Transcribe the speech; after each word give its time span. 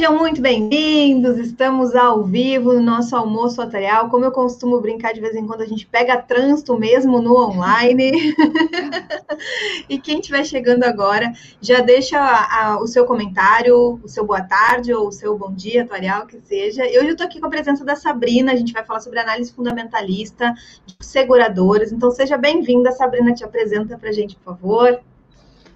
Sejam 0.00 0.16
muito 0.16 0.40
bem-vindos, 0.40 1.36
estamos 1.36 1.94
ao 1.94 2.24
vivo 2.24 2.72
no 2.72 2.80
nosso 2.80 3.14
almoço 3.14 3.60
atuarial. 3.60 4.08
Como 4.08 4.24
eu 4.24 4.32
costumo 4.32 4.80
brincar 4.80 5.12
de 5.12 5.20
vez 5.20 5.36
em 5.36 5.46
quando, 5.46 5.60
a 5.60 5.66
gente 5.66 5.86
pega 5.86 6.16
trânsito 6.16 6.74
mesmo 6.78 7.20
no 7.20 7.36
online. 7.36 8.34
e 9.90 9.98
quem 9.98 10.18
estiver 10.18 10.42
chegando 10.42 10.84
agora, 10.84 11.30
já 11.60 11.80
deixa 11.80 12.18
a, 12.18 12.62
a, 12.62 12.80
o 12.80 12.86
seu 12.86 13.04
comentário, 13.04 14.00
o 14.02 14.08
seu 14.08 14.24
boa 14.24 14.40
tarde 14.40 14.94
ou 14.94 15.08
o 15.08 15.12
seu 15.12 15.36
bom 15.36 15.52
dia 15.52 15.82
atuarial, 15.82 16.26
que 16.26 16.40
seja. 16.40 16.86
Eu 16.86 17.04
já 17.04 17.10
estou 17.10 17.26
aqui 17.26 17.38
com 17.38 17.48
a 17.48 17.50
presença 17.50 17.84
da 17.84 17.94
Sabrina, 17.94 18.52
a 18.52 18.56
gente 18.56 18.72
vai 18.72 18.82
falar 18.82 19.00
sobre 19.00 19.18
análise 19.18 19.52
fundamentalista 19.52 20.54
de 20.86 20.96
seguradoras. 20.98 21.92
Então, 21.92 22.10
seja 22.10 22.38
bem-vinda, 22.38 22.90
Sabrina, 22.90 23.34
te 23.34 23.44
apresenta 23.44 23.98
para 23.98 24.08
a 24.08 24.12
gente, 24.12 24.34
por 24.36 24.56
favor. 24.56 24.98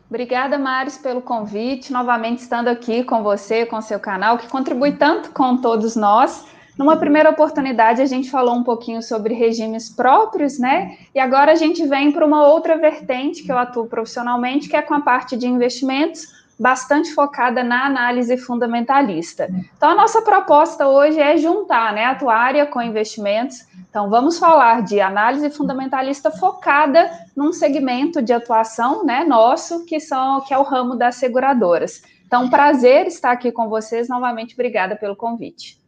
Obrigada, 0.08 0.58
Maris, 0.58 0.98
pelo 0.98 1.22
convite. 1.22 1.92
Novamente 1.92 2.40
estando 2.40 2.68
aqui 2.68 3.02
com 3.04 3.22
você, 3.22 3.66
com 3.66 3.80
seu 3.80 3.98
canal, 3.98 4.38
que 4.38 4.48
contribui 4.48 4.92
tanto 4.92 5.30
com 5.30 5.56
todos 5.56 5.96
nós. 5.96 6.44
Numa 6.78 6.96
primeira 6.96 7.30
oportunidade, 7.30 8.02
a 8.02 8.06
gente 8.06 8.30
falou 8.30 8.54
um 8.54 8.64
pouquinho 8.64 9.00
sobre 9.00 9.32
regimes 9.32 9.88
próprios, 9.88 10.58
né? 10.58 10.98
E 11.14 11.20
agora 11.20 11.52
a 11.52 11.54
gente 11.54 11.86
vem 11.86 12.10
para 12.10 12.26
uma 12.26 12.46
outra 12.48 12.76
vertente 12.76 13.44
que 13.44 13.52
eu 13.52 13.56
atuo 13.56 13.86
profissionalmente, 13.86 14.68
que 14.68 14.76
é 14.76 14.82
com 14.82 14.94
a 14.94 15.00
parte 15.00 15.36
de 15.36 15.46
investimentos, 15.46 16.43
bastante 16.58 17.12
focada 17.12 17.62
na 17.62 17.86
análise 17.86 18.36
fundamentalista. 18.36 19.48
Então, 19.76 19.90
a 19.90 19.94
nossa 19.94 20.22
proposta 20.22 20.86
hoje 20.86 21.20
é 21.20 21.36
juntar 21.36 21.92
né, 21.92 22.04
a 22.04 22.10
atuária 22.10 22.66
com 22.66 22.80
investimentos. 22.80 23.66
Então, 23.88 24.08
vamos 24.08 24.38
falar 24.38 24.82
de 24.82 25.00
análise 25.00 25.50
fundamentalista 25.50 26.30
focada 26.30 27.10
num 27.36 27.52
segmento 27.52 28.22
de 28.22 28.32
atuação 28.32 29.04
né, 29.04 29.24
nosso, 29.24 29.84
que, 29.84 30.00
são, 30.00 30.40
que 30.42 30.54
é 30.54 30.58
o 30.58 30.62
ramo 30.62 30.96
das 30.96 31.16
seguradoras. 31.16 32.02
Então, 32.26 32.48
prazer 32.48 33.06
estar 33.06 33.32
aqui 33.32 33.52
com 33.52 33.68
vocês. 33.68 34.08
Novamente, 34.08 34.54
obrigada 34.54 34.96
pelo 34.96 35.14
convite. 35.14 35.83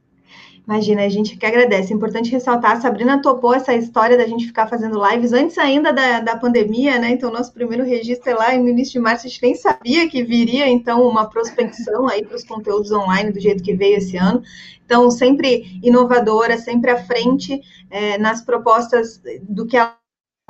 Imagina, 0.67 1.05
a 1.05 1.09
gente 1.09 1.36
que 1.36 1.47
agradece. 1.47 1.92
É 1.92 1.97
importante 1.97 2.33
ressaltar, 2.33 2.72
a 2.72 2.81
Sabrina 2.81 3.22
topou 3.22 3.55
essa 3.55 3.72
história 3.72 4.17
da 4.17 4.27
gente 4.27 4.47
ficar 4.47 4.67
fazendo 4.67 5.00
lives 5.08 5.33
antes 5.33 5.56
ainda 5.58 5.92
da, 5.92 6.19
da 6.19 6.36
pandemia, 6.36 6.98
né? 6.98 7.11
Então, 7.11 7.31
nosso 7.31 7.53
primeiro 7.53 7.84
registro 7.84 8.31
é 8.31 8.34
lá 8.34 8.58
no 8.58 8.69
início 8.69 8.95
de 8.95 8.98
março, 8.98 9.27
a 9.27 9.31
gente 9.31 9.42
nem 9.42 9.55
sabia 9.55 10.08
que 10.08 10.25
viria, 10.25 10.69
então, 10.69 11.06
uma 11.06 11.31
prospecção 11.31 12.08
aí 12.08 12.25
para 12.25 12.34
os 12.36 12.42
conteúdos 12.42 12.91
online 12.91 13.31
do 13.31 13.39
jeito 13.39 13.62
que 13.62 13.75
veio 13.75 13.98
esse 13.98 14.17
ano. 14.17 14.42
Então, 14.84 15.08
sempre 15.08 15.78
inovadora, 15.84 16.58
sempre 16.58 16.91
à 16.91 16.97
frente 16.97 17.61
é, 17.89 18.19
nas 18.19 18.42
propostas 18.42 19.23
do 19.42 19.67
que 19.67 19.77
ela 19.77 19.95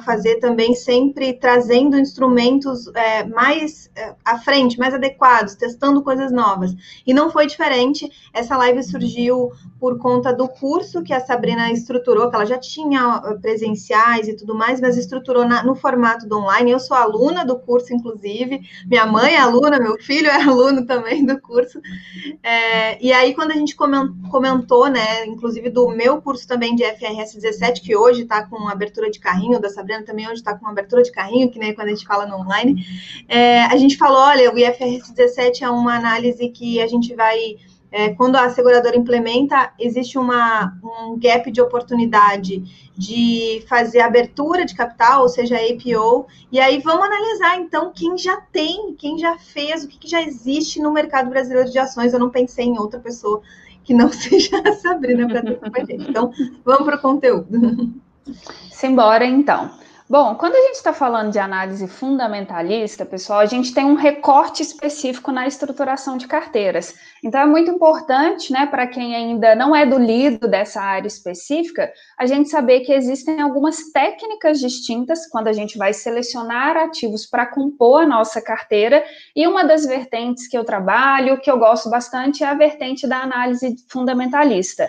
fazer 0.04 0.36
também 0.36 0.74
sempre 0.74 1.32
trazendo 1.32 1.98
instrumentos 1.98 2.86
é, 2.94 3.24
mais 3.24 3.90
é, 3.96 4.14
à 4.22 4.38
frente, 4.38 4.78
mais 4.78 4.92
adequados, 4.92 5.54
testando 5.54 6.02
coisas 6.02 6.30
novas. 6.30 6.74
E 7.06 7.14
não 7.14 7.30
foi 7.30 7.46
diferente. 7.46 8.10
Essa 8.32 8.58
live 8.58 8.82
surgiu 8.82 9.52
por 9.80 9.98
conta 9.98 10.34
do 10.34 10.48
curso 10.48 11.02
que 11.02 11.14
a 11.14 11.20
Sabrina 11.20 11.72
estruturou, 11.72 12.28
que 12.28 12.36
ela 12.36 12.44
já 12.44 12.58
tinha 12.58 13.22
presenciais 13.40 14.28
e 14.28 14.36
tudo 14.36 14.54
mais, 14.54 14.82
mas 14.82 14.98
estruturou 14.98 15.48
na, 15.48 15.64
no 15.64 15.74
formato 15.74 16.28
do 16.28 16.38
online. 16.38 16.72
Eu 16.72 16.78
sou 16.78 16.94
aluna 16.94 17.42
do 17.42 17.58
curso, 17.58 17.94
inclusive. 17.94 18.60
Minha 18.86 19.06
mãe 19.06 19.34
é 19.34 19.38
aluna, 19.38 19.78
meu 19.78 19.96
filho 19.98 20.28
é 20.28 20.42
aluno 20.42 20.84
também 20.84 21.24
do 21.24 21.40
curso. 21.40 21.80
É, 22.42 23.02
e 23.02 23.14
aí, 23.14 23.34
quando 23.34 23.52
a 23.52 23.56
gente 23.56 23.74
comentou, 23.74 24.88
né, 24.90 25.24
inclusive 25.24 25.70
do 25.70 25.88
meu 25.88 26.20
curso 26.20 26.46
também 26.46 26.76
de 26.76 26.84
FRS 26.84 27.34
17, 27.34 27.80
que 27.80 27.96
hoje 27.96 28.22
está 28.22 28.46
com 28.46 28.68
abertura 28.68 29.10
de 29.10 29.18
carrinho 29.18 29.58
da 29.58 29.70
Sabrina, 29.70 29.85
Sabrina 29.86 30.02
também 30.02 30.26
hoje 30.26 30.36
está 30.36 30.54
com 30.54 30.64
uma 30.64 30.72
abertura 30.72 31.02
de 31.02 31.12
carrinho, 31.12 31.50
que 31.50 31.58
nem 31.58 31.74
quando 31.74 31.88
a 31.88 31.90
gente 31.90 32.06
fala 32.06 32.26
no 32.26 32.36
online. 32.36 32.84
É, 33.28 33.64
a 33.64 33.76
gente 33.76 33.96
falou, 33.96 34.18
olha, 34.18 34.52
o 34.52 34.58
IFRS 34.58 35.12
17 35.14 35.64
é 35.64 35.70
uma 35.70 35.94
análise 35.94 36.48
que 36.48 36.80
a 36.80 36.86
gente 36.86 37.14
vai 37.14 37.56
é, 37.92 38.10
quando 38.10 38.36
a 38.36 38.50
seguradora 38.50 38.96
implementa, 38.96 39.72
existe 39.78 40.18
uma, 40.18 40.76
um 40.82 41.18
gap 41.18 41.50
de 41.50 41.60
oportunidade 41.60 42.90
de 42.96 43.64
fazer 43.68 44.00
abertura 44.00 44.66
de 44.66 44.74
capital, 44.74 45.22
ou 45.22 45.28
seja, 45.28 45.56
APO, 45.56 46.26
e 46.50 46.58
aí 46.58 46.80
vamos 46.80 47.06
analisar, 47.06 47.58
então, 47.58 47.92
quem 47.94 48.18
já 48.18 48.36
tem, 48.52 48.94
quem 48.96 49.18
já 49.18 49.38
fez, 49.38 49.84
o 49.84 49.88
que, 49.88 49.98
que 49.98 50.08
já 50.08 50.20
existe 50.20 50.80
no 50.80 50.92
mercado 50.92 51.30
brasileiro 51.30 51.70
de 51.70 51.78
ações. 51.78 52.12
Eu 52.12 52.18
não 52.18 52.28
pensei 52.28 52.66
em 52.66 52.78
outra 52.78 52.98
pessoa 52.98 53.40
que 53.84 53.94
não 53.94 54.10
seja 54.12 54.60
a 54.66 54.72
Sabrina 54.72 55.28
para 55.28 55.42
ter 55.42 55.54
com 55.54 55.80
a 55.80 55.84
gente. 55.84 56.10
Então, 56.10 56.32
vamos 56.64 56.84
para 56.84 56.96
o 56.96 57.00
conteúdo. 57.00 57.46
Simbora, 58.70 59.24
então. 59.24 59.70
Bom, 60.08 60.36
quando 60.36 60.54
a 60.54 60.60
gente 60.60 60.76
está 60.76 60.92
falando 60.92 61.32
de 61.32 61.38
análise 61.40 61.88
fundamentalista, 61.88 63.04
pessoal, 63.04 63.40
a 63.40 63.46
gente 63.46 63.74
tem 63.74 63.84
um 63.84 63.96
recorte 63.96 64.62
específico 64.62 65.32
na 65.32 65.48
estruturação 65.48 66.16
de 66.16 66.28
carteiras. 66.28 66.94
Então, 67.24 67.40
é 67.40 67.46
muito 67.46 67.72
importante, 67.72 68.52
né, 68.52 68.66
para 68.66 68.86
quem 68.86 69.16
ainda 69.16 69.56
não 69.56 69.74
é 69.74 69.84
do 69.84 69.98
lido 69.98 70.46
dessa 70.46 70.80
área 70.80 71.08
específica, 71.08 71.92
a 72.16 72.24
gente 72.24 72.48
saber 72.48 72.82
que 72.82 72.92
existem 72.92 73.40
algumas 73.40 73.90
técnicas 73.90 74.60
distintas 74.60 75.26
quando 75.26 75.48
a 75.48 75.52
gente 75.52 75.76
vai 75.76 75.92
selecionar 75.92 76.76
ativos 76.76 77.26
para 77.26 77.44
compor 77.44 78.02
a 78.02 78.06
nossa 78.06 78.40
carteira. 78.40 79.04
E 79.34 79.44
uma 79.48 79.64
das 79.64 79.84
vertentes 79.84 80.46
que 80.46 80.56
eu 80.56 80.62
trabalho, 80.62 81.40
que 81.40 81.50
eu 81.50 81.58
gosto 81.58 81.90
bastante, 81.90 82.44
é 82.44 82.46
a 82.46 82.54
vertente 82.54 83.08
da 83.08 83.22
análise 83.22 83.74
fundamentalista. 83.88 84.88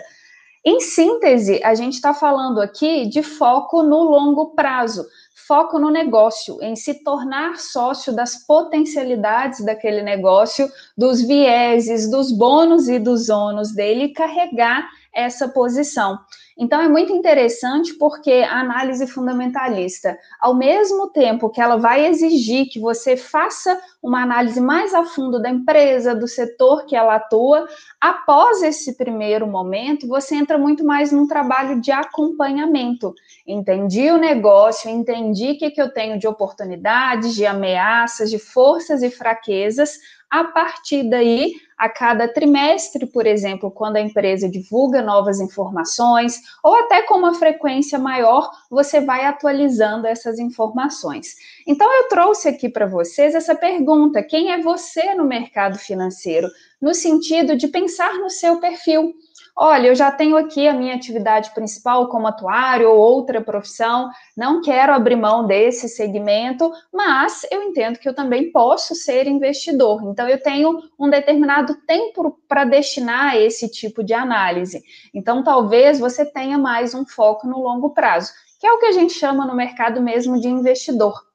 Em 0.70 0.80
síntese, 0.80 1.62
a 1.64 1.74
gente 1.74 1.94
está 1.94 2.12
falando 2.12 2.60
aqui 2.60 3.06
de 3.06 3.22
foco 3.22 3.82
no 3.82 4.02
longo 4.02 4.50
prazo, 4.54 5.06
foco 5.34 5.78
no 5.78 5.88
negócio, 5.88 6.58
em 6.60 6.76
se 6.76 7.02
tornar 7.02 7.56
sócio 7.56 8.14
das 8.14 8.44
potencialidades 8.44 9.64
daquele 9.64 10.02
negócio, 10.02 10.70
dos 10.94 11.22
vieses, 11.22 12.10
dos 12.10 12.30
bônus 12.30 12.86
e 12.86 12.98
dos 12.98 13.30
ônus 13.30 13.72
dele 13.72 14.04
e 14.04 14.12
carregar 14.12 14.86
essa 15.10 15.48
posição. 15.48 16.18
Então 16.58 16.80
é 16.80 16.88
muito 16.88 17.12
interessante 17.12 17.94
porque 17.94 18.32
a 18.32 18.58
análise 18.58 19.06
fundamentalista, 19.06 20.18
ao 20.40 20.56
mesmo 20.56 21.08
tempo 21.08 21.48
que 21.48 21.60
ela 21.60 21.76
vai 21.76 22.06
exigir 22.06 22.68
que 22.68 22.80
você 22.80 23.16
faça 23.16 23.80
uma 24.02 24.22
análise 24.22 24.60
mais 24.60 24.92
a 24.92 25.04
fundo 25.04 25.40
da 25.40 25.48
empresa, 25.48 26.16
do 26.16 26.26
setor 26.26 26.84
que 26.84 26.96
ela 26.96 27.14
atua, 27.14 27.68
após 28.00 28.60
esse 28.62 28.96
primeiro 28.96 29.46
momento, 29.46 30.08
você 30.08 30.34
entra 30.34 30.58
muito 30.58 30.84
mais 30.84 31.12
num 31.12 31.28
trabalho 31.28 31.80
de 31.80 31.92
acompanhamento. 31.92 33.14
Entendi 33.46 34.10
o 34.10 34.18
negócio, 34.18 34.90
entendi 34.90 35.52
o 35.52 35.58
que, 35.58 35.70
que 35.70 35.80
eu 35.80 35.92
tenho 35.92 36.18
de 36.18 36.26
oportunidades, 36.26 37.34
de 37.34 37.46
ameaças, 37.46 38.30
de 38.30 38.38
forças 38.38 39.02
e 39.02 39.10
fraquezas. 39.10 39.98
A 40.30 40.44
partir 40.44 41.08
daí, 41.08 41.54
a 41.78 41.88
cada 41.88 42.28
trimestre, 42.28 43.06
por 43.06 43.26
exemplo, 43.26 43.70
quando 43.70 43.96
a 43.96 44.00
empresa 44.00 44.46
divulga 44.46 45.00
novas 45.00 45.40
informações, 45.40 46.42
ou 46.62 46.74
até 46.74 47.02
com 47.02 47.14
uma 47.14 47.34
frequência 47.34 47.98
maior, 47.98 48.50
você 48.70 49.00
vai 49.00 49.24
atualizando 49.24 50.06
essas 50.06 50.38
informações. 50.38 51.36
Então, 51.66 51.90
eu 51.90 52.08
trouxe 52.08 52.48
aqui 52.48 52.68
para 52.68 52.84
vocês 52.84 53.34
essa 53.34 53.54
pergunta: 53.54 54.22
quem 54.22 54.52
é 54.52 54.60
você 54.60 55.14
no 55.14 55.24
mercado 55.24 55.78
financeiro? 55.78 56.48
No 56.80 56.94
sentido 56.94 57.56
de 57.56 57.68
pensar 57.68 58.14
no 58.18 58.28
seu 58.28 58.60
perfil 58.60 59.14
olha, 59.58 59.88
eu 59.88 59.94
já 59.94 60.10
tenho 60.12 60.36
aqui 60.36 60.68
a 60.68 60.72
minha 60.72 60.94
atividade 60.94 61.50
principal 61.52 62.08
como 62.08 62.28
atuário 62.28 62.88
ou 62.88 62.96
outra 62.96 63.40
profissão, 63.40 64.08
não 64.36 64.62
quero 64.62 64.92
abrir 64.92 65.16
mão 65.16 65.46
desse 65.46 65.88
segmento, 65.88 66.72
mas 66.94 67.44
eu 67.50 67.64
entendo 67.64 67.98
que 67.98 68.08
eu 68.08 68.14
também 68.14 68.52
posso 68.52 68.94
ser 68.94 69.26
investidor. 69.26 70.00
Então, 70.04 70.28
eu 70.28 70.40
tenho 70.40 70.80
um 70.96 71.10
determinado 71.10 71.74
tempo 71.86 72.38
para 72.46 72.64
destinar 72.64 73.32
a 73.32 73.36
esse 73.36 73.68
tipo 73.68 74.04
de 74.04 74.14
análise. 74.14 74.80
Então, 75.12 75.42
talvez 75.42 75.98
você 75.98 76.24
tenha 76.24 76.56
mais 76.56 76.94
um 76.94 77.04
foco 77.04 77.48
no 77.48 77.60
longo 77.60 77.90
prazo, 77.90 78.32
que 78.60 78.66
é 78.66 78.72
o 78.72 78.78
que 78.78 78.86
a 78.86 78.92
gente 78.92 79.12
chama 79.12 79.44
no 79.44 79.56
mercado 79.56 80.00
mesmo 80.00 80.40
de 80.40 80.46
investidor. 80.46 81.27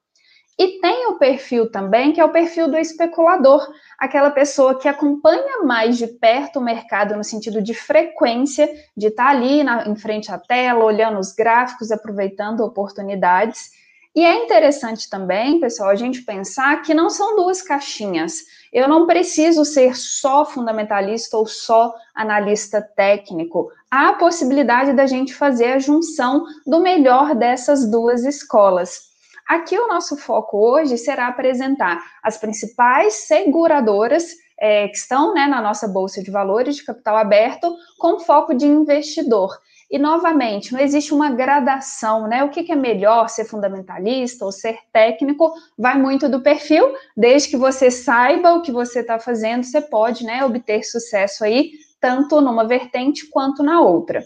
E 0.56 0.80
tem 0.80 1.08
o 1.08 1.18
perfil 1.18 1.68
também, 1.68 2.12
que 2.12 2.20
é 2.20 2.24
o 2.24 2.30
perfil 2.30 2.68
do 2.68 2.76
especulador, 2.76 3.66
aquela 3.98 4.30
pessoa 4.30 4.78
que 4.78 4.86
acompanha 4.86 5.62
mais 5.64 5.98
de 5.98 6.06
perto 6.06 6.60
o 6.60 6.64
mercado 6.64 7.16
no 7.16 7.24
sentido 7.24 7.60
de 7.60 7.74
frequência, 7.74 8.72
de 8.96 9.08
estar 9.08 9.24
tá 9.24 9.30
ali 9.30 9.64
na, 9.64 9.88
em 9.88 9.96
frente 9.96 10.30
à 10.30 10.38
tela, 10.38 10.84
olhando 10.84 11.18
os 11.18 11.32
gráficos, 11.32 11.90
aproveitando 11.90 12.60
oportunidades. 12.60 13.70
E 14.14 14.24
é 14.24 14.44
interessante 14.44 15.10
também, 15.10 15.58
pessoal, 15.58 15.90
a 15.90 15.96
gente 15.96 16.22
pensar 16.22 16.82
que 16.82 16.94
não 16.94 17.10
são 17.10 17.34
duas 17.34 17.60
caixinhas. 17.60 18.44
Eu 18.72 18.88
não 18.88 19.08
preciso 19.08 19.64
ser 19.64 19.96
só 19.96 20.44
fundamentalista 20.44 21.36
ou 21.36 21.46
só 21.46 21.92
analista 22.14 22.80
técnico. 22.80 23.72
Há 23.90 24.10
a 24.10 24.14
possibilidade 24.14 24.92
da 24.92 25.04
gente 25.04 25.34
fazer 25.34 25.72
a 25.72 25.78
junção 25.80 26.44
do 26.64 26.78
melhor 26.78 27.34
dessas 27.34 27.90
duas 27.90 28.24
escolas. 28.24 29.13
Aqui 29.46 29.78
o 29.78 29.88
nosso 29.88 30.16
foco 30.16 30.56
hoje 30.58 30.96
será 30.96 31.28
apresentar 31.28 32.02
as 32.22 32.38
principais 32.38 33.26
seguradoras 33.26 34.24
é, 34.58 34.88
que 34.88 34.96
estão 34.96 35.34
né, 35.34 35.46
na 35.46 35.60
nossa 35.60 35.86
bolsa 35.86 36.22
de 36.22 36.30
valores 36.30 36.76
de 36.76 36.84
capital 36.84 37.16
aberto 37.16 37.74
com 37.98 38.20
foco 38.20 38.54
de 38.54 38.66
investidor. 38.66 39.50
E, 39.90 39.98
novamente, 39.98 40.72
não 40.72 40.80
existe 40.80 41.12
uma 41.12 41.30
gradação, 41.30 42.26
né? 42.26 42.42
O 42.42 42.48
que, 42.48 42.64
que 42.64 42.72
é 42.72 42.76
melhor, 42.76 43.28
ser 43.28 43.44
fundamentalista 43.44 44.44
ou 44.44 44.50
ser 44.50 44.78
técnico? 44.92 45.52
Vai 45.78 45.98
muito 45.98 46.28
do 46.28 46.42
perfil, 46.42 46.94
desde 47.16 47.50
que 47.50 47.56
você 47.56 47.90
saiba 47.90 48.54
o 48.54 48.62
que 48.62 48.72
você 48.72 49.00
está 49.00 49.18
fazendo, 49.18 49.62
você 49.62 49.80
pode 49.80 50.24
né, 50.24 50.44
obter 50.44 50.82
sucesso 50.82 51.44
aí, 51.44 51.72
tanto 52.00 52.40
numa 52.40 52.66
vertente 52.66 53.28
quanto 53.28 53.62
na 53.62 53.82
outra. 53.82 54.24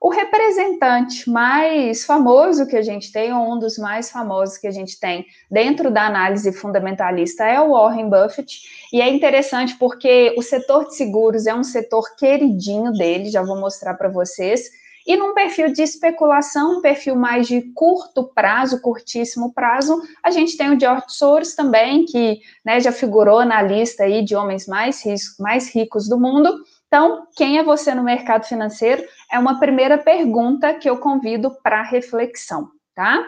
O 0.00 0.10
representante 0.10 1.28
mais 1.28 2.04
famoso 2.04 2.66
que 2.66 2.76
a 2.76 2.82
gente 2.82 3.10
tem, 3.10 3.32
ou 3.32 3.54
um 3.54 3.58
dos 3.58 3.78
mais 3.78 4.10
famosos 4.10 4.58
que 4.58 4.66
a 4.66 4.70
gente 4.70 5.00
tem 5.00 5.26
dentro 5.50 5.90
da 5.90 6.06
análise 6.06 6.52
fundamentalista, 6.52 7.44
é 7.44 7.60
o 7.60 7.72
Warren 7.72 8.10
Buffett. 8.10 8.60
E 8.92 9.00
é 9.00 9.08
interessante 9.08 9.74
porque 9.76 10.34
o 10.36 10.42
setor 10.42 10.86
de 10.86 10.96
seguros 10.96 11.46
é 11.46 11.54
um 11.54 11.64
setor 11.64 12.14
queridinho 12.16 12.92
dele, 12.92 13.30
já 13.30 13.42
vou 13.42 13.58
mostrar 13.58 13.94
para 13.94 14.08
vocês. 14.08 14.70
E 15.06 15.16
num 15.16 15.34
perfil 15.34 15.72
de 15.72 15.82
especulação, 15.82 16.78
um 16.78 16.80
perfil 16.80 17.14
mais 17.14 17.46
de 17.46 17.62
curto 17.74 18.24
prazo, 18.24 18.80
curtíssimo 18.80 19.52
prazo, 19.52 20.02
a 20.20 20.32
gente 20.32 20.56
tem 20.56 20.74
o 20.74 20.80
George 20.80 21.04
Soros 21.08 21.54
também, 21.54 22.04
que 22.04 22.40
né, 22.64 22.80
já 22.80 22.90
figurou 22.90 23.44
na 23.44 23.62
lista 23.62 24.02
aí 24.02 24.24
de 24.24 24.34
homens 24.34 24.66
mais, 24.66 25.04
mais 25.38 25.72
ricos 25.72 26.08
do 26.08 26.18
mundo. 26.18 26.52
Então, 26.86 27.26
quem 27.36 27.58
é 27.58 27.64
você 27.64 27.94
no 27.94 28.02
mercado 28.02 28.44
financeiro? 28.44 29.04
É 29.30 29.38
uma 29.38 29.58
primeira 29.58 29.98
pergunta 29.98 30.74
que 30.74 30.88
eu 30.88 30.98
convido 30.98 31.50
para 31.62 31.82
reflexão, 31.82 32.70
tá? 32.94 33.24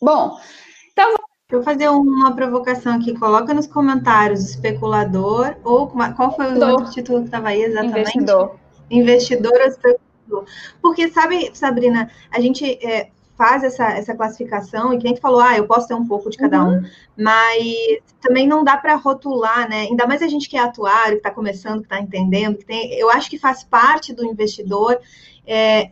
Bom, 0.00 0.38
então. 0.90 1.14
Deixa 1.48 1.60
eu 1.60 1.62
fazer 1.64 1.88
uma 1.90 2.34
provocação 2.34 2.94
aqui. 2.94 3.18
Coloca 3.18 3.52
nos 3.52 3.66
comentários 3.66 4.40
especulador 4.40 5.54
ou 5.62 5.86
qual 5.88 6.34
foi 6.34 6.54
o 6.54 6.66
outro 6.66 6.90
título 6.90 7.18
que 7.18 7.26
estava 7.26 7.48
aí 7.48 7.62
exatamente? 7.62 7.98
Investidor. 7.98 8.58
Investidor 8.90 9.52
ou 9.52 9.66
especulador. 9.66 10.44
Porque, 10.80 11.10
sabe, 11.10 11.50
Sabrina, 11.54 12.10
a 12.30 12.40
gente. 12.40 12.64
É, 12.82 13.10
faz 13.42 13.64
essa, 13.64 13.90
essa 13.90 14.14
classificação, 14.14 14.92
e 14.92 14.98
quem 14.98 15.16
falou, 15.16 15.40
ah, 15.40 15.56
eu 15.56 15.66
posso 15.66 15.88
ter 15.88 15.94
um 15.94 16.06
pouco 16.06 16.30
de 16.30 16.38
cada 16.38 16.62
uhum. 16.62 16.76
um, 16.76 16.82
mas 17.18 17.98
também 18.20 18.46
não 18.46 18.62
dá 18.62 18.76
para 18.76 18.94
rotular, 18.94 19.68
né? 19.68 19.80
Ainda 19.80 20.06
mais 20.06 20.22
a 20.22 20.28
gente 20.28 20.48
que 20.48 20.56
é 20.56 20.60
atuário, 20.60 21.14
que 21.14 21.26
está 21.26 21.30
começando, 21.32 21.80
que 21.80 21.86
está 21.86 22.00
entendendo, 22.00 22.58
que 22.58 22.64
tem, 22.64 22.94
eu 22.94 23.10
acho 23.10 23.28
que 23.28 23.36
faz 23.36 23.64
parte 23.64 24.14
do 24.14 24.24
investidor 24.24 24.96
é, 25.44 25.90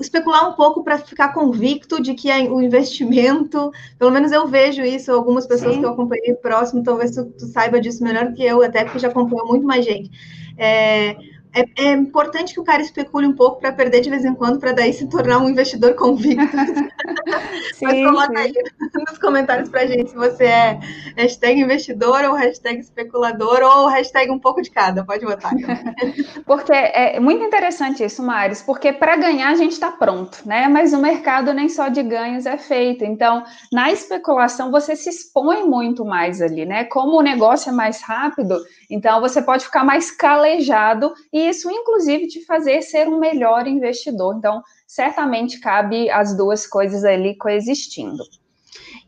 especular 0.00 0.48
um 0.48 0.54
pouco 0.54 0.82
para 0.82 0.96
ficar 0.96 1.34
convicto 1.34 2.02
de 2.02 2.14
que 2.14 2.32
o 2.48 2.62
investimento, 2.62 3.70
pelo 3.98 4.10
menos 4.10 4.32
eu 4.32 4.48
vejo 4.48 4.80
isso, 4.80 5.12
algumas 5.12 5.46
pessoas 5.46 5.74
Sim. 5.74 5.80
que 5.80 5.84
eu 5.84 5.90
acompanhei 5.90 6.32
próximo, 6.32 6.82
talvez 6.82 7.10
tu, 7.10 7.26
tu, 7.26 7.44
saiba 7.44 7.78
disso 7.78 8.02
melhor 8.02 8.32
que 8.32 8.42
eu, 8.42 8.62
até 8.62 8.84
porque 8.84 8.98
já 8.98 9.08
acompanhou 9.08 9.46
muito 9.48 9.66
mais 9.66 9.84
gente. 9.84 10.10
É, 10.56 11.14
é, 11.54 11.84
é, 11.84 11.92
importante 11.92 12.52
que 12.52 12.60
o 12.60 12.64
cara 12.64 12.82
especule 12.82 13.26
um 13.26 13.32
pouco 13.32 13.60
para 13.60 13.72
perder 13.72 14.00
de 14.00 14.10
vez 14.10 14.24
em 14.24 14.34
quando, 14.34 14.58
para 14.58 14.72
daí 14.72 14.92
se 14.92 15.08
tornar 15.08 15.38
um 15.38 15.48
investidor 15.48 15.94
convicto. 15.94 16.44
sim, 17.74 17.86
Mas 17.86 18.04
coloca 18.04 18.38
aí 18.38 18.52
nos 19.08 19.18
comentários 19.18 19.68
para 19.68 19.86
gente 19.86 20.10
se 20.10 20.16
você 20.16 20.44
é 20.44 20.80
hashtag 21.16 21.60
investidor 21.60 22.24
ou 22.24 22.34
hashtag 22.34 22.80
especulador 22.80 23.62
ou 23.62 23.86
hashtag 23.86 24.30
um 24.30 24.38
pouco 24.38 24.60
de 24.60 24.70
cada, 24.70 25.04
pode 25.04 25.24
botar. 25.24 25.52
porque 26.44 26.72
é 26.72 27.20
muito 27.20 27.44
interessante 27.44 28.04
isso, 28.04 28.22
Maris, 28.22 28.60
porque 28.60 28.92
para 28.92 29.16
ganhar 29.16 29.50
a 29.50 29.54
gente 29.54 29.72
está 29.72 29.92
pronto, 29.92 30.38
né? 30.44 30.66
Mas 30.68 30.92
o 30.92 30.98
mercado 30.98 31.52
nem 31.54 31.68
só 31.68 31.88
de 31.88 32.02
ganhos 32.02 32.46
é 32.46 32.58
feito. 32.58 33.04
Então, 33.04 33.44
na 33.72 33.92
especulação, 33.92 34.70
você 34.70 34.96
se 34.96 35.08
expõe 35.08 35.64
muito 35.64 36.04
mais 36.04 36.42
ali, 36.42 36.66
né? 36.66 36.84
Como 36.84 37.18
o 37.18 37.22
negócio 37.22 37.70
é 37.70 37.72
mais 37.72 38.02
rápido, 38.02 38.58
então 38.94 39.20
você 39.20 39.42
pode 39.42 39.64
ficar 39.64 39.82
mais 39.82 40.12
calejado 40.12 41.12
e 41.32 41.48
isso, 41.48 41.68
inclusive, 41.68 42.28
te 42.28 42.44
fazer 42.44 42.80
ser 42.80 43.08
um 43.08 43.18
melhor 43.18 43.66
investidor. 43.66 44.36
Então, 44.36 44.62
certamente 44.86 45.58
cabe 45.58 46.08
as 46.08 46.36
duas 46.36 46.64
coisas 46.64 47.04
ali 47.04 47.36
coexistindo. 47.36 48.22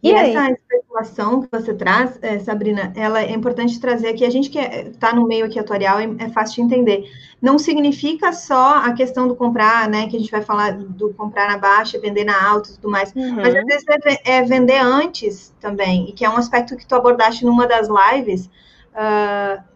E, 0.02 0.10
e 0.10 0.12
essa 0.12 0.50
especulação 0.50 1.42
que 1.42 1.48
você 1.50 1.72
traz, 1.72 2.18
é, 2.20 2.40
Sabrina, 2.40 2.92
ela 2.96 3.22
é 3.22 3.30
importante 3.30 3.78
trazer 3.78 4.08
aqui. 4.08 4.24
A 4.24 4.30
gente 4.30 4.50
que 4.50 4.58
está 4.58 5.14
no 5.14 5.24
meio 5.24 5.46
aqui 5.46 5.56
atuarial 5.56 6.00
é, 6.00 6.08
é, 6.18 6.28
fácil 6.30 6.56
de 6.56 6.62
entender. 6.62 7.08
Não 7.40 7.56
significa 7.56 8.32
só 8.32 8.78
a 8.78 8.92
questão 8.92 9.28
do 9.28 9.36
comprar, 9.36 9.88
né? 9.88 10.08
Que 10.08 10.16
a 10.16 10.18
gente 10.18 10.32
vai 10.32 10.42
falar 10.42 10.72
do 10.72 11.14
comprar 11.14 11.48
na 11.48 11.58
baixa, 11.58 12.00
vender 12.00 12.24
na 12.24 12.44
alta 12.44 12.70
e 12.70 12.72
tudo 12.74 12.90
mais. 12.90 13.14
Uhum. 13.14 13.36
Mas 13.36 13.54
às 13.54 13.64
vezes 13.64 13.84
é, 14.24 14.38
é, 14.38 14.42
vender 14.42 14.80
antes 14.80 15.54
também, 15.60 16.10
e 16.10 16.12
que 16.12 16.24
é 16.24 16.28
um 16.28 16.36
aspecto 16.36 16.76
que 16.76 16.84
tu 16.84 16.96
abordaste 16.96 17.44
numa 17.44 17.68
das 17.68 17.88
lives. 17.88 18.50
Uh, 18.96 19.75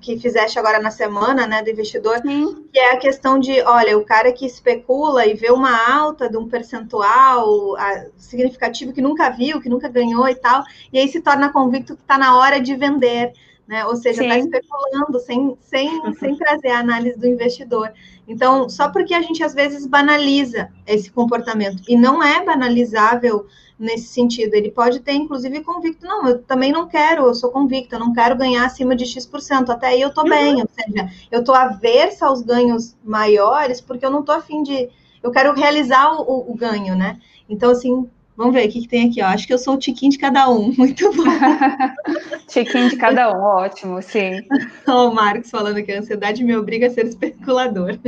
que 0.00 0.18
fizeste 0.18 0.58
agora 0.58 0.78
na 0.78 0.90
semana, 0.90 1.46
né, 1.46 1.62
do 1.62 1.70
investidor, 1.70 2.20
Sim. 2.20 2.66
que 2.72 2.78
é 2.78 2.92
a 2.92 2.98
questão 2.98 3.38
de, 3.38 3.60
olha, 3.62 3.98
o 3.98 4.04
cara 4.04 4.32
que 4.32 4.46
especula 4.46 5.26
e 5.26 5.34
vê 5.34 5.50
uma 5.50 5.92
alta 5.92 6.28
de 6.28 6.36
um 6.36 6.48
percentual 6.48 7.76
a, 7.76 8.06
significativo 8.16 8.92
que 8.92 9.00
nunca 9.00 9.30
viu, 9.30 9.60
que 9.60 9.68
nunca 9.68 9.88
ganhou 9.88 10.28
e 10.28 10.34
tal, 10.34 10.62
e 10.92 10.98
aí 10.98 11.08
se 11.08 11.20
torna 11.20 11.52
convicto 11.52 11.96
que 11.96 12.02
está 12.02 12.16
na 12.18 12.36
hora 12.38 12.60
de 12.60 12.76
vender, 12.76 13.32
né? 13.66 13.84
Ou 13.86 13.96
seja, 13.96 14.22
está 14.22 14.38
especulando 14.38 15.18
sem, 15.18 15.56
sem, 15.60 16.14
sem 16.14 16.36
trazer 16.36 16.68
a 16.68 16.78
análise 16.78 17.18
do 17.18 17.26
investidor. 17.26 17.92
Então, 18.28 18.68
só 18.68 18.90
porque 18.90 19.14
a 19.14 19.22
gente 19.22 19.42
às 19.42 19.54
vezes 19.54 19.86
banaliza 19.86 20.70
esse 20.86 21.10
comportamento, 21.10 21.82
e 21.88 21.96
não 21.96 22.22
é 22.22 22.44
banalizável 22.44 23.46
nesse 23.78 24.08
sentido. 24.08 24.54
Ele 24.54 24.70
pode 24.70 25.00
ter, 25.00 25.12
inclusive, 25.12 25.62
convicto, 25.62 26.06
não, 26.06 26.26
eu 26.28 26.42
também 26.42 26.72
não 26.72 26.88
quero, 26.88 27.26
eu 27.26 27.34
sou 27.34 27.50
convicta, 27.50 27.96
eu 27.96 28.00
não 28.00 28.12
quero 28.12 28.36
ganhar 28.36 28.64
acima 28.64 28.96
de 28.96 29.04
X%, 29.04 29.70
até 29.70 29.88
aí 29.88 30.00
eu 30.00 30.12
tô 30.12 30.22
uhum. 30.22 30.30
bem, 30.30 30.62
ou 30.62 30.68
seja, 30.68 31.10
eu 31.30 31.44
tô 31.44 31.52
aversa 31.52 32.26
aos 32.26 32.42
ganhos 32.42 32.96
maiores, 33.04 33.80
porque 33.80 34.04
eu 34.04 34.10
não 34.10 34.22
tô 34.22 34.32
afim 34.32 34.62
de, 34.62 34.88
eu 35.22 35.30
quero 35.30 35.54
realizar 35.54 36.12
o, 36.14 36.22
o, 36.22 36.52
o 36.52 36.54
ganho, 36.54 36.96
né? 36.96 37.18
Então, 37.48 37.70
assim, 37.70 38.08
Vamos 38.36 38.52
ver 38.52 38.68
o 38.68 38.70
que, 38.70 38.82
que, 38.82 38.88
tem 38.88 39.08
aqui, 39.08 39.22
ó. 39.22 39.26
Acho 39.28 39.46
que 39.46 39.54
eu 39.54 39.58
sou 39.58 39.74
o 39.74 39.78
tiquinho 39.78 40.12
de 40.12 40.18
cada 40.18 40.48
um. 40.50 40.70
Muito 40.76 41.10
bom. 41.10 41.24
tiquinho 42.46 42.90
de 42.90 42.96
cada 42.96 43.32
um, 43.32 43.40
ótimo, 43.40 44.02
sim. 44.02 44.42
o 44.86 45.10
Marcos 45.10 45.50
falando 45.50 45.82
que 45.82 45.90
a 45.90 46.00
ansiedade 46.00 46.44
me 46.44 46.54
obriga 46.54 46.86
a 46.86 46.90
ser 46.90 47.06
especulador. 47.06 47.98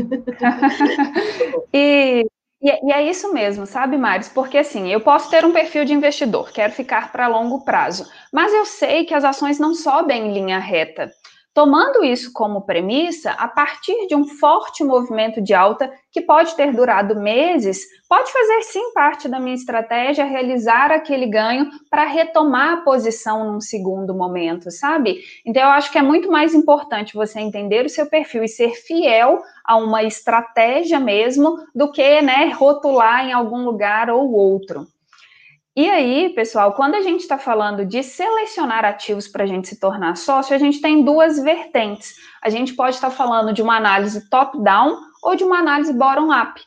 e 1.72 2.26
e, 2.60 2.93
é, 2.93 3.02
isso 3.02 3.32
mesmo, 3.32 3.66
sabe, 3.66 3.96
Maris? 3.96 4.28
Porque 4.28 4.58
assim, 4.58 4.88
eu 4.88 5.00
posso 5.00 5.31
ter 5.31 5.44
um 5.44 5.52
perfil 5.52 5.84
de 5.84 5.93
investidor, 5.93 6.50
quero 6.52 6.72
ficar 6.72 7.12
para 7.12 7.28
longo 7.28 7.64
prazo, 7.64 8.10
mas 8.32 8.52
eu 8.52 8.66
sei 8.66 9.05
que 9.05 9.14
as 9.14 9.25
ações 9.25 9.58
não 9.58 9.75
sobem 9.75 10.28
em 10.28 10.32
linha 10.32 10.58
reta. 10.58 11.10
Tomando 11.58 12.05
isso 12.05 12.32
como 12.32 12.62
premissa, 12.62 13.32
a 13.32 13.49
partir 13.49 14.06
de 14.06 14.14
um 14.14 14.25
forte 14.25 14.84
movimento 14.84 15.43
de 15.43 15.52
alta 15.52 15.93
que 16.12 16.20
pode 16.20 16.55
ter 16.55 16.72
durado 16.72 17.20
meses, 17.20 17.84
pode 18.08 18.31
fazer 18.31 18.62
sim 18.62 18.93
parte 18.93 19.28
da 19.28 19.40
minha 19.40 19.56
estratégia 19.56 20.25
realizar 20.25 20.93
aquele 20.93 21.26
ganho 21.26 21.69
para 21.90 22.05
retomar 22.05 22.75
a 22.75 22.81
posição 22.82 23.50
num 23.50 23.60
segundo 23.60 24.14
momento, 24.14 24.71
sabe? 24.71 25.18
Então 25.44 25.61
eu 25.61 25.71
acho 25.71 25.90
que 25.90 25.99
é 25.99 26.02
muito 26.02 26.30
mais 26.30 26.54
importante 26.54 27.16
você 27.16 27.40
entender 27.40 27.85
o 27.85 27.90
seu 27.90 28.06
perfil 28.06 28.44
e 28.44 28.49
ser 28.49 28.76
fiel 28.76 29.40
a 29.64 29.76
uma 29.78 30.04
estratégia 30.04 31.00
mesmo 31.00 31.56
do 31.75 31.90
que, 31.90 32.23
né, 32.23 32.52
rotular 32.52 33.26
em 33.26 33.32
algum 33.32 33.64
lugar 33.64 34.11
ou 34.11 34.30
outro. 34.30 34.87
E 35.78 35.88
aí, 35.88 36.30
pessoal, 36.30 36.73
quando 36.73 36.97
a 36.97 37.00
gente 37.02 37.20
está 37.20 37.38
falando 37.38 37.87
de 37.87 38.02
selecionar 38.02 38.85
ativos 38.85 39.28
para 39.28 39.44
a 39.44 39.47
gente 39.47 39.68
se 39.68 39.78
tornar 39.78 40.16
sócio, 40.16 40.52
a 40.52 40.58
gente 40.58 40.80
tem 40.80 41.04
duas 41.04 41.38
vertentes. 41.38 42.16
A 42.42 42.50
gente 42.50 42.75
pode 42.75 42.97
estar 42.97 43.11
tá 43.11 43.14
falando 43.14 43.52
de 43.52 43.62
uma 43.62 43.76
análise 43.76 44.28
top-down 44.28 44.99
ou 45.23 45.37
de 45.37 45.44
uma 45.44 45.61
análise 45.61 45.92
bottom-up. 45.92 46.61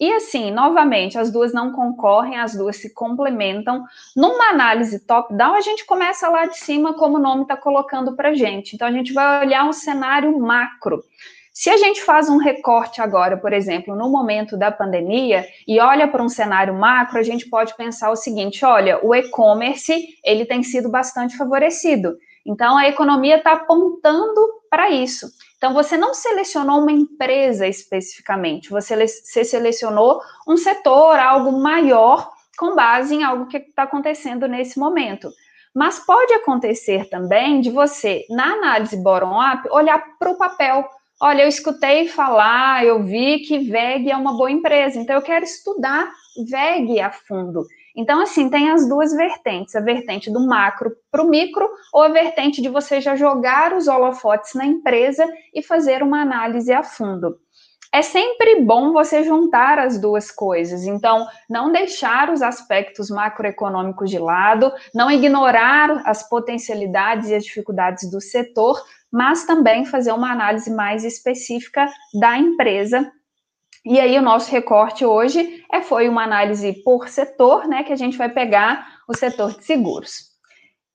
E 0.00 0.12
assim, 0.12 0.50
novamente, 0.50 1.16
as 1.16 1.30
duas 1.30 1.52
não 1.52 1.70
concorrem, 1.70 2.40
as 2.40 2.56
duas 2.56 2.78
se 2.78 2.92
complementam. 2.92 3.84
Numa 4.16 4.50
análise 4.50 4.98
top-down, 4.98 5.54
a 5.54 5.60
gente 5.60 5.86
começa 5.86 6.28
lá 6.28 6.46
de 6.46 6.58
cima, 6.58 6.92
como 6.94 7.18
o 7.18 7.22
nome 7.22 7.42
está 7.42 7.56
colocando 7.56 8.16
para 8.16 8.34
gente. 8.34 8.74
Então, 8.74 8.88
a 8.88 8.92
gente 8.92 9.12
vai 9.12 9.46
olhar 9.46 9.64
um 9.64 9.72
cenário 9.72 10.36
macro. 10.40 11.04
Se 11.58 11.70
a 11.70 11.76
gente 11.78 12.02
faz 12.02 12.28
um 12.28 12.36
recorte 12.36 13.00
agora, 13.00 13.34
por 13.34 13.50
exemplo, 13.50 13.96
no 13.96 14.10
momento 14.10 14.58
da 14.58 14.70
pandemia 14.70 15.48
e 15.66 15.80
olha 15.80 16.06
para 16.06 16.22
um 16.22 16.28
cenário 16.28 16.74
macro, 16.74 17.18
a 17.18 17.22
gente 17.22 17.48
pode 17.48 17.74
pensar 17.78 18.10
o 18.10 18.14
seguinte: 18.14 18.62
olha, 18.62 19.02
o 19.02 19.14
e-commerce 19.14 20.18
ele 20.22 20.44
tem 20.44 20.62
sido 20.62 20.90
bastante 20.90 21.34
favorecido. 21.34 22.14
Então 22.44 22.76
a 22.76 22.86
economia 22.86 23.38
está 23.38 23.52
apontando 23.54 24.38
para 24.68 24.90
isso. 24.90 25.30
Então 25.56 25.72
você 25.72 25.96
não 25.96 26.12
selecionou 26.12 26.82
uma 26.82 26.92
empresa 26.92 27.66
especificamente, 27.66 28.68
você, 28.68 28.94
você 29.06 29.42
selecionou 29.42 30.20
um 30.46 30.58
setor, 30.58 31.18
algo 31.18 31.52
maior, 31.52 32.32
com 32.58 32.74
base 32.74 33.14
em 33.14 33.24
algo 33.24 33.46
que 33.46 33.56
está 33.56 33.84
acontecendo 33.84 34.46
nesse 34.46 34.78
momento. 34.78 35.30
Mas 35.74 35.98
pode 36.00 36.34
acontecer 36.34 37.08
também 37.08 37.62
de 37.62 37.70
você, 37.70 38.26
na 38.28 38.52
análise 38.52 38.96
bottom-up, 38.98 39.66
olhar 39.70 40.02
para 40.18 40.30
o 40.30 40.36
papel 40.36 40.86
Olha, 41.20 41.42
eu 41.42 41.48
escutei 41.48 42.08
falar, 42.08 42.84
eu 42.84 43.02
vi 43.02 43.38
que 43.38 43.58
VEG 43.58 44.10
é 44.10 44.16
uma 44.16 44.36
boa 44.36 44.50
empresa, 44.50 44.98
então 44.98 45.16
eu 45.16 45.22
quero 45.22 45.46
estudar 45.46 46.12
VEG 46.50 47.00
a 47.00 47.10
fundo. 47.10 47.64
Então, 47.96 48.20
assim, 48.20 48.50
tem 48.50 48.70
as 48.70 48.86
duas 48.86 49.14
vertentes, 49.14 49.74
a 49.74 49.80
vertente 49.80 50.30
do 50.30 50.46
macro 50.46 50.94
para 51.10 51.22
o 51.22 51.28
micro, 51.28 51.66
ou 51.90 52.02
a 52.02 52.08
vertente 52.08 52.60
de 52.60 52.68
você 52.68 53.00
já 53.00 53.16
jogar 53.16 53.72
os 53.72 53.88
holofotes 53.88 54.52
na 54.52 54.66
empresa 54.66 55.26
e 55.54 55.62
fazer 55.62 56.02
uma 56.02 56.20
análise 56.20 56.70
a 56.70 56.82
fundo. 56.82 57.38
é 57.92 58.02
sempre 58.02 58.60
bom 58.60 58.92
você 58.92 59.24
juntar 59.24 59.78
as 59.78 59.98
duas 59.98 60.30
coisas. 60.30 60.84
Então, 60.84 61.26
não 61.48 61.72
deixar 61.72 62.30
os 62.30 62.42
aspectos 62.42 63.08
macroeconômicos 63.08 64.10
de 64.10 64.18
lado, 64.18 64.70
não 64.94 65.10
ignorar 65.10 66.02
as 66.04 66.28
potencialidades 66.28 67.30
e 67.30 67.34
as 67.34 67.44
dificuldades 67.44 68.10
do 68.10 68.20
setor, 68.20 68.82
mas 69.12 69.44
também 69.44 69.84
fazer 69.84 70.12
uma 70.12 70.32
análise 70.32 70.70
mais 70.70 71.04
específica 71.04 71.88
da 72.18 72.38
empresa. 72.38 73.10
E 73.84 74.00
aí, 74.00 74.18
o 74.18 74.22
nosso 74.22 74.50
recorte 74.50 75.04
hoje 75.04 75.64
é, 75.72 75.80
foi 75.80 76.08
uma 76.08 76.24
análise 76.24 76.72
por 76.84 77.08
setor, 77.08 77.68
né? 77.68 77.84
Que 77.84 77.92
a 77.92 77.96
gente 77.96 78.18
vai 78.18 78.28
pegar 78.28 78.86
o 79.08 79.16
setor 79.16 79.56
de 79.56 79.64
seguros. 79.64 80.36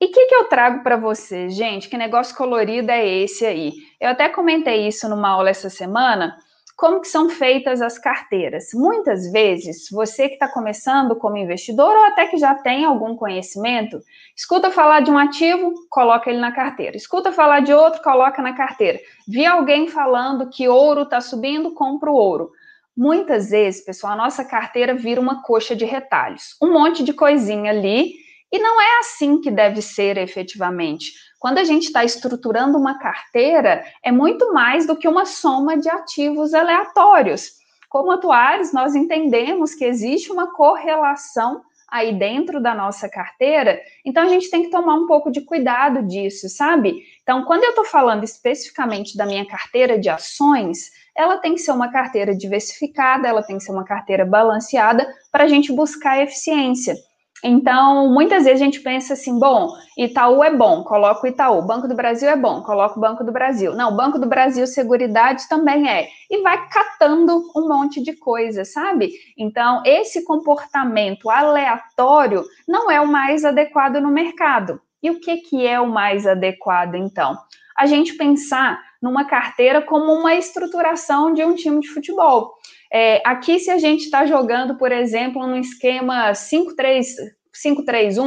E 0.01 0.06
o 0.06 0.12
que, 0.12 0.25
que 0.25 0.36
eu 0.36 0.46
trago 0.46 0.84
para 0.84 0.98
vocês, 0.98 1.56
gente? 1.56 1.88
Que 1.88 1.96
negócio 1.98 2.36
colorido 2.36 2.91
é 2.91 3.08
esse 3.08 3.46
aí? 3.46 3.74
Eu 4.00 4.10
até 4.10 4.27
comentei 4.27 4.88
isso 4.88 5.08
numa 5.08 5.30
aula 5.30 5.51
essa 5.51 5.70
semana 5.70 6.36
como 6.82 7.00
que 7.00 7.08
são 7.08 7.30
feitas 7.30 7.80
as 7.80 8.00
carteiras? 8.00 8.70
Muitas 8.74 9.32
vezes, 9.32 9.88
você 9.92 10.28
que 10.28 10.34
está 10.34 10.48
começando 10.48 11.16
como 11.16 11.38
investidor 11.38 11.96
ou 11.96 12.06
até 12.06 12.26
que 12.26 12.38
já 12.38 12.56
tem 12.56 12.84
algum 12.86 13.16
conhecimento, 13.16 14.00
escuta 14.36 14.72
falar 14.72 15.02
de 15.02 15.12
um 15.12 15.18
ativo, 15.20 15.76
coloca 15.92 16.32
ele 16.32 16.40
na 16.40 16.52
carteira. 16.52 16.98
Escuta 16.98 17.32
falar 17.32 17.60
de 17.60 17.72
outro, 17.72 18.02
coloca 18.02 18.42
na 18.42 18.54
carteira. 18.54 19.00
Vi 19.28 19.46
alguém 19.46 19.90
falando 19.90 20.50
que 20.50 20.68
ouro 20.68 21.04
está 21.04 21.22
subindo, 21.22 21.76
compra 21.76 22.10
o 22.10 22.16
ouro. 22.16 22.50
Muitas 22.98 23.52
vezes, 23.52 23.86
pessoal, 23.86 24.14
a 24.14 24.18
nossa 24.18 24.44
carteira 24.44 24.96
vira 24.96 25.22
uma 25.22 25.44
coxa 25.44 25.76
de 25.76 25.86
retalhos. 25.86 26.58
Um 26.60 26.74
monte 26.74 27.04
de 27.04 27.14
coisinha 27.14 27.70
ali 27.70 28.16
e 28.52 28.58
não 28.58 28.82
é 28.82 29.00
assim 29.02 29.40
que 29.40 29.52
deve 29.52 29.84
ser 29.84 30.18
efetivamente. 30.18 31.12
Quando 31.42 31.58
a 31.58 31.64
gente 31.64 31.86
está 31.86 32.06
estruturando 32.06 32.78
uma 32.78 33.00
carteira, 33.00 33.84
é 34.04 34.12
muito 34.12 34.54
mais 34.54 34.86
do 34.86 34.96
que 34.96 35.08
uma 35.08 35.26
soma 35.26 35.76
de 35.76 35.90
ativos 35.90 36.54
aleatórios. 36.54 37.54
Como 37.90 38.12
atuários, 38.12 38.72
nós 38.72 38.94
entendemos 38.94 39.74
que 39.74 39.84
existe 39.84 40.32
uma 40.32 40.54
correlação 40.54 41.64
aí 41.90 42.14
dentro 42.14 42.62
da 42.62 42.76
nossa 42.76 43.10
carteira, 43.10 43.82
então 44.06 44.24
a 44.24 44.28
gente 44.28 44.52
tem 44.52 44.62
que 44.62 44.70
tomar 44.70 44.94
um 44.94 45.08
pouco 45.08 45.32
de 45.32 45.42
cuidado 45.42 46.04
disso, 46.04 46.48
sabe? 46.48 47.02
Então, 47.24 47.44
quando 47.44 47.64
eu 47.64 47.72
estou 47.72 47.86
falando 47.86 48.24
especificamente 48.24 49.18
da 49.18 49.26
minha 49.26 49.46
carteira 49.46 49.98
de 49.98 50.10
ações, 50.10 50.92
ela 51.18 51.40
tem 51.40 51.56
que 51.56 51.62
ser 51.62 51.72
uma 51.72 51.92
carteira 51.92 52.36
diversificada, 52.36 53.28
ela 53.28 53.42
tem 53.42 53.58
que 53.58 53.64
ser 53.64 53.72
uma 53.72 53.84
carteira 53.84 54.26
balanceada 54.26 55.12
para 55.32 55.46
a 55.46 55.48
gente 55.48 55.74
buscar 55.74 56.22
eficiência. 56.22 56.96
Então, 57.44 58.08
muitas 58.10 58.44
vezes 58.44 58.62
a 58.62 58.64
gente 58.64 58.82
pensa 58.82 59.14
assim, 59.14 59.40
bom, 59.40 59.74
Itaú 59.98 60.44
é 60.44 60.56
bom, 60.56 60.84
coloco 60.84 61.26
Itaú. 61.26 61.62
Banco 61.64 61.88
do 61.88 61.96
Brasil 61.96 62.30
é 62.30 62.36
bom, 62.36 62.62
coloco 62.62 62.98
o 62.98 63.02
Banco 63.02 63.24
do 63.24 63.32
Brasil. 63.32 63.76
Não, 63.76 63.96
Banco 63.96 64.20
do 64.20 64.28
Brasil 64.28 64.68
Seguridade 64.68 65.50
também 65.50 65.90
é. 65.90 66.08
E 66.30 66.42
vai 66.44 66.68
catando 66.70 67.44
um 67.56 67.68
monte 67.68 68.02
de 68.02 68.14
coisa, 68.14 68.64
sabe? 68.64 69.12
Então, 69.38 69.82
esse 69.86 70.24
comportamento 70.24 71.30
aleatório 71.30 72.44
não 72.68 72.92
é 72.92 73.02
o 73.02 73.08
mais 73.08 73.44
adequado 73.44 74.00
no 74.00 74.12
mercado. 74.12 74.80
E 75.02 75.10
o 75.10 75.20
que, 75.20 75.38
que 75.38 75.66
é 75.66 75.80
o 75.80 75.90
mais 75.90 76.28
adequado, 76.28 76.94
então? 76.94 77.36
A 77.76 77.88
gente 77.88 78.14
pensar 78.14 78.80
numa 79.02 79.26
carteira 79.26 79.82
como 79.82 80.14
uma 80.14 80.36
estruturação 80.36 81.34
de 81.34 81.44
um 81.44 81.56
time 81.56 81.80
de 81.80 81.88
futebol. 81.88 82.54
É, 82.94 83.22
aqui, 83.26 83.58
se 83.58 83.72
a 83.72 83.78
gente 83.78 84.02
está 84.04 84.26
jogando, 84.26 84.76
por 84.78 84.92
exemplo, 84.92 85.48
no 85.48 85.58
esquema 85.58 86.32
5-3-1, 86.34 87.32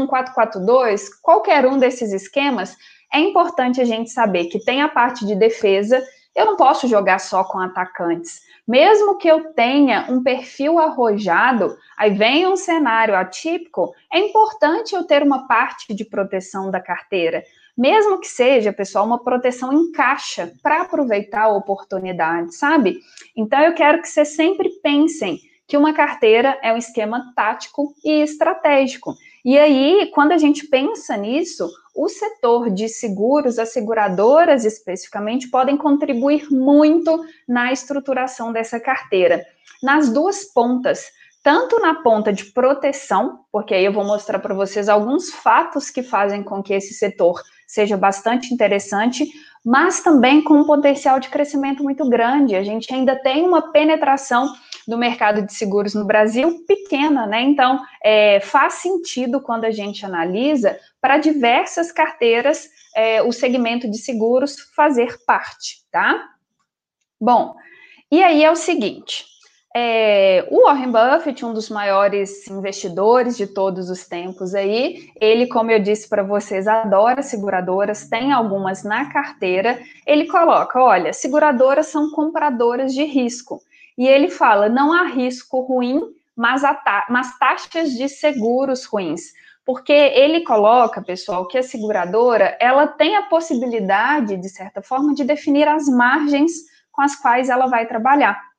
4-4-2, 0.09 1.03
qualquer 1.23 1.67
um 1.67 1.79
desses 1.79 2.13
esquemas, 2.13 2.75
é 3.13 3.19
importante 3.19 3.81
a 3.81 3.85
gente 3.85 4.11
saber 4.11 4.47
que 4.47 4.65
tem 4.65 4.81
a 4.81 4.89
parte 4.89 5.27
de 5.27 5.35
defesa. 5.35 6.03
Eu 6.35 6.47
não 6.47 6.57
posso 6.57 6.89
jogar 6.89 7.21
só 7.21 7.45
com 7.45 7.59
atacantes. 7.59 8.41
Mesmo 8.67 9.19
que 9.19 9.29
eu 9.29 9.53
tenha 9.53 10.07
um 10.09 10.23
perfil 10.23 10.79
arrojado, 10.79 11.77
aí 11.99 12.11
vem 12.11 12.47
um 12.47 12.57
cenário 12.57 13.15
atípico, 13.15 13.95
é 14.11 14.19
importante 14.19 14.95
eu 14.95 15.05
ter 15.05 15.23
uma 15.23 15.47
parte 15.47 15.93
de 15.93 16.05
proteção 16.07 16.71
da 16.71 16.81
carteira. 16.81 17.45
Mesmo 17.77 18.21
que 18.21 18.29
seja, 18.29 18.73
pessoal, 18.73 19.05
uma 19.05 19.23
proteção 19.23 19.73
em 19.73 19.91
caixa 19.91 20.53
para 20.63 20.83
aproveitar 20.83 21.43
a 21.43 21.53
oportunidade, 21.57 22.55
sabe? 22.55 23.01
Então 23.37 23.61
eu 23.61 23.75
quero 23.75 24.01
que 24.01 24.09
vocês 24.09 24.37
sempre 24.37 24.71
pensem 24.83 25.41
que 25.67 25.77
uma 25.77 25.93
carteira 25.93 26.59
é 26.63 26.73
um 26.73 26.77
esquema 26.77 27.33
tático 27.35 27.95
e 28.05 28.23
estratégico. 28.23 29.15
E 29.45 29.59
aí, 29.59 30.11
quando 30.15 30.33
a 30.33 30.39
gente 30.39 30.67
pensa 30.69 31.17
nisso, 31.17 31.69
o 31.95 32.09
setor 32.09 32.71
de 32.71 32.89
seguros, 32.89 33.59
as 33.59 33.73
seguradoras 33.73 34.65
especificamente, 34.65 35.49
podem 35.49 35.77
contribuir 35.77 36.51
muito 36.51 37.25
na 37.47 37.73
estruturação 37.73 38.53
dessa 38.53 38.81
carteira. 38.81 39.45
Nas 39.83 40.09
duas 40.09 40.45
pontas, 40.45 41.07
tanto 41.43 41.79
na 41.79 42.03
ponta 42.03 42.33
de 42.33 42.47
proteção, 42.47 43.41
porque 43.53 43.75
aí 43.75 43.85
eu 43.85 43.93
vou 43.93 44.05
mostrar 44.05 44.39
para 44.39 44.55
vocês 44.55 44.89
alguns 44.89 45.31
fatos 45.31 45.91
que 45.91 46.03
fazem 46.03 46.43
com 46.43 46.63
que 46.63 46.73
esse 46.73 46.95
setor 46.95 47.43
seja 47.67 47.97
bastante 47.97 48.53
interessante, 48.53 49.27
mas 49.65 50.01
também 50.01 50.43
com 50.43 50.55
um 50.55 50.67
potencial 50.67 51.19
de 51.19 51.29
crescimento 51.29 51.83
muito 51.83 52.09
grande. 52.09 52.55
A 52.55 52.63
gente 52.63 52.93
ainda 52.93 53.17
tem 53.17 53.45
uma 53.47 53.73
penetração 53.73 54.53
do 54.87 54.99
mercado 54.99 55.43
de 55.43 55.55
seguros 55.55 55.95
no 55.95 56.05
Brasil 56.05 56.65
pequena, 56.67 57.27
né? 57.27 57.41
Então, 57.41 57.81
é, 58.03 58.41
faz 58.41 58.75
sentido 58.75 59.41
quando 59.41 59.65
a 59.65 59.71
gente 59.71 60.05
analisa 60.05 60.79
para 61.01 61.17
diversas 61.17 61.91
carteiras 61.91 62.69
é, 62.95 63.23
o 63.23 63.33
segmento 63.33 63.91
de 63.91 63.99
seguros 63.99 64.57
fazer 64.77 65.19
parte, 65.27 65.79
tá? 65.91 66.31
Bom, 67.21 67.55
e 68.11 68.23
aí 68.23 68.45
é 68.45 68.51
o 68.51 68.57
seguinte: 68.57 69.25
é, 69.77 70.47
o 70.53 70.67
Warren 70.67 70.93
Buffett, 70.93 71.45
um 71.45 71.53
dos 71.53 71.69
maiores 71.69 72.47
investidores 72.47 73.37
de 73.37 73.45
todos 73.45 73.91
os 73.91 74.07
tempos 74.07 74.55
aí, 74.55 75.11
ele, 75.21 75.49
como 75.49 75.73
eu 75.73 75.81
disse 75.81 76.09
para 76.09 76.23
vocês, 76.23 76.69
adora 76.69 77.23
seguradoras, 77.23 78.09
tem 78.09 78.33
algumas 78.33 78.85
na 78.85 79.11
carteira. 79.13 79.81
Ele 80.07 80.29
coloca: 80.29 80.81
olha, 80.81 81.13
seguradoras 81.13 81.87
são 81.87 82.11
compradoras 82.13 82.95
de 82.95 83.03
risco. 83.03 83.61
E 83.99 84.07
ele 84.07 84.31
fala: 84.31 84.69
não 84.69 84.93
há 84.93 85.07
risco 85.09 85.61
ruim, 85.63 86.01
mas, 86.37 86.63
ta 86.63 87.07
mas 87.11 87.37
taxas 87.37 87.91
de 87.91 88.09
seguros 88.09 88.85
ruins. 88.85 89.33
Porque 89.67 89.93
ele 89.93 90.45
coloca, 90.45 91.03
pessoal, 91.03 91.49
que 91.49 91.59
a 91.59 91.63
seguradora 91.65 92.57
ela 92.61 92.87
tem 92.87 93.17
a 93.17 93.23
possibilidade, 93.23 94.37
de 94.37 94.49
certa 94.49 94.83
forma, 94.83 95.15
de 95.15 95.25
definir 95.25 95.67
as 95.67 95.89
margens 95.89 96.53
com 96.93 97.03
as 97.03 97.17
quais 97.17 97.49
ela 97.49 97.67
vai 97.67 97.87
trabalhar. 97.87 98.54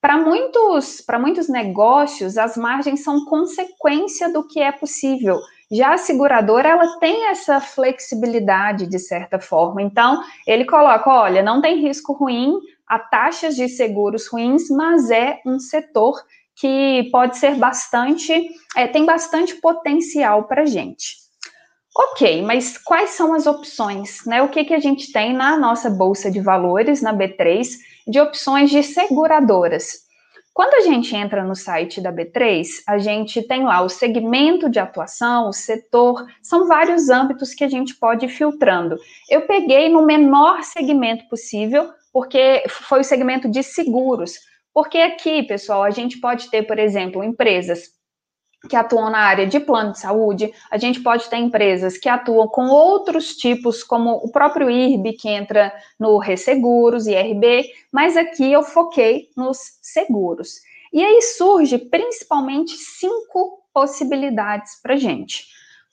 Para 0.00 0.16
muitos, 0.16 1.02
para 1.02 1.18
muitos 1.18 1.48
negócios, 1.48 2.38
as 2.38 2.56
margens 2.56 3.04
são 3.04 3.26
consequência 3.26 4.32
do 4.32 4.46
que 4.46 4.58
é 4.58 4.72
possível. 4.72 5.38
Já 5.70 5.92
a 5.92 5.98
seguradora, 5.98 6.70
ela 6.70 6.98
tem 6.98 7.28
essa 7.28 7.60
flexibilidade 7.60 8.86
de 8.86 8.98
certa 8.98 9.38
forma. 9.38 9.82
Então, 9.82 10.22
ele 10.46 10.64
coloca, 10.64 11.10
olha, 11.10 11.42
não 11.42 11.60
tem 11.60 11.80
risco 11.80 12.14
ruim, 12.14 12.58
há 12.86 12.98
taxas 12.98 13.54
de 13.54 13.68
seguros 13.68 14.26
ruins, 14.26 14.70
mas 14.70 15.10
é 15.10 15.40
um 15.46 15.60
setor 15.60 16.20
que 16.56 17.08
pode 17.12 17.38
ser 17.38 17.54
bastante, 17.56 18.50
é, 18.76 18.86
tem 18.88 19.04
bastante 19.04 19.54
potencial 19.56 20.44
para 20.44 20.62
a 20.62 20.66
gente. 20.66 21.20
Ok, 21.96 22.42
mas 22.42 22.78
quais 22.78 23.10
são 23.10 23.34
as 23.34 23.46
opções? 23.46 24.24
Né? 24.24 24.42
O 24.42 24.48
que, 24.48 24.64
que 24.64 24.74
a 24.74 24.80
gente 24.80 25.12
tem 25.12 25.32
na 25.32 25.56
nossa 25.56 25.90
Bolsa 25.90 26.30
de 26.30 26.40
Valores, 26.40 27.02
na 27.02 27.12
B3, 27.12 27.68
de 28.10 28.20
opções 28.20 28.70
de 28.70 28.82
seguradoras? 28.82 30.10
Quando 30.52 30.74
a 30.74 30.80
gente 30.80 31.14
entra 31.14 31.44
no 31.44 31.54
site 31.54 32.00
da 32.00 32.12
B3, 32.12 32.66
a 32.86 32.98
gente 32.98 33.40
tem 33.40 33.64
lá 33.64 33.80
o 33.82 33.88
segmento 33.88 34.68
de 34.68 34.80
atuação, 34.80 35.48
o 35.48 35.52
setor, 35.52 36.26
são 36.42 36.66
vários 36.66 37.08
âmbitos 37.08 37.54
que 37.54 37.62
a 37.62 37.68
gente 37.68 37.94
pode 37.94 38.26
ir 38.26 38.28
filtrando. 38.28 38.96
Eu 39.30 39.42
peguei 39.42 39.88
no 39.88 40.04
menor 40.04 40.62
segmento 40.64 41.28
possível, 41.28 41.88
porque 42.12 42.64
foi 42.68 43.00
o 43.00 43.04
segmento 43.04 43.48
de 43.48 43.62
seguros. 43.62 44.32
Porque 44.74 44.98
aqui, 44.98 45.44
pessoal, 45.44 45.84
a 45.84 45.90
gente 45.90 46.20
pode 46.20 46.50
ter, 46.50 46.64
por 46.64 46.78
exemplo, 46.78 47.24
empresas 47.24 47.99
que 48.68 48.76
atuam 48.76 49.10
na 49.10 49.20
área 49.20 49.46
de 49.46 49.58
plano 49.58 49.92
de 49.92 50.00
saúde, 50.00 50.52
a 50.70 50.76
gente 50.76 51.00
pode 51.00 51.28
ter 51.28 51.36
empresas 51.36 51.96
que 51.96 52.08
atuam 52.08 52.46
com 52.46 52.68
outros 52.68 53.36
tipos, 53.36 53.82
como 53.82 54.16
o 54.16 54.30
próprio 54.30 54.70
IRB, 54.70 55.14
que 55.14 55.28
entra 55.28 55.72
no 55.98 56.18
Resseguros, 56.18 57.06
IRB, 57.06 57.70
mas 57.90 58.16
aqui 58.16 58.52
eu 58.52 58.62
foquei 58.62 59.28
nos 59.36 59.58
seguros. 59.80 60.60
E 60.92 61.02
aí 61.02 61.22
surge 61.22 61.78
principalmente 61.78 62.72
cinco 62.76 63.62
possibilidades 63.72 64.80
para 64.82 64.96
gente. 64.96 65.46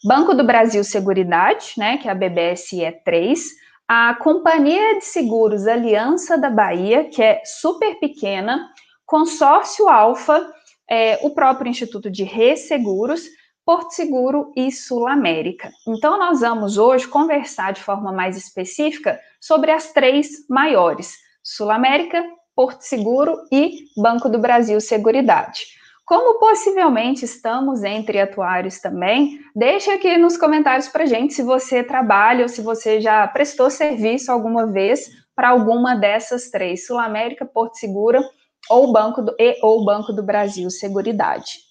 Banco 0.04 0.34
do 0.34 0.44
Brasil 0.44 0.84
Seguridade, 0.84 1.74
né, 1.78 1.98
que 1.98 2.08
é 2.08 2.12
a 2.12 2.16
BBSE 2.16 2.92
3, 3.04 3.40
a 3.88 4.16
Companhia 4.16 5.00
de 5.00 5.06
Seguros 5.06 5.66
Aliança 5.66 6.38
da 6.38 6.50
Bahia, 6.50 7.06
que 7.06 7.24
é 7.24 7.42
super 7.46 7.98
pequena, 8.00 8.70
Consórcio 9.06 9.88
Alfa, 9.88 10.46
é, 10.90 11.20
o 11.22 11.32
próprio 11.32 11.70
Instituto 11.70 12.10
de 12.10 12.24
Resseguros, 12.24 13.26
Porto 13.66 13.92
Seguro 13.92 14.54
e 14.56 14.72
Sul 14.72 15.08
América. 15.08 15.70
Então, 15.86 16.18
nós 16.18 16.40
vamos 16.40 16.78
hoje 16.78 17.08
conversar 17.08 17.74
de 17.74 17.84
forma 17.84 18.14
mais 18.14 18.38
específica 18.38 19.20
sobre 19.42 19.72
as 19.72 19.92
três 19.92 20.48
maiores: 20.50 21.14
Sul 21.44 21.70
América, 21.70 22.24
Porto 22.56 22.82
Seguro 22.82 23.38
e 23.52 23.84
Banco 23.98 24.30
do 24.30 24.40
Brasil 24.40 24.80
Seguridade. 24.80 25.66
Como 26.06 26.40
possivelmente 26.40 27.26
estamos 27.26 27.84
entre 27.84 28.22
atuários 28.22 28.80
também, 28.80 29.42
deixe 29.54 29.92
aqui 29.92 30.18
nos 30.18 30.38
comentários 30.38 30.88
para 30.88 31.06
gente 31.06 31.34
se 31.34 31.44
você 31.44 31.84
trabalha 31.84 32.44
ou 32.44 32.50
se 32.50 32.62
você 32.62 33.02
já 33.02 33.28
prestou 33.28 33.70
serviço 33.70 34.32
alguma 34.32 34.66
vez 34.66 35.10
para 35.36 35.50
alguma 35.50 35.94
dessas 35.94 36.50
três, 36.50 36.88
Sul 36.88 36.98
América, 36.98 37.46
Porto 37.46 37.76
Seguro 37.76 38.24
ou 38.70 38.92
Banco 38.92 39.22
do, 39.22 39.36
e, 39.40 39.58
ou 39.62 39.84
Banco 39.84 40.14
do 40.14 40.24
Brasil 40.24 40.70
Seguridade. 40.70 41.68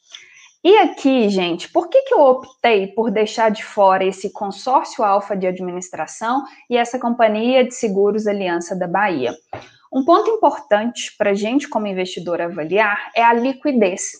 E 0.64 0.76
aqui, 0.78 1.28
gente, 1.28 1.68
por 1.70 1.88
que, 1.88 2.02
que 2.02 2.14
eu 2.14 2.20
optei 2.20 2.88
por 2.88 3.10
deixar 3.10 3.50
de 3.50 3.64
fora 3.64 4.04
esse 4.04 4.32
consórcio 4.32 5.04
alfa 5.04 5.36
de 5.36 5.46
administração 5.46 6.42
e 6.68 6.76
essa 6.76 6.98
companhia 6.98 7.64
de 7.64 7.72
seguros 7.72 8.26
Aliança 8.26 8.74
da 8.74 8.88
Bahia? 8.88 9.32
Um 9.92 10.04
ponto 10.04 10.28
importante 10.28 11.14
para 11.16 11.30
a 11.30 11.34
gente, 11.34 11.68
como 11.68 11.86
investidor, 11.86 12.40
avaliar 12.40 13.12
é 13.14 13.22
a 13.22 13.32
liquidez. 13.32 14.10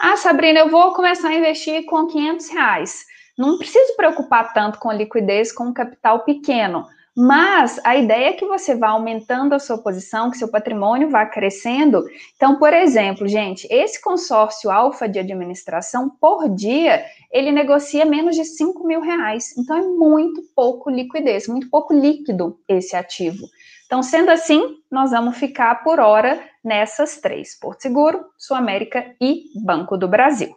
Ah, 0.00 0.16
Sabrina, 0.16 0.60
eu 0.60 0.70
vou 0.70 0.94
começar 0.94 1.28
a 1.28 1.34
investir 1.34 1.84
com 1.84 2.06
500 2.06 2.48
reais. 2.48 3.04
Não 3.36 3.58
preciso 3.58 3.94
preocupar 3.94 4.52
tanto 4.52 4.78
com 4.78 4.88
a 4.88 4.94
liquidez 4.94 5.52
com 5.52 5.64
um 5.64 5.72
capital 5.72 6.24
pequeno. 6.24 6.86
Mas 7.14 7.78
a 7.84 7.94
ideia 7.94 8.30
é 8.30 8.32
que 8.32 8.46
você 8.46 8.74
vá 8.74 8.88
aumentando 8.88 9.54
a 9.54 9.58
sua 9.58 9.76
posição, 9.76 10.30
que 10.30 10.38
seu 10.38 10.48
patrimônio 10.48 11.10
vá 11.10 11.26
crescendo. 11.26 12.02
Então, 12.36 12.58
por 12.58 12.72
exemplo, 12.72 13.28
gente, 13.28 13.66
esse 13.70 14.00
consórcio 14.00 14.70
alfa 14.70 15.06
de 15.06 15.18
administração, 15.18 16.08
por 16.08 16.48
dia, 16.48 17.04
ele 17.30 17.52
negocia 17.52 18.06
menos 18.06 18.34
de 18.34 18.46
5 18.46 18.86
mil 18.86 19.02
reais. 19.02 19.54
Então, 19.58 19.76
é 19.76 19.82
muito 19.82 20.42
pouco 20.56 20.88
liquidez, 20.90 21.46
muito 21.46 21.68
pouco 21.68 21.92
líquido 21.92 22.58
esse 22.66 22.96
ativo. 22.96 23.46
Então, 23.84 24.02
sendo 24.02 24.30
assim, 24.30 24.78
nós 24.90 25.10
vamos 25.10 25.36
ficar 25.36 25.84
por 25.84 26.00
hora 26.00 26.42
nessas 26.64 27.18
três: 27.18 27.58
Porto 27.60 27.82
Seguro, 27.82 28.24
Sul 28.38 28.56
América 28.56 29.14
e 29.20 29.44
Banco 29.62 29.98
do 29.98 30.08
Brasil. 30.08 30.56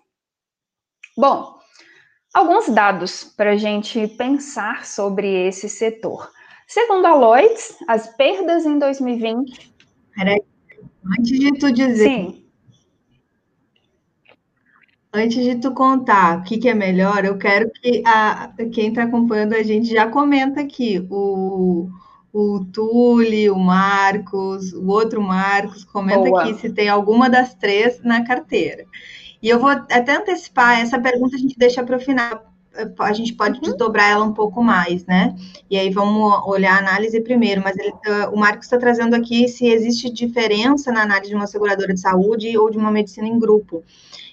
Bom, 1.18 1.60
alguns 2.34 2.70
dados 2.70 3.26
para 3.26 3.52
a 3.52 3.58
gente 3.58 4.08
pensar 4.08 4.86
sobre 4.86 5.28
esse 5.48 5.68
setor. 5.68 6.34
Segundo 6.68 7.06
a 7.06 7.16
Lloyds, 7.16 7.78
as 7.88 8.08
perdas 8.16 8.66
em 8.66 8.80
2020. 8.80 9.74
Peraí, 10.16 10.42
antes 11.18 11.40
de 11.40 11.52
tu 11.60 11.72
dizer. 11.72 12.10
Sim. 12.10 12.46
Antes 15.14 15.44
de 15.44 15.56
tu 15.56 15.72
contar 15.72 16.40
o 16.40 16.44
que, 16.44 16.58
que 16.58 16.68
é 16.68 16.74
melhor, 16.74 17.24
eu 17.24 17.38
quero 17.38 17.72
que 17.72 18.04
a, 18.06 18.52
quem 18.74 18.90
está 18.90 19.04
acompanhando 19.04 19.54
a 19.54 19.64
gente 19.64 19.90
já 19.90 20.10
comenta 20.10 20.60
aqui. 20.60 21.08
O, 21.10 21.90
o 22.34 22.66
Tule, 22.66 23.50
o 23.50 23.58
Marcos, 23.58 24.74
o 24.74 24.88
outro 24.88 25.22
Marcos, 25.22 25.86
comenta 25.86 26.30
Boa. 26.30 26.44
aqui 26.44 26.56
se 26.56 26.70
tem 26.70 26.90
alguma 26.90 27.30
das 27.30 27.54
três 27.54 28.02
na 28.04 28.26
carteira. 28.26 28.86
E 29.42 29.48
eu 29.48 29.58
vou 29.58 29.70
até 29.70 30.18
antecipar, 30.18 30.82
essa 30.82 31.00
pergunta 31.00 31.38
a 31.38 31.40
gente 31.40 31.58
deixa 31.58 31.82
para 31.82 31.96
o 31.96 32.00
final, 32.00 32.44
a 33.00 33.14
gente 33.14 33.34
pode 33.34 33.56
uhum. 33.56 33.62
desdobrar 33.62 34.10
ela 34.10 34.26
um 34.26 34.34
pouco 34.34 34.64
mais, 34.64 35.06
né? 35.06 35.36
E 35.70 35.78
aí 35.78 35.90
vamos 35.90 36.42
olhar 36.46 36.76
a 36.76 36.80
análise 36.80 37.20
primeiro, 37.22 37.62
mas 37.64 37.78
ele, 37.78 37.92
uh, 37.92 38.34
o 38.34 38.38
Marcos 38.38 38.66
está 38.66 38.78
trazendo 38.78 39.16
aqui 39.16 39.48
se 39.48 39.68
existe 39.68 40.10
diferença 40.10 40.92
na 40.92 41.04
análise 41.04 41.30
de 41.30 41.36
uma 41.36 41.48
seguradora 41.48 41.94
de 41.94 42.00
saúde 42.00 42.58
ou 42.58 42.70
de 42.70 42.78
uma 42.78 42.92
medicina 42.92 43.28
em 43.28 43.40
grupo. 43.40 43.84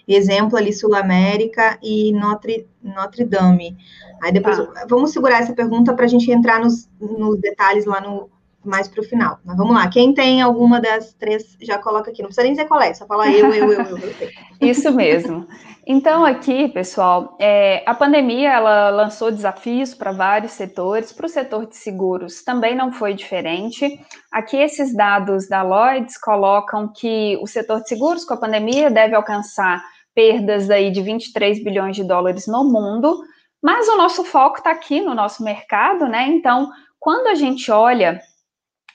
Exemplo 0.06 0.58
ali, 0.58 0.72
Sul 0.72 0.94
América 0.94 1.78
e 1.82 2.12
Notre, 2.12 2.66
Notre 2.82 3.24
Dame. 3.24 3.76
Aí 4.22 4.32
depois, 4.32 4.58
ah. 4.58 4.86
vamos 4.88 5.12
segurar 5.12 5.40
essa 5.40 5.52
pergunta 5.52 5.94
para 5.94 6.04
a 6.04 6.08
gente 6.08 6.30
entrar 6.30 6.60
nos, 6.60 6.88
nos 7.00 7.40
detalhes 7.40 7.84
lá 7.84 8.00
no, 8.00 8.28
mais 8.64 8.88
para 8.88 9.00
o 9.00 9.04
final. 9.04 9.38
Mas 9.44 9.56
vamos 9.56 9.74
lá, 9.74 9.88
quem 9.88 10.14
tem 10.14 10.40
alguma 10.40 10.80
das 10.80 11.12
três, 11.14 11.56
já 11.60 11.78
coloca 11.78 12.10
aqui. 12.10 12.22
Não 12.22 12.28
precisa 12.28 12.44
nem 12.44 12.52
dizer 12.52 12.66
qual 12.66 12.80
é, 12.80 12.94
só 12.94 13.06
fala 13.06 13.30
eu, 13.30 13.52
eu, 13.52 13.72
eu, 13.72 13.82
eu. 13.82 13.98
eu. 13.98 14.30
Isso 14.60 14.92
mesmo. 14.92 15.46
Então, 15.84 16.24
aqui, 16.24 16.68
pessoal, 16.68 17.36
é, 17.40 17.82
a 17.84 17.92
pandemia 17.92 18.52
ela 18.52 18.88
lançou 18.90 19.32
desafios 19.32 19.92
para 19.92 20.12
vários 20.12 20.52
setores, 20.52 21.12
para 21.12 21.26
o 21.26 21.28
setor 21.28 21.66
de 21.66 21.76
seguros 21.76 22.44
também 22.44 22.76
não 22.76 22.92
foi 22.92 23.14
diferente. 23.14 24.00
Aqui, 24.30 24.56
esses 24.56 24.94
dados 24.94 25.48
da 25.48 25.62
Lloyds 25.62 26.16
colocam 26.18 26.92
que 26.94 27.36
o 27.42 27.48
setor 27.48 27.80
de 27.80 27.88
seguros 27.88 28.24
com 28.24 28.34
a 28.34 28.36
pandemia 28.36 28.90
deve 28.90 29.16
alcançar 29.16 29.82
perdas 30.14 30.70
aí 30.70 30.90
de 30.90 31.02
23 31.02 31.64
bilhões 31.64 31.96
de 31.96 32.04
dólares 32.04 32.46
no 32.46 32.62
mundo, 32.62 33.20
mas 33.60 33.88
o 33.88 33.96
nosso 33.96 34.22
foco 34.24 34.58
está 34.58 34.70
aqui 34.70 35.00
no 35.00 35.14
nosso 35.14 35.42
mercado, 35.42 36.06
né? 36.06 36.28
Então, 36.28 36.70
quando 37.00 37.26
a 37.26 37.34
gente 37.34 37.72
olha 37.72 38.20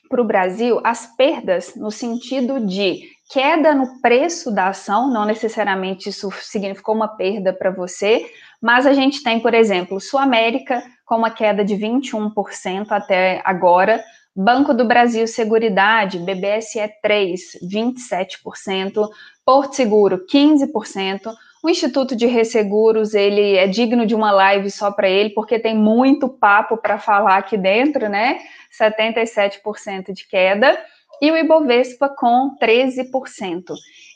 para 0.08 0.22
o 0.22 0.26
Brasil, 0.26 0.80
as 0.84 1.06
perdas 1.16 1.76
no 1.76 1.92
sentido 1.92 2.60
de 2.66 3.02
queda 3.30 3.76
no 3.76 4.02
preço 4.02 4.52
da 4.52 4.70
ação, 4.70 5.12
não 5.12 5.26
necessariamente 5.26 6.10
isso 6.10 6.30
significou 6.42 6.96
uma 6.96 7.08
perda 7.08 7.52
para 7.54 7.72
você, 7.72 8.26
mas 8.62 8.86
a 8.86 8.94
gente 8.94 9.22
tem, 9.22 9.40
por 9.40 9.54
exemplo, 9.54 10.00
Sul 10.00 10.20
América 10.20 10.82
com 11.06 11.16
uma 11.18 11.32
queda 11.32 11.64
de 11.64 11.76
21% 11.76 12.88
até 12.90 13.42
agora, 13.44 14.04
Banco 14.36 14.74
do 14.74 14.86
Brasil 14.86 15.26
Seguridade, 15.28 16.20
BBSE 16.20 16.80
3, 17.02 17.42
27%, 17.64 19.10
Porto 19.44 19.76
Seguro 19.76 20.26
15%, 20.32 21.34
o 21.68 21.70
Instituto 21.70 22.16
de 22.16 22.26
Resseguros, 22.26 23.14
ele 23.14 23.58
é 23.58 23.68
digno 23.68 24.06
de 24.06 24.16
uma 24.16 24.32
live 24.32 24.72
só 24.72 24.90
para 24.90 25.10
ele, 25.10 25.32
porque 25.32 25.60
tem 25.60 25.76
muito 25.76 26.30
papo 26.30 26.78
para 26.78 26.98
falar 26.98 27.36
aqui 27.36 27.58
dentro, 27.58 28.08
né? 28.08 28.40
77% 28.72 30.14
de 30.14 30.26
queda 30.26 30.80
e 31.22 31.30
o 31.30 31.36
Ibovespa 31.36 32.08
com 32.08 32.56
13%. 32.58 33.74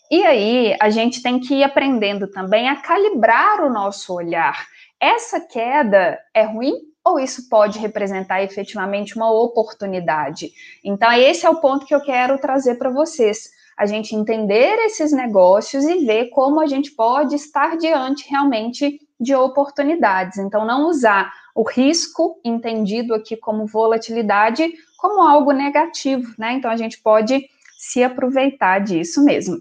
E 0.10 0.26
aí 0.26 0.78
a 0.80 0.90
gente 0.90 1.22
tem 1.22 1.42
que 1.42 1.56
ir 1.56 1.64
aprendendo 1.66 2.26
também 2.26 2.70
a 2.70 2.78
calibrar 2.78 3.62
o 3.66 3.70
nosso 3.70 4.14
olhar. 4.16 4.66
Essa 4.98 5.42
queda 5.42 6.18
é 6.34 6.44
ruim 6.44 6.72
ou 7.04 7.20
isso 7.20 7.50
pode 7.50 7.80
representar 7.80 8.42
efetivamente 8.42 9.18
uma 9.18 9.30
oportunidade? 9.30 10.54
Então, 10.82 11.12
esse 11.12 11.46
é 11.46 11.50
o 11.50 11.60
ponto 11.60 11.86
que 11.86 11.94
eu 11.94 12.02
quero 12.02 12.40
trazer 12.40 12.76
para 12.76 12.90
vocês. 12.90 13.50
A 13.82 13.86
gente 13.88 14.16
entender 14.16 14.78
esses 14.86 15.12
negócios 15.12 15.84
e 15.86 16.06
ver 16.06 16.30
como 16.30 16.62
a 16.62 16.68
gente 16.68 16.92
pode 16.92 17.36
estar 17.36 17.78
diante 17.78 18.30
realmente 18.30 19.00
de 19.20 19.34
oportunidades. 19.34 20.38
Então, 20.38 20.66
não 20.66 20.88
usar 20.88 21.32
o 21.56 21.64
risco 21.64 22.40
entendido 22.44 23.14
aqui 23.14 23.36
como 23.36 23.66
volatilidade 23.66 24.72
como 25.02 25.24
algo 25.24 25.52
negativo, 25.52 26.32
né? 26.38 26.54
Então 26.54 26.70
a 26.70 26.78
gente 26.78 27.02
pode 27.02 27.50
se 27.76 28.04
aproveitar 28.04 28.80
disso 28.80 29.24
mesmo. 29.26 29.60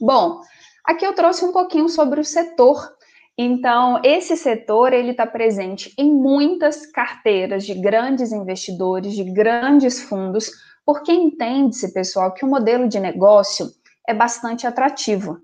Bom, 0.00 0.40
aqui 0.84 1.04
eu 1.04 1.14
trouxe 1.14 1.44
um 1.44 1.52
pouquinho 1.52 1.88
sobre 1.88 2.20
o 2.20 2.24
setor. 2.24 2.94
Então, 3.36 4.00
esse 4.02 4.36
setor 4.36 4.92
ele 4.92 5.10
está 5.10 5.26
presente 5.26 5.92
em 5.98 6.10
muitas 6.10 6.86
carteiras 6.86 7.66
de 7.66 7.74
grandes 7.74 8.32
investidores, 8.32 9.14
de 9.14 9.24
grandes 9.24 10.00
fundos, 10.00 10.50
porque 10.86 11.12
entende-se, 11.12 11.92
pessoal, 11.92 12.32
que 12.32 12.44
o 12.44 12.48
modelo 12.48 12.88
de 12.88 13.00
negócio 13.00 13.72
é 14.06 14.14
bastante 14.14 14.68
atrativo. 14.68 15.40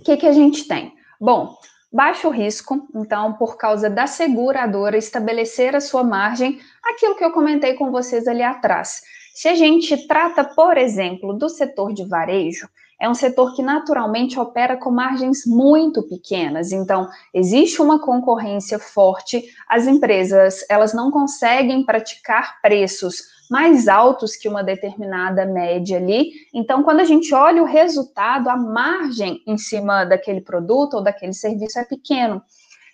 O 0.00 0.04
que, 0.04 0.16
que 0.16 0.26
a 0.26 0.32
gente 0.32 0.66
tem? 0.66 0.92
Bom, 1.20 1.56
baixo 1.92 2.28
risco, 2.28 2.86
então, 2.94 3.34
por 3.34 3.56
causa 3.56 3.88
da 3.88 4.08
seguradora 4.08 4.98
estabelecer 4.98 5.76
a 5.76 5.80
sua 5.80 6.02
margem, 6.02 6.60
aquilo 6.82 7.14
que 7.14 7.24
eu 7.24 7.30
comentei 7.30 7.74
com 7.74 7.92
vocês 7.92 8.26
ali 8.26 8.42
atrás. 8.42 9.02
Se 9.36 9.48
a 9.48 9.54
gente 9.54 10.08
trata, 10.08 10.42
por 10.42 10.76
exemplo, 10.76 11.32
do 11.32 11.48
setor 11.48 11.94
de 11.94 12.04
varejo, 12.04 12.68
é 13.00 13.08
um 13.08 13.14
setor 13.14 13.54
que 13.54 13.62
naturalmente 13.62 14.38
opera 14.38 14.76
com 14.76 14.90
margens 14.90 15.44
muito 15.46 16.02
pequenas, 16.02 16.72
então 16.72 17.08
existe 17.32 17.80
uma 17.82 17.98
concorrência 17.98 18.78
forte, 18.78 19.44
as 19.68 19.86
empresas, 19.86 20.64
elas 20.68 20.94
não 20.94 21.10
conseguem 21.10 21.84
praticar 21.84 22.60
preços 22.62 23.36
mais 23.50 23.86
altos 23.86 24.34
que 24.36 24.48
uma 24.48 24.62
determinada 24.62 25.44
média 25.46 25.98
ali. 25.98 26.32
Então, 26.52 26.82
quando 26.82 27.00
a 27.00 27.04
gente 27.04 27.32
olha 27.32 27.62
o 27.62 27.66
resultado, 27.66 28.48
a 28.48 28.56
margem 28.56 29.40
em 29.46 29.56
cima 29.56 30.04
daquele 30.04 30.40
produto 30.40 30.94
ou 30.94 31.02
daquele 31.02 31.32
serviço 31.32 31.78
é 31.78 31.84
pequeno. 31.84 32.42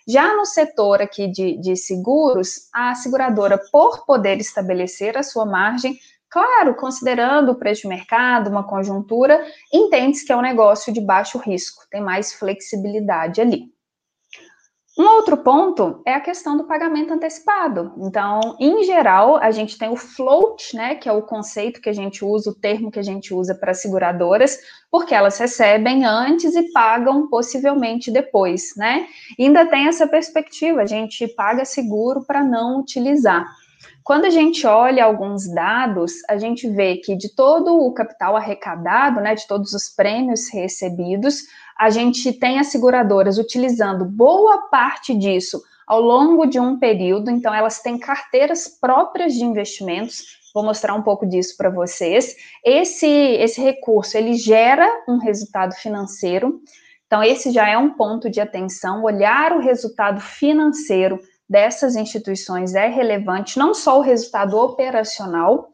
Já 0.07 0.35
no 0.35 0.45
setor 0.45 1.01
aqui 1.01 1.27
de, 1.27 1.57
de 1.57 1.77
seguros, 1.77 2.67
a 2.73 2.93
seguradora, 2.93 3.57
por 3.71 4.05
poder 4.05 4.37
estabelecer 4.37 5.17
a 5.17 5.23
sua 5.23 5.45
margem, 5.45 5.97
claro, 6.33 6.73
considerando 6.73 7.51
o 7.51 7.55
preço 7.55 7.83
de 7.83 7.87
mercado, 7.87 8.49
uma 8.49 8.63
conjuntura, 8.63 9.45
entende-se 9.71 10.25
que 10.25 10.33
é 10.33 10.35
um 10.35 10.41
negócio 10.41 10.91
de 10.91 10.99
baixo 10.99 11.37
risco, 11.37 11.83
tem 11.91 12.01
mais 12.01 12.33
flexibilidade 12.33 13.39
ali. 13.39 13.71
Um 14.97 15.05
outro 15.05 15.37
ponto 15.37 16.01
é 16.05 16.13
a 16.13 16.19
questão 16.19 16.55
do 16.55 16.65
pagamento 16.65 17.13
antecipado. 17.13 17.93
Então, 17.97 18.55
em 18.59 18.83
geral, 18.83 19.37
a 19.37 19.49
gente 19.49 19.77
tem 19.77 19.89
o 19.89 19.95
float, 19.95 20.75
né, 20.75 20.95
que 20.95 21.07
é 21.07 21.11
o 21.11 21.21
conceito 21.21 21.81
que 21.81 21.89
a 21.89 21.93
gente 21.93 22.25
usa, 22.25 22.49
o 22.49 22.55
termo 22.55 22.91
que 22.91 22.99
a 22.99 23.03
gente 23.03 23.33
usa 23.33 23.53
para 23.53 23.73
seguradoras, 23.73 24.57
porque 24.91 25.13
elas 25.13 25.37
recebem 25.37 26.03
antes 26.03 26.55
e 26.55 26.71
pagam 26.71 27.27
possivelmente 27.27 28.11
depois, 28.11 28.75
né? 28.75 29.07
Ainda 29.39 29.67
tem 29.67 29.87
essa 29.87 30.07
perspectiva, 30.07 30.81
a 30.81 30.85
gente 30.87 31.27
paga 31.27 31.65
seguro 31.65 32.23
para 32.25 32.43
não 32.43 32.79
utilizar. 32.79 33.45
Quando 34.03 34.25
a 34.25 34.29
gente 34.29 34.67
olha 34.67 35.05
alguns 35.05 35.47
dados, 35.53 36.13
a 36.29 36.37
gente 36.37 36.69
vê 36.69 36.97
que 36.97 37.15
de 37.15 37.33
todo 37.33 37.75
o 37.75 37.93
capital 37.93 38.35
arrecadado, 38.35 39.21
né, 39.21 39.33
de 39.33 39.47
todos 39.47 39.73
os 39.73 39.87
prêmios 39.87 40.49
recebidos, 40.51 41.43
a 41.77 41.89
gente 41.89 42.33
tem 42.33 42.59
as 42.59 42.67
seguradoras 42.67 43.37
utilizando 43.37 44.05
boa 44.05 44.69
parte 44.69 45.15
disso 45.15 45.61
ao 45.87 46.01
longo 46.01 46.45
de 46.45 46.59
um 46.59 46.77
período, 46.77 47.29
então 47.29 47.53
elas 47.53 47.79
têm 47.79 47.97
carteiras 47.97 48.67
próprias 48.67 49.33
de 49.33 49.43
investimentos. 49.43 50.41
Vou 50.53 50.63
mostrar 50.63 50.93
um 50.93 51.01
pouco 51.01 51.25
disso 51.25 51.55
para 51.57 51.69
vocês. 51.69 52.35
Esse 52.63 53.07
esse 53.07 53.61
recurso, 53.61 54.17
ele 54.17 54.35
gera 54.35 54.87
um 55.07 55.17
resultado 55.17 55.73
financeiro. 55.73 56.61
Então 57.07 57.23
esse 57.23 57.51
já 57.51 57.67
é 57.67 57.77
um 57.77 57.91
ponto 57.91 58.29
de 58.29 58.39
atenção, 58.39 59.03
olhar 59.03 59.51
o 59.51 59.59
resultado 59.59 60.21
financeiro 60.21 61.19
dessas 61.53 61.95
instituições 61.95 62.73
é 62.73 62.87
relevante, 62.87 63.59
não 63.59 63.75
só 63.75 63.99
o 63.99 64.01
resultado 64.01 64.57
operacional. 64.57 65.69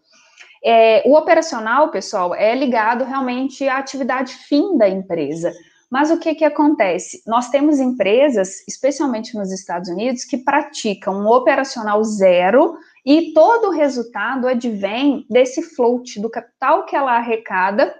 É, 0.61 1.01
o 1.05 1.15
operacional, 1.15 1.89
pessoal, 1.89 2.35
é 2.35 2.53
ligado 2.53 3.05
realmente 3.05 3.65
à 3.65 3.77
atividade 3.77 4.33
fim 4.33 4.77
da 4.77 4.89
empresa. 4.89 5.53
Mas 5.89 6.11
o 6.11 6.19
que, 6.19 6.35
que 6.35 6.43
acontece? 6.43 7.23
Nós 7.25 7.49
temos 7.49 7.79
empresas, 7.79 8.67
especialmente 8.67 9.37
nos 9.37 9.53
Estados 9.53 9.89
Unidos, 9.89 10.25
que 10.25 10.37
praticam 10.37 11.13
um 11.21 11.27
operacional 11.27 12.03
zero 12.03 12.77
e 13.05 13.33
todo 13.33 13.69
o 13.69 13.71
resultado 13.71 14.49
advém 14.49 15.25
desse 15.29 15.63
float, 15.63 16.19
do 16.19 16.29
capital 16.29 16.85
que 16.85 16.95
ela 16.95 17.15
arrecada 17.15 17.95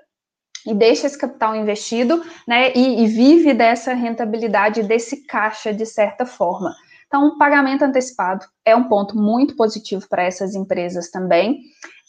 e 0.67 0.73
deixa 0.73 1.07
esse 1.07 1.17
capital 1.17 1.55
investido, 1.55 2.21
né, 2.45 2.73
e, 2.75 3.03
e 3.03 3.07
vive 3.07 3.53
dessa 3.53 3.93
rentabilidade, 3.93 4.83
desse 4.83 5.25
caixa, 5.25 5.73
de 5.73 5.85
certa 5.85 6.25
forma. 6.25 6.75
Então, 7.09 7.29
o 7.29 7.37
pagamento 7.39 7.83
antecipado 7.83 8.45
é 8.63 8.75
um 8.75 8.83
ponto 8.83 9.17
muito 9.17 9.55
positivo 9.55 10.07
para 10.07 10.21
essas 10.21 10.53
empresas 10.53 11.09
também. 11.09 11.59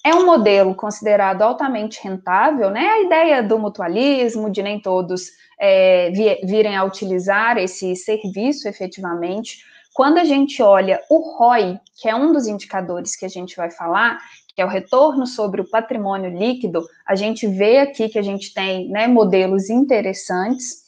É 0.04 0.14
um 0.14 0.26
modelo 0.26 0.74
considerado 0.74 1.40
altamente 1.40 1.98
rentável, 2.04 2.70
né? 2.70 2.86
A 2.86 3.02
ideia 3.02 3.42
do 3.42 3.58
mutualismo, 3.58 4.50
de 4.50 4.62
nem 4.62 4.78
todos 4.78 5.30
é, 5.58 6.10
virem 6.44 6.76
a 6.76 6.84
utilizar 6.84 7.56
esse 7.56 7.96
serviço 7.96 8.68
efetivamente. 8.68 9.64
Quando 9.94 10.18
a 10.18 10.24
gente 10.24 10.62
olha 10.62 11.00
o 11.10 11.36
ROI, 11.36 11.80
que 11.96 12.06
é 12.06 12.14
um 12.14 12.30
dos 12.30 12.46
indicadores 12.46 13.16
que 13.16 13.24
a 13.24 13.28
gente 13.28 13.56
vai 13.56 13.70
falar, 13.70 14.18
que 14.54 14.60
é 14.60 14.64
o 14.66 14.68
retorno 14.68 15.26
sobre 15.26 15.62
o 15.62 15.68
patrimônio 15.68 16.30
líquido, 16.30 16.86
a 17.06 17.14
gente 17.14 17.46
vê 17.46 17.78
aqui 17.78 18.06
que 18.10 18.18
a 18.18 18.22
gente 18.22 18.52
tem 18.52 18.86
né, 18.90 19.06
modelos 19.06 19.70
interessantes. 19.70 20.82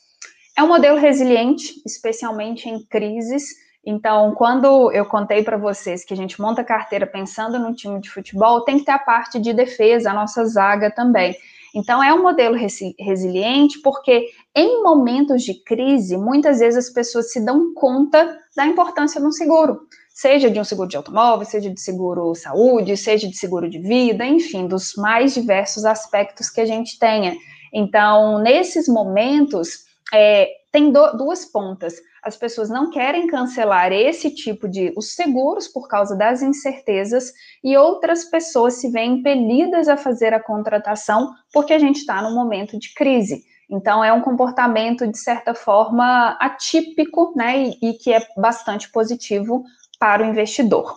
É 0.56 0.62
um 0.62 0.68
modelo 0.68 0.98
resiliente, 0.98 1.80
especialmente 1.86 2.68
em 2.68 2.84
crises, 2.84 3.61
então, 3.84 4.32
quando 4.34 4.92
eu 4.92 5.04
contei 5.04 5.42
para 5.42 5.56
vocês 5.56 6.04
que 6.04 6.14
a 6.14 6.16
gente 6.16 6.40
monta 6.40 6.62
carteira 6.62 7.06
pensando 7.06 7.58
num 7.58 7.72
time 7.72 8.00
de 8.00 8.10
futebol, 8.10 8.64
tem 8.64 8.78
que 8.78 8.84
ter 8.84 8.92
a 8.92 8.98
parte 8.98 9.40
de 9.40 9.52
defesa, 9.52 10.10
a 10.10 10.14
nossa 10.14 10.44
zaga 10.44 10.88
também. 10.90 11.36
Então, 11.74 12.02
é 12.02 12.12
um 12.14 12.22
modelo 12.22 12.54
resi 12.54 12.94
resiliente, 12.98 13.80
porque 13.80 14.28
em 14.54 14.82
momentos 14.82 15.42
de 15.42 15.54
crise, 15.64 16.16
muitas 16.16 16.60
vezes 16.60 16.86
as 16.86 16.92
pessoas 16.92 17.32
se 17.32 17.44
dão 17.44 17.74
conta 17.74 18.38
da 18.54 18.66
importância 18.66 19.20
de 19.20 19.26
um 19.26 19.32
seguro, 19.32 19.80
seja 20.10 20.50
de 20.50 20.60
um 20.60 20.64
seguro 20.64 20.88
de 20.88 20.96
automóvel, 20.96 21.46
seja 21.46 21.70
de 21.70 21.80
seguro 21.80 22.34
saúde, 22.34 22.96
seja 22.96 23.26
de 23.26 23.36
seguro 23.36 23.68
de 23.68 23.80
vida, 23.80 24.24
enfim, 24.24 24.68
dos 24.68 24.94
mais 24.96 25.34
diversos 25.34 25.84
aspectos 25.84 26.50
que 26.50 26.60
a 26.60 26.66
gente 26.66 26.98
tenha. 26.98 27.34
Então, 27.72 28.38
nesses 28.38 28.86
momentos, 28.86 29.86
é, 30.12 30.48
tem 30.70 30.92
duas 30.92 31.46
pontas 31.46 31.94
as 32.22 32.36
pessoas 32.36 32.70
não 32.70 32.90
querem 32.90 33.26
cancelar 33.26 33.92
esse 33.92 34.30
tipo 34.30 34.68
de 34.68 34.92
os 34.96 35.14
seguros 35.14 35.66
por 35.66 35.88
causa 35.88 36.16
das 36.16 36.40
incertezas 36.40 37.32
e 37.64 37.76
outras 37.76 38.24
pessoas 38.24 38.74
se 38.74 38.90
veem 38.90 39.18
impelidas 39.18 39.88
a 39.88 39.96
fazer 39.96 40.32
a 40.32 40.42
contratação 40.42 41.34
porque 41.52 41.72
a 41.72 41.78
gente 41.78 41.96
está 41.96 42.22
num 42.22 42.34
momento 42.34 42.78
de 42.78 42.94
crise. 42.94 43.42
Então 43.68 44.04
é 44.04 44.12
um 44.12 44.20
comportamento 44.20 45.06
de 45.06 45.18
certa 45.18 45.54
forma 45.54 46.36
atípico, 46.40 47.32
né, 47.34 47.64
e, 47.64 47.78
e 47.90 47.94
que 47.94 48.12
é 48.12 48.20
bastante 48.36 48.90
positivo 48.90 49.64
para 49.98 50.22
o 50.22 50.26
investidor. 50.26 50.96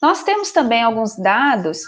Nós 0.00 0.24
temos 0.24 0.50
também 0.50 0.82
alguns 0.82 1.14
dados. 1.16 1.82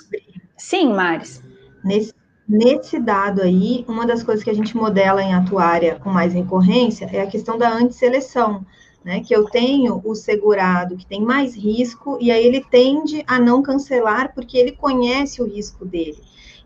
Sim, 0.56 0.92
Maris. 0.92 1.42
Nesse 1.82 2.12
Nesse 2.48 2.98
dado 2.98 3.40
aí, 3.40 3.84
uma 3.88 4.06
das 4.06 4.22
coisas 4.22 4.42
que 4.42 4.50
a 4.50 4.54
gente 4.54 4.76
modela 4.76 5.22
em 5.22 5.32
atuária 5.32 5.98
com 6.00 6.10
mais 6.10 6.34
recorrência 6.34 7.08
é 7.12 7.20
a 7.20 7.26
questão 7.26 7.56
da 7.56 7.72
antisseleção, 7.72 8.66
né? 9.04 9.20
Que 9.20 9.34
eu 9.34 9.44
tenho 9.44 10.00
o 10.04 10.14
segurado 10.14 10.96
que 10.96 11.06
tem 11.06 11.22
mais 11.22 11.54
risco 11.54 12.18
e 12.20 12.30
aí 12.30 12.44
ele 12.44 12.64
tende 12.68 13.22
a 13.26 13.38
não 13.38 13.62
cancelar 13.62 14.34
porque 14.34 14.58
ele 14.58 14.72
conhece 14.72 15.40
o 15.40 15.46
risco 15.46 15.84
dele. 15.84 16.18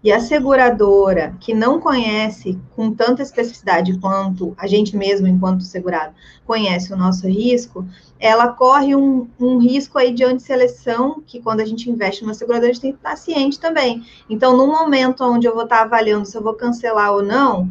E 0.07 0.13
a 0.13 0.21
seguradora 0.21 1.35
que 1.41 1.53
não 1.53 1.81
conhece 1.81 2.57
com 2.77 2.95
tanta 2.95 3.23
especificidade 3.23 3.99
quanto 3.99 4.55
a 4.57 4.65
gente 4.65 4.97
mesmo, 4.97 5.27
enquanto 5.27 5.65
segurado, 5.65 6.15
conhece 6.47 6.93
o 6.93 6.97
nosso 6.97 7.27
risco, 7.27 7.85
ela 8.17 8.53
corre 8.53 8.95
um, 8.95 9.29
um 9.37 9.59
risco 9.59 9.99
aí 9.99 10.15
de 10.15 10.23
antisseleção, 10.23 11.21
que 11.27 11.43
quando 11.43 11.59
a 11.59 11.65
gente 11.65 11.91
investe 11.91 12.23
numa 12.23 12.35
seguradora, 12.35 12.71
a 12.71 12.73
gente 12.73 12.83
tem 12.83 12.93
que 12.93 12.99
estar 12.99 13.17
ciente 13.17 13.59
também. 13.59 14.07
Então, 14.31 14.57
no 14.57 14.69
momento 14.69 15.25
onde 15.25 15.49
eu 15.49 15.55
vou 15.55 15.65
estar 15.65 15.83
avaliando 15.83 16.25
se 16.25 16.37
eu 16.39 16.43
vou 16.45 16.55
cancelar 16.55 17.13
ou 17.13 17.25
não, 17.25 17.69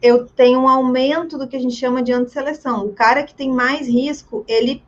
eu 0.00 0.24
tenho 0.24 0.60
um 0.60 0.66
aumento 0.66 1.36
do 1.36 1.46
que 1.46 1.56
a 1.56 1.60
gente 1.60 1.76
chama 1.76 2.02
de 2.02 2.10
antisseleção. 2.10 2.86
O 2.86 2.94
cara 2.94 3.22
que 3.22 3.34
tem 3.34 3.52
mais 3.52 3.86
risco, 3.86 4.46
ele 4.48 4.82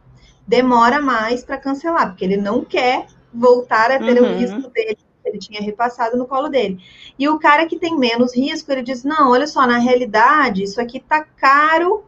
demora 0.46 1.02
mais 1.02 1.44
para 1.44 1.58
cancelar, 1.58 2.08
porque 2.08 2.24
ele 2.24 2.38
não 2.38 2.64
quer 2.64 3.08
voltar 3.30 3.90
a 3.90 3.98
ter 3.98 4.22
uhum. 4.22 4.32
o 4.32 4.38
risco 4.38 4.70
dele 4.70 4.96
ele 5.24 5.38
tinha 5.38 5.60
repassado 5.60 6.16
no 6.16 6.26
colo 6.26 6.48
dele. 6.48 6.78
E 7.18 7.28
o 7.28 7.38
cara 7.38 7.66
que 7.66 7.78
tem 7.78 7.96
menos 7.96 8.34
risco, 8.34 8.70
ele 8.70 8.82
diz: 8.82 9.04
não, 9.04 9.30
olha 9.30 9.46
só, 9.46 9.66
na 9.66 9.78
realidade, 9.78 10.62
isso 10.62 10.80
aqui 10.80 11.00
tá 11.00 11.24
caro 11.24 12.04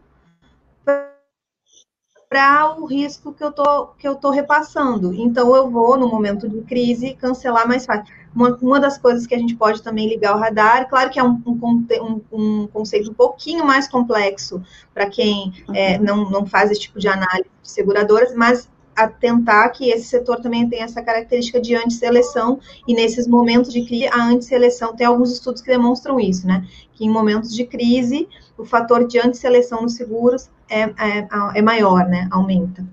para 2.28 2.74
o 2.76 2.84
risco 2.84 3.32
que 3.32 3.44
eu 3.44 3.52
tô 3.52 3.86
que 3.98 4.08
eu 4.08 4.16
tô 4.16 4.30
repassando. 4.30 5.14
Então 5.14 5.54
eu 5.54 5.70
vou 5.70 5.96
no 5.96 6.08
momento 6.08 6.48
de 6.48 6.62
crise 6.62 7.14
cancelar 7.14 7.68
mais 7.68 7.86
fácil. 7.86 8.12
Uma, 8.34 8.58
uma 8.60 8.80
das 8.80 8.98
coisas 8.98 9.24
que 9.24 9.34
a 9.34 9.38
gente 9.38 9.54
pode 9.54 9.80
também 9.80 10.08
ligar 10.08 10.34
o 10.34 10.40
radar, 10.40 10.88
claro 10.88 11.08
que 11.10 11.20
é 11.20 11.22
um, 11.22 11.40
um, 11.46 12.20
um 12.32 12.66
conceito 12.66 13.08
um 13.12 13.14
pouquinho 13.14 13.64
mais 13.64 13.86
complexo 13.86 14.60
para 14.92 15.08
quem 15.08 15.52
é, 15.72 15.96
uhum. 15.96 16.02
não, 16.02 16.30
não 16.30 16.46
faz 16.46 16.72
esse 16.72 16.80
tipo 16.80 16.98
de 16.98 17.06
análise 17.06 17.48
de 17.62 17.70
seguradoras, 17.70 18.34
mas 18.34 18.68
atentar 18.96 19.72
que 19.72 19.90
esse 19.90 20.06
setor 20.06 20.40
também 20.40 20.68
tem 20.68 20.82
essa 20.82 21.02
característica 21.02 21.60
de 21.60 21.74
antisseleção, 21.74 22.60
e 22.86 22.94
nesses 22.94 23.26
momentos 23.26 23.72
de 23.72 23.84
crise, 23.84 24.08
a 24.08 24.24
antisseleção, 24.24 24.94
tem 24.94 25.06
alguns 25.06 25.32
estudos 25.32 25.62
que 25.62 25.70
demonstram 25.70 26.18
isso, 26.20 26.46
né? 26.46 26.66
Que 26.92 27.04
em 27.04 27.10
momentos 27.10 27.54
de 27.54 27.64
crise, 27.64 28.28
o 28.56 28.64
fator 28.64 29.06
de 29.06 29.18
antisseleção 29.18 29.82
nos 29.82 29.94
seguros 29.94 30.50
é, 30.68 30.82
é, 30.82 31.28
é 31.54 31.62
maior, 31.62 32.06
né? 32.06 32.28
Aumenta. 32.30 32.84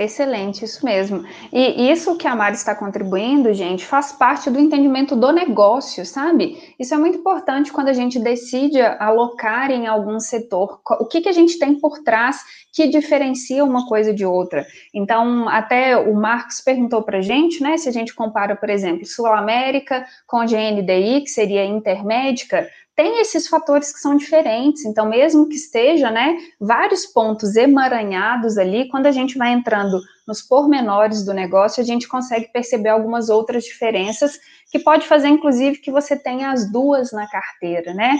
Excelente, 0.00 0.64
isso 0.64 0.82
mesmo. 0.82 1.26
E 1.52 1.90
isso 1.92 2.16
que 2.16 2.26
a 2.26 2.34
Mari 2.34 2.56
está 2.56 2.74
contribuindo, 2.74 3.52
gente, 3.52 3.84
faz 3.84 4.10
parte 4.10 4.48
do 4.48 4.58
entendimento 4.58 5.14
do 5.14 5.30
negócio, 5.30 6.06
sabe? 6.06 6.56
Isso 6.78 6.94
é 6.94 6.96
muito 6.96 7.18
importante 7.18 7.70
quando 7.70 7.88
a 7.88 7.92
gente 7.92 8.18
decide 8.18 8.80
alocar 8.80 9.70
em 9.70 9.86
algum 9.86 10.18
setor. 10.18 10.80
O 11.00 11.04
que, 11.04 11.20
que 11.20 11.28
a 11.28 11.32
gente 11.32 11.58
tem 11.58 11.78
por 11.78 11.98
trás 12.02 12.40
que 12.72 12.88
diferencia 12.88 13.62
uma 13.62 13.86
coisa 13.86 14.14
de 14.14 14.24
outra? 14.24 14.66
Então, 14.94 15.46
até 15.50 15.98
o 15.98 16.14
Marcos 16.14 16.62
perguntou 16.62 17.02
para 17.02 17.18
a 17.18 17.22
gente, 17.22 17.62
né, 17.62 17.76
se 17.76 17.86
a 17.86 17.92
gente 17.92 18.14
compara, 18.14 18.56
por 18.56 18.70
exemplo, 18.70 19.04
Sul 19.04 19.26
América 19.26 20.06
com 20.26 20.38
GNDI, 20.46 21.20
que 21.20 21.30
seria 21.30 21.66
intermédica, 21.66 22.66
tem 23.00 23.18
esses 23.18 23.48
fatores 23.48 23.94
que 23.94 23.98
são 23.98 24.14
diferentes. 24.14 24.84
Então, 24.84 25.08
mesmo 25.08 25.48
que 25.48 25.54
esteja, 25.54 26.10
né, 26.10 26.36
vários 26.60 27.06
pontos 27.06 27.56
emaranhados 27.56 28.58
ali, 28.58 28.90
quando 28.90 29.06
a 29.06 29.10
gente 29.10 29.38
vai 29.38 29.54
entrando 29.54 29.98
nos 30.28 30.42
pormenores 30.42 31.24
do 31.24 31.32
negócio, 31.32 31.82
a 31.82 31.86
gente 31.86 32.06
consegue 32.06 32.52
perceber 32.52 32.90
algumas 32.90 33.30
outras 33.30 33.64
diferenças 33.64 34.38
que 34.70 34.78
pode 34.78 35.08
fazer, 35.08 35.28
inclusive, 35.28 35.78
que 35.78 35.90
você 35.90 36.14
tenha 36.14 36.50
as 36.50 36.70
duas 36.70 37.10
na 37.10 37.26
carteira, 37.26 37.94
né? 37.94 38.18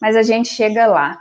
Mas 0.00 0.16
a 0.16 0.22
gente 0.22 0.48
chega 0.48 0.86
lá. 0.86 1.20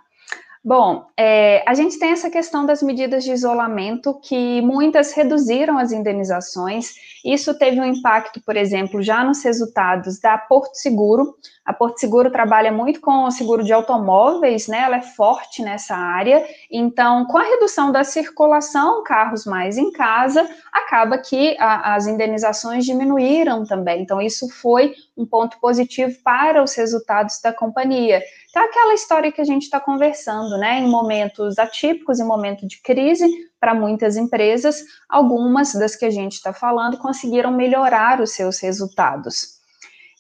Bom, 0.63 1.07
é, 1.17 1.63
a 1.67 1.73
gente 1.73 1.97
tem 1.97 2.11
essa 2.11 2.29
questão 2.29 2.67
das 2.67 2.83
medidas 2.83 3.23
de 3.23 3.31
isolamento, 3.31 4.19
que 4.21 4.61
muitas 4.61 5.11
reduziram 5.11 5.79
as 5.79 5.91
indenizações. 5.91 6.93
Isso 7.25 7.57
teve 7.57 7.79
um 7.81 7.83
impacto, 7.83 8.39
por 8.45 8.55
exemplo, 8.55 9.01
já 9.01 9.23
nos 9.23 9.43
resultados 9.43 10.19
da 10.19 10.37
Porto 10.37 10.75
Seguro. 10.75 11.35
A 11.65 11.73
Porto 11.73 11.99
Seguro 11.99 12.29
trabalha 12.31 12.71
muito 12.71 13.01
com 13.01 13.23
o 13.23 13.31
seguro 13.31 13.63
de 13.63 13.73
automóveis, 13.73 14.67
né? 14.67 14.81
Ela 14.81 14.97
é 14.97 15.01
forte 15.01 15.63
nessa 15.63 15.95
área. 15.95 16.43
Então, 16.71 17.25
com 17.25 17.39
a 17.39 17.43
redução 17.43 17.91
da 17.91 18.03
circulação, 18.03 19.03
carros 19.03 19.45
mais 19.45 19.79
em 19.79 19.91
casa, 19.91 20.47
acaba 20.71 21.17
que 21.17 21.55
a, 21.59 21.95
as 21.95 22.05
indenizações 22.05 22.85
diminuíram 22.85 23.63
também. 23.63 24.03
Então, 24.03 24.21
isso 24.21 24.47
foi 24.49 24.93
um 25.17 25.25
ponto 25.25 25.59
positivo 25.59 26.15
para 26.23 26.63
os 26.63 26.75
resultados 26.75 27.39
da 27.41 27.51
companhia. 27.51 28.21
Então, 28.51 28.63
aquela 28.65 28.93
história 28.93 29.31
que 29.31 29.39
a 29.39 29.45
gente 29.45 29.63
está 29.63 29.79
conversando, 29.79 30.57
né? 30.57 30.79
Em 30.79 30.87
momentos 30.87 31.57
atípicos, 31.57 32.19
em 32.19 32.25
momento 32.25 32.67
de 32.67 32.81
crise, 32.81 33.25
para 33.57 33.73
muitas 33.73 34.17
empresas, 34.17 34.83
algumas 35.09 35.73
das 35.73 35.95
que 35.95 36.03
a 36.03 36.09
gente 36.09 36.33
está 36.33 36.51
falando 36.51 36.97
conseguiram 36.97 37.49
melhorar 37.49 38.19
os 38.19 38.31
seus 38.31 38.59
resultados. 38.59 39.61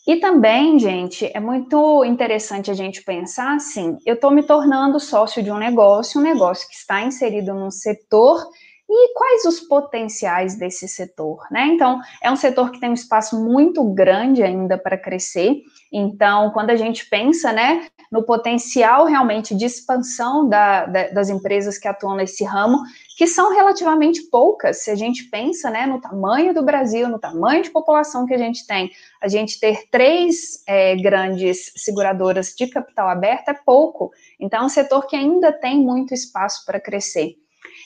E 0.07 0.15
também, 0.15 0.79
gente, 0.79 1.29
é 1.33 1.41
muito 1.41 2.05
interessante 2.05 2.71
a 2.71 2.73
gente 2.73 3.03
pensar 3.03 3.55
assim: 3.55 3.97
eu 4.05 4.15
estou 4.15 4.31
me 4.31 4.43
tornando 4.43 4.97
sócio 4.97 5.43
de 5.43 5.51
um 5.51 5.57
negócio, 5.57 6.19
um 6.19 6.23
negócio 6.23 6.67
que 6.69 6.75
está 6.75 7.01
inserido 7.01 7.53
num 7.53 7.69
setor 7.69 8.41
e 8.89 9.13
quais 9.13 9.45
os 9.45 9.59
potenciais 9.61 10.57
desse 10.57 10.87
setor, 10.87 11.45
né? 11.51 11.65
Então, 11.67 11.99
é 12.21 12.31
um 12.31 12.35
setor 12.35 12.71
que 12.71 12.79
tem 12.79 12.89
um 12.89 12.93
espaço 12.93 13.41
muito 13.41 13.83
grande 13.93 14.43
ainda 14.43 14.77
para 14.77 14.97
crescer. 14.97 15.61
Então, 15.91 16.51
quando 16.51 16.71
a 16.71 16.75
gente 16.75 17.07
pensa, 17.09 17.53
né, 17.53 17.87
no 18.11 18.23
potencial 18.23 19.05
realmente 19.05 19.55
de 19.55 19.65
expansão 19.65 20.47
da, 20.47 20.85
da, 20.85 21.07
das 21.09 21.29
empresas 21.29 21.77
que 21.77 21.87
atuam 21.87 22.15
nesse 22.15 22.43
ramo, 22.43 22.79
que 23.17 23.25
são 23.25 23.53
relativamente 23.53 24.23
poucas, 24.23 24.83
se 24.83 24.91
a 24.91 24.95
gente 24.95 25.23
pensa, 25.29 25.69
né, 25.69 25.85
no 25.85 26.01
tamanho 26.01 26.53
do 26.53 26.61
Brasil, 26.61 27.07
no 27.07 27.17
tamanho 27.17 27.63
de 27.63 27.69
população 27.69 28.25
que 28.25 28.33
a 28.33 28.37
gente 28.37 28.67
tem, 28.67 28.91
a 29.21 29.29
gente 29.29 29.59
ter 29.59 29.87
três 29.89 30.61
é, 30.67 30.95
grandes 30.97 31.71
seguradoras 31.77 32.53
de 32.53 32.67
capital 32.67 33.07
aberto 33.07 33.49
é 33.49 33.53
pouco. 33.53 34.11
Então, 34.37 34.63
é 34.63 34.65
um 34.65 34.69
setor 34.69 35.07
que 35.07 35.15
ainda 35.15 35.53
tem 35.53 35.79
muito 35.79 36.13
espaço 36.13 36.65
para 36.65 36.81
crescer. 36.81 37.37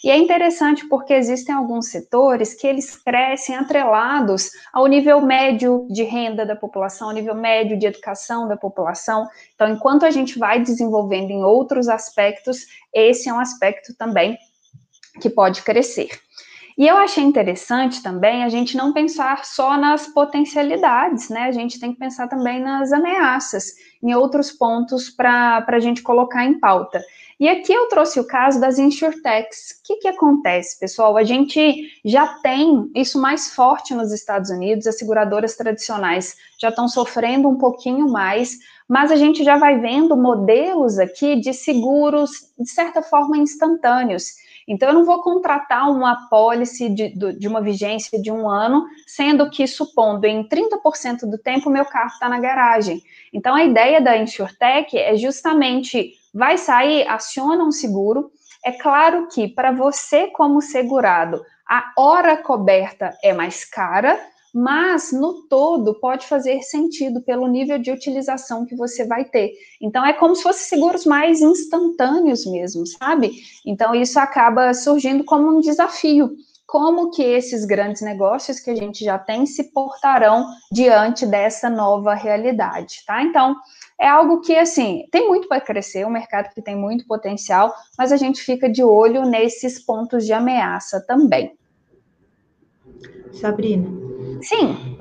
E 0.04 0.10
é 0.10 0.18
interessante 0.18 0.88
porque 0.88 1.14
existem 1.14 1.54
alguns 1.54 1.90
setores 1.90 2.54
que 2.54 2.68
eles 2.68 2.96
crescem 2.96 3.56
atrelados 3.56 4.50
ao 4.74 4.88
nível 4.88 5.22
médio 5.22 5.88
de 5.90 6.04
renda 6.04 6.46
da 6.46 6.56
população, 6.56 7.10
ao 7.10 7.14
nível 7.14 7.36
médio 7.36 7.78
de 7.78 7.88
educação 7.88 8.48
da 8.48 8.58
população. 8.58 9.28
Então, 9.54 9.70
enquanto 9.70 10.06
a 10.06 10.12
gente 10.12 10.38
vai 10.38 10.62
desenvolvendo 10.62 11.32
em 11.32 11.44
outros 11.44 11.88
aspectos, 11.88 12.66
esse 12.94 13.30
é 13.30 13.34
um 13.34 13.40
aspecto 13.40 13.96
também 13.96 14.38
que 15.22 15.30
pode 15.30 15.62
crescer. 15.62 16.10
E 16.78 16.86
eu 16.86 16.98
achei 16.98 17.24
interessante 17.24 18.04
também 18.04 18.44
a 18.44 18.50
gente 18.50 18.76
não 18.76 18.92
pensar 18.92 19.46
só 19.46 19.78
nas 19.78 20.08
potencialidades, 20.08 21.30
né? 21.30 21.44
A 21.44 21.52
gente 21.52 21.80
tem 21.80 21.94
que 21.94 22.00
pensar 22.00 22.28
também 22.28 22.60
nas 22.62 22.92
ameaças, 22.92 23.76
em 24.04 24.14
outros 24.14 24.52
pontos 24.52 25.10
para 25.10 25.66
a 25.66 25.80
gente 25.80 26.02
colocar 26.04 26.44
em 26.44 26.60
pauta. 26.60 27.02
E 27.38 27.50
aqui 27.50 27.74
eu 27.74 27.90
trouxe 27.90 28.20
o 28.20 28.28
caso 28.28 28.62
das 28.62 28.80
insurtechs. 28.80 29.72
O 29.72 29.84
que, 29.84 29.98
que 29.98 30.08
acontece, 30.08 30.80
pessoal? 30.80 31.18
A 31.18 31.24
gente 31.24 31.92
já 32.04 32.26
tem 32.28 32.90
isso 32.96 33.20
mais 33.20 33.54
forte 33.54 33.94
nos 33.94 34.14
Estados 34.14 34.50
Unidos, 34.50 34.88
as 34.88 34.98
seguradoras 34.98 35.56
tradicionais 35.56 36.36
já 36.58 36.70
estão 36.70 36.88
sofrendo 36.88 37.50
um 37.50 37.58
pouquinho 37.58 38.10
mais, 38.10 38.58
mas 38.88 39.12
a 39.12 39.18
gente 39.18 39.44
já 39.44 39.58
vai 39.58 39.80
vendo 39.80 40.16
modelos 40.16 40.98
aqui 40.98 41.36
de 41.36 41.54
seguros, 41.54 42.32
de 42.58 42.70
certa 42.70 43.02
forma, 43.02 43.38
instantâneos. 43.38 44.46
Então, 44.68 44.90
eu 44.90 44.96
não 44.96 45.06
vou 45.06 45.22
contratar 45.22 45.92
uma 45.92 46.28
pólice 46.28 46.90
de, 46.90 47.10
de 47.38 47.48
uma 47.48 47.62
vigência 47.62 48.20
de 48.20 48.32
um 48.32 48.50
ano, 48.50 48.86
sendo 49.06 49.50
que, 49.50 49.68
supondo 49.68 50.26
em 50.26 50.48
30% 50.48 51.30
do 51.30 51.38
tempo, 51.38 51.70
meu 51.70 51.86
carro 51.86 52.10
está 52.10 52.28
na 52.28 52.40
garagem. 52.40 53.04
Então, 53.32 53.54
a 53.54 53.64
ideia 53.64 54.02
da 54.02 54.18
InsurTech 54.18 54.98
é 54.98 55.16
justamente 55.18 56.14
vai 56.36 56.58
sair, 56.58 57.08
aciona 57.08 57.64
um 57.64 57.72
seguro. 57.72 58.30
É 58.64 58.74
claro 58.74 59.28
que 59.30 59.48
para 59.48 59.72
você, 59.72 60.28
como 60.28 60.62
segurado, 60.62 61.42
a 61.66 61.94
hora 61.98 62.36
coberta 62.36 63.18
é 63.24 63.34
mais 63.34 63.64
cara, 63.64 64.20
mas 64.54 65.12
no 65.12 65.48
todo 65.48 66.00
pode 66.00 66.28
fazer 66.28 66.62
sentido 66.62 67.22
pelo 67.22 67.48
nível 67.48 67.80
de 67.80 67.92
utilização 67.92 68.66
que 68.66 68.76
você 68.76 69.06
vai 69.06 69.26
ter. 69.26 69.52
Então 69.82 70.06
é 70.06 70.14
como 70.14 70.36
se 70.36 70.44
fossem 70.44 70.64
seguros 70.64 71.06
mais 71.06 71.42
instantâneos 71.42 72.46
mesmo, 72.46 72.86
sabe? 72.86 73.32
Então 73.66 73.96
isso 73.96 74.20
acaba 74.20 74.74
surgindo 74.74 75.24
como 75.24 75.50
um 75.50 75.60
desafio. 75.60 76.32
Como 76.66 77.12
que 77.12 77.22
esses 77.22 77.64
grandes 77.66 78.02
negócios 78.02 78.60
que 78.60 78.72
a 78.72 78.76
gente 78.76 79.04
já 79.04 79.20
tem 79.20 79.46
se 79.46 79.72
portarão 79.72 80.46
diante 80.72 81.26
dessa 81.26 81.70
nova 81.70 82.14
realidade, 82.16 83.04
tá? 83.06 83.22
Então, 83.22 83.56
é 84.00 84.08
algo 84.08 84.42
que, 84.42 84.56
assim, 84.56 85.06
tem 85.12 85.28
muito 85.28 85.48
para 85.48 85.62
crescer, 85.62 86.06
um 86.06 86.10
mercado 86.10 86.54
que 86.54 86.62
tem 86.62 86.76
muito 86.76 87.08
potencial, 87.08 87.74
mas 87.98 88.12
a 88.12 88.18
gente 88.18 88.42
fica 88.42 88.70
de 88.70 88.84
olho 88.84 89.26
nesses 89.26 89.80
pontos 89.80 90.26
de 90.26 90.34
ameaça 90.34 91.00
também. 91.06 91.58
Sabrina. 93.32 93.88
Sim. 94.42 94.98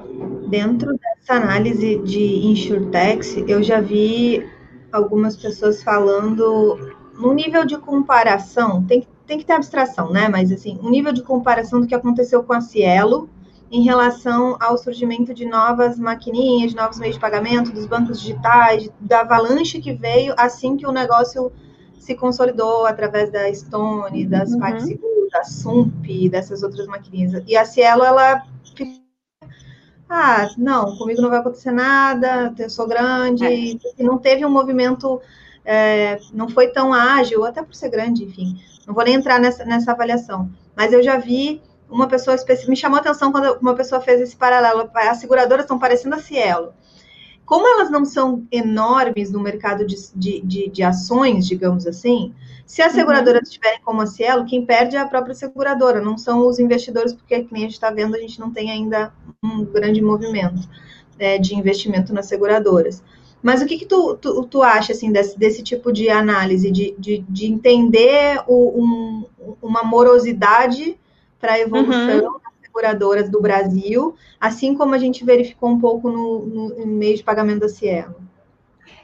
Dentro 0.48 0.96
dessa 0.96 1.34
análise 1.34 1.98
de 1.98 2.46
insurtechs, 2.46 3.36
eu 3.48 3.62
já 3.62 3.80
vi 3.80 4.46
algumas 4.92 5.36
pessoas 5.36 5.82
falando 5.82 6.78
no 7.18 7.32
nível 7.32 7.64
de 7.64 7.78
comparação, 7.78 8.84
tem, 8.84 9.06
tem 9.26 9.38
que 9.38 9.44
ter 9.44 9.54
abstração, 9.54 10.10
né? 10.10 10.28
Mas 10.28 10.52
assim, 10.52 10.78
um 10.82 10.90
nível 10.90 11.12
de 11.12 11.22
comparação 11.22 11.80
do 11.80 11.86
que 11.86 11.94
aconteceu 11.94 12.42
com 12.44 12.52
a 12.52 12.60
Cielo 12.60 13.28
em 13.74 13.82
relação 13.82 14.56
ao 14.60 14.78
surgimento 14.78 15.34
de 15.34 15.44
novas 15.44 15.98
maquininhas, 15.98 16.70
de 16.70 16.76
novos 16.76 16.96
meios 16.96 17.16
de 17.16 17.20
pagamento, 17.20 17.72
dos 17.72 17.86
bancos 17.86 18.20
digitais, 18.20 18.88
da 19.00 19.22
avalanche 19.22 19.80
que 19.80 19.92
veio 19.92 20.32
assim 20.36 20.76
que 20.76 20.86
o 20.86 20.92
negócio 20.92 21.50
se 21.98 22.14
consolidou 22.14 22.86
através 22.86 23.32
da 23.32 23.52
Stone, 23.52 24.26
das 24.26 24.52
uhum. 24.52 24.60
PagSeguro, 24.60 25.28
da 25.28 25.42
Sump, 25.42 26.28
dessas 26.28 26.62
outras 26.62 26.86
maquininhas. 26.86 27.42
E 27.48 27.56
a 27.56 27.64
Cielo, 27.64 28.04
ela 28.04 28.44
ah, 30.08 30.48
não, 30.56 30.96
comigo 30.96 31.20
não 31.20 31.28
vai 31.28 31.40
acontecer 31.40 31.72
nada, 31.72 32.54
eu 32.56 32.70
sou 32.70 32.86
grande, 32.86 33.44
é. 33.44 34.02
não 34.04 34.18
teve 34.18 34.46
um 34.46 34.50
movimento, 34.50 35.20
é, 35.64 36.20
não 36.32 36.48
foi 36.48 36.68
tão 36.68 36.94
ágil, 36.94 37.44
até 37.44 37.60
por 37.60 37.74
ser 37.74 37.88
grande, 37.88 38.22
enfim. 38.22 38.56
Não 38.86 38.94
vou 38.94 39.02
nem 39.02 39.14
entrar 39.14 39.40
nessa, 39.40 39.64
nessa 39.64 39.90
avaliação. 39.90 40.48
Mas 40.76 40.92
eu 40.92 41.02
já 41.02 41.16
vi 41.16 41.60
uma 41.88 42.08
pessoa 42.08 42.34
específica, 42.34 42.70
me 42.70 42.76
chamou 42.76 42.98
a 42.98 43.00
atenção 43.00 43.30
quando 43.30 43.58
uma 43.60 43.74
pessoa 43.74 44.00
fez 44.00 44.20
esse 44.20 44.36
paralelo. 44.36 44.90
As 44.94 45.18
seguradoras 45.18 45.64
estão 45.64 45.78
parecendo 45.78 46.14
a 46.14 46.18
Cielo. 46.18 46.72
Como 47.44 47.66
elas 47.66 47.90
não 47.90 48.04
são 48.04 48.46
enormes 48.50 49.30
no 49.30 49.40
mercado 49.40 49.86
de, 49.86 49.96
de, 50.14 50.40
de, 50.40 50.70
de 50.70 50.82
ações, 50.82 51.46
digamos 51.46 51.86
assim, 51.86 52.34
se 52.66 52.80
as 52.80 52.92
uhum. 52.92 53.00
seguradoras 53.00 53.40
uhum. 53.40 53.48
estiverem 53.48 53.80
como 53.82 54.00
a 54.00 54.06
Cielo, 54.06 54.46
quem 54.46 54.64
perde 54.64 54.96
é 54.96 55.00
a 55.00 55.06
própria 55.06 55.34
seguradora, 55.34 56.00
não 56.00 56.16
são 56.16 56.46
os 56.46 56.58
investidores, 56.58 57.12
porque, 57.12 57.44
como 57.44 57.56
a 57.56 57.60
gente 57.60 57.72
está 57.72 57.90
vendo, 57.90 58.16
a 58.16 58.18
gente 58.18 58.40
não 58.40 58.50
tem 58.50 58.70
ainda 58.70 59.12
um 59.42 59.64
grande 59.64 60.00
movimento 60.00 60.68
é, 61.18 61.38
de 61.38 61.54
investimento 61.54 62.12
nas 62.14 62.26
seguradoras. 62.26 63.02
Mas 63.42 63.60
o 63.60 63.66
que, 63.66 63.76
que 63.76 63.84
tu, 63.84 64.16
tu, 64.16 64.42
tu 64.46 64.62
acha 64.62 64.92
assim, 64.92 65.12
desse, 65.12 65.38
desse 65.38 65.62
tipo 65.62 65.92
de 65.92 66.08
análise, 66.08 66.70
de, 66.70 66.94
de, 66.98 67.18
de 67.28 67.46
entender 67.46 68.42
o, 68.46 68.82
um, 68.82 69.24
uma 69.60 69.84
morosidade 69.84 70.98
para 71.40 71.52
a 71.54 71.60
evolução 71.60 72.32
uhum. 72.32 72.32
das 72.32 72.52
seguradoras 72.62 73.28
do 73.28 73.40
Brasil, 73.40 74.14
assim 74.40 74.74
como 74.74 74.94
a 74.94 74.98
gente 74.98 75.24
verificou 75.24 75.70
um 75.70 75.80
pouco 75.80 76.10
no, 76.10 76.46
no, 76.46 76.68
no 76.80 76.86
meio 76.86 77.16
de 77.16 77.22
pagamento 77.22 77.60
da 77.60 77.68
Cielo. 77.68 78.14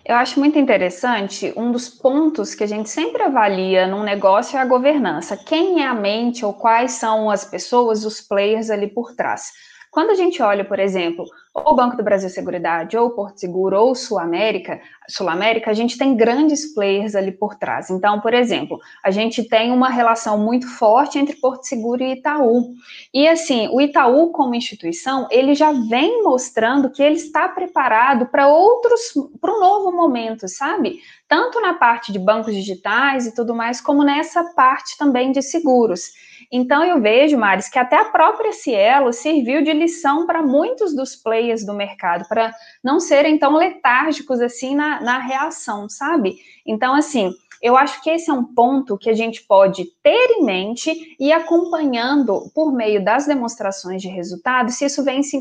Eu 0.04 0.16
acho 0.16 0.40
muito 0.40 0.58
interessante, 0.58 1.52
um 1.56 1.70
dos 1.70 1.88
pontos 1.88 2.54
que 2.54 2.64
a 2.64 2.66
gente 2.66 2.88
sempre 2.88 3.22
avalia 3.22 3.86
num 3.86 4.02
negócio 4.02 4.56
é 4.56 4.60
a 4.60 4.64
governança. 4.64 5.36
Quem 5.36 5.82
é 5.82 5.86
a 5.86 5.94
mente 5.94 6.44
ou 6.44 6.54
quais 6.54 6.92
são 6.92 7.30
as 7.30 7.44
pessoas, 7.44 8.04
os 8.04 8.20
players 8.20 8.70
ali 8.70 8.88
por 8.88 9.14
trás. 9.14 9.52
Quando 9.90 10.10
a 10.10 10.14
gente 10.14 10.42
olha, 10.42 10.64
por 10.64 10.78
exemplo, 10.78 11.24
ou 11.52 11.74
Banco 11.74 11.96
do 11.96 12.02
Brasil 12.04 12.28
Seguridade, 12.28 12.96
ou 12.96 13.10
Porto 13.10 13.38
Seguro, 13.38 13.76
ou 13.76 13.94
Sul 13.94 14.20
América, 14.20 14.80
Sul 15.08 15.28
América, 15.28 15.70
a 15.70 15.74
gente 15.74 15.98
tem 15.98 16.16
grandes 16.16 16.72
players 16.72 17.16
ali 17.16 17.32
por 17.32 17.56
trás. 17.56 17.90
Então, 17.90 18.20
por 18.20 18.32
exemplo, 18.32 18.78
a 19.02 19.10
gente 19.10 19.42
tem 19.42 19.72
uma 19.72 19.88
relação 19.88 20.38
muito 20.38 20.68
forte 20.68 21.18
entre 21.18 21.36
Porto 21.36 21.64
Seguro 21.64 22.02
e 22.02 22.12
Itaú. 22.12 22.68
E 23.12 23.26
assim, 23.26 23.68
o 23.72 23.80
Itaú 23.80 24.30
como 24.30 24.54
instituição, 24.54 25.26
ele 25.30 25.54
já 25.54 25.72
vem 25.72 26.22
mostrando 26.22 26.90
que 26.90 27.02
ele 27.02 27.16
está 27.16 27.48
preparado 27.48 28.26
para 28.26 28.46
outros, 28.46 29.12
para 29.40 29.52
um 29.52 29.58
novo 29.58 29.90
momento, 29.90 30.46
sabe? 30.46 31.00
Tanto 31.26 31.60
na 31.60 31.74
parte 31.74 32.12
de 32.12 32.18
bancos 32.18 32.54
digitais 32.54 33.26
e 33.26 33.34
tudo 33.34 33.54
mais, 33.54 33.80
como 33.80 34.04
nessa 34.04 34.44
parte 34.54 34.96
também 34.96 35.32
de 35.32 35.42
seguros. 35.42 36.12
Então 36.52 36.82
eu 36.82 37.00
vejo, 37.00 37.38
Maris, 37.38 37.68
que 37.68 37.78
até 37.78 37.96
a 37.96 38.06
própria 38.06 38.52
Cielo 38.52 39.12
serviu 39.12 39.62
de 39.62 39.72
lição 39.72 40.26
para 40.26 40.42
muitos 40.42 40.94
dos 40.94 41.14
players 41.14 41.64
do 41.64 41.72
mercado, 41.72 42.26
para 42.28 42.52
não 42.82 42.98
serem 42.98 43.38
tão 43.38 43.54
letárgicos 43.54 44.40
assim 44.40 44.74
na, 44.74 45.00
na 45.00 45.18
reação, 45.18 45.88
sabe? 45.88 46.36
Então, 46.66 46.94
assim, 46.94 47.32
eu 47.62 47.76
acho 47.76 48.02
que 48.02 48.10
esse 48.10 48.30
é 48.30 48.32
um 48.32 48.44
ponto 48.44 48.98
que 48.98 49.10
a 49.10 49.14
gente 49.14 49.42
pode 49.46 49.84
ter 50.02 50.30
em 50.30 50.44
mente 50.44 51.16
e 51.20 51.32
acompanhando 51.32 52.50
por 52.54 52.72
meio 52.72 53.04
das 53.04 53.26
demonstrações 53.26 54.00
de 54.00 54.08
resultados, 54.08 54.74
se 54.74 54.86
isso 54.86 55.04
vem 55.04 55.22
se 55.22 55.40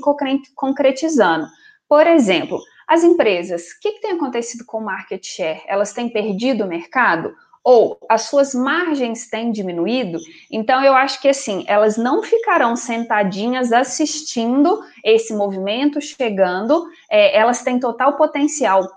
concretizando. 0.54 1.48
Por 1.88 2.06
exemplo, 2.06 2.60
as 2.88 3.04
empresas, 3.04 3.62
o 3.62 3.80
que, 3.82 3.94
que 3.94 4.02
tem 4.02 4.12
acontecido 4.12 4.66
com 4.66 4.80
o 4.80 4.86
market 4.86 5.26
share? 5.26 5.62
Elas 5.66 5.94
têm 5.94 6.10
perdido 6.10 6.66
o 6.66 6.68
mercado? 6.68 7.34
Ou 7.64 8.00
as 8.10 8.24
suas 8.24 8.54
margens 8.54 9.30
têm 9.30 9.52
diminuído, 9.52 10.18
então 10.52 10.84
eu 10.84 10.94
acho 10.94 11.22
que 11.22 11.28
assim, 11.28 11.64
elas 11.68 11.98
não 11.98 12.24
ficarão 12.24 12.76
sentadinhas 12.76 13.72
assistindo 13.72 14.82
esse 15.04 15.34
movimento 15.34 16.02
chegando, 16.02 16.88
é, 17.10 17.38
elas 17.38 17.62
têm 17.62 17.80
total 17.80 18.16
potencial 18.18 18.88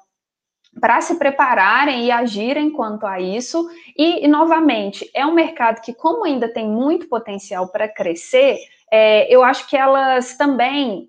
para 0.81 1.01
se 1.01 1.17
prepararem 1.17 2.07
e 2.07 2.11
agirem 2.11 2.71
quanto 2.71 3.07
a 3.07 3.21
isso. 3.21 3.69
E, 3.97 4.25
e, 4.25 4.29
novamente, 4.29 5.09
é 5.15 5.27
um 5.27 5.35
mercado 5.35 5.81
que, 5.83 5.93
como 5.93 6.25
ainda 6.25 6.53
tem 6.53 6.67
muito 6.67 7.09
potencial 7.09 7.69
para 7.69 7.89
crescer, 7.89 8.59
é, 8.91 9.33
eu 9.33 9.43
acho 9.45 9.69
que 9.69 9.77
elas 9.77 10.37
também 10.37 11.09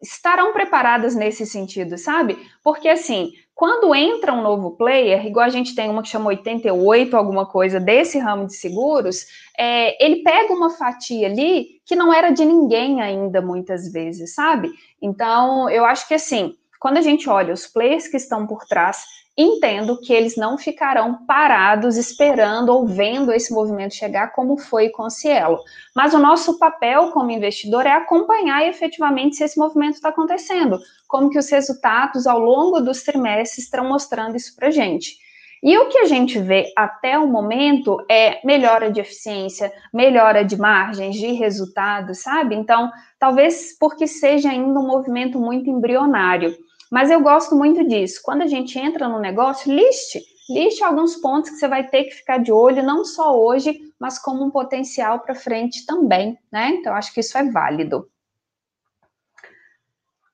estarão 0.00 0.52
preparadas 0.52 1.14
nesse 1.14 1.44
sentido, 1.44 1.98
sabe? 1.98 2.38
Porque, 2.62 2.88
assim, 2.88 3.32
quando 3.58 3.92
entra 3.92 4.32
um 4.32 4.40
novo 4.40 4.76
player, 4.76 5.26
igual 5.26 5.44
a 5.44 5.48
gente 5.48 5.74
tem 5.74 5.90
uma 5.90 6.00
que 6.00 6.08
chama 6.08 6.28
88, 6.28 7.16
alguma 7.16 7.44
coisa 7.44 7.80
desse 7.80 8.16
ramo 8.16 8.46
de 8.46 8.54
seguros, 8.54 9.26
é, 9.58 10.00
ele 10.02 10.22
pega 10.22 10.54
uma 10.54 10.70
fatia 10.70 11.26
ali 11.26 11.80
que 11.84 11.96
não 11.96 12.14
era 12.14 12.30
de 12.30 12.44
ninguém 12.44 13.02
ainda, 13.02 13.42
muitas 13.42 13.90
vezes, 13.90 14.32
sabe? 14.32 14.70
Então, 15.02 15.68
eu 15.68 15.84
acho 15.84 16.06
que 16.06 16.14
assim, 16.14 16.54
quando 16.78 16.98
a 16.98 17.02
gente 17.02 17.28
olha 17.28 17.52
os 17.52 17.66
players 17.66 18.08
que 18.08 18.16
estão 18.16 18.46
por 18.46 18.64
trás, 18.66 19.04
entendo 19.38 20.00
que 20.00 20.12
eles 20.12 20.36
não 20.36 20.58
ficarão 20.58 21.24
parados 21.24 21.96
esperando 21.96 22.70
ou 22.70 22.84
vendo 22.84 23.32
esse 23.32 23.52
movimento 23.52 23.94
chegar, 23.94 24.32
como 24.32 24.56
foi 24.56 24.88
com 24.88 25.04
o 25.04 25.10
Cielo. 25.10 25.60
Mas 25.94 26.12
o 26.12 26.18
nosso 26.18 26.58
papel 26.58 27.12
como 27.12 27.30
investidor 27.30 27.86
é 27.86 27.92
acompanhar 27.92 28.66
efetivamente 28.66 29.36
se 29.36 29.44
esse 29.44 29.56
movimento 29.56 29.94
está 29.94 30.08
acontecendo, 30.08 30.80
como 31.06 31.30
que 31.30 31.38
os 31.38 31.48
resultados 31.48 32.26
ao 32.26 32.40
longo 32.40 32.80
dos 32.80 33.04
trimestres 33.04 33.64
estão 33.64 33.88
mostrando 33.88 34.36
isso 34.36 34.56
para 34.56 34.68
a 34.68 34.72
gente. 34.72 35.16
E 35.62 35.76
o 35.76 35.88
que 35.88 35.98
a 35.98 36.04
gente 36.04 36.38
vê 36.38 36.72
até 36.76 37.18
o 37.18 37.26
momento 37.26 37.96
é 38.08 38.44
melhora 38.44 38.90
de 38.90 39.00
eficiência, 39.00 39.72
melhora 39.92 40.44
de 40.44 40.56
margens, 40.56 41.16
de 41.16 41.32
resultados, 41.32 42.22
sabe? 42.22 42.54
Então, 42.54 42.90
talvez 43.18 43.76
porque 43.78 44.06
seja 44.06 44.50
ainda 44.50 44.78
um 44.78 44.86
movimento 44.86 45.38
muito 45.38 45.68
embrionário. 45.68 46.56
Mas 46.90 47.10
eu 47.10 47.20
gosto 47.20 47.54
muito 47.54 47.86
disso. 47.86 48.20
Quando 48.22 48.42
a 48.42 48.46
gente 48.46 48.78
entra 48.78 49.08
no 49.08 49.18
negócio, 49.18 49.72
liste. 49.72 50.22
Liste 50.48 50.82
alguns 50.82 51.16
pontos 51.16 51.50
que 51.50 51.56
você 51.56 51.68
vai 51.68 51.86
ter 51.86 52.04
que 52.04 52.14
ficar 52.14 52.38
de 52.38 52.50
olho, 52.50 52.82
não 52.82 53.04
só 53.04 53.38
hoje, 53.38 53.78
mas 54.00 54.18
como 54.18 54.42
um 54.42 54.50
potencial 54.50 55.20
para 55.20 55.34
frente 55.34 55.84
também, 55.84 56.38
né? 56.50 56.70
Então, 56.70 56.94
acho 56.94 57.12
que 57.12 57.20
isso 57.20 57.36
é 57.36 57.50
válido. 57.50 58.08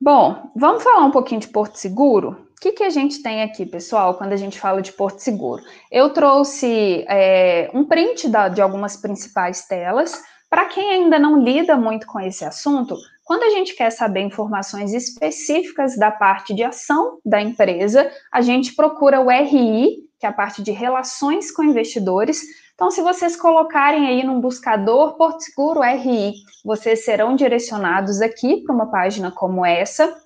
Bom, 0.00 0.50
vamos 0.54 0.82
falar 0.84 1.04
um 1.04 1.10
pouquinho 1.10 1.40
de 1.40 1.48
Porto 1.48 1.76
Seguro? 1.76 2.44
O 2.50 2.60
que, 2.60 2.72
que 2.72 2.84
a 2.84 2.90
gente 2.90 3.22
tem 3.22 3.42
aqui, 3.42 3.66
pessoal, 3.66 4.14
quando 4.14 4.32
a 4.32 4.36
gente 4.36 4.60
fala 4.60 4.80
de 4.80 4.92
Porto 4.92 5.18
Seguro? 5.18 5.62
Eu 5.90 6.10
trouxe 6.10 7.04
é, 7.08 7.70
um 7.74 7.84
print 7.84 8.28
da, 8.28 8.48
de 8.48 8.60
algumas 8.62 8.96
principais 8.96 9.66
telas. 9.66 10.22
Para 10.54 10.66
quem 10.66 10.88
ainda 10.88 11.18
não 11.18 11.42
lida 11.42 11.76
muito 11.76 12.06
com 12.06 12.20
esse 12.20 12.44
assunto, 12.44 12.96
quando 13.24 13.42
a 13.42 13.50
gente 13.50 13.74
quer 13.74 13.90
saber 13.90 14.20
informações 14.20 14.94
específicas 14.94 15.98
da 15.98 16.12
parte 16.12 16.54
de 16.54 16.62
ação 16.62 17.18
da 17.26 17.42
empresa, 17.42 18.08
a 18.30 18.40
gente 18.40 18.76
procura 18.76 19.20
o 19.20 19.28
RI, 19.28 20.08
que 20.16 20.24
é 20.24 20.28
a 20.28 20.32
parte 20.32 20.62
de 20.62 20.70
relações 20.70 21.50
com 21.50 21.64
investidores. 21.64 22.40
Então, 22.72 22.88
se 22.88 23.02
vocês 23.02 23.34
colocarem 23.34 24.06
aí 24.06 24.22
num 24.22 24.40
buscador 24.40 25.16
Porto 25.16 25.40
Seguro 25.40 25.80
RI, 25.80 26.34
vocês 26.64 27.04
serão 27.04 27.34
direcionados 27.34 28.20
aqui 28.20 28.62
para 28.62 28.72
uma 28.72 28.88
página 28.88 29.32
como 29.32 29.66
essa. 29.66 30.16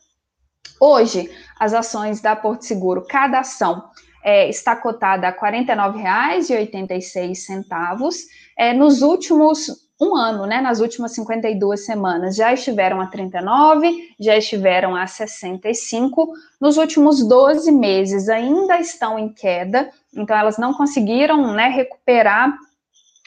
Hoje, 0.78 1.34
as 1.58 1.72
ações 1.72 2.20
da 2.20 2.36
Porto 2.36 2.66
Seguro, 2.66 3.06
cada 3.08 3.40
ação 3.40 3.82
é, 4.22 4.46
está 4.46 4.76
cotada 4.76 5.26
a 5.26 5.30
R$ 5.30 5.38
49,86. 5.38 8.26
É, 8.58 8.74
nos 8.74 9.00
últimos 9.00 9.87
um 10.00 10.16
ano, 10.16 10.46
né, 10.46 10.60
nas 10.60 10.78
últimas 10.80 11.12
52 11.14 11.84
semanas, 11.84 12.36
já 12.36 12.52
estiveram 12.52 13.00
a 13.00 13.06
39, 13.06 14.14
já 14.20 14.36
estiveram 14.36 14.94
a 14.94 15.06
65. 15.06 16.32
Nos 16.60 16.76
últimos 16.76 17.26
12 17.26 17.72
meses 17.72 18.28
ainda 18.28 18.78
estão 18.78 19.18
em 19.18 19.28
queda, 19.28 19.90
então 20.14 20.36
elas 20.36 20.56
não 20.56 20.72
conseguiram, 20.72 21.52
né, 21.52 21.68
recuperar 21.68 22.56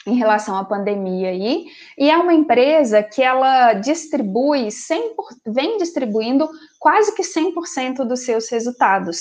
em 0.06 0.16
relação 0.16 0.56
à 0.56 0.64
pandemia 0.64 1.28
aí, 1.28 1.66
e 1.96 2.10
é 2.10 2.16
uma 2.16 2.34
empresa 2.34 3.02
que 3.02 3.22
ela 3.22 3.74
distribui 3.74 4.66
100%, 4.68 5.14
vem 5.46 5.76
distribuindo 5.76 6.48
quase 6.80 7.14
que 7.14 7.22
100% 7.22 8.04
dos 8.04 8.24
seus 8.24 8.48
resultados. 8.48 9.18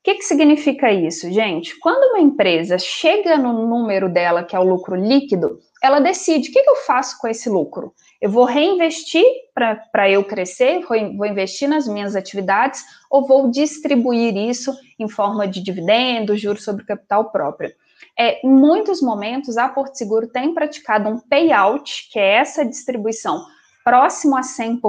O 0.00 0.02
que, 0.04 0.14
que 0.16 0.22
significa 0.22 0.92
isso, 0.92 1.30
gente? 1.30 1.78
Quando 1.80 2.10
uma 2.10 2.20
empresa 2.20 2.78
chega 2.78 3.36
no 3.36 3.66
número 3.66 4.08
dela, 4.08 4.44
que 4.44 4.54
é 4.54 4.58
o 4.58 4.68
lucro 4.68 4.94
líquido, 4.94 5.58
ela 5.82 6.00
decide 6.00 6.48
o 6.48 6.52
que, 6.52 6.62
que 6.62 6.70
eu 6.70 6.76
faço 6.76 7.18
com 7.18 7.28
esse 7.28 7.48
lucro. 7.48 7.94
Eu 8.20 8.30
vou 8.30 8.44
reinvestir 8.44 9.24
para 9.54 10.10
eu 10.10 10.24
crescer, 10.24 10.80
vou, 10.80 11.26
investir 11.26 11.68
nas 11.68 11.86
minhas 11.86 12.16
atividades, 12.16 12.82
ou 13.10 13.26
vou 13.26 13.50
distribuir 13.50 14.36
isso 14.36 14.74
em 14.98 15.08
forma 15.08 15.46
de 15.46 15.62
dividendos, 15.62 16.40
juros 16.40 16.64
sobre 16.64 16.84
capital 16.84 17.30
próprio. 17.30 17.72
É, 18.18 18.44
em 18.44 18.50
muitos 18.50 19.00
momentos, 19.00 19.56
a 19.56 19.68
Porto 19.68 19.94
Seguro 19.94 20.26
tem 20.26 20.52
praticado 20.52 21.08
um 21.08 21.18
payout, 21.20 22.08
que 22.10 22.18
é 22.18 22.34
essa 22.34 22.64
distribuição 22.64 23.44
próximo 23.84 24.36
a 24.36 24.42
100%. 24.42 24.80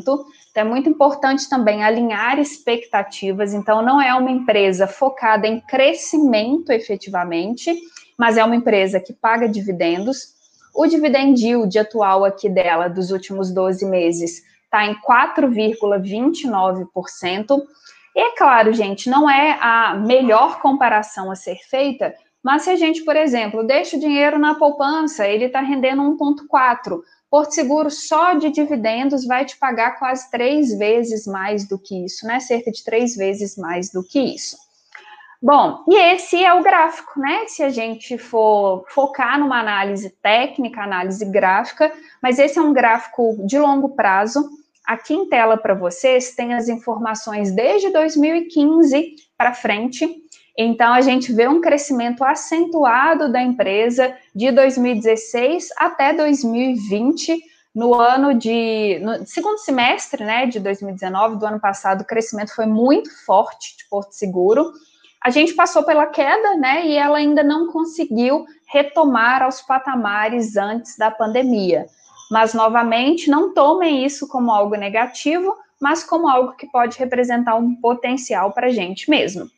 Então, 0.00 0.24
é 0.54 0.64
muito 0.64 0.88
importante 0.88 1.48
também 1.48 1.84
alinhar 1.84 2.38
expectativas. 2.38 3.52
Então, 3.52 3.82
não 3.82 4.00
é 4.00 4.14
uma 4.14 4.30
empresa 4.30 4.86
focada 4.86 5.46
em 5.46 5.60
crescimento 5.60 6.70
efetivamente, 6.70 7.74
mas 8.16 8.38
é 8.38 8.44
uma 8.44 8.56
empresa 8.56 8.98
que 8.98 9.12
paga 9.12 9.46
dividendos, 9.46 10.35
o 10.76 10.86
dividend 10.86 11.42
yield 11.42 11.76
atual 11.78 12.24
aqui 12.24 12.48
dela 12.48 12.88
dos 12.88 13.10
últimos 13.10 13.50
12 13.50 13.84
meses 13.86 14.42
está 14.64 14.84
em 14.84 14.94
4,29%. 15.00 17.62
E 18.14 18.20
é 18.20 18.36
claro, 18.36 18.72
gente, 18.72 19.08
não 19.08 19.28
é 19.28 19.58
a 19.60 19.94
melhor 19.94 20.60
comparação 20.60 21.30
a 21.30 21.34
ser 21.34 21.56
feita, 21.68 22.14
mas 22.42 22.62
se 22.62 22.70
a 22.70 22.76
gente, 22.76 23.04
por 23.04 23.16
exemplo, 23.16 23.66
deixa 23.66 23.96
o 23.96 24.00
dinheiro 24.00 24.38
na 24.38 24.54
poupança, 24.54 25.26
ele 25.26 25.46
está 25.46 25.60
rendendo 25.60 26.02
1,4%. 26.16 27.00
Porto 27.28 27.52
Seguro 27.52 27.90
só 27.90 28.34
de 28.34 28.50
dividendos 28.50 29.26
vai 29.26 29.44
te 29.44 29.58
pagar 29.58 29.98
quase 29.98 30.30
três 30.30 30.72
vezes 30.78 31.26
mais 31.26 31.66
do 31.66 31.76
que 31.78 32.04
isso, 32.04 32.24
né? 32.26 32.38
Cerca 32.38 32.70
de 32.70 32.84
três 32.84 33.16
vezes 33.16 33.56
mais 33.56 33.90
do 33.90 34.04
que 34.04 34.20
isso. 34.20 34.56
Bom, 35.42 35.84
e 35.88 35.94
esse 36.14 36.42
é 36.42 36.52
o 36.54 36.62
gráfico, 36.62 37.20
né? 37.20 37.44
Se 37.46 37.62
a 37.62 37.68
gente 37.68 38.16
for 38.16 38.84
focar 38.88 39.38
numa 39.38 39.60
análise 39.60 40.10
técnica, 40.22 40.82
análise 40.82 41.24
gráfica, 41.26 41.92
mas 42.22 42.38
esse 42.38 42.58
é 42.58 42.62
um 42.62 42.72
gráfico 42.72 43.36
de 43.46 43.58
longo 43.58 43.90
prazo. 43.90 44.48
Aqui 44.86 45.14
em 45.14 45.28
tela 45.28 45.56
para 45.56 45.74
vocês 45.74 46.34
tem 46.34 46.54
as 46.54 46.68
informações 46.68 47.54
desde 47.54 47.90
2015 47.90 49.14
para 49.36 49.52
frente. 49.52 50.08
Então 50.56 50.94
a 50.94 51.02
gente 51.02 51.32
vê 51.34 51.46
um 51.46 51.60
crescimento 51.60 52.24
acentuado 52.24 53.30
da 53.30 53.42
empresa 53.42 54.16
de 54.34 54.50
2016 54.50 55.68
até 55.76 56.14
2020. 56.14 57.38
No 57.74 57.94
ano 57.94 58.32
de 58.32 58.98
no 59.02 59.26
segundo 59.26 59.58
semestre, 59.58 60.24
né, 60.24 60.46
de 60.46 60.58
2019, 60.58 61.36
do 61.36 61.44
ano 61.44 61.60
passado, 61.60 62.00
o 62.00 62.06
crescimento 62.06 62.54
foi 62.54 62.64
muito 62.64 63.10
forte 63.26 63.76
de 63.76 63.86
Porto 63.90 64.12
Seguro 64.12 64.72
a 65.26 65.30
gente 65.30 65.54
passou 65.54 65.82
pela 65.82 66.06
queda, 66.06 66.56
né, 66.56 66.86
e 66.86 66.96
ela 66.96 67.18
ainda 67.18 67.42
não 67.42 67.66
conseguiu 67.66 68.46
retomar 68.64 69.42
aos 69.42 69.60
patamares 69.60 70.56
antes 70.56 70.96
da 70.96 71.10
pandemia. 71.10 71.86
Mas, 72.30 72.54
novamente, 72.54 73.28
não 73.28 73.52
tomem 73.52 74.06
isso 74.06 74.28
como 74.28 74.52
algo 74.52 74.76
negativo, 74.76 75.52
mas 75.80 76.04
como 76.04 76.28
algo 76.28 76.52
que 76.52 76.70
pode 76.70 76.96
representar 76.96 77.56
um 77.56 77.74
potencial 77.74 78.52
para 78.52 78.68
a 78.68 78.70
gente 78.70 79.10
mesmo. 79.10 79.50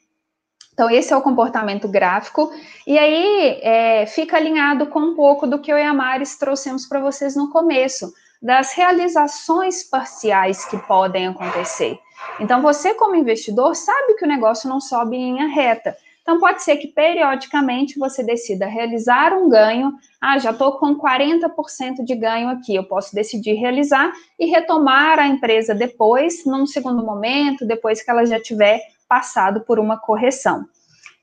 Então, 0.72 0.88
esse 0.88 1.12
é 1.12 1.16
o 1.18 1.20
comportamento 1.20 1.86
gráfico. 1.86 2.50
E 2.86 2.98
aí, 2.98 3.60
é, 3.60 4.06
fica 4.06 4.38
alinhado 4.38 4.86
com 4.86 5.00
um 5.00 5.14
pouco 5.14 5.46
do 5.46 5.58
que 5.58 5.70
eu 5.70 5.76
e 5.76 5.82
a 5.82 5.92
Maris 5.92 6.38
trouxemos 6.38 6.86
para 6.86 6.98
vocês 6.98 7.36
no 7.36 7.50
começo, 7.50 8.10
das 8.40 8.72
realizações 8.72 9.82
parciais 9.82 10.64
que 10.64 10.78
podem 10.78 11.26
acontecer. 11.26 11.98
Então, 12.40 12.62
você, 12.62 12.94
como 12.94 13.16
investidor, 13.16 13.74
sabe 13.74 14.14
que 14.14 14.24
o 14.24 14.28
negócio 14.28 14.68
não 14.68 14.80
sobe 14.80 15.16
em 15.16 15.32
linha 15.32 15.48
reta. 15.48 15.96
Então, 16.22 16.38
pode 16.38 16.62
ser 16.62 16.76
que 16.76 16.88
periodicamente 16.88 17.98
você 17.98 18.22
decida 18.22 18.66
realizar 18.66 19.32
um 19.32 19.48
ganho. 19.48 19.94
Ah, 20.20 20.38
já 20.38 20.50
estou 20.50 20.78
com 20.78 20.94
40% 20.94 22.04
de 22.04 22.14
ganho 22.14 22.50
aqui. 22.50 22.74
Eu 22.74 22.84
posso 22.84 23.14
decidir 23.14 23.54
realizar 23.54 24.12
e 24.38 24.46
retomar 24.46 25.18
a 25.18 25.26
empresa 25.26 25.74
depois, 25.74 26.44
num 26.44 26.66
segundo 26.66 27.02
momento, 27.02 27.66
depois 27.66 28.02
que 28.02 28.10
ela 28.10 28.26
já 28.26 28.38
tiver 28.38 28.80
passado 29.08 29.62
por 29.62 29.78
uma 29.78 29.98
correção. 29.98 30.66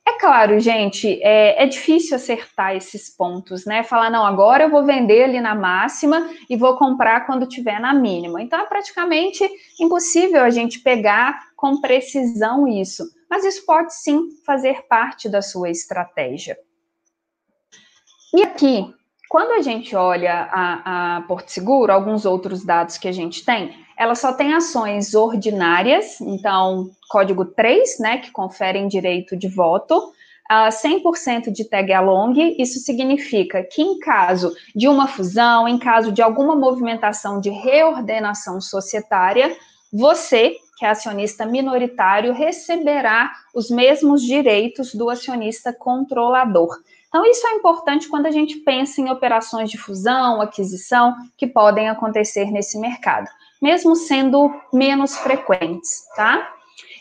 É 0.07 0.19
claro, 0.19 0.59
gente, 0.59 1.19
é, 1.23 1.63
é, 1.63 1.65
difícil 1.65 2.15
acertar 2.15 2.75
esses 2.75 3.09
pontos, 3.09 3.65
né? 3.65 3.83
Falar, 3.83 4.11
não, 4.11 4.23
agora 4.23 4.65
eu 4.65 4.69
vou 4.69 4.85
vender 4.85 5.23
ali 5.23 5.41
na 5.41 5.55
máxima 5.55 6.29
e 6.47 6.55
vou 6.55 6.77
comprar 6.77 7.25
quando 7.25 7.47
tiver 7.47 7.79
na 7.79 7.91
mínima. 7.91 8.39
Então, 8.39 8.59
é 8.59 8.65
praticamente 8.67 9.49
impossível 9.79 10.43
a 10.43 10.51
gente 10.51 10.79
pegar 10.79 11.47
com 11.55 11.81
precisão 11.81 12.67
isso. 12.67 13.03
Mas 13.27 13.43
isso 13.43 13.65
pode 13.65 13.95
sim 13.95 14.29
fazer 14.45 14.85
parte 14.87 15.27
da 15.27 15.41
sua 15.41 15.71
estratégia. 15.71 16.55
E 18.31 18.43
aqui, 18.43 18.93
quando 19.27 19.53
a 19.53 19.61
gente 19.61 19.95
olha 19.95 20.47
a, 20.51 21.17
a 21.17 21.21
Porto 21.21 21.49
Seguro, 21.49 21.91
alguns 21.91 22.25
outros 22.25 22.63
dados 22.63 22.99
que 22.99 23.07
a 23.07 23.11
gente 23.11 23.43
tem, 23.43 23.84
ela 23.97 24.15
só 24.15 24.33
tem 24.33 24.53
ações 24.53 25.13
ordinárias, 25.13 26.19
então, 26.21 26.89
código 27.09 27.45
3, 27.45 27.99
né, 27.99 28.17
que 28.17 28.31
conferem 28.31 28.87
direito 28.87 29.37
de 29.37 29.47
voto, 29.47 30.11
uh, 30.51 30.69
100% 30.69 31.51
de 31.51 31.63
tag 31.65 31.93
along, 31.93 32.55
isso 32.57 32.79
significa 32.79 33.63
que 33.63 33.81
em 33.81 33.99
caso 33.99 34.53
de 34.75 34.87
uma 34.87 35.07
fusão, 35.07 35.67
em 35.67 35.77
caso 35.77 36.11
de 36.11 36.21
alguma 36.21 36.55
movimentação 36.55 37.39
de 37.39 37.49
reordenação 37.49 38.59
societária, 38.59 39.55
você, 39.91 40.55
que 40.77 40.85
é 40.85 40.89
acionista 40.89 41.45
minoritário, 41.45 42.33
receberá 42.33 43.31
os 43.53 43.69
mesmos 43.69 44.21
direitos 44.21 44.93
do 44.93 45.09
acionista 45.09 45.71
controlador. 45.71 46.75
Então, 47.07 47.25
isso 47.25 47.47
é 47.47 47.51
importante 47.51 48.09
quando 48.09 48.25
a 48.25 48.31
gente 48.31 48.57
pensa 48.57 48.99
em 48.99 49.09
operações 49.09 49.71
de 49.71 49.77
fusão, 49.77 50.41
aquisição, 50.41 51.15
que 51.37 51.47
podem 51.47 51.87
acontecer 51.87 52.51
nesse 52.51 52.77
mercado, 52.77 53.29
mesmo 53.65 53.95
sendo 53.95 54.53
menos 54.71 55.17
frequentes, 55.17 56.05
tá? 56.15 56.53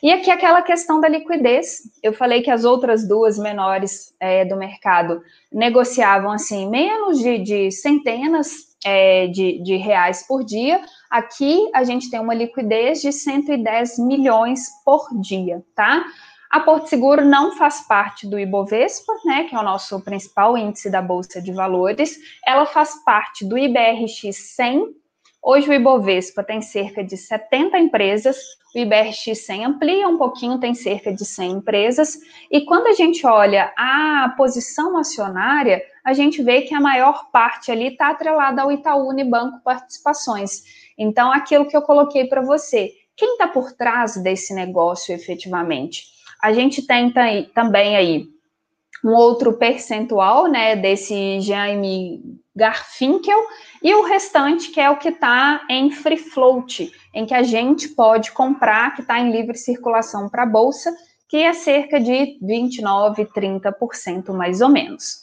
E 0.02 0.10
aqui 0.10 0.30
aquela 0.30 0.62
questão 0.62 0.98
da 0.98 1.06
liquidez. 1.06 1.82
Eu 2.02 2.14
falei 2.14 2.40
que 2.40 2.50
as 2.50 2.64
outras 2.64 3.06
duas 3.06 3.38
menores 3.38 4.14
é, 4.18 4.46
do 4.46 4.56
mercado 4.56 5.20
negociavam 5.52 6.30
assim 6.32 6.66
menos 6.70 7.18
de, 7.18 7.38
de 7.38 7.70
centenas 7.70 8.48
é, 8.82 9.26
de, 9.26 9.62
de 9.62 9.76
reais 9.76 10.26
por 10.26 10.42
dia. 10.42 10.80
Aqui 11.10 11.68
a 11.74 11.84
gente 11.84 12.10
tem 12.10 12.18
uma 12.18 12.34
liquidez 12.34 13.02
de 13.02 13.12
110 13.12 13.98
milhões 13.98 14.70
por 14.86 15.06
dia, 15.20 15.62
tá? 15.76 16.02
A 16.50 16.60
Porto 16.60 16.88
Seguro 16.88 17.22
não 17.22 17.58
faz 17.58 17.86
parte 17.86 18.26
do 18.26 18.38
Ibovespa, 18.38 19.12
né, 19.26 19.44
que 19.44 19.54
é 19.54 19.58
o 19.58 19.62
nosso 19.62 20.00
principal 20.00 20.56
índice 20.56 20.88
da 20.88 21.02
Bolsa 21.02 21.42
de 21.42 21.52
Valores. 21.52 22.16
Ela 22.46 22.64
faz 22.64 23.04
parte 23.04 23.44
do 23.44 23.58
IBRX 23.58 24.54
100. 24.54 25.03
Hoje 25.46 25.68
o 25.68 25.74
Ibovespa 25.74 26.42
tem 26.42 26.62
cerca 26.62 27.04
de 27.04 27.18
70 27.18 27.78
empresas, 27.78 28.38
o 28.74 28.78
IBRX 28.78 29.44
100 29.44 29.64
amplia 29.66 30.08
um 30.08 30.16
pouquinho, 30.16 30.58
tem 30.58 30.72
cerca 30.72 31.12
de 31.12 31.22
100 31.22 31.50
empresas. 31.52 32.18
E 32.50 32.62
quando 32.62 32.86
a 32.86 32.92
gente 32.92 33.26
olha 33.26 33.70
a 33.76 34.32
posição 34.38 34.96
acionária, 34.96 35.82
a 36.02 36.14
gente 36.14 36.42
vê 36.42 36.62
que 36.62 36.74
a 36.74 36.80
maior 36.80 37.30
parte 37.30 37.70
ali 37.70 37.88
está 37.88 38.08
atrelada 38.08 38.62
ao 38.62 38.72
Itaú 38.72 39.06
Unibanco 39.06 39.60
Participações. 39.62 40.62
Então, 40.96 41.30
aquilo 41.30 41.68
que 41.68 41.76
eu 41.76 41.82
coloquei 41.82 42.24
para 42.24 42.40
você, 42.40 42.92
quem 43.14 43.32
está 43.32 43.46
por 43.46 43.70
trás 43.72 44.16
desse 44.16 44.54
negócio 44.54 45.14
efetivamente? 45.14 46.06
A 46.42 46.54
gente 46.54 46.86
tem 46.86 47.12
também 47.54 47.96
aí 47.98 48.34
um 49.04 49.10
outro 49.10 49.52
percentual, 49.52 50.46
né, 50.46 50.74
desse 50.74 51.38
Jaime 51.42 52.40
Garfinkel, 52.56 53.38
e 53.84 53.94
o 53.94 54.02
restante 54.02 54.70
que 54.70 54.80
é 54.80 54.88
o 54.88 54.96
que 54.96 55.10
está 55.10 55.62
em 55.68 55.90
free 55.90 56.16
float, 56.16 56.90
em 57.12 57.26
que 57.26 57.34
a 57.34 57.42
gente 57.42 57.88
pode 57.90 58.32
comprar, 58.32 58.94
que 58.94 59.02
está 59.02 59.20
em 59.20 59.30
livre 59.30 59.56
circulação 59.56 60.28
para 60.28 60.44
a 60.44 60.46
Bolsa, 60.46 60.90
que 61.28 61.36
é 61.36 61.52
cerca 61.52 62.00
de 62.00 62.38
29, 62.40 63.26
30% 63.26 64.32
mais 64.32 64.60
ou 64.60 64.70
menos. 64.70 65.22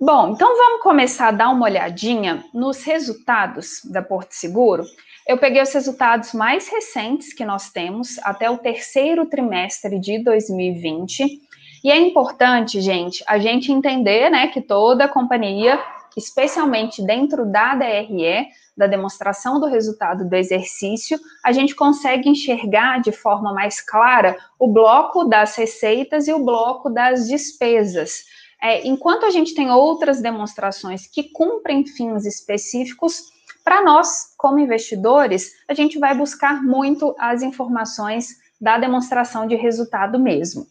Bom, 0.00 0.30
então 0.30 0.56
vamos 0.56 0.82
começar 0.82 1.28
a 1.28 1.32
dar 1.32 1.50
uma 1.50 1.66
olhadinha 1.66 2.42
nos 2.52 2.82
resultados 2.82 3.82
da 3.84 4.02
Porto 4.02 4.32
Seguro 4.32 4.84
eu 5.26 5.38
peguei 5.38 5.62
os 5.62 5.72
resultados 5.72 6.32
mais 6.32 6.68
recentes 6.68 7.32
que 7.32 7.44
nós 7.44 7.70
temos 7.70 8.18
até 8.24 8.50
o 8.50 8.58
terceiro 8.58 9.26
trimestre 9.26 9.98
de 10.00 10.18
2020. 10.18 11.40
E 11.84 11.90
é 11.90 11.96
importante, 11.96 12.80
gente, 12.80 13.22
a 13.26 13.38
gente 13.38 13.70
entender, 13.70 14.30
né, 14.30 14.48
que 14.48 14.60
toda 14.60 15.08
companhia, 15.08 15.78
especialmente 16.16 17.04
dentro 17.04 17.44
da 17.44 17.74
DRE, 17.74 18.48
da 18.76 18.86
demonstração 18.86 19.60
do 19.60 19.66
resultado 19.66 20.28
do 20.28 20.34
exercício, 20.34 21.18
a 21.44 21.52
gente 21.52 21.74
consegue 21.74 22.28
enxergar 22.28 23.00
de 23.00 23.12
forma 23.12 23.52
mais 23.52 23.80
clara 23.80 24.36
o 24.58 24.68
bloco 24.68 25.24
das 25.24 25.56
receitas 25.56 26.26
e 26.28 26.32
o 26.32 26.44
bloco 26.44 26.90
das 26.90 27.28
despesas. 27.28 28.24
É, 28.62 28.86
enquanto 28.86 29.26
a 29.26 29.30
gente 29.30 29.54
tem 29.54 29.70
outras 29.70 30.22
demonstrações 30.22 31.06
que 31.06 31.24
cumprem 31.24 31.84
fins 31.84 32.24
específicos, 32.24 33.32
para 33.64 33.82
nós, 33.82 34.34
como 34.36 34.58
investidores, 34.58 35.52
a 35.68 35.74
gente 35.74 35.98
vai 35.98 36.16
buscar 36.16 36.62
muito 36.62 37.14
as 37.18 37.42
informações 37.42 38.28
da 38.60 38.78
demonstração 38.78 39.46
de 39.46 39.56
resultado 39.56 40.18
mesmo. 40.18 40.66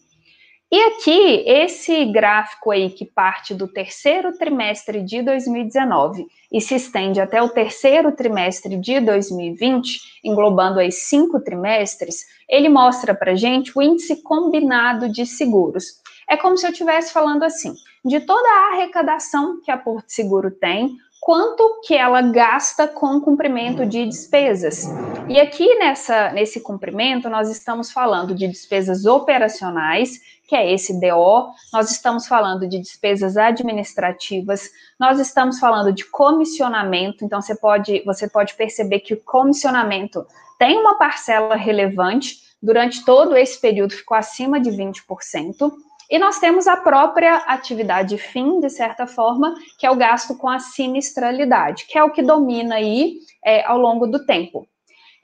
E 0.74 0.80
aqui, 0.84 1.44
esse 1.46 2.06
gráfico 2.06 2.72
aí 2.72 2.90
que 2.90 3.04
parte 3.04 3.54
do 3.54 3.68
terceiro 3.68 4.32
trimestre 4.38 5.04
de 5.04 5.22
2019 5.22 6.26
e 6.50 6.62
se 6.62 6.76
estende 6.76 7.20
até 7.20 7.44
o 7.44 7.50
terceiro 7.50 8.14
trimestre 8.14 8.78
de 8.78 9.02
2020, 9.02 10.22
englobando 10.24 10.80
aí 10.80 10.90
cinco 10.90 11.42
trimestres, 11.42 12.26
ele 12.48 12.70
mostra 12.70 13.14
para 13.14 13.36
gente 13.36 13.74
o 13.76 13.82
índice 13.82 14.24
combinado 14.24 15.10
de 15.10 15.26
seguros. 15.26 16.00
É 16.30 16.38
como 16.38 16.58
se 16.58 16.66
eu 16.66 16.72
estivesse 16.72 17.12
falando 17.12 17.44
assim, 17.44 17.74
de 18.06 18.22
toda 18.22 18.48
a 18.48 18.74
arrecadação 18.74 19.60
que 19.62 19.72
a 19.72 19.78
Porto 19.78 20.08
Seguro 20.08 20.52
tem, 20.52 20.96
quanto 21.22 21.82
que 21.86 21.94
ela 21.94 22.20
gasta 22.24 22.88
com 22.88 23.22
cumprimento 23.22 23.86
de 23.86 24.08
despesas. 24.08 24.88
E 25.30 25.40
aqui 25.40 25.76
nessa, 25.76 26.32
nesse 26.32 26.60
cumprimento, 26.60 27.30
nós 27.30 27.48
estamos 27.50 27.92
falando 27.92 28.34
de 28.34 28.48
despesas 28.48 29.06
operacionais, 29.06 30.20
que 30.48 30.56
é 30.56 30.74
esse 30.74 31.00
DO, 31.00 31.54
nós 31.72 31.92
estamos 31.92 32.28
falando 32.28 32.68
de 32.68 32.80
despesas 32.80 33.38
administrativas, 33.38 34.68
nós 35.00 35.20
estamos 35.20 35.60
falando 35.60 35.94
de 35.94 36.04
comissionamento, 36.06 37.24
então 37.24 37.40
você 37.40 37.56
pode, 37.56 38.04
você 38.04 38.28
pode 38.28 38.56
perceber 38.56 39.02
que 39.02 39.14
o 39.14 39.22
comissionamento 39.22 40.26
tem 40.58 40.80
uma 40.80 40.98
parcela 40.98 41.56
relevante, 41.56 42.42
durante 42.62 43.06
todo 43.06 43.38
esse 43.38 43.62
período 43.62 43.94
ficou 43.94 44.18
acima 44.18 44.60
de 44.60 44.72
20%. 44.72 45.72
E 46.12 46.20
nós 46.20 46.40
temos 46.40 46.68
a 46.68 46.76
própria 46.76 47.38
atividade 47.48 48.18
fim, 48.18 48.60
de 48.60 48.70
certa 48.70 49.08
forma, 49.08 49.56
que 49.80 49.86
é 49.86 49.90
o 49.90 49.96
gasto 49.96 50.38
com 50.38 50.50
a 50.50 50.60
sinistralidade, 50.60 51.86
que 51.88 51.98
é 51.98 52.04
o 52.04 52.12
que 52.12 52.22
domina 52.22 52.76
aí 52.76 53.16
é, 53.46 53.66
ao 53.66 53.78
longo 53.78 54.06
do 54.06 54.26
tempo. 54.26 54.68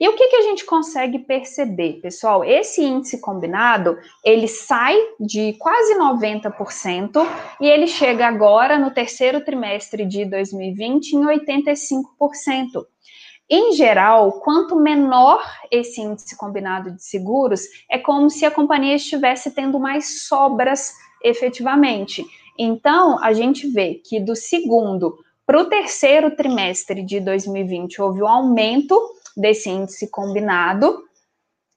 E 0.00 0.08
o 0.08 0.14
que, 0.14 0.28
que 0.28 0.36
a 0.36 0.42
gente 0.42 0.64
consegue 0.64 1.18
perceber, 1.18 2.00
pessoal? 2.00 2.42
Esse 2.42 2.82
índice 2.82 3.20
combinado, 3.20 3.98
ele 4.24 4.48
sai 4.48 4.96
de 5.20 5.54
quase 5.58 5.94
90% 5.98 7.26
e 7.60 7.66
ele 7.66 7.86
chega 7.86 8.26
agora 8.26 8.78
no 8.78 8.92
terceiro 8.92 9.44
trimestre 9.44 10.06
de 10.06 10.24
2020 10.24 11.14
em 11.14 11.24
85%. 11.26 12.86
Em 13.50 13.72
geral, 13.72 14.32
quanto 14.40 14.76
menor 14.76 15.42
esse 15.70 16.02
índice 16.02 16.36
combinado 16.36 16.90
de 16.92 17.02
seguros, 17.02 17.62
é 17.90 17.98
como 17.98 18.28
se 18.28 18.44
a 18.44 18.50
companhia 18.50 18.96
estivesse 18.96 19.50
tendo 19.50 19.80
mais 19.80 20.26
sobras 20.26 20.92
efetivamente. 21.24 22.26
Então, 22.58 23.22
a 23.22 23.32
gente 23.32 23.66
vê 23.66 23.94
que 23.94 24.20
do 24.20 24.36
segundo 24.36 25.18
para 25.46 25.60
o 25.60 25.64
terceiro 25.64 26.36
trimestre 26.36 27.02
de 27.02 27.20
2020 27.20 28.02
houve 28.02 28.22
um 28.22 28.28
aumento 28.28 29.00
desse 29.34 29.70
índice 29.70 30.10
combinado, 30.10 31.04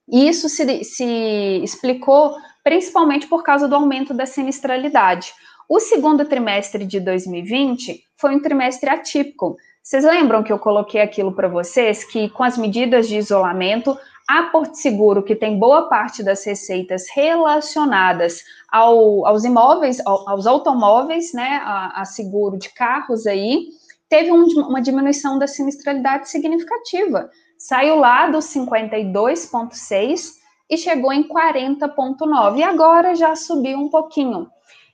e 0.10 0.28
isso 0.28 0.50
se, 0.50 0.84
se 0.84 1.62
explicou 1.64 2.36
principalmente 2.66 3.28
por 3.28 3.44
causa 3.44 3.68
do 3.68 3.76
aumento 3.76 4.14
da 4.14 4.26
sinistralidade. 4.26 5.34
O 5.70 5.80
segundo 5.80 6.26
trimestre 6.26 6.86
de 6.86 7.00
2020 7.00 8.04
foi 8.18 8.36
um 8.36 8.42
trimestre 8.42 8.90
atípico. 8.90 9.56
Vocês 9.84 10.04
lembram 10.04 10.44
que 10.44 10.54
eu 10.54 10.60
coloquei 10.60 11.02
aquilo 11.02 11.32
para 11.34 11.48
vocês 11.48 12.04
que 12.04 12.30
com 12.30 12.44
as 12.44 12.56
medidas 12.58 13.08
de 13.08 13.18
isolamento, 13.18 13.98
a 14.28 14.44
Porto 14.44 14.76
Seguro, 14.76 15.24
que 15.24 15.36
tem 15.36 15.58
boa 15.58 15.90
parte 15.90 16.22
das 16.24 16.46
receitas 16.46 17.08
relacionadas 17.14 18.44
ao, 18.72 19.26
aos 19.26 19.44
imóveis, 19.44 20.00
ao, 20.06 20.30
aos 20.30 20.46
automóveis, 20.46 21.34
né, 21.34 21.60
a, 21.64 22.02
a, 22.02 22.06
seguro 22.06 22.58
de 22.58 22.70
carros 22.70 23.26
aí, 23.26 23.70
teve 24.08 24.32
um, 24.32 24.46
uma 24.68 24.82
diminuição 24.82 25.40
da 25.40 25.48
sinistralidade 25.48 26.30
significativa. 26.30 27.30
Saiu 27.58 27.96
lá 27.96 28.30
dos 28.30 28.46
52,6 28.46 30.36
e 30.70 30.78
chegou 30.78 31.12
em 31.12 31.28
40,9 31.28 32.58
e 32.58 32.64
agora 32.64 33.16
já 33.16 33.36
subiu 33.36 33.78
um 33.80 33.90
pouquinho. 33.90 34.48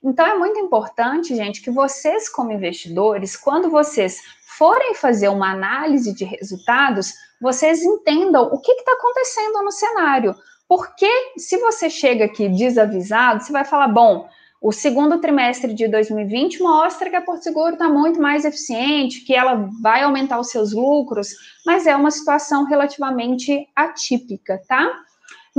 Então 0.04 0.26
é 0.26 0.38
muito 0.38 0.60
importante, 0.60 1.36
gente, 1.36 1.62
que 1.62 1.70
vocês 1.70 2.30
como 2.30 2.52
investidores, 2.52 3.36
quando 3.36 3.70
vocês 3.70 4.22
forem 4.58 4.96
fazer 4.96 5.30
uma 5.30 5.52
análise 5.52 6.14
de 6.14 6.26
resultados, 6.26 7.14
vocês 7.40 7.82
entendam 7.84 8.44
o 8.52 8.60
que 8.60 8.72
está 8.72 8.94
acontecendo 8.94 9.64
no 9.64 9.72
cenário. 9.72 10.36
Porque 10.68 11.10
se 11.38 11.58
você 11.60 11.90
chega 11.90 12.26
aqui 12.26 12.50
desavisado, 12.50 13.44
você 13.44 13.52
vai 13.52 13.64
falar, 13.64 13.88
bom, 13.88 14.28
o 14.60 14.72
segundo 14.72 15.20
trimestre 15.20 15.74
de 15.74 15.88
2020 15.88 16.62
mostra 16.62 17.10
que 17.10 17.16
a 17.16 17.22
Porto 17.22 17.44
Seguro 17.44 17.74
está 17.74 17.88
muito 17.88 18.20
mais 18.20 18.44
eficiente, 18.44 19.22
que 19.22 19.36
ela 19.36 19.70
vai 19.82 20.02
aumentar 20.02 20.40
os 20.40 20.50
seus 20.50 20.74
lucros, 20.74 21.30
mas 21.66 21.86
é 21.86 21.96
uma 21.96 22.10
situação 22.10 22.66
relativamente 22.66 23.68
atípica, 23.76 24.60
tá? 24.68 24.92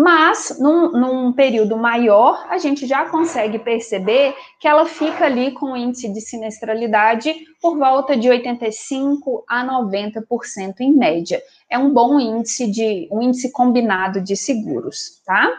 Mas, 0.01 0.57
num, 0.61 0.93
num, 0.93 1.33
período 1.33 1.77
maior, 1.77 2.47
a 2.49 2.57
gente 2.57 2.87
já 2.87 3.07
consegue 3.07 3.59
perceber 3.59 4.33
que 4.61 4.69
ela 4.69 4.87
fica 4.87 5.25
ali 5.25 5.51
com 5.51 5.73
o 5.73 5.77
índice 5.77 6.09
de 6.13 6.21
sinistralidade 6.21 7.35
por 7.61 7.77
volta 7.77 8.17
de 8.17 8.31
85 8.31 9.45
a 9.49 9.67
90% 9.67 10.75
em 10.79 10.95
média. 10.95 11.43
É 11.69 11.77
um 11.77 11.93
bom 11.93 12.21
índice 12.21 12.71
de 12.71 13.09
um 13.11 13.21
índice 13.21 13.51
combinado 13.51 14.21
de 14.21 14.37
seguros, 14.37 15.21
tá? 15.27 15.53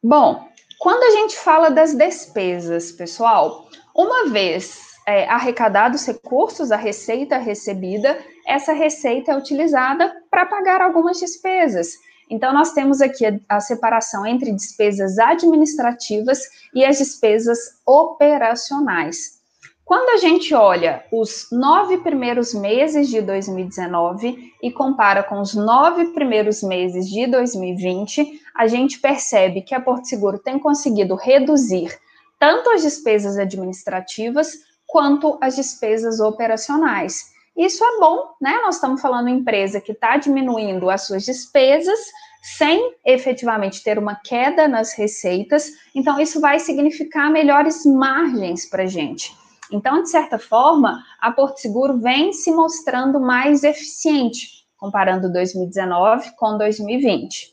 Bom, 0.00 0.46
quando 0.78 1.02
a 1.02 1.10
gente 1.10 1.36
fala 1.36 1.70
das 1.70 1.92
despesas, 1.92 2.92
pessoal, 2.92 3.66
uma 3.92 4.28
vez 4.28 4.80
é, 5.08 5.28
arrecadados 5.28 6.06
recursos, 6.06 6.70
a 6.70 6.76
receita 6.76 7.36
recebida, 7.36 8.16
essa 8.46 8.72
receita 8.72 9.32
é 9.32 9.36
utilizada 9.36 10.14
para 10.30 10.46
pagar 10.46 10.80
algumas 10.80 11.18
despesas. 11.18 12.00
Então, 12.32 12.50
nós 12.54 12.72
temos 12.72 13.02
aqui 13.02 13.26
a, 13.26 13.38
a 13.46 13.60
separação 13.60 14.24
entre 14.24 14.50
despesas 14.52 15.18
administrativas 15.18 16.40
e 16.74 16.82
as 16.82 16.96
despesas 16.96 17.58
operacionais. 17.86 19.42
Quando 19.84 20.08
a 20.08 20.16
gente 20.16 20.54
olha 20.54 21.04
os 21.12 21.48
nove 21.52 21.98
primeiros 21.98 22.54
meses 22.54 23.10
de 23.10 23.20
2019 23.20 24.54
e 24.62 24.70
compara 24.72 25.22
com 25.22 25.42
os 25.42 25.54
nove 25.54 26.06
primeiros 26.14 26.62
meses 26.62 27.06
de 27.06 27.26
2020, 27.26 28.40
a 28.56 28.66
gente 28.66 28.98
percebe 28.98 29.60
que 29.60 29.74
a 29.74 29.80
Porto 29.80 30.06
Seguro 30.06 30.38
tem 30.38 30.58
conseguido 30.58 31.14
reduzir 31.14 31.94
tanto 32.38 32.70
as 32.70 32.80
despesas 32.80 33.36
administrativas 33.36 34.54
quanto 34.86 35.36
as 35.38 35.54
despesas 35.54 36.18
operacionais. 36.18 37.31
Isso 37.56 37.84
é 37.84 37.98
bom, 37.98 38.34
né? 38.40 38.60
Nós 38.64 38.76
estamos 38.76 39.00
falando 39.00 39.28
em 39.28 39.38
empresa 39.38 39.80
que 39.80 39.92
está 39.92 40.16
diminuindo 40.16 40.88
as 40.88 41.06
suas 41.06 41.24
despesas 41.24 41.98
sem 42.42 42.96
efetivamente 43.06 43.84
ter 43.84 43.98
uma 43.98 44.16
queda 44.16 44.66
nas 44.66 44.94
receitas. 44.94 45.70
Então, 45.94 46.18
isso 46.20 46.40
vai 46.40 46.58
significar 46.58 47.30
melhores 47.30 47.86
margens 47.86 48.68
para 48.68 48.82
a 48.82 48.86
gente. 48.86 49.32
Então, 49.70 50.02
de 50.02 50.10
certa 50.10 50.38
forma, 50.38 51.02
a 51.20 51.30
Porto 51.30 51.58
Seguro 51.58 51.98
vem 51.98 52.32
se 52.32 52.50
mostrando 52.50 53.20
mais 53.20 53.62
eficiente, 53.62 54.66
comparando 54.76 55.32
2019 55.32 56.32
com 56.36 56.58
2020. 56.58 57.52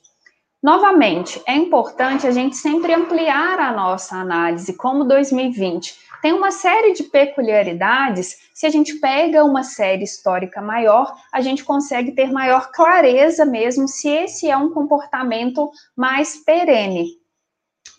Novamente, 0.62 1.41
é 1.47 1.55
importante 1.55 2.28
a 2.28 2.32
gente 2.32 2.57
sempre 2.57 2.93
ampliar 2.93 3.60
a 3.60 3.72
nossa 3.72 4.18
análise, 4.18 4.74
como 4.74 5.05
2020 5.05 6.10
tem 6.22 6.34
uma 6.34 6.51
série 6.51 6.93
de 6.93 7.03
peculiaridades. 7.03 8.49
Se 8.53 8.66
a 8.66 8.70
gente 8.70 8.99
pega 8.99 9.43
uma 9.43 9.64
série 9.64 10.03
histórica 10.03 10.62
maior, 10.62 11.16
a 11.32 11.41
gente 11.41 11.64
consegue 11.64 12.12
ter 12.12 12.32
maior 12.32 12.72
clareza 12.72 13.45
mesmo 13.45 13.88
se 13.88 14.10
esse 14.10 14.49
é 14.49 14.57
um 14.57 14.70
comportamento 14.70 15.72
mais 15.95 16.36
perene. 16.43 17.18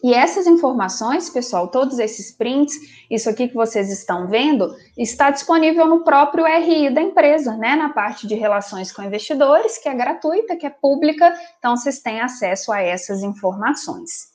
E 0.03 0.14
essas 0.14 0.46
informações, 0.46 1.28
pessoal, 1.28 1.68
todos 1.68 1.98
esses 1.98 2.32
prints, 2.32 2.74
isso 3.11 3.28
aqui 3.28 3.48
que 3.48 3.55
vocês 3.55 3.90
estão 3.90 4.26
vendo, 4.28 4.74
está 4.96 5.30
disponível 5.30 5.86
no 5.86 6.03
próprio 6.03 6.46
RI 6.46 6.88
da 6.88 7.03
empresa, 7.03 7.55
né? 7.57 7.76
Na 7.76 7.90
parte 7.90 8.26
de 8.26 8.34
relações 8.34 8.90
com 8.90 9.03
investidores, 9.03 9.76
que 9.76 9.88
é 9.88 9.94
gratuita, 9.94 10.57
que 10.57 10.64
é 10.64 10.70
pública, 10.70 11.34
então 11.59 11.76
vocês 11.76 12.01
têm 12.01 12.20
acesso 12.20 12.72
a 12.72 12.80
essas 12.80 13.22
informações. 13.22 14.30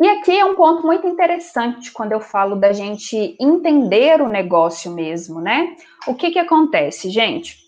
E 0.00 0.08
aqui 0.08 0.38
é 0.38 0.44
um 0.44 0.56
ponto 0.56 0.84
muito 0.84 1.06
interessante 1.06 1.90
quando 1.92 2.12
eu 2.12 2.20
falo 2.20 2.56
da 2.56 2.72
gente 2.72 3.36
entender 3.40 4.20
o 4.20 4.28
negócio 4.28 4.92
mesmo, 4.92 5.40
né? 5.40 5.76
O 6.06 6.14
que 6.14 6.32
que 6.32 6.38
acontece, 6.38 7.08
gente? 7.08 7.65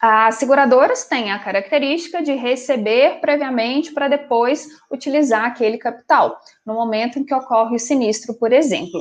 As 0.00 0.36
seguradoras 0.36 1.04
têm 1.04 1.32
a 1.32 1.38
característica 1.40 2.22
de 2.22 2.32
receber 2.32 3.20
previamente 3.20 3.92
para 3.92 4.06
depois 4.06 4.68
utilizar 4.90 5.44
aquele 5.44 5.76
capital, 5.76 6.38
no 6.64 6.74
momento 6.74 7.18
em 7.18 7.24
que 7.24 7.34
ocorre 7.34 7.74
o 7.74 7.80
sinistro, 7.80 8.34
por 8.34 8.52
exemplo. 8.52 9.00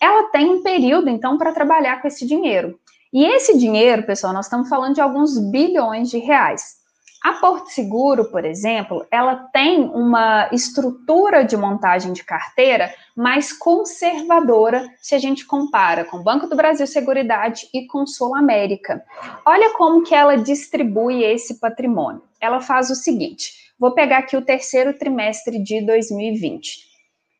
Ela 0.00 0.30
tem 0.30 0.50
um 0.50 0.62
período, 0.62 1.08
então, 1.08 1.38
para 1.38 1.52
trabalhar 1.52 2.02
com 2.02 2.08
esse 2.08 2.26
dinheiro. 2.26 2.78
E 3.12 3.24
esse 3.24 3.56
dinheiro, 3.56 4.02
pessoal, 4.02 4.32
nós 4.32 4.46
estamos 4.46 4.68
falando 4.68 4.94
de 4.94 5.00
alguns 5.00 5.38
bilhões 5.38 6.10
de 6.10 6.18
reais. 6.18 6.83
A 7.24 7.32
Porto 7.32 7.70
Seguro, 7.70 8.26
por 8.26 8.44
exemplo, 8.44 9.06
ela 9.10 9.34
tem 9.50 9.80
uma 9.80 10.46
estrutura 10.52 11.42
de 11.42 11.56
montagem 11.56 12.12
de 12.12 12.22
carteira 12.22 12.92
mais 13.16 13.50
conservadora 13.50 14.86
se 15.00 15.14
a 15.14 15.18
gente 15.18 15.46
compara 15.46 16.04
com 16.04 16.18
o 16.18 16.22
Banco 16.22 16.46
do 16.46 16.54
Brasil 16.54 16.86
Seguridade 16.86 17.66
e 17.72 17.86
com 17.86 18.06
Sul 18.06 18.36
América. 18.36 19.02
Olha 19.46 19.72
como 19.72 20.02
que 20.02 20.14
ela 20.14 20.36
distribui 20.36 21.24
esse 21.24 21.58
patrimônio. 21.58 22.22
Ela 22.38 22.60
faz 22.60 22.90
o 22.90 22.94
seguinte: 22.94 23.72
vou 23.78 23.94
pegar 23.94 24.18
aqui 24.18 24.36
o 24.36 24.44
terceiro 24.44 24.92
trimestre 24.92 25.58
de 25.58 25.80
2020. 25.80 26.92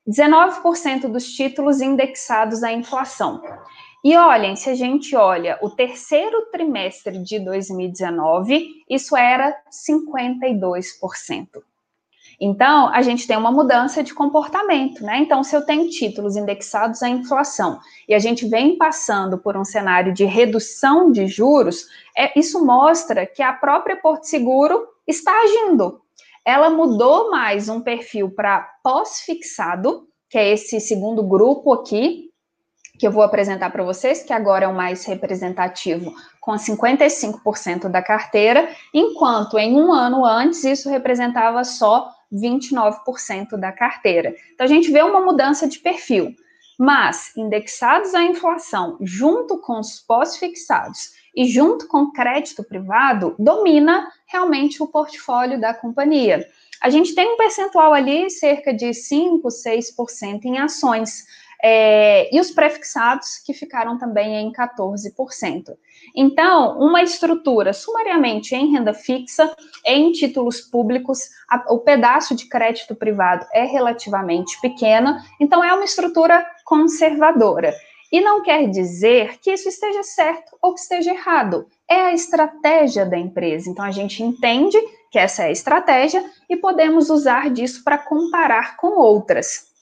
19% 0.09 1.09
dos 1.09 1.27
títulos 1.27 1.83
indexados 1.83 2.63
à 2.63 2.73
inflação. 2.73 3.43
E 4.05 4.15
olhem, 4.19 4.55
se 4.55 4.69
a 4.69 4.75
gente 4.75 5.17
olha 5.17 5.59
o 5.63 5.71
terceiro 5.71 6.51
trimestre 6.53 7.17
de 7.23 7.41
2019, 7.41 8.85
isso 8.87 9.17
era 9.17 9.57
52%. 9.89 11.49
Então, 12.39 12.89
a 12.89 13.01
gente 13.01 13.27
tem 13.27 13.35
uma 13.35 13.51
mudança 13.51 14.03
de 14.03 14.13
comportamento, 14.13 15.03
né? 15.03 15.21
Então, 15.21 15.43
se 15.43 15.57
eu 15.57 15.65
tenho 15.65 15.89
títulos 15.89 16.37
indexados 16.37 17.03
à 17.03 17.09
inflação 17.09 17.79
e 18.07 18.13
a 18.13 18.19
gente 18.19 18.47
vem 18.47 18.77
passando 18.77 19.39
por 19.39 19.57
um 19.57 19.65
cenário 19.65 20.13
de 20.13 20.27
redução 20.27 21.11
de 21.11 21.27
juros, 21.27 21.87
é, 22.15 22.39
isso 22.39 22.63
mostra 22.63 23.25
que 23.25 23.43
a 23.43 23.55
própria 23.55 23.97
Porto 23.97 24.25
Seguro 24.25 24.87
está 25.07 25.33
agindo. 25.33 26.03
Ela 26.45 26.69
mudou 26.69 27.31
mais 27.31 27.71
um 27.71 27.81
perfil 27.81 28.31
para 28.31 28.69
pós-fixado, 28.83 30.07
que 30.29 30.37
é 30.37 30.53
esse 30.53 30.79
segundo 30.79 31.23
grupo 31.23 31.73
aqui, 31.73 32.34
que 32.99 33.07
eu 33.07 33.11
vou 33.11 33.23
apresentar 33.23 33.71
para 33.71 33.83
vocês, 33.83 34.23
que 34.23 34.33
agora 34.33 34.67
é 34.67 34.69
o 34.69 34.75
mais 34.75 35.05
representativo, 35.05 36.15
com 36.41 36.53
55% 36.53 37.89
da 37.89 38.03
carteira, 38.03 38.69
enquanto 38.93 39.59
em 39.59 39.75
um 39.75 39.93
ano 39.93 40.25
antes 40.25 40.65
isso 40.65 40.89
representava 40.89 41.65
só 41.65 42.11
29% 42.33 43.57
da 43.57 43.73
carteira. 43.73 44.35
Então 44.53 44.65
a 44.65 44.69
gente 44.69 44.91
vê 44.91 45.03
uma 45.03 45.21
mudança 45.21 45.67
de 45.67 45.79
perfil, 45.79 46.35
mas 46.79 47.37
indexados 47.37 48.15
à 48.15 48.23
inflação, 48.23 48.97
junto 49.01 49.59
com 49.59 49.79
os 49.79 50.01
pós-fixados 50.01 51.13
e 51.35 51.47
junto 51.47 51.89
com 51.89 52.13
crédito 52.13 52.63
privado, 52.63 53.35
domina 53.39 54.09
realmente 54.27 54.83
o 54.83 54.87
portfólio 54.87 55.61
da 55.61 55.75
companhia. 55.75 56.47
A 56.81 56.91
gente 56.91 57.15
tem 57.15 57.33
um 57.33 57.37
percentual 57.37 57.93
ali, 57.93 58.29
cerca 58.31 58.73
de 58.73 58.93
5, 58.93 59.49
6% 59.49 60.45
em 60.45 60.59
ações 60.59 61.25
é, 61.63 62.35
e 62.35 62.41
os 62.41 62.51
prefixados, 62.51 63.39
que 63.39 63.53
ficaram 63.53 63.99
também 63.99 64.37
em 64.37 64.53
14%. 64.53 65.77
Então, 66.15 66.79
uma 66.79 67.03
estrutura 67.03 67.73
sumariamente 67.73 68.55
em 68.55 68.73
renda 68.73 68.93
fixa, 68.93 69.55
em 69.85 70.13
títulos 70.13 70.61
públicos, 70.61 71.21
a, 71.49 71.73
o 71.73 71.79
pedaço 71.79 72.35
de 72.35 72.49
crédito 72.49 72.95
privado 72.95 73.47
é 73.53 73.65
relativamente 73.65 74.61
pequeno, 74.61 75.17
então 75.41 75.63
é 75.63 75.73
uma 75.73 75.85
estrutura 75.85 76.47
conservadora. 76.65 77.75
E 78.13 78.21
não 78.21 78.43
quer 78.43 78.69
dizer 78.69 79.39
que 79.41 79.51
isso 79.51 79.69
esteja 79.69 80.05
certo 80.05 80.57
ou 80.63 80.73
que 80.73 80.81
esteja 80.81 81.11
errado. 81.11 81.67
É 81.91 82.03
a 82.03 82.13
estratégia 82.13 83.05
da 83.05 83.19
empresa. 83.19 83.69
Então, 83.69 83.85
a 83.85 83.91
gente 83.91 84.23
entende 84.23 84.79
que 85.11 85.19
essa 85.19 85.43
é 85.43 85.47
a 85.47 85.51
estratégia 85.51 86.25
e 86.49 86.57
podemos 86.57 87.11
usar 87.11 87.51
disso 87.51 87.83
para 87.83 87.99
comparar 87.99 88.77
com 88.77 88.99
outras. 89.01 89.74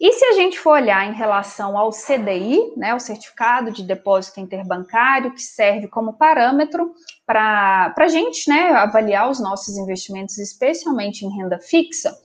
E 0.00 0.12
se 0.12 0.24
a 0.26 0.32
gente 0.34 0.60
for 0.60 0.74
olhar 0.74 1.08
em 1.08 1.14
relação 1.14 1.76
ao 1.76 1.90
CDI, 1.90 2.72
né, 2.76 2.94
o 2.94 3.00
Certificado 3.00 3.72
de 3.72 3.82
Depósito 3.82 4.38
Interbancário, 4.38 5.32
que 5.32 5.42
serve 5.42 5.88
como 5.88 6.12
parâmetro 6.12 6.94
para 7.26 7.92
a 7.96 8.08
gente 8.08 8.48
né, 8.48 8.70
avaliar 8.70 9.28
os 9.28 9.40
nossos 9.40 9.76
investimentos, 9.76 10.38
especialmente 10.38 11.24
em 11.24 11.36
renda 11.36 11.58
fixa, 11.58 12.16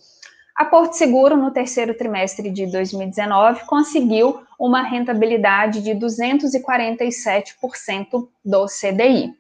a 0.56 0.66
Porto 0.66 0.94
Seguro, 0.94 1.36
no 1.36 1.50
terceiro 1.50 1.98
trimestre 1.98 2.52
de 2.52 2.68
2019, 2.68 3.66
conseguiu 3.66 4.44
uma 4.60 4.84
rentabilidade 4.84 5.82
de 5.82 5.96
247% 5.96 8.28
do 8.46 8.68
CDI. 8.68 9.34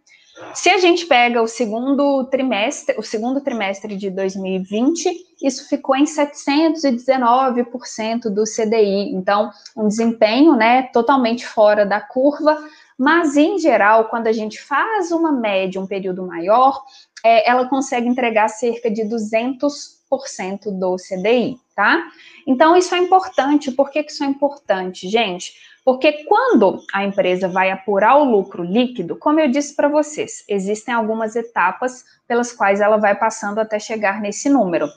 Se 0.53 0.69
a 0.69 0.77
gente 0.77 1.05
pega 1.05 1.41
o 1.41 1.47
segundo 1.47 2.25
trimestre, 2.25 2.95
o 2.97 3.03
segundo 3.03 3.41
trimestre 3.41 3.95
de 3.95 4.09
2020, 4.09 5.09
isso 5.41 5.67
ficou 5.67 5.95
em 5.95 6.05
719% 6.05 8.29
do 8.29 8.43
CDI. 8.43 9.13
Então, 9.13 9.51
um 9.75 9.87
desempenho, 9.87 10.55
né, 10.55 10.83
totalmente 10.93 11.45
fora 11.45 11.85
da 11.85 11.99
curva. 11.99 12.57
Mas, 12.97 13.35
em 13.35 13.57
geral, 13.57 14.07
quando 14.09 14.27
a 14.27 14.31
gente 14.31 14.61
faz 14.61 15.11
uma 15.11 15.31
média, 15.31 15.81
um 15.81 15.87
período 15.87 16.25
maior, 16.25 16.83
é, 17.23 17.49
ela 17.49 17.67
consegue 17.67 18.07
entregar 18.07 18.49
cerca 18.49 18.91
de 18.91 19.03
200% 19.03 20.71
do 20.71 20.95
CDI, 20.97 21.59
tá? 21.75 22.03
Então, 22.45 22.77
isso 22.77 22.93
é 22.93 22.99
importante. 22.99 23.71
Por 23.71 23.89
que, 23.89 24.03
que 24.03 24.11
isso 24.11 24.23
é 24.23 24.27
importante, 24.27 25.09
gente? 25.09 25.55
Porque 25.85 26.23
quando 26.23 26.79
a 26.93 27.03
empresa 27.03 27.47
vai 27.47 27.69
apurar 27.69 28.17
o 28.17 28.23
lucro 28.23 28.63
líquido, 28.63 29.17
como 29.17 29.39
eu 29.39 29.49
disse 29.49 29.75
para 29.75 29.89
vocês, 29.89 30.43
existem 30.47 30.93
algumas 30.93 31.35
etapas 31.35 32.05
pelas 32.27 32.53
quais 32.53 32.79
ela 32.79 32.97
vai 32.97 33.15
passando 33.15 33.59
até 33.59 33.77
chegar 33.79 34.21
nesse 34.21 34.49
número. 34.49 34.87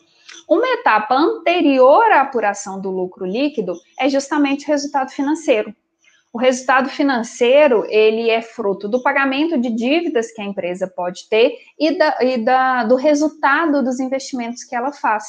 Uma 0.48 0.66
etapa 0.74 1.14
anterior 1.14 2.04
à 2.12 2.20
apuração 2.20 2.80
do 2.80 2.90
lucro 2.90 3.26
líquido 3.26 3.74
é 3.98 4.08
justamente 4.08 4.64
o 4.64 4.68
resultado 4.68 5.10
financeiro. 5.10 5.74
O 6.32 6.38
resultado 6.38 6.88
financeiro, 6.88 7.84
ele 7.88 8.28
é 8.28 8.42
fruto 8.42 8.88
do 8.88 9.02
pagamento 9.02 9.58
de 9.58 9.70
dívidas 9.70 10.30
que 10.30 10.42
a 10.42 10.44
empresa 10.44 10.86
pode 10.86 11.28
ter 11.28 11.52
e, 11.78 11.96
da, 11.96 12.16
e 12.20 12.38
da, 12.38 12.84
do 12.84 12.94
resultado 12.94 13.82
dos 13.82 13.98
investimentos 13.98 14.62
que 14.62 14.76
ela 14.76 14.92
faz. 14.92 15.24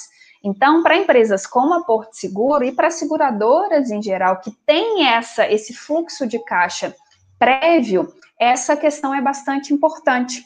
Então, 0.47 0.81
para 0.81 0.95
empresas 0.95 1.45
como 1.45 1.73
a 1.73 1.83
Porto 1.83 2.13
Seguro 2.13 2.63
e 2.63 2.71
para 2.71 2.89
seguradoras 2.89 3.91
em 3.91 4.01
geral 4.01 4.39
que 4.39 4.49
têm 4.65 5.05
essa, 5.05 5.45
esse 5.45 5.73
fluxo 5.73 6.25
de 6.25 6.39
caixa 6.39 6.95
prévio, 7.37 8.07
essa 8.39 8.77
questão 8.77 9.13
é 9.13 9.19
bastante 9.19 9.73
importante. 9.73 10.41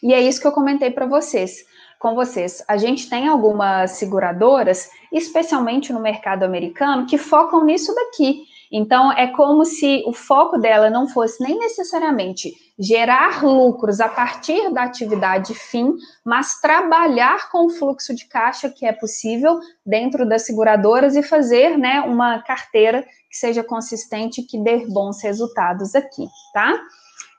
E 0.00 0.14
é 0.14 0.20
isso 0.20 0.40
que 0.40 0.46
eu 0.46 0.52
comentei 0.52 0.92
para 0.92 1.06
vocês 1.06 1.64
com 1.98 2.14
vocês. 2.14 2.62
A 2.68 2.76
gente 2.76 3.10
tem 3.10 3.26
algumas 3.26 3.92
seguradoras, 3.92 4.88
especialmente 5.12 5.92
no 5.92 5.98
mercado 5.98 6.44
americano, 6.44 7.04
que 7.04 7.18
focam 7.18 7.64
nisso 7.64 7.92
daqui. 7.96 8.44
Então, 8.70 9.10
é 9.10 9.26
como 9.26 9.64
se 9.64 10.04
o 10.06 10.12
foco 10.12 10.56
dela 10.56 10.88
não 10.88 11.08
fosse 11.08 11.42
nem 11.42 11.58
necessariamente 11.58 12.54
gerar 12.78 13.42
lucros 13.42 14.00
a 14.00 14.08
partir 14.08 14.70
da 14.72 14.82
atividade 14.82 15.54
fim, 15.54 15.94
mas 16.24 16.60
trabalhar 16.60 17.50
com 17.50 17.66
o 17.66 17.70
fluxo 17.70 18.14
de 18.14 18.26
caixa 18.26 18.68
que 18.68 18.84
é 18.84 18.92
possível 18.92 19.58
dentro 19.84 20.28
das 20.28 20.44
seguradoras 20.44 21.16
e 21.16 21.22
fazer 21.22 21.78
né, 21.78 22.00
uma 22.00 22.42
carteira 22.42 23.02
que 23.02 23.36
seja 23.36 23.64
consistente 23.64 24.42
que 24.42 24.58
dê 24.58 24.86
bons 24.86 25.22
resultados 25.22 25.94
aqui, 25.94 26.26
tá? 26.52 26.78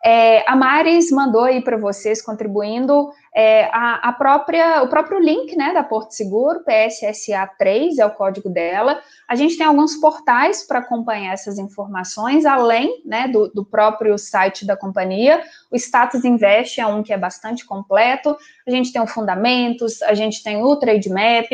É, 0.03 0.49
a 0.49 0.55
Maris 0.55 1.11
mandou 1.11 1.43
aí 1.43 1.61
para 1.61 1.77
vocês, 1.77 2.21
contribuindo, 2.21 3.09
é, 3.39 3.69
a, 3.71 4.09
a, 4.09 4.13
própria, 4.13 4.81
o 4.81 4.87
próprio 4.87 5.19
link 5.19 5.55
né, 5.55 5.71
da 5.71 5.83
Porto 5.83 6.09
Seguro, 6.09 6.63
PSSA3 6.65 7.99
é 7.99 8.05
o 8.07 8.09
código 8.09 8.49
dela. 8.49 8.99
A 9.27 9.35
gente 9.35 9.55
tem 9.55 9.67
alguns 9.67 9.95
portais 9.97 10.65
para 10.65 10.79
acompanhar 10.79 11.33
essas 11.33 11.59
informações, 11.59 12.47
além 12.47 13.03
né, 13.05 13.27
do, 13.27 13.47
do, 13.49 13.63
próprio 13.63 14.17
site 14.17 14.65
da 14.65 14.75
companhia. 14.75 15.43
O 15.69 15.75
Status 15.75 16.25
Invest 16.25 16.81
é 16.81 16.87
um 16.87 17.03
que 17.03 17.13
é 17.13 17.17
bastante 17.17 17.63
completo. 17.63 18.35
A 18.65 18.71
gente 18.71 18.91
tem 18.91 19.03
o 19.03 19.05
Fundamentos, 19.05 20.01
a 20.01 20.15
gente 20.15 20.41
tem 20.41 20.57
o 20.63 20.75
Trade 20.75 21.07
Map, 21.07 21.51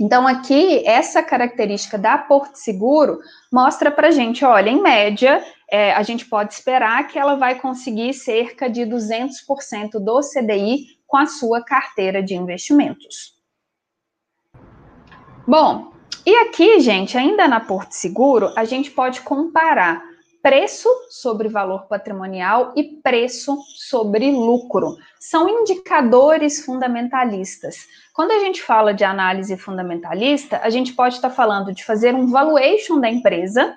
então, 0.00 0.26
aqui, 0.26 0.82
essa 0.86 1.22
característica 1.22 1.98
da 1.98 2.16
Porto 2.16 2.56
Seguro 2.56 3.18
mostra 3.52 3.90
para 3.90 4.10
gente, 4.10 4.42
olha, 4.46 4.70
em 4.70 4.80
média, 4.80 5.44
é, 5.70 5.92
a 5.92 6.02
gente 6.02 6.26
pode 6.26 6.54
esperar 6.54 7.06
que 7.08 7.18
ela 7.18 7.36
vai 7.36 7.58
conseguir 7.58 8.12
cerca 8.12 8.68
de 8.68 8.82
200% 8.82 9.98
do 10.00 10.20
CDI 10.20 10.98
com 11.06 11.16
a 11.16 11.26
sua 11.26 11.62
carteira 11.64 12.22
de 12.22 12.34
investimentos. 12.34 13.38
Bom, 15.46 15.92
e 16.26 16.34
aqui, 16.36 16.80
gente, 16.80 17.16
ainda 17.16 17.48
na 17.48 17.60
Porto 17.60 17.92
Seguro, 17.92 18.52
a 18.56 18.64
gente 18.64 18.90
pode 18.90 19.20
comparar 19.22 20.02
preço 20.42 20.88
sobre 21.10 21.48
valor 21.48 21.86
patrimonial 21.86 22.72
e 22.76 23.00
preço 23.02 23.58
sobre 23.76 24.30
lucro. 24.30 24.96
São 25.18 25.48
indicadores 25.48 26.64
fundamentalistas. 26.64 27.76
Quando 28.14 28.32
a 28.32 28.38
gente 28.38 28.62
fala 28.62 28.94
de 28.94 29.04
análise 29.04 29.56
fundamentalista, 29.56 30.60
a 30.62 30.70
gente 30.70 30.92
pode 30.94 31.16
estar 31.16 31.30
falando 31.30 31.72
de 31.72 31.84
fazer 31.84 32.14
um 32.14 32.26
valuation 32.26 32.98
da 32.98 33.10
empresa, 33.10 33.76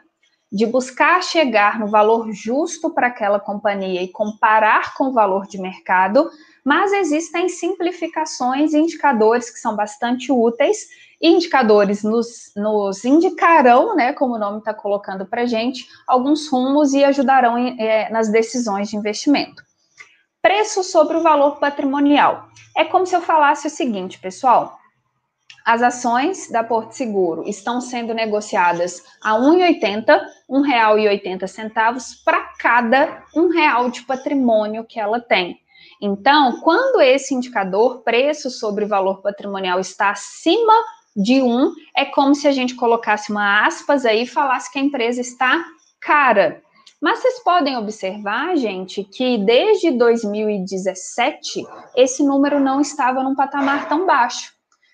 de 0.53 0.67
buscar 0.67 1.23
chegar 1.23 1.79
no 1.79 1.87
valor 1.87 2.31
justo 2.31 2.91
para 2.91 3.07
aquela 3.07 3.39
companhia 3.39 4.03
e 4.03 4.07
comparar 4.07 4.93
com 4.93 5.05
o 5.05 5.11
valor 5.11 5.47
de 5.47 5.59
mercado, 5.59 6.29
mas 6.63 6.93
existem 6.93 7.49
simplificações 7.49 8.71
e 8.71 8.77
indicadores 8.77 9.49
que 9.49 9.57
são 9.57 9.75
bastante 9.75 10.31
úteis 10.31 10.87
indicadores 11.23 12.03
nos, 12.03 12.51
nos 12.53 13.05
indicarão, 13.05 13.95
né, 13.95 14.11
como 14.11 14.35
o 14.35 14.37
nome 14.37 14.57
está 14.57 14.73
colocando 14.73 15.25
para 15.25 15.45
gente, 15.45 15.87
alguns 16.05 16.49
rumos 16.49 16.93
e 16.93 17.01
ajudarão 17.01 17.57
é, 17.57 18.09
nas 18.11 18.29
decisões 18.29 18.89
de 18.89 18.97
investimento. 18.97 19.63
Preço 20.41 20.83
sobre 20.83 21.15
o 21.15 21.23
valor 21.23 21.59
patrimonial. 21.59 22.49
É 22.75 22.83
como 22.83 23.05
se 23.05 23.15
eu 23.15 23.21
falasse 23.21 23.67
o 23.67 23.69
seguinte, 23.69 24.19
pessoal. 24.19 24.77
As 25.65 25.81
ações 25.81 26.51
da 26.51 26.63
Porto 26.63 26.91
Seguro 26.91 27.47
estão 27.47 27.79
sendo 27.79 28.13
negociadas 28.13 29.01
a 29.23 29.33
R$ 29.33 29.39
1,80, 29.39 30.05
R$ 30.07 30.25
1,80 30.49 32.23
para 32.25 32.41
cada 32.59 33.23
um 33.35 33.47
real 33.47 33.89
de 33.89 34.01
patrimônio 34.03 34.83
que 34.83 34.99
ela 34.99 35.21
tem. 35.21 35.57
Então, 36.01 36.59
quando 36.59 37.01
esse 37.01 37.33
indicador, 37.33 38.01
preço 38.01 38.49
sobre 38.49 38.85
valor 38.85 39.21
patrimonial, 39.21 39.79
está 39.79 40.09
acima 40.09 40.73
de 41.15 41.41
um, 41.41 41.71
é 41.95 42.03
como 42.05 42.35
se 42.35 42.47
a 42.47 42.51
gente 42.51 42.75
colocasse 42.75 43.31
uma 43.31 43.65
aspas 43.65 44.05
aí 44.05 44.23
e 44.23 44.27
falasse 44.27 44.71
que 44.71 44.79
a 44.79 44.81
empresa 44.81 45.21
está 45.21 45.63
cara. 46.01 46.61
Mas 46.99 47.19
vocês 47.19 47.43
podem 47.43 47.77
observar, 47.77 48.55
gente, 48.55 49.03
que 49.03 49.37
desde 49.37 49.91
2017 49.91 51.65
esse 51.95 52.23
número 52.23 52.59
não 52.59 52.79
estava 52.81 53.21
num 53.21 53.35
patamar 53.35 53.87
tão 53.87 54.05
baixo. 54.05 54.52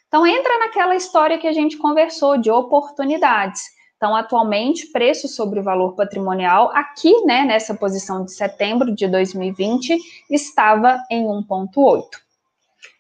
Então 0.10 0.26
entra 0.26 0.58
naquela 0.58 0.96
história 0.96 1.38
que 1.38 1.48
a 1.48 1.54
gente 1.54 1.78
conversou 1.78 2.36
de 2.36 2.50
oportunidades. 2.50 3.62
Então, 3.96 4.16
atualmente, 4.16 4.88
preço 4.88 5.28
sobre 5.28 5.60
o 5.60 5.64
valor 5.64 5.94
patrimonial, 5.94 6.72
aqui, 6.74 7.14
né, 7.26 7.46
nessa 7.46 7.76
posição 7.76 8.26
de 8.26 8.34
setembro 8.34 8.96
de 8.96 9.08
2020, 9.08 9.98
estava 10.32 10.98
em 11.12 11.26
1,8. 11.26 12.06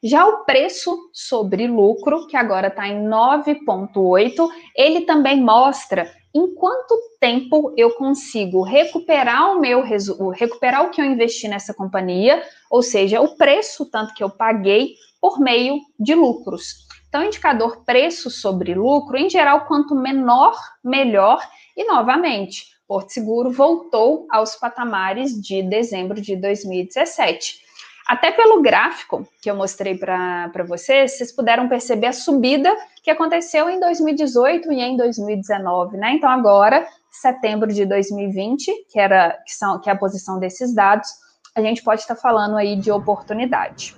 Já 0.04 0.28
o 0.28 0.44
preço 0.46 0.96
sobre 1.12 1.68
lucro, 1.68 2.28
que 2.28 2.38
agora 2.38 2.68
está 2.68 2.88
em 2.88 3.04
9,8, 3.08 4.48
ele 4.76 5.02
também 5.02 5.42
mostra 5.42 6.14
em 6.36 6.54
quanto 6.54 6.96
tempo 7.20 7.74
eu 7.76 7.96
consigo 7.96 8.62
recuperar 8.62 9.52
o 9.52 9.60
meu 9.60 9.82
recuperar 9.82 10.86
o 10.86 10.92
que 10.92 11.02
eu 11.02 11.06
investi 11.06 11.48
nessa 11.48 11.74
companhia, 11.74 12.44
ou 12.70 12.84
seja, 12.84 13.20
o 13.20 13.36
preço 13.36 13.90
tanto 13.90 14.14
que 14.14 14.24
eu 14.24 14.30
paguei 14.30 14.94
por 15.20 15.40
meio 15.40 15.80
de 16.00 16.14
lucros. 16.14 16.88
Então, 17.10 17.24
indicador 17.24 17.84
preço 17.84 18.30
sobre 18.30 18.76
lucro, 18.76 19.18
em 19.18 19.30
geral, 19.30 19.66
quanto 19.66 19.96
menor, 19.96 20.56
melhor. 20.84 21.42
E 21.76 21.84
novamente, 21.86 22.68
Porto 22.88 23.12
Seguro 23.12 23.52
voltou 23.52 24.28
aos 24.32 24.56
patamares 24.56 25.34
de 25.42 25.64
dezembro 25.64 26.22
de 26.22 26.36
2017. 26.36 27.68
Até 28.08 28.32
pelo 28.32 28.62
gráfico 28.62 29.28
que 29.42 29.50
eu 29.50 29.56
mostrei 29.56 29.96
para 29.96 30.64
vocês, 30.68 31.18
vocês 31.18 31.32
puderam 31.32 31.68
perceber 31.68 32.08
a 32.08 32.14
subida 32.14 32.76
que 33.04 33.12
aconteceu 33.12 33.70
em 33.70 33.80
2018 33.80 34.72
e 34.72 34.82
em 34.82 34.98
2019, 34.98 35.98
né? 35.98 36.14
Então, 36.14 36.30
agora, 36.30 36.88
setembro 37.12 37.72
de 37.72 37.86
2020, 37.86 38.72
que, 38.90 39.00
era, 39.00 39.38
que, 39.46 39.54
são, 39.54 39.80
que 39.80 39.90
é 39.90 39.94
a 39.94 39.98
posição 39.98 40.40
desses 40.40 40.74
dados, 40.74 41.10
a 41.56 41.62
gente 41.62 41.84
pode 41.84 42.02
estar 42.02 42.16
falando 42.16 42.56
aí 42.56 42.76
de 42.76 42.92
oportunidade. 42.92 43.96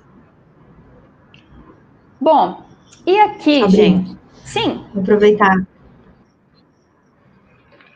Bom, 2.20 2.71
e 3.06 3.20
aqui, 3.20 3.68
gente? 3.70 4.18
Sim. 4.44 4.84
Vou 4.94 5.02
aproveitar 5.02 5.56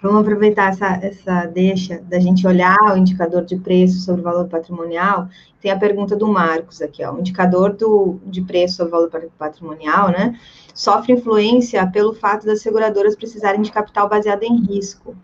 Vamos 0.06 0.22
aproveitar 0.22 0.70
essa, 0.70 1.00
essa 1.04 1.46
deixa 1.48 2.00
da 2.00 2.20
gente 2.20 2.46
olhar 2.46 2.78
o 2.94 2.96
indicador 2.96 3.44
de 3.44 3.56
preço 3.56 4.02
sobre 4.02 4.22
o 4.22 4.24
valor 4.24 4.48
patrimonial. 4.48 5.28
Tem 5.60 5.72
a 5.72 5.80
pergunta 5.80 6.16
do 6.16 6.28
Marcos 6.28 6.80
aqui, 6.80 7.04
ó. 7.04 7.12
O 7.12 7.20
indicador 7.20 7.74
do, 7.74 8.20
de 8.24 8.40
preço 8.44 8.76
sobre 8.76 8.92
o 8.92 9.10
valor 9.10 9.32
patrimonial, 9.36 10.10
né? 10.10 10.40
Sofre 10.76 11.14
influência 11.14 11.88
pelo 11.88 12.14
fato 12.14 12.46
das 12.46 12.62
seguradoras 12.62 13.16
precisarem 13.16 13.64
de 13.64 13.72
capital 13.72 14.08
baseado 14.08 14.44
em 14.44 14.64
risco. 14.68 15.16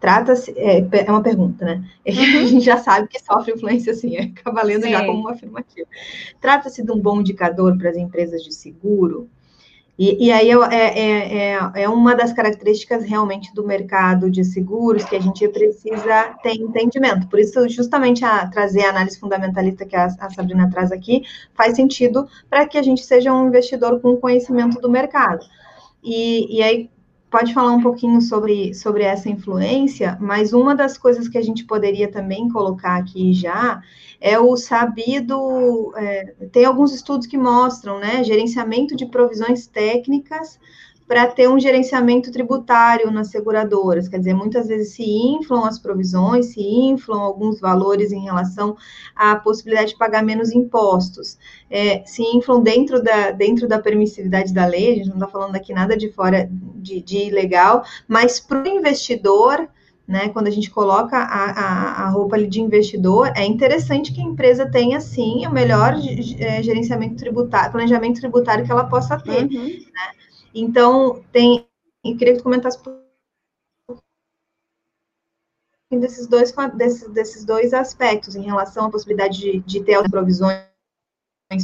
Trata-se, 0.00 0.52
é, 0.56 0.78
é, 0.78 1.10
uma 1.10 1.22
pergunta, 1.22 1.64
né? 1.64 1.84
Uhum. 2.06 2.14
A 2.42 2.46
gente 2.46 2.64
já 2.64 2.76
sabe 2.76 3.08
que 3.08 3.22
sofre 3.22 3.52
influência, 3.52 3.92
assim, 3.92 4.16
é 4.16 4.30
valendo 4.50 4.88
já 4.88 5.04
como 5.04 5.20
uma 5.20 5.32
afirmativa. 5.32 5.86
Trata-se 6.40 6.84
de 6.84 6.92
um 6.92 6.98
bom 6.98 7.20
indicador 7.20 7.76
para 7.78 7.90
as 7.90 7.96
empresas 7.96 8.42
de 8.42 8.54
seguro? 8.54 9.28
E, 9.98 10.26
e 10.26 10.30
aí 10.30 10.50
é, 10.50 10.54
é, 10.74 11.54
é, 11.54 11.82
é, 11.82 11.88
uma 11.88 12.14
das 12.14 12.32
características 12.32 13.02
realmente 13.02 13.54
do 13.54 13.66
mercado 13.66 14.30
de 14.30 14.44
seguros 14.44 15.04
que 15.04 15.16
a 15.16 15.20
gente 15.20 15.48
precisa 15.48 16.34
ter 16.42 16.52
entendimento. 16.52 17.26
Por 17.28 17.38
isso, 17.38 17.66
justamente 17.68 18.22
a, 18.22 18.46
trazer 18.46 18.84
a 18.84 18.90
análise 18.90 19.18
fundamentalista 19.18 19.86
que 19.86 19.96
a, 19.96 20.04
a 20.04 20.30
Sabrina 20.30 20.70
traz 20.70 20.92
aqui 20.92 21.22
faz 21.54 21.76
sentido 21.76 22.28
para 22.50 22.66
que 22.68 22.76
a 22.76 22.82
gente 22.82 23.02
seja 23.02 23.32
um 23.32 23.48
investidor 23.48 23.98
com 24.00 24.16
conhecimento 24.16 24.78
do 24.80 24.90
mercado. 24.90 25.46
E, 26.04 26.58
e 26.58 26.62
aí, 26.62 26.90
pode 27.30 27.52
falar 27.52 27.72
um 27.72 27.82
pouquinho 27.82 28.20
sobre, 28.20 28.72
sobre 28.74 29.02
essa 29.02 29.28
influência, 29.28 30.16
mas 30.20 30.52
uma 30.52 30.74
das 30.74 30.96
coisas 30.96 31.28
que 31.28 31.38
a 31.38 31.42
gente 31.42 31.64
poderia 31.64 32.10
também 32.10 32.48
colocar 32.48 32.96
aqui 32.96 33.32
já 33.32 33.82
é 34.20 34.38
o 34.38 34.56
sabido. 34.56 35.92
É, 35.96 36.34
tem 36.52 36.64
alguns 36.64 36.94
estudos 36.94 37.26
que 37.26 37.36
mostram, 37.36 37.98
né? 37.98 38.22
Gerenciamento 38.24 38.96
de 38.96 39.06
provisões 39.06 39.66
técnicas 39.66 40.58
para 41.06 41.26
ter 41.28 41.48
um 41.48 41.58
gerenciamento 41.58 42.32
tributário 42.32 43.10
nas 43.10 43.28
seguradoras. 43.28 44.08
Quer 44.08 44.18
dizer, 44.18 44.34
muitas 44.34 44.66
vezes 44.66 44.94
se 44.94 45.04
inflam 45.04 45.64
as 45.64 45.78
provisões, 45.78 46.46
se 46.46 46.60
inflam 46.60 47.20
alguns 47.20 47.60
valores 47.60 48.10
em 48.10 48.24
relação 48.24 48.76
à 49.14 49.36
possibilidade 49.36 49.90
de 49.90 49.98
pagar 49.98 50.22
menos 50.22 50.50
impostos. 50.50 51.38
É, 51.70 52.02
se 52.04 52.22
inflam 52.22 52.60
dentro 52.60 53.02
da, 53.02 53.30
dentro 53.30 53.68
da 53.68 53.78
permissividade 53.78 54.52
da 54.52 54.66
lei, 54.66 54.92
a 54.92 54.94
gente 54.96 55.08
não 55.08 55.16
está 55.16 55.28
falando 55.28 55.54
aqui 55.54 55.72
nada 55.72 55.96
de 55.96 56.10
fora 56.10 56.48
de, 56.50 57.00
de 57.00 57.18
ilegal, 57.18 57.84
mas 58.08 58.40
para 58.40 58.62
o 58.62 58.66
investidor. 58.66 59.68
Né, 60.08 60.28
quando 60.28 60.46
a 60.46 60.52
gente 60.52 60.70
coloca 60.70 61.16
a, 61.16 61.50
a, 61.50 62.04
a 62.04 62.10
roupa 62.10 62.40
de 62.40 62.60
investidor, 62.60 63.32
é 63.34 63.44
interessante 63.44 64.12
que 64.12 64.20
a 64.20 64.24
empresa 64.24 64.64
tenha, 64.70 65.00
sim, 65.00 65.44
o 65.44 65.50
melhor 65.50 65.94
é, 66.38 66.62
gerenciamento 66.62 67.16
tributário, 67.16 67.72
planejamento 67.72 68.20
tributário 68.20 68.64
que 68.64 68.70
ela 68.70 68.84
possa 68.84 69.18
ter. 69.18 69.46
Uhum. 69.46 69.64
Né? 69.64 70.25
Então, 70.56 71.22
tem. 71.30 71.68
Eu 72.02 72.16
queria 72.16 72.32
que 72.32 72.38
tu 72.38 72.44
comentasse 72.44 72.78
desses 75.90 76.26
dois, 76.26 76.52
desses, 76.74 77.08
desses 77.10 77.44
dois 77.44 77.74
aspectos, 77.74 78.34
em 78.34 78.42
relação 78.42 78.86
à 78.86 78.90
possibilidade 78.90 79.38
de, 79.38 79.58
de 79.60 79.84
ter 79.84 79.94
as 79.94 80.08
provisões 80.08 80.64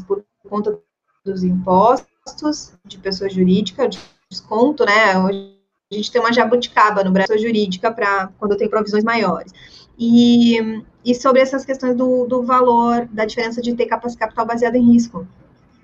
por 0.06 0.24
conta 0.48 0.78
dos 1.24 1.42
impostos 1.42 2.74
de 2.84 2.98
pessoa 2.98 3.30
jurídica, 3.30 3.88
de 3.88 3.98
desconto, 4.28 4.84
né? 4.84 5.18
Hoje 5.18 5.58
a 5.90 5.94
gente 5.94 6.12
tem 6.12 6.20
uma 6.20 6.32
jabuticaba 6.32 7.02
no 7.02 7.10
Brasil 7.10 7.38
jurídica 7.38 7.90
para 7.90 8.28
quando 8.38 8.56
tem 8.56 8.68
provisões 8.68 9.04
maiores. 9.04 9.52
E, 9.98 10.58
e 11.04 11.14
sobre 11.14 11.40
essas 11.40 11.64
questões 11.64 11.96
do, 11.96 12.26
do 12.26 12.42
valor, 12.42 13.06
da 13.06 13.24
diferença 13.24 13.62
de 13.62 13.74
ter 13.74 13.86
capital 13.86 14.44
baseado 14.46 14.76
em 14.76 14.92
risco. 14.92 15.26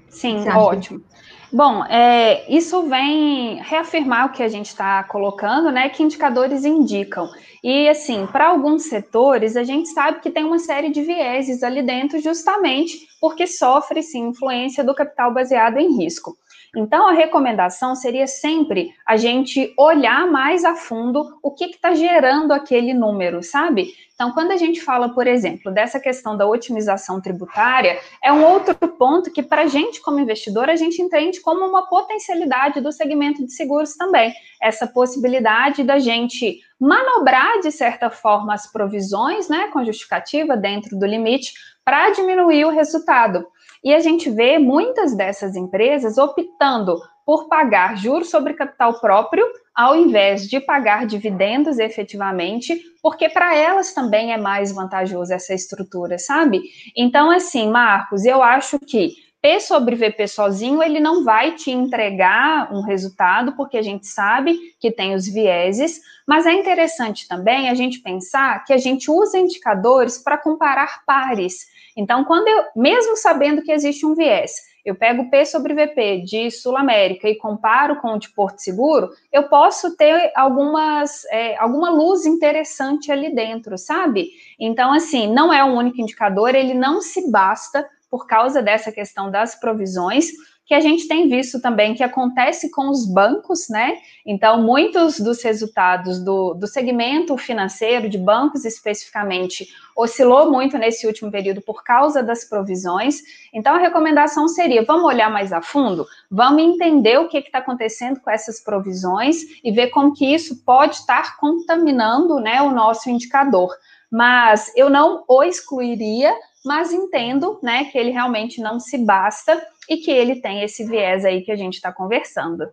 Sim, 0.08 0.48
ótimo. 0.48 1.02
Bom, 1.50 1.82
é, 1.86 2.44
isso 2.54 2.82
vem 2.82 3.56
reafirmar 3.62 4.26
o 4.26 4.32
que 4.32 4.42
a 4.42 4.48
gente 4.48 4.66
está 4.66 5.02
colocando, 5.04 5.70
né? 5.70 5.88
Que 5.88 6.02
indicadores 6.02 6.64
indicam. 6.64 7.26
E, 7.64 7.88
assim, 7.88 8.26
para 8.26 8.48
alguns 8.48 8.84
setores, 8.84 9.56
a 9.56 9.64
gente 9.64 9.88
sabe 9.88 10.20
que 10.20 10.30
tem 10.30 10.44
uma 10.44 10.58
série 10.58 10.90
de 10.90 11.02
vieses 11.02 11.62
ali 11.62 11.82
dentro, 11.82 12.20
justamente 12.20 13.08
porque 13.18 13.46
sofre, 13.46 14.02
sim, 14.02 14.28
influência 14.28 14.84
do 14.84 14.94
capital 14.94 15.32
baseado 15.32 15.78
em 15.78 15.96
risco. 15.96 16.36
Então, 16.76 17.08
a 17.08 17.12
recomendação 17.12 17.94
seria 17.94 18.26
sempre 18.26 18.92
a 19.06 19.16
gente 19.16 19.72
olhar 19.76 20.26
mais 20.26 20.64
a 20.64 20.74
fundo 20.74 21.38
o 21.42 21.50
que 21.50 21.64
está 21.66 21.94
gerando 21.94 22.52
aquele 22.52 22.92
número, 22.92 23.42
sabe? 23.42 23.94
Então, 24.14 24.32
quando 24.32 24.50
a 24.50 24.56
gente 24.56 24.80
fala, 24.80 25.10
por 25.10 25.28
exemplo, 25.28 25.72
dessa 25.72 26.00
questão 26.00 26.36
da 26.36 26.44
otimização 26.44 27.20
tributária, 27.20 28.00
é 28.22 28.32
um 28.32 28.44
outro 28.44 28.74
ponto 28.74 29.30
que, 29.30 29.44
para 29.44 29.62
a 29.62 29.66
gente, 29.66 30.00
como 30.00 30.18
investidor, 30.18 30.68
a 30.68 30.74
gente 30.74 31.00
entende 31.00 31.40
como 31.40 31.64
uma 31.64 31.86
potencialidade 31.86 32.80
do 32.80 32.90
segmento 32.90 33.46
de 33.46 33.52
seguros 33.52 33.94
também. 33.94 34.34
Essa 34.60 34.88
possibilidade 34.88 35.84
da 35.84 36.00
gente 36.00 36.58
manobrar, 36.80 37.60
de 37.60 37.70
certa 37.70 38.10
forma, 38.10 38.52
as 38.52 38.70
provisões, 38.70 39.48
né, 39.48 39.68
com 39.72 39.84
justificativa 39.84 40.56
dentro 40.56 40.98
do 40.98 41.06
limite, 41.06 41.52
para 41.84 42.10
diminuir 42.10 42.64
o 42.64 42.70
resultado. 42.70 43.46
E 43.88 43.94
a 43.94 44.00
gente 44.00 44.28
vê 44.28 44.58
muitas 44.58 45.16
dessas 45.16 45.56
empresas 45.56 46.18
optando 46.18 47.00
por 47.24 47.48
pagar 47.48 47.96
juros 47.96 48.28
sobre 48.28 48.52
capital 48.52 49.00
próprio, 49.00 49.46
ao 49.74 49.96
invés 49.96 50.46
de 50.46 50.60
pagar 50.60 51.06
dividendos 51.06 51.78
efetivamente, 51.78 52.78
porque 53.02 53.30
para 53.30 53.56
elas 53.56 53.94
também 53.94 54.30
é 54.30 54.36
mais 54.36 54.72
vantajoso 54.72 55.32
essa 55.32 55.54
estrutura, 55.54 56.18
sabe? 56.18 56.60
Então, 56.94 57.30
assim, 57.30 57.70
Marcos, 57.70 58.26
eu 58.26 58.42
acho 58.42 58.78
que 58.78 59.14
P 59.40 59.58
sobre 59.58 59.96
VP 59.96 60.28
sozinho, 60.28 60.82
ele 60.82 61.00
não 61.00 61.24
vai 61.24 61.54
te 61.54 61.70
entregar 61.70 62.70
um 62.70 62.82
resultado, 62.82 63.52
porque 63.56 63.78
a 63.78 63.82
gente 63.82 64.06
sabe 64.06 64.58
que 64.78 64.90
tem 64.90 65.14
os 65.14 65.26
vieses, 65.26 65.98
mas 66.26 66.44
é 66.44 66.52
interessante 66.52 67.26
também 67.26 67.70
a 67.70 67.74
gente 67.74 68.00
pensar 68.00 68.64
que 68.64 68.72
a 68.74 68.78
gente 68.78 69.10
usa 69.10 69.38
indicadores 69.38 70.18
para 70.18 70.36
comparar 70.36 71.04
pares. 71.06 71.77
Então, 71.98 72.24
quando 72.24 72.46
eu, 72.46 72.62
mesmo 72.76 73.16
sabendo 73.16 73.60
que 73.60 73.72
existe 73.72 74.06
um 74.06 74.14
viés, 74.14 74.52
eu 74.84 74.94
pego 74.94 75.28
P 75.28 75.44
sobre 75.44 75.74
VP 75.74 76.22
de 76.24 76.48
Sul 76.48 76.76
América 76.76 77.28
e 77.28 77.34
comparo 77.34 78.00
com 78.00 78.12
o 78.12 78.18
de 78.20 78.32
Porto 78.32 78.60
Seguro, 78.60 79.10
eu 79.32 79.48
posso 79.48 79.96
ter 79.96 80.30
algumas, 80.36 81.24
é, 81.24 81.56
alguma 81.58 81.90
luz 81.90 82.24
interessante 82.24 83.10
ali 83.10 83.34
dentro, 83.34 83.76
sabe? 83.76 84.28
Então, 84.60 84.92
assim, 84.92 85.26
não 85.26 85.52
é 85.52 85.64
um 85.64 85.76
único 85.76 86.00
indicador, 86.00 86.54
ele 86.54 86.72
não 86.72 87.00
se 87.00 87.28
basta 87.32 87.84
por 88.08 88.28
causa 88.28 88.62
dessa 88.62 88.92
questão 88.92 89.28
das 89.28 89.56
provisões, 89.58 90.28
que 90.68 90.74
a 90.74 90.80
gente 90.80 91.08
tem 91.08 91.26
visto 91.26 91.62
também 91.62 91.94
que 91.94 92.02
acontece 92.02 92.70
com 92.70 92.90
os 92.90 93.06
bancos, 93.06 93.70
né? 93.70 93.96
Então, 94.24 94.62
muitos 94.62 95.18
dos 95.18 95.42
resultados 95.42 96.22
do, 96.22 96.52
do 96.52 96.66
segmento 96.66 97.38
financeiro, 97.38 98.06
de 98.06 98.18
bancos 98.18 98.66
especificamente, 98.66 99.66
oscilou 99.96 100.52
muito 100.52 100.76
nesse 100.76 101.06
último 101.06 101.30
período 101.30 101.62
por 101.62 101.82
causa 101.82 102.22
das 102.22 102.44
provisões. 102.44 103.22
Então, 103.50 103.76
a 103.76 103.78
recomendação 103.78 104.46
seria: 104.46 104.84
vamos 104.84 105.06
olhar 105.06 105.30
mais 105.30 105.54
a 105.54 105.62
fundo, 105.62 106.06
vamos 106.30 106.62
entender 106.62 107.18
o 107.18 107.28
que 107.28 107.38
está 107.38 107.60
acontecendo 107.60 108.20
com 108.20 108.30
essas 108.30 108.60
provisões 108.60 109.38
e 109.64 109.72
ver 109.72 109.86
como 109.86 110.12
que 110.12 110.34
isso 110.34 110.62
pode 110.66 110.96
estar 110.96 111.38
contaminando 111.38 112.40
né, 112.40 112.60
o 112.60 112.70
nosso 112.70 113.08
indicador. 113.08 113.74
Mas 114.10 114.70
eu 114.76 114.90
não 114.90 115.24
o 115.26 115.42
excluiria, 115.42 116.30
mas 116.62 116.92
entendo 116.92 117.58
né, 117.62 117.86
que 117.86 117.96
ele 117.96 118.10
realmente 118.10 118.60
não 118.60 118.78
se 118.78 118.98
basta 118.98 119.58
e 119.88 119.96
que 119.96 120.10
ele 120.10 120.40
tem 120.40 120.62
esse 120.62 120.84
viés 120.84 121.24
aí 121.24 121.42
que 121.42 121.50
a 121.50 121.56
gente 121.56 121.74
está 121.74 121.92
conversando. 121.92 122.68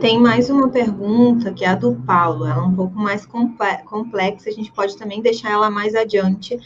Tem 0.00 0.18
mais 0.20 0.48
uma 0.48 0.70
pergunta, 0.70 1.52
que 1.52 1.64
é 1.64 1.68
a 1.68 1.74
do 1.74 1.96
Paulo, 2.06 2.46
ela 2.46 2.62
é 2.62 2.66
um 2.66 2.74
pouco 2.74 2.96
mais 2.96 3.26
complexa, 3.26 4.48
a 4.48 4.52
gente 4.52 4.72
pode 4.72 4.96
também 4.96 5.20
deixar 5.20 5.50
ela 5.50 5.70
mais 5.70 5.94
adiante, 5.94 6.58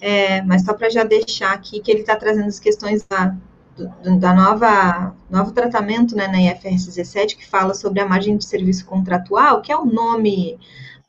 é, 0.00 0.42
mas 0.42 0.64
só 0.64 0.74
para 0.74 0.90
já 0.90 1.02
deixar 1.02 1.52
aqui 1.52 1.80
que 1.80 1.90
ele 1.90 2.00
está 2.00 2.16
trazendo 2.16 2.48
as 2.48 2.58
questões 2.58 3.06
da, 3.06 3.34
do, 3.76 4.18
da 4.18 4.34
nova 4.34 5.16
novo 5.30 5.52
tratamento 5.52 6.14
né, 6.14 6.26
na 6.28 6.42
IFRS 6.42 6.86
17, 6.86 7.36
que 7.36 7.48
fala 7.48 7.74
sobre 7.74 8.00
a 8.00 8.06
margem 8.06 8.36
de 8.36 8.44
serviço 8.44 8.84
contratual, 8.84 9.62
que 9.62 9.72
é 9.72 9.76
o 9.76 9.86
nome 9.86 10.58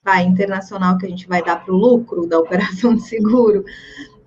tá, 0.03 0.21
internacional 0.21 0.97
que 0.97 1.05
a 1.05 1.09
gente 1.09 1.27
vai 1.27 1.43
dar 1.43 1.57
para 1.57 1.73
o 1.73 1.77
lucro 1.77 2.25
da 2.25 2.39
operação 2.39 2.95
de 2.95 3.01
seguro, 3.01 3.65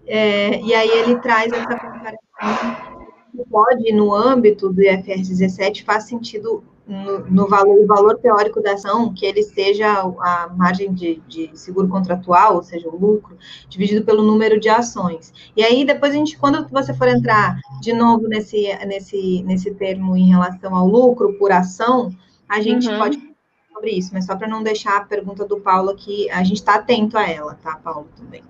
é, 0.06 0.60
e 0.60 0.74
aí 0.74 0.90
ele 0.90 1.18
traz 1.20 1.50
essa 1.50 1.78
comparação 1.78 2.23
que 2.38 3.44
pode, 3.50 3.92
no 3.92 4.14
âmbito 4.14 4.72
do 4.72 4.82
IFRS 4.82 5.28
17, 5.28 5.84
faz 5.84 6.04
sentido 6.04 6.62
no, 6.86 7.20
no 7.30 7.48
valor, 7.48 7.78
o 7.78 7.86
valor 7.86 8.18
teórico 8.18 8.62
da 8.62 8.74
ação, 8.74 9.12
que 9.12 9.24
ele 9.24 9.42
seja 9.42 9.88
a 10.20 10.48
margem 10.54 10.92
de, 10.92 11.22
de, 11.26 11.50
seguro 11.54 11.88
contratual, 11.88 12.56
ou 12.56 12.62
seja, 12.62 12.88
o 12.88 12.96
lucro, 12.96 13.36
dividido 13.68 14.04
pelo 14.04 14.22
número 14.22 14.60
de 14.60 14.68
ações. 14.68 15.32
E 15.56 15.64
aí, 15.64 15.84
depois 15.84 16.12
a 16.12 16.16
gente, 16.16 16.36
quando 16.36 16.68
você 16.68 16.92
for 16.92 17.08
entrar 17.08 17.58
de 17.80 17.92
novo 17.92 18.28
nesse, 18.28 18.68
nesse, 18.86 19.42
nesse 19.44 19.74
termo 19.74 20.16
em 20.16 20.28
relação 20.28 20.74
ao 20.74 20.86
lucro 20.86 21.38
por 21.38 21.50
ação, 21.52 22.10
a 22.48 22.60
gente 22.60 22.88
uhum. 22.88 22.98
pode 22.98 23.34
sobre 23.72 23.90
isso, 23.90 24.10
mas 24.12 24.26
só 24.26 24.36
para 24.36 24.46
não 24.46 24.62
deixar 24.62 24.98
a 24.98 25.04
pergunta 25.04 25.44
do 25.44 25.58
Paulo 25.60 25.90
aqui, 25.90 26.30
a 26.30 26.44
gente 26.44 26.58
está 26.58 26.76
atento 26.76 27.18
a 27.18 27.28
ela, 27.28 27.54
tá, 27.54 27.76
Paulo, 27.76 28.08
também. 28.16 28.42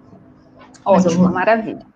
Ótimo, 0.85 1.30
maravilha. 1.30 1.93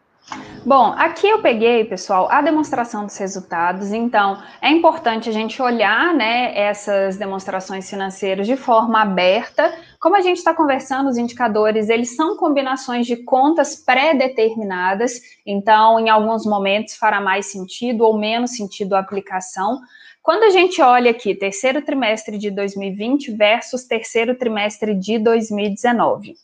Bom, 0.65 0.93
aqui 0.99 1.27
eu 1.27 1.41
peguei, 1.41 1.85
pessoal, 1.85 2.29
a 2.31 2.43
demonstração 2.43 3.07
dos 3.07 3.17
resultados. 3.17 3.93
Então, 3.93 4.43
é 4.61 4.71
importante 4.71 5.29
a 5.29 5.33
gente 5.33 5.63
olhar, 5.63 6.13
né, 6.13 6.53
essas 6.55 7.17
demonstrações 7.17 7.89
financeiras 7.89 8.47
de 8.47 8.57
forma 8.57 9.01
aberta. 9.01 9.75
Como 9.99 10.15
a 10.17 10.21
gente 10.21 10.37
está 10.37 10.53
conversando, 10.53 11.09
os 11.09 11.17
indicadores, 11.17 11.89
eles 11.89 12.15
são 12.15 12.37
combinações 12.37 13.07
de 13.07 13.17
contas 13.17 13.77
pré-determinadas. 13.77 15.21
Então, 15.47 15.99
em 15.99 16.11
alguns 16.11 16.45
momentos 16.45 16.97
fará 16.97 17.21
mais 17.21 17.47
sentido 17.47 18.05
ou 18.05 18.19
menos 18.19 18.57
sentido 18.57 18.95
a 18.95 18.99
aplicação. 18.99 19.81
Quando 20.23 20.43
a 20.43 20.51
gente 20.51 20.83
olha 20.83 21.11
aqui, 21.11 21.35
terceiro 21.35 21.81
trimestre 21.81 22.37
de 22.37 22.51
2020 22.51 23.33
versus 23.33 23.85
terceiro 23.85 24.37
trimestre 24.37 24.95
de 24.95 25.19
2019. 25.19 26.35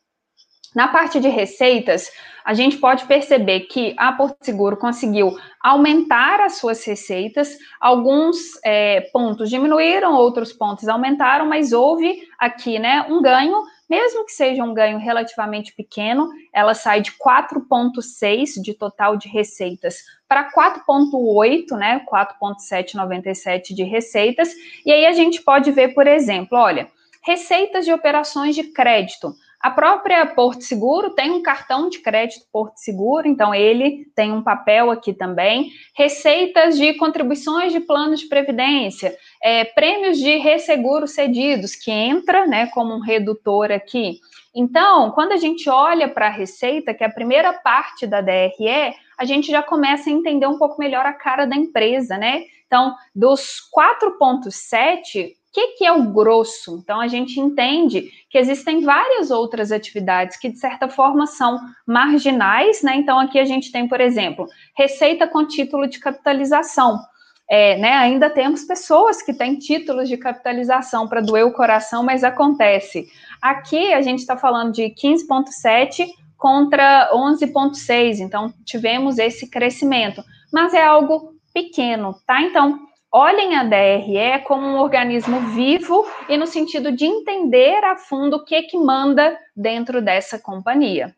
Na 0.75 0.89
parte 0.89 1.21
de 1.21 1.29
receitas, 1.29 2.11
a 2.45 2.53
gente 2.53 2.77
pode 2.77 3.07
perceber 3.07 3.61
que 3.61 3.95
a 3.97 4.13
Porto 4.13 4.37
Seguro 4.43 4.77
conseguiu 4.77 5.35
aumentar 5.63 6.41
as 6.41 6.59
suas 6.59 6.85
receitas, 6.85 7.57
alguns 7.81 8.37
é, 8.63 9.01
pontos 9.13 9.49
diminuíram, 9.49 10.15
outros 10.15 10.53
pontos 10.53 10.87
aumentaram, 10.87 11.47
mas 11.47 11.73
houve 11.73 12.29
aqui 12.39 12.79
né, 12.79 13.07
um 13.09 13.23
ganho, 13.23 13.63
mesmo 13.89 14.27
que 14.27 14.33
seja 14.33 14.63
um 14.63 14.75
ganho 14.75 14.99
relativamente 14.99 15.75
pequeno, 15.75 16.29
ela 16.53 16.75
sai 16.75 17.01
de 17.01 17.13
4,6 17.13 18.61
de 18.63 18.75
total 18.75 19.17
de 19.17 19.27
receitas 19.27 20.05
para 20.29 20.53
4,8, 20.53 21.79
né, 21.79 22.01
4,797 22.01 23.75
de 23.75 23.85
receitas, 23.85 24.53
e 24.85 24.93
aí 24.93 25.07
a 25.07 25.13
gente 25.13 25.41
pode 25.41 25.71
ver, 25.71 25.95
por 25.95 26.07
exemplo, 26.07 26.59
olha, 26.59 26.91
receitas 27.23 27.87
de 27.87 27.93
operações 27.93 28.55
de 28.55 28.65
crédito 28.65 29.35
A 29.65 29.71
própria 29.71 30.27
Porto 30.27 30.61
Seguro 30.61 31.15
tem 31.15 31.31
um 31.31 31.41
cartão 31.41 31.89
de 31.89 31.99
crédito 32.01 32.45
Porto 32.53 32.77
Seguro, 32.77 33.27
então 33.27 33.55
ele 33.55 34.05
tem 34.15 34.31
um 34.31 34.43
papel 34.43 34.91
aqui 34.91 35.15
também. 35.15 35.71
Receitas 35.97 36.77
de 36.77 36.93
contribuições 36.93 37.73
de 37.73 37.81
planos 37.81 38.21
de 38.21 38.27
previdência, 38.27 39.17
é, 39.43 39.65
prêmios 39.65 40.19
de 40.19 40.37
resseguro 40.37 41.07
cedidos, 41.07 41.75
que 41.75 41.91
entra 41.91 42.47
né, 42.47 42.67
como 42.75 42.93
um 42.93 43.01
redutor 43.01 43.73
aqui. 43.73 44.19
Então, 44.55 45.11
quando 45.13 45.33
a 45.33 45.39
gente 45.39 45.67
olha 45.71 46.11
para 46.11 46.27
a 46.27 46.31
receita, 46.31 46.93
que 46.93 47.03
é 47.03 47.07
a 47.07 47.11
primeira 47.11 47.51
parte 47.55 48.07
da 48.07 48.21
DRE, 48.21 48.95
a 49.17 49.25
gente 49.25 49.51
já 49.51 49.63
começa 49.63 50.11
a 50.11 50.13
entender 50.13 50.47
um 50.47 50.59
pouco 50.59 50.79
melhor 50.79 51.07
a 51.07 51.13
cara 51.15 51.47
da 51.47 51.57
empresa, 51.57 52.19
né? 52.19 52.43
Então, 52.67 52.95
dos 53.15 53.63
4,7, 53.75 55.29
o 55.29 55.44
que, 55.55 55.69
que 55.79 55.87
é 55.87 55.93
o 55.93 56.13
grosso? 56.13 56.81
Então, 56.83 57.01
a 57.01 57.07
gente 57.07 57.39
entende 57.39 58.11
que 58.29 58.37
existem 58.37 58.83
várias 58.83 59.31
outras 59.31 59.71
atividades 59.71 60.37
que, 60.37 60.51
de 60.51 60.59
certa 60.59 60.89
forma, 60.89 61.29
são 61.29 61.61
marginais, 61.87 62.83
né? 62.83 62.97
Então, 62.97 63.21
aqui 63.21 63.39
a 63.39 63.45
gente 63.45 63.71
tem, 63.71 63.87
por 63.87 64.01
exemplo, 64.01 64.49
receita 64.77 65.29
com 65.29 65.47
título 65.47 65.87
de 65.87 66.01
capitalização. 66.01 66.99
É, 67.49 67.77
né, 67.77 67.93
ainda 67.93 68.31
temos 68.31 68.65
pessoas 68.65 69.21
que 69.21 69.35
têm 69.35 69.59
títulos 69.59 70.09
de 70.09 70.17
capitalização 70.17 71.07
para 71.07 71.21
doer 71.21 71.47
o 71.47 71.53
coração, 71.53 72.03
mas 72.03 72.25
acontece. 72.25 73.07
Aqui 73.41 73.93
a 73.93 74.01
gente 74.01 74.21
está 74.21 74.35
falando 74.35 74.73
de 74.73 74.85
15,7 74.85 76.09
contra 76.39 77.11
11,6, 77.13 78.21
então 78.21 78.53
tivemos 78.65 79.19
esse 79.19 79.51
crescimento, 79.51 80.25
mas 80.51 80.73
é 80.73 80.83
algo 80.83 81.35
pequeno, 81.53 82.15
tá? 82.27 82.41
Então, 82.41 82.81
olhem 83.15 83.55
a 83.55 83.63
DRE 83.63 84.43
como 84.45 84.67
um 84.67 84.81
organismo 84.81 85.39
vivo 85.55 86.05
e 86.29 86.37
no 86.37 86.49
sentido 86.49 86.91
de 86.91 87.05
entender 87.05 87.85
a 87.85 87.97
fundo 87.97 88.39
o 88.39 88.45
que 88.45 88.63
que 88.63 88.77
manda 88.77 89.39
dentro 89.55 90.03
dessa 90.03 90.37
companhia. 90.37 91.15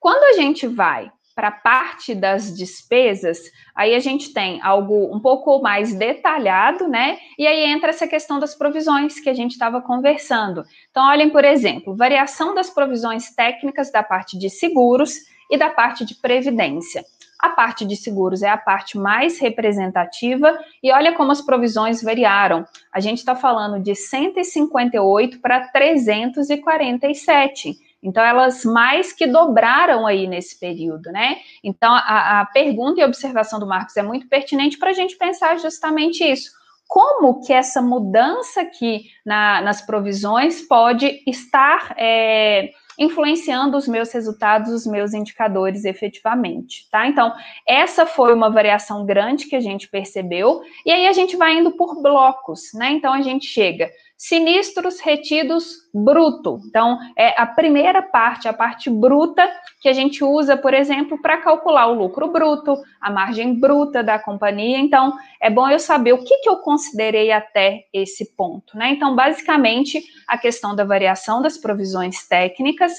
Quando 0.00 0.24
a 0.24 0.40
gente 0.40 0.66
vai 0.66 1.12
para 1.34 1.50
parte 1.50 2.14
das 2.14 2.56
despesas, 2.56 3.40
aí 3.74 3.94
a 3.94 3.98
gente 3.98 4.32
tem 4.32 4.62
algo 4.62 5.14
um 5.14 5.20
pouco 5.20 5.60
mais 5.60 5.94
detalhado, 5.94 6.88
né? 6.88 7.18
E 7.38 7.46
aí 7.46 7.64
entra 7.64 7.90
essa 7.90 8.08
questão 8.08 8.38
das 8.38 8.54
provisões 8.54 9.20
que 9.20 9.28
a 9.28 9.34
gente 9.34 9.52
estava 9.52 9.82
conversando. 9.82 10.64
Então, 10.90 11.06
olhem, 11.06 11.28
por 11.28 11.44
exemplo, 11.44 11.94
variação 11.94 12.54
das 12.54 12.70
provisões 12.70 13.34
técnicas 13.34 13.92
da 13.92 14.02
parte 14.02 14.38
de 14.38 14.48
seguros 14.48 15.16
e 15.50 15.58
da 15.58 15.68
parte 15.68 16.06
de 16.06 16.14
previdência. 16.14 17.04
A 17.44 17.50
parte 17.50 17.84
de 17.84 17.94
seguros 17.94 18.42
é 18.42 18.48
a 18.48 18.56
parte 18.56 18.96
mais 18.96 19.38
representativa 19.38 20.58
e 20.82 20.90
olha 20.90 21.12
como 21.12 21.30
as 21.30 21.42
provisões 21.42 22.02
variaram. 22.02 22.64
A 22.90 23.00
gente 23.00 23.18
está 23.18 23.36
falando 23.36 23.78
de 23.78 23.94
158 23.94 25.42
para 25.42 25.68
347. 25.68 27.76
Então, 28.02 28.24
elas 28.24 28.64
mais 28.64 29.12
que 29.12 29.26
dobraram 29.26 30.06
aí 30.06 30.26
nesse 30.26 30.58
período, 30.58 31.12
né? 31.12 31.36
Então, 31.62 31.92
a, 31.92 32.40
a 32.40 32.46
pergunta 32.46 33.02
e 33.02 33.04
observação 33.04 33.60
do 33.60 33.66
Marcos 33.66 33.94
é 33.98 34.02
muito 34.02 34.26
pertinente 34.26 34.78
para 34.78 34.88
a 34.88 34.94
gente 34.94 35.14
pensar 35.18 35.58
justamente 35.58 36.24
isso. 36.24 36.50
Como 36.88 37.42
que 37.42 37.52
essa 37.52 37.82
mudança 37.82 38.62
aqui 38.62 39.10
na, 39.22 39.60
nas 39.60 39.82
provisões 39.82 40.62
pode 40.62 41.22
estar 41.26 41.94
é, 41.98 42.70
influenciando 42.98 43.76
os 43.76 43.88
meus 43.88 44.12
resultados, 44.12 44.72
os 44.72 44.86
meus 44.86 45.12
indicadores 45.14 45.84
efetivamente, 45.84 46.88
tá? 46.90 47.06
Então, 47.06 47.32
essa 47.66 48.06
foi 48.06 48.34
uma 48.34 48.50
variação 48.50 49.04
grande 49.04 49.46
que 49.46 49.56
a 49.56 49.60
gente 49.60 49.88
percebeu, 49.88 50.60
e 50.84 50.90
aí 50.90 51.06
a 51.06 51.12
gente 51.12 51.36
vai 51.36 51.58
indo 51.58 51.72
por 51.72 52.00
blocos, 52.00 52.72
né? 52.74 52.90
Então, 52.92 53.12
a 53.12 53.22
gente 53.22 53.46
chega 53.46 53.90
sinistros 54.26 55.00
retidos 55.00 55.86
bruto. 55.92 56.58
Então, 56.66 56.98
é 57.14 57.38
a 57.38 57.44
primeira 57.44 58.00
parte, 58.00 58.48
a 58.48 58.54
parte 58.54 58.88
bruta, 58.88 59.46
que 59.82 59.88
a 59.88 59.92
gente 59.92 60.24
usa, 60.24 60.56
por 60.56 60.72
exemplo, 60.72 61.20
para 61.20 61.42
calcular 61.42 61.88
o 61.88 61.92
lucro 61.92 62.28
bruto, 62.28 62.74
a 62.98 63.10
margem 63.10 63.60
bruta 63.60 64.02
da 64.02 64.18
companhia. 64.18 64.78
Então, 64.78 65.12
é 65.38 65.50
bom 65.50 65.68
eu 65.68 65.78
saber 65.78 66.14
o 66.14 66.24
que, 66.24 66.38
que 66.38 66.48
eu 66.48 66.56
considerei 66.56 67.32
até 67.32 67.84
esse 67.92 68.34
ponto, 68.34 68.78
né? 68.78 68.92
Então, 68.92 69.14
basicamente, 69.14 70.02
a 70.26 70.38
questão 70.38 70.74
da 70.74 70.84
variação 70.84 71.42
das 71.42 71.58
provisões 71.58 72.26
técnicas. 72.26 72.94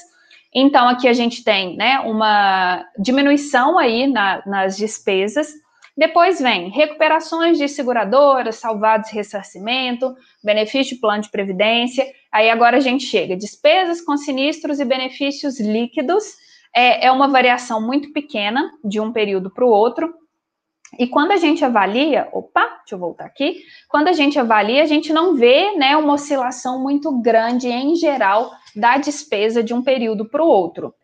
Então, 0.54 0.88
aqui 0.88 1.08
a 1.08 1.12
gente 1.12 1.42
tem 1.42 1.76
né, 1.76 1.98
uma 2.04 2.86
diminuição 2.96 3.76
aí 3.80 4.06
na, 4.06 4.44
nas 4.46 4.76
despesas 4.76 5.48
depois 5.96 6.38
vem 6.38 6.68
recuperações 6.68 7.56
de 7.56 7.66
seguradoras, 7.68 8.56
salvados 8.56 9.10
ressarcimento, 9.10 10.14
benefício 10.44 10.94
de 10.94 11.00
plano 11.00 11.22
de 11.22 11.30
previdência. 11.30 12.06
Aí 12.30 12.50
agora 12.50 12.76
a 12.76 12.80
gente 12.80 13.04
chega 13.04 13.34
despesas 13.34 14.02
com 14.02 14.16
sinistros 14.16 14.78
e 14.78 14.84
benefícios 14.84 15.58
líquidos. 15.58 16.34
É, 16.74 17.06
é 17.06 17.10
uma 17.10 17.28
variação 17.28 17.80
muito 17.80 18.12
pequena 18.12 18.70
de 18.84 19.00
um 19.00 19.10
período 19.10 19.50
para 19.50 19.64
o 19.64 19.70
outro. 19.70 20.12
E 20.98 21.06
quando 21.06 21.32
a 21.32 21.36
gente 21.38 21.64
avalia, 21.64 22.28
opa, 22.30 22.66
deixa 22.80 22.94
eu 22.94 22.98
voltar 22.98 23.24
aqui. 23.24 23.62
Quando 23.88 24.08
a 24.08 24.12
gente 24.12 24.38
avalia, 24.38 24.82
a 24.82 24.86
gente 24.86 25.14
não 25.14 25.34
vê 25.34 25.72
né, 25.76 25.96
uma 25.96 26.12
oscilação 26.12 26.78
muito 26.82 27.10
grande 27.20 27.68
em 27.68 27.96
geral 27.96 28.52
da 28.74 28.98
despesa 28.98 29.62
de 29.62 29.72
um 29.72 29.82
período 29.82 30.28
para 30.28 30.44
o 30.44 30.46
outro. 30.46 30.94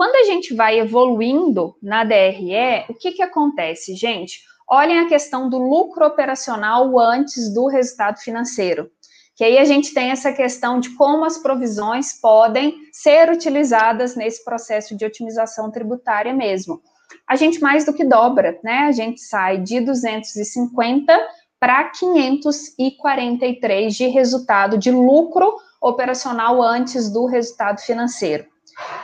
Quando 0.00 0.16
a 0.16 0.24
gente 0.24 0.54
vai 0.54 0.80
evoluindo 0.80 1.76
na 1.82 2.04
DRE, 2.04 2.86
o 2.88 2.94
que, 2.94 3.12
que 3.12 3.22
acontece, 3.22 3.94
gente? 3.94 4.40
Olhem 4.66 4.98
a 4.98 5.06
questão 5.06 5.50
do 5.50 5.58
lucro 5.58 6.06
operacional 6.06 6.98
antes 6.98 7.52
do 7.52 7.66
resultado 7.66 8.18
financeiro. 8.18 8.90
Que 9.36 9.44
aí 9.44 9.58
a 9.58 9.64
gente 9.66 9.92
tem 9.92 10.10
essa 10.10 10.32
questão 10.32 10.80
de 10.80 10.96
como 10.96 11.26
as 11.26 11.36
provisões 11.36 12.18
podem 12.18 12.78
ser 12.90 13.30
utilizadas 13.30 14.16
nesse 14.16 14.42
processo 14.42 14.96
de 14.96 15.04
otimização 15.04 15.70
tributária 15.70 16.32
mesmo. 16.32 16.80
A 17.28 17.36
gente 17.36 17.60
mais 17.60 17.84
do 17.84 17.92
que 17.92 18.06
dobra, 18.06 18.58
né? 18.64 18.86
A 18.88 18.92
gente 18.92 19.20
sai 19.20 19.58
de 19.58 19.82
250 19.82 21.14
para 21.60 21.90
543 21.90 23.94
de 23.94 24.06
resultado 24.06 24.78
de 24.78 24.90
lucro 24.90 25.56
operacional 25.78 26.62
antes 26.62 27.12
do 27.12 27.26
resultado 27.26 27.82
financeiro. 27.82 28.46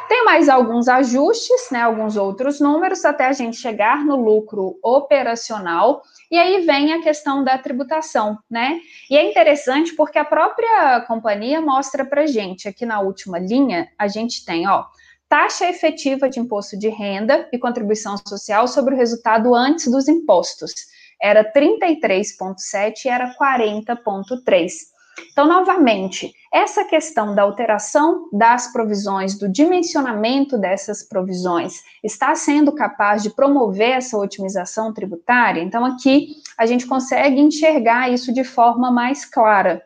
Tem 0.08 0.24
mais 0.24 0.48
alguns 0.48 0.88
ajustes, 0.88 1.68
né, 1.70 1.82
alguns 1.82 2.16
outros 2.16 2.60
números, 2.60 3.04
até 3.04 3.26
a 3.26 3.32
gente 3.32 3.56
chegar 3.56 4.04
no 4.04 4.16
lucro 4.16 4.78
operacional. 4.82 6.02
E 6.30 6.38
aí 6.38 6.64
vem 6.64 6.92
a 6.92 7.02
questão 7.02 7.42
da 7.42 7.58
tributação, 7.58 8.38
né? 8.48 8.80
E 9.10 9.16
é 9.16 9.28
interessante 9.28 9.94
porque 9.94 10.18
a 10.18 10.24
própria 10.24 11.00
companhia 11.02 11.60
mostra 11.60 12.04
para 12.04 12.26
gente, 12.26 12.68
aqui 12.68 12.86
na 12.86 13.00
última 13.00 13.38
linha, 13.38 13.88
a 13.98 14.06
gente 14.06 14.44
tem, 14.44 14.68
ó, 14.68 14.84
taxa 15.28 15.68
efetiva 15.68 16.28
de 16.28 16.38
imposto 16.38 16.78
de 16.78 16.88
renda 16.88 17.48
e 17.52 17.58
contribuição 17.58 18.16
social 18.26 18.68
sobre 18.68 18.94
o 18.94 18.96
resultado 18.96 19.54
antes 19.54 19.90
dos 19.90 20.06
impostos. 20.08 20.72
Era 21.20 21.44
33,7 21.44 23.06
e 23.06 23.08
era 23.08 23.34
40,3. 23.34 24.95
Então, 25.32 25.46
novamente, 25.46 26.32
essa 26.52 26.84
questão 26.84 27.34
da 27.34 27.42
alteração 27.42 28.28
das 28.32 28.72
provisões, 28.72 29.38
do 29.38 29.48
dimensionamento 29.48 30.58
dessas 30.58 31.02
provisões, 31.02 31.82
está 32.02 32.34
sendo 32.34 32.72
capaz 32.72 33.22
de 33.22 33.30
promover 33.30 33.92
essa 33.92 34.18
otimização 34.18 34.92
tributária? 34.92 35.62
Então, 35.62 35.84
aqui 35.84 36.28
a 36.56 36.66
gente 36.66 36.86
consegue 36.86 37.40
enxergar 37.40 38.10
isso 38.10 38.32
de 38.32 38.44
forma 38.44 38.90
mais 38.90 39.24
clara. 39.24 39.82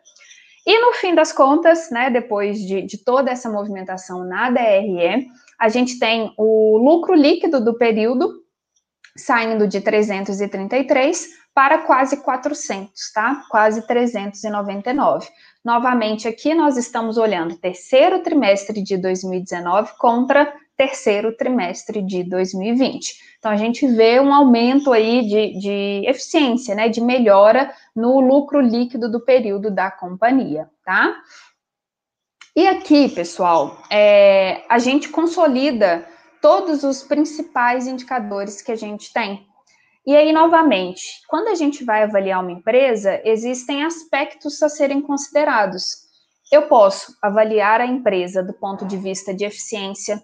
E 0.66 0.78
no 0.78 0.92
fim 0.94 1.14
das 1.14 1.32
contas, 1.32 1.90
né, 1.90 2.10
depois 2.10 2.58
de, 2.60 2.82
de 2.82 2.98
toda 2.98 3.30
essa 3.30 3.50
movimentação 3.50 4.24
na 4.24 4.50
DRE, 4.50 5.26
a 5.58 5.68
gente 5.68 5.98
tem 5.98 6.32
o 6.36 6.78
lucro 6.78 7.14
líquido 7.14 7.64
do 7.64 7.76
período 7.76 8.40
saindo 9.16 9.66
de 9.66 9.80
333 9.80 11.39
para 11.54 11.78
quase 11.78 12.18
400, 12.18 13.12
tá? 13.12 13.42
Quase 13.50 13.86
399. 13.86 15.28
Novamente, 15.64 16.26
aqui 16.26 16.54
nós 16.54 16.76
estamos 16.76 17.18
olhando 17.18 17.56
terceiro 17.56 18.22
trimestre 18.22 18.82
de 18.82 18.96
2019 18.96 19.92
contra 19.98 20.52
terceiro 20.76 21.36
trimestre 21.36 22.00
de 22.00 22.24
2020. 22.24 23.14
Então, 23.38 23.50
a 23.50 23.56
gente 23.56 23.86
vê 23.86 24.18
um 24.18 24.32
aumento 24.32 24.92
aí 24.92 25.22
de, 25.22 25.58
de 25.58 26.02
eficiência, 26.06 26.74
né, 26.74 26.88
de 26.88 27.00
melhora 27.00 27.70
no 27.94 28.20
lucro 28.20 28.60
líquido 28.60 29.10
do 29.10 29.20
período 29.20 29.70
da 29.70 29.90
companhia, 29.90 30.70
tá? 30.84 31.14
E 32.56 32.66
aqui, 32.66 33.08
pessoal, 33.08 33.82
é, 33.90 34.64
a 34.68 34.78
gente 34.78 35.10
consolida 35.10 36.06
todos 36.40 36.82
os 36.82 37.02
principais 37.02 37.86
indicadores 37.86 38.62
que 38.62 38.72
a 38.72 38.76
gente 38.76 39.12
tem 39.12 39.46
e 40.10 40.16
aí, 40.16 40.32
novamente, 40.32 41.22
quando 41.28 41.46
a 41.46 41.54
gente 41.54 41.84
vai 41.84 42.02
avaliar 42.02 42.42
uma 42.42 42.50
empresa, 42.50 43.20
existem 43.24 43.84
aspectos 43.84 44.60
a 44.60 44.68
serem 44.68 45.00
considerados. 45.00 45.98
Eu 46.50 46.62
posso 46.62 47.16
avaliar 47.22 47.80
a 47.80 47.86
empresa 47.86 48.42
do 48.42 48.52
ponto 48.52 48.84
de 48.84 48.96
vista 48.96 49.32
de 49.32 49.44
eficiência, 49.44 50.20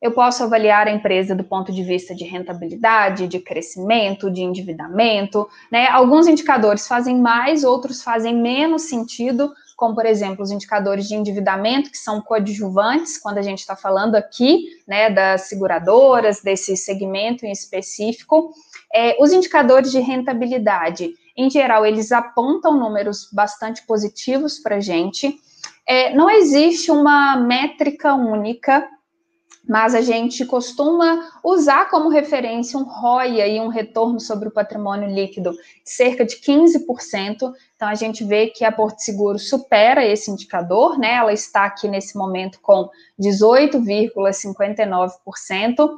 eu 0.00 0.12
posso 0.12 0.44
avaliar 0.44 0.86
a 0.86 0.90
empresa 0.90 1.34
do 1.34 1.44
ponto 1.44 1.70
de 1.70 1.82
vista 1.82 2.14
de 2.14 2.24
rentabilidade, 2.24 3.28
de 3.28 3.38
crescimento, 3.38 4.30
de 4.30 4.40
endividamento, 4.40 5.46
né? 5.70 5.88
Alguns 5.88 6.26
indicadores 6.26 6.88
fazem 6.88 7.20
mais, 7.20 7.64
outros 7.64 8.02
fazem 8.02 8.34
menos 8.34 8.84
sentido 8.84 9.52
como, 9.78 9.94
por 9.94 10.04
exemplo, 10.04 10.42
os 10.42 10.50
indicadores 10.50 11.06
de 11.06 11.14
endividamento, 11.14 11.92
que 11.92 11.96
são 11.96 12.20
coadjuvantes, 12.20 13.16
quando 13.16 13.38
a 13.38 13.42
gente 13.42 13.60
está 13.60 13.76
falando 13.76 14.16
aqui, 14.16 14.64
né, 14.88 15.08
das 15.08 15.42
seguradoras, 15.42 16.42
desse 16.42 16.76
segmento 16.76 17.46
em 17.46 17.52
específico. 17.52 18.52
É, 18.92 19.16
os 19.22 19.32
indicadores 19.32 19.92
de 19.92 20.00
rentabilidade, 20.00 21.14
em 21.36 21.48
geral, 21.48 21.86
eles 21.86 22.10
apontam 22.10 22.76
números 22.76 23.30
bastante 23.32 23.86
positivos 23.86 24.58
para 24.58 24.76
a 24.76 24.80
gente. 24.80 25.38
É, 25.86 26.12
não 26.12 26.28
existe 26.28 26.90
uma 26.90 27.36
métrica 27.36 28.14
única 28.14 28.84
mas 29.68 29.94
a 29.94 30.00
gente 30.00 30.44
costuma 30.46 31.30
usar 31.44 31.90
como 31.90 32.08
referência 32.08 32.78
um 32.78 32.84
ROI 32.84 33.42
e 33.42 33.60
um 33.60 33.68
retorno 33.68 34.18
sobre 34.18 34.48
o 34.48 34.50
patrimônio 34.50 35.14
líquido 35.14 35.54
cerca 35.84 36.24
de 36.24 36.36
15%. 36.36 37.52
Então 37.76 37.86
a 37.86 37.94
gente 37.94 38.24
vê 38.24 38.46
que 38.46 38.64
a 38.64 38.72
Porto 38.72 39.00
Seguro 39.00 39.38
supera 39.38 40.02
esse 40.04 40.30
indicador, 40.30 40.98
né? 40.98 41.16
Ela 41.16 41.34
está 41.34 41.66
aqui 41.66 41.86
nesse 41.86 42.16
momento 42.16 42.58
com 42.62 42.88
18,59%. 43.20 45.90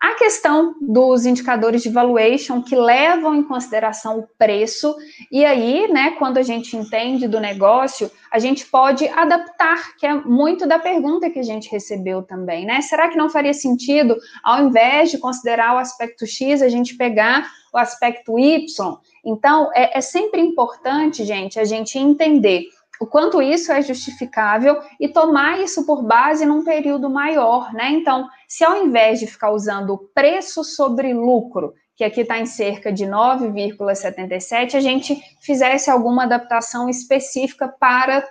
A 0.00 0.14
questão 0.14 0.74
dos 0.78 1.24
indicadores 1.24 1.82
de 1.82 1.88
valuation 1.88 2.60
que 2.60 2.76
levam 2.76 3.34
em 3.34 3.42
consideração 3.42 4.18
o 4.18 4.28
preço, 4.36 4.94
e 5.32 5.42
aí, 5.42 5.90
né, 5.90 6.10
quando 6.18 6.36
a 6.36 6.42
gente 6.42 6.76
entende 6.76 7.26
do 7.26 7.40
negócio, 7.40 8.10
a 8.30 8.38
gente 8.38 8.66
pode 8.66 9.08
adaptar, 9.08 9.96
que 9.96 10.06
é 10.06 10.14
muito 10.14 10.66
da 10.66 10.78
pergunta 10.78 11.30
que 11.30 11.38
a 11.38 11.42
gente 11.42 11.70
recebeu 11.70 12.22
também, 12.22 12.66
né? 12.66 12.82
Será 12.82 13.08
que 13.08 13.16
não 13.16 13.30
faria 13.30 13.54
sentido, 13.54 14.16
ao 14.44 14.66
invés 14.66 15.10
de 15.10 15.18
considerar 15.18 15.74
o 15.74 15.78
aspecto 15.78 16.26
X, 16.26 16.60
a 16.60 16.68
gente 16.68 16.94
pegar 16.96 17.50
o 17.72 17.78
aspecto 17.78 18.38
Y? 18.38 18.96
Então, 19.24 19.70
é, 19.74 19.96
é 19.96 20.00
sempre 20.02 20.42
importante, 20.42 21.24
gente, 21.24 21.58
a 21.58 21.64
gente 21.64 21.98
entender 21.98 22.64
o 23.00 23.06
quanto 23.06 23.42
isso 23.42 23.72
é 23.72 23.82
justificável 23.82 24.78
e 25.00 25.08
tomar 25.08 25.60
isso 25.60 25.84
por 25.84 26.02
base 26.02 26.46
num 26.46 26.64
período 26.64 27.10
maior, 27.10 27.72
né? 27.72 27.90
Então, 27.90 28.28
se 28.48 28.64
ao 28.64 28.76
invés 28.84 29.18
de 29.20 29.26
ficar 29.26 29.50
usando 29.50 30.10
preço 30.14 30.62
sobre 30.62 31.12
lucro, 31.12 31.74
que 31.94 32.04
aqui 32.04 32.20
está 32.20 32.38
em 32.38 32.46
cerca 32.46 32.92
de 32.92 33.06
9,77, 33.06 34.74
a 34.74 34.80
gente 34.80 35.18
fizesse 35.40 35.90
alguma 35.90 36.24
adaptação 36.24 36.88
específica 36.88 37.68
para 37.68 38.26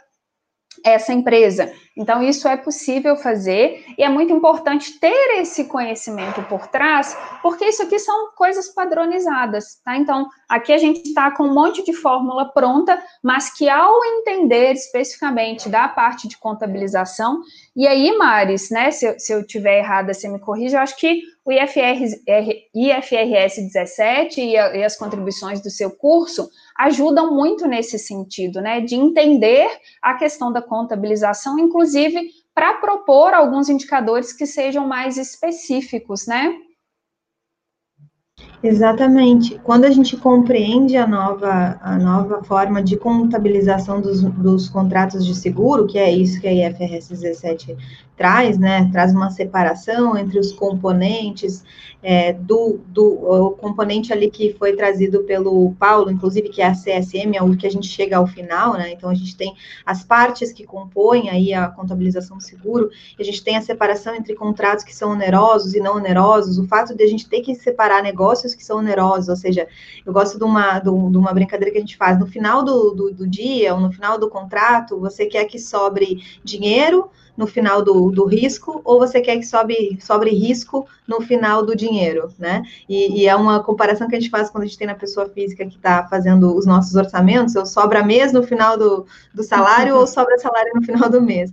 essa 0.83 1.13
empresa. 1.13 1.71
Então, 1.97 2.21
isso 2.21 2.47
é 2.47 2.57
possível 2.57 3.15
fazer 3.15 3.85
e 3.97 4.03
é 4.03 4.09
muito 4.09 4.33
importante 4.33 4.99
ter 4.99 5.39
esse 5.39 5.63
conhecimento 5.65 6.41
por 6.43 6.67
trás, 6.67 7.17
porque 7.41 7.65
isso 7.65 7.83
aqui 7.83 7.97
são 7.99 8.31
coisas 8.35 8.67
padronizadas, 8.67 9.79
tá? 9.83 9.95
Então, 9.95 10.27
aqui 10.49 10.73
a 10.73 10.77
gente 10.77 11.03
está 11.03 11.31
com 11.31 11.43
um 11.43 11.53
monte 11.53 11.83
de 11.85 11.93
fórmula 11.93 12.51
pronta, 12.51 13.01
mas 13.23 13.49
que 13.49 13.69
ao 13.69 14.03
entender 14.03 14.73
especificamente 14.73 15.69
da 15.69 15.87
parte 15.87 16.27
de 16.27 16.37
contabilização, 16.37 17.41
e 17.75 17.87
aí, 17.87 18.11
Maris, 18.17 18.69
né, 18.69 18.91
se 18.91 19.17
se 19.19 19.31
eu 19.31 19.45
tiver 19.45 19.79
errada, 19.79 20.13
você 20.13 20.27
me 20.27 20.39
corrija, 20.39 20.77
eu 20.77 20.81
acho 20.81 20.97
que 20.97 21.21
o 21.45 21.51
IFR, 21.51 22.01
IFRS 22.73 23.61
17 23.61 24.41
e, 24.41 24.57
a, 24.57 24.75
e 24.75 24.83
as 24.83 24.97
contribuições 24.97 25.61
do 25.61 25.69
seu 25.69 25.91
curso 25.91 26.49
ajudam 26.77 27.33
muito 27.33 27.67
nesse 27.67 27.97
sentido, 27.97 28.61
né, 28.61 28.81
de 28.81 28.95
entender 28.95 29.69
a 30.01 30.13
questão 30.15 30.51
da 30.51 30.61
contabilização, 30.61 31.57
inclusive 31.57 32.29
para 32.53 32.75
propor 32.75 33.33
alguns 33.33 33.69
indicadores 33.69 34.31
que 34.33 34.45
sejam 34.45 34.87
mais 34.87 35.17
específicos, 35.17 36.25
né? 36.25 36.55
Exatamente. 38.63 39.59
Quando 39.59 39.85
a 39.85 39.91
gente 39.91 40.17
compreende 40.17 40.97
a 40.97 41.05
nova, 41.05 41.79
a 41.81 41.97
nova 41.97 42.43
forma 42.43 42.81
de 42.81 42.97
contabilização 42.97 44.01
dos, 44.01 44.21
dos 44.21 44.67
contratos 44.69 45.25
de 45.25 45.35
seguro, 45.35 45.85
que 45.85 45.97
é 45.97 46.11
isso 46.11 46.41
que 46.41 46.47
a 46.47 46.51
IFRS 46.51 47.09
17 47.09 47.77
traz, 48.15 48.57
né? 48.57 48.89
Traz 48.91 49.13
uma 49.13 49.29
separação 49.29 50.17
entre 50.17 50.39
os 50.39 50.51
componentes 50.51 51.63
é, 52.07 52.33
do, 52.33 52.79
do 52.87 53.55
componente 53.59 54.13
ali 54.13 54.29
que 54.29 54.53
foi 54.53 54.75
trazido 54.75 55.23
pelo 55.23 55.73
Paulo, 55.79 56.11
inclusive, 56.11 56.49
que 56.49 56.61
é 56.61 56.67
a 56.67 56.73
CSM, 56.73 57.35
é 57.35 57.41
o 57.41 57.57
que 57.57 57.65
a 57.65 57.71
gente 57.71 57.87
chega 57.87 58.17
ao 58.17 58.27
final, 58.27 58.73
né? 58.73 58.91
Então, 58.91 59.09
a 59.09 59.15
gente 59.15 59.35
tem 59.35 59.55
as 59.83 60.03
partes 60.03 60.53
que 60.53 60.63
compõem 60.63 61.31
aí 61.31 61.51
a 61.51 61.67
contabilização 61.67 62.37
do 62.37 62.43
seguro, 62.43 62.91
a 63.19 63.23
gente 63.23 63.43
tem 63.43 63.57
a 63.57 63.61
separação 63.61 64.13
entre 64.13 64.35
contratos 64.35 64.85
que 64.85 64.95
são 64.95 65.13
onerosos 65.13 65.73
e 65.73 65.79
não 65.79 65.95
onerosos, 65.95 66.59
o 66.59 66.67
fato 66.67 66.95
de 66.95 67.03
a 67.03 67.07
gente 67.07 67.27
ter 67.27 67.41
que 67.41 67.55
separar 67.55 68.03
negócios 68.03 68.53
que 68.53 68.63
são 68.63 68.77
onerosos, 68.77 69.27
ou 69.27 69.35
seja, 69.35 69.67
eu 70.05 70.13
gosto 70.13 70.37
de 70.37 70.43
uma, 70.43 70.77
de 70.77 70.89
uma 70.89 71.33
brincadeira 71.33 71.71
que 71.71 71.79
a 71.79 71.81
gente 71.81 71.97
faz, 71.97 72.19
no 72.19 72.27
final 72.27 72.63
do, 72.63 72.91
do, 72.91 73.11
do 73.11 73.27
dia, 73.27 73.73
ou 73.73 73.79
no 73.79 73.91
final 73.91 74.19
do 74.19 74.29
contrato, 74.29 74.99
você 74.99 75.25
quer 75.25 75.45
que 75.45 75.57
sobre 75.57 76.21
dinheiro, 76.43 77.09
no 77.35 77.45
final 77.45 77.81
do, 77.81 78.11
do 78.11 78.25
risco, 78.25 78.81
ou 78.83 78.99
você 78.99 79.21
quer 79.21 79.37
que 79.37 79.45
sobe, 79.45 79.97
sobre 80.01 80.29
risco 80.31 80.87
no 81.07 81.21
final 81.21 81.65
do 81.65 81.75
dinheiro, 81.75 82.29
né? 82.39 82.63
E, 82.87 83.21
e, 83.21 83.27
é 83.27 83.35
uma 83.35 83.61
comparação 83.63 84.07
que 84.07 84.15
a 84.15 84.19
gente 84.19 84.29
faz 84.29 84.49
quando 84.49 84.63
a 84.63 84.67
gente 84.67 84.77
tem 84.77 84.87
na 84.87 84.95
pessoa 84.95 85.27
física 85.27 85.65
que 85.65 85.75
está 85.75 86.07
fazendo 86.07 86.55
os 86.55 86.65
nossos 86.65 86.95
orçamentos, 86.95 87.55
ou 87.55 87.65
sobra 87.65 88.03
mês 88.03 88.31
no 88.31 88.43
final 88.43 88.77
do, 88.77 89.05
do 89.33 89.43
salário, 89.43 89.95
ou 89.99 90.07
sobra 90.07 90.37
salário 90.37 90.71
no 90.75 90.83
final 90.83 91.09
do 91.09 91.21
mês. 91.21 91.51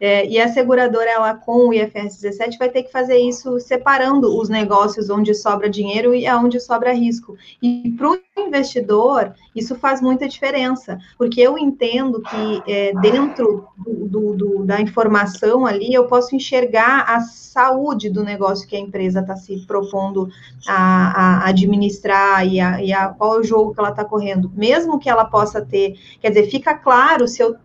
É, 0.00 0.26
e 0.26 0.40
a 0.40 0.48
seguradora, 0.48 1.08
ela 1.08 1.34
com 1.34 1.68
o 1.68 1.72
IFRS 1.72 2.20
17, 2.20 2.58
vai 2.58 2.68
ter 2.68 2.82
que 2.82 2.92
fazer 2.92 3.16
isso 3.16 3.58
separando 3.60 4.38
os 4.38 4.48
negócios 4.48 5.08
onde 5.08 5.34
sobra 5.34 5.68
dinheiro 5.70 6.14
e 6.14 6.26
aonde 6.26 6.60
sobra 6.60 6.92
risco. 6.92 7.36
E 7.62 7.94
para 7.96 8.10
o 8.10 8.18
investidor, 8.36 9.32
isso 9.54 9.76
faz 9.76 10.00
muita 10.00 10.28
diferença, 10.28 10.98
porque 11.16 11.40
eu 11.40 11.56
entendo 11.56 12.20
que 12.20 12.62
é, 12.66 12.92
dentro 13.00 13.68
do, 13.78 14.06
do, 14.06 14.34
do, 14.34 14.64
da 14.64 14.80
informação 14.80 15.64
ali, 15.64 15.94
eu 15.94 16.06
posso 16.06 16.34
enxergar 16.34 17.04
a 17.08 17.20
saúde 17.20 18.10
do 18.10 18.24
negócio 18.24 18.66
que 18.66 18.74
a 18.74 18.80
empresa 18.80 19.20
está 19.20 19.36
se 19.36 19.64
propondo 19.64 20.28
a, 20.66 21.44
a 21.44 21.48
administrar 21.48 22.44
e, 22.46 22.60
a, 22.60 22.82
e 22.82 22.92
a, 22.92 23.08
qual 23.08 23.36
é 23.36 23.38
o 23.38 23.44
jogo 23.44 23.72
que 23.72 23.80
ela 23.80 23.90
está 23.90 24.04
correndo. 24.04 24.50
Mesmo 24.54 24.98
que 24.98 25.08
ela 25.08 25.24
possa 25.24 25.64
ter, 25.64 25.96
quer 26.20 26.30
dizer, 26.30 26.50
fica 26.50 26.74
claro 26.74 27.28
se 27.28 27.42
eu 27.42 27.56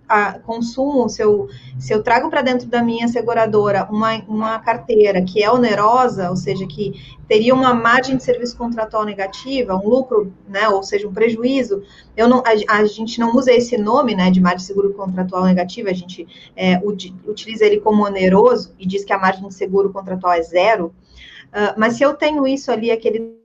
consumo, 0.43 1.09
se 1.09 1.23
eu, 1.23 1.47
se 1.79 1.93
eu 1.93 2.03
trago 2.03 2.18
para 2.27 2.41
dentro 2.41 2.67
da 2.67 2.81
minha 2.81 3.07
seguradora 3.07 3.87
uma, 3.91 4.15
uma 4.27 4.57
carteira 4.57 5.21
que 5.21 5.43
é 5.43 5.51
onerosa, 5.51 6.31
ou 6.31 6.35
seja, 6.35 6.65
que 6.65 7.19
teria 7.27 7.53
uma 7.53 7.71
margem 7.71 8.17
de 8.17 8.23
serviço 8.23 8.57
contratual 8.57 9.05
negativa, 9.05 9.75
um 9.75 9.87
lucro, 9.87 10.33
né, 10.47 10.67
ou 10.67 10.81
seja, 10.81 11.07
um 11.07 11.13
prejuízo, 11.13 11.83
eu 12.17 12.27
não, 12.27 12.39
a, 12.39 12.77
a 12.79 12.85
gente 12.85 13.19
não 13.19 13.35
usa 13.35 13.53
esse 13.53 13.77
nome, 13.77 14.15
né, 14.15 14.31
de 14.31 14.41
margem 14.41 14.57
de 14.57 14.63
seguro 14.63 14.91
contratual 14.95 15.45
negativa, 15.45 15.91
a 15.91 15.93
gente 15.93 16.27
é, 16.55 16.81
utiliza 17.27 17.63
ele 17.63 17.79
como 17.79 18.03
oneroso 18.03 18.73
e 18.79 18.87
diz 18.87 19.05
que 19.05 19.13
a 19.13 19.19
margem 19.19 19.47
de 19.47 19.53
seguro 19.53 19.93
contratual 19.93 20.33
é 20.33 20.41
zero, 20.41 20.87
uh, 20.87 21.77
mas 21.77 21.93
se 21.93 22.03
eu 22.03 22.15
tenho 22.15 22.47
isso 22.47 22.71
ali, 22.71 22.89
aquele 22.89 23.37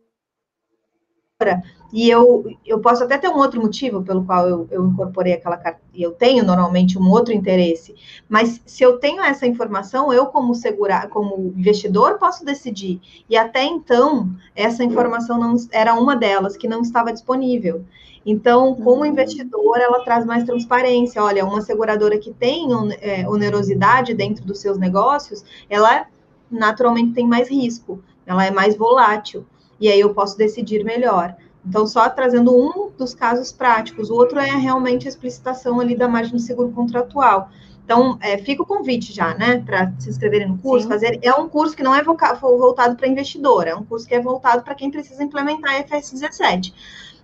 e 1.94 2.10
eu, 2.10 2.44
eu 2.66 2.80
posso 2.80 3.04
até 3.04 3.16
ter 3.16 3.28
um 3.28 3.38
outro 3.38 3.62
motivo 3.62 4.02
pelo 4.02 4.24
qual 4.24 4.48
eu, 4.48 4.66
eu 4.68 4.84
incorporei 4.84 5.34
aquela 5.34 5.56
carta, 5.56 5.80
e 5.94 6.02
eu 6.02 6.10
tenho 6.10 6.44
normalmente 6.44 6.98
um 6.98 7.08
outro 7.08 7.32
interesse, 7.32 7.94
mas 8.28 8.60
se 8.66 8.82
eu 8.82 8.98
tenho 8.98 9.22
essa 9.22 9.46
informação, 9.46 10.12
eu 10.12 10.26
como 10.26 10.56
segurar, 10.56 11.08
como 11.08 11.54
investidor, 11.56 12.18
posso 12.18 12.44
decidir. 12.44 13.00
E 13.30 13.36
até 13.36 13.62
então, 13.62 14.28
essa 14.56 14.82
informação 14.82 15.38
não 15.38 15.54
era 15.70 15.94
uma 15.94 16.16
delas 16.16 16.56
que 16.56 16.66
não 16.66 16.82
estava 16.82 17.12
disponível. 17.12 17.84
Então, 18.26 18.74
como 18.74 19.02
uhum. 19.02 19.06
investidor, 19.06 19.78
ela 19.78 20.00
traz 20.00 20.24
mais 20.24 20.42
transparência. 20.42 21.22
Olha, 21.22 21.44
uma 21.44 21.60
seguradora 21.60 22.18
que 22.18 22.32
tem 22.32 22.70
é, 23.00 23.28
onerosidade 23.28 24.14
dentro 24.14 24.44
dos 24.44 24.58
seus 24.58 24.76
negócios, 24.78 25.44
ela 25.70 26.08
naturalmente 26.50 27.12
tem 27.12 27.24
mais 27.24 27.48
risco, 27.48 28.02
ela 28.26 28.44
é 28.44 28.50
mais 28.50 28.76
volátil. 28.76 29.46
E 29.78 29.88
aí 29.88 30.00
eu 30.00 30.12
posso 30.12 30.36
decidir 30.36 30.82
melhor. 30.82 31.36
Então, 31.66 31.86
só 31.86 32.08
trazendo 32.10 32.54
um 32.54 32.90
dos 32.90 33.14
casos 33.14 33.50
práticos, 33.50 34.10
o 34.10 34.14
outro 34.14 34.38
é 34.38 34.50
realmente 34.50 35.06
a 35.06 35.08
explicitação 35.08 35.80
ali 35.80 35.96
da 35.96 36.06
margem 36.06 36.36
de 36.36 36.42
seguro 36.42 36.70
contratual. 36.70 37.48
Então, 37.84 38.18
é, 38.20 38.38
fica 38.38 38.62
o 38.62 38.66
convite 38.66 39.12
já, 39.12 39.34
né, 39.34 39.62
para 39.64 39.92
se 39.98 40.08
inscreverem 40.08 40.48
no 40.48 40.58
curso, 40.58 40.84
Sim. 40.84 40.92
fazer. 40.92 41.18
É 41.22 41.32
um 41.34 41.48
curso 41.48 41.76
que 41.76 41.82
não 41.82 41.94
é 41.94 42.02
voltado 42.02 42.96
para 42.96 43.08
investidor, 43.08 43.66
é 43.66 43.74
um 43.74 43.84
curso 43.84 44.06
que 44.06 44.14
é 44.14 44.20
voltado 44.20 44.62
para 44.62 44.74
quem 44.74 44.90
precisa 44.90 45.22
implementar 45.22 45.74
a 45.74 45.78
FS 45.82 46.12
17. 46.12 46.74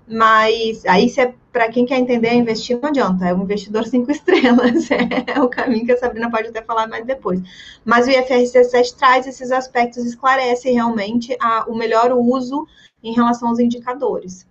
Mas 0.07 0.84
aí, 0.86 1.09
se 1.09 1.20
é 1.20 1.34
para 1.53 1.68
quem 1.68 1.86
quer 1.86 1.99
entender 1.99 2.34
investir, 2.34 2.78
não 2.80 2.88
adianta, 2.88 3.28
é 3.28 3.34
um 3.34 3.43
investidor 3.43 3.86
cinco 3.86 4.11
estrelas, 4.12 4.88
é, 4.91 5.41
o 5.41 5.49
caminho 5.49 5.86
que 5.86 5.93
a 5.93 5.97
Sabrina 5.97 6.30
pode 6.30 6.49
até 6.49 6.61
falar 6.62 6.88
mais 6.88 7.07
depois. 7.07 7.41
Mas 7.84 8.07
o 8.07 8.11
IFRS 8.11 8.53
17 8.53 8.97
traz 8.97 9.26
esses 9.26 9.53
aspectos, 9.53 10.05
esclarece 10.05 10.70
realmente 10.70 11.36
a, 11.41 11.64
o 11.68 11.76
melhor 11.76 12.12
uso 12.12 12.66
em 13.03 13.12
relação 13.12 13.48
aos 13.48 13.59
indicadores. 13.59 14.46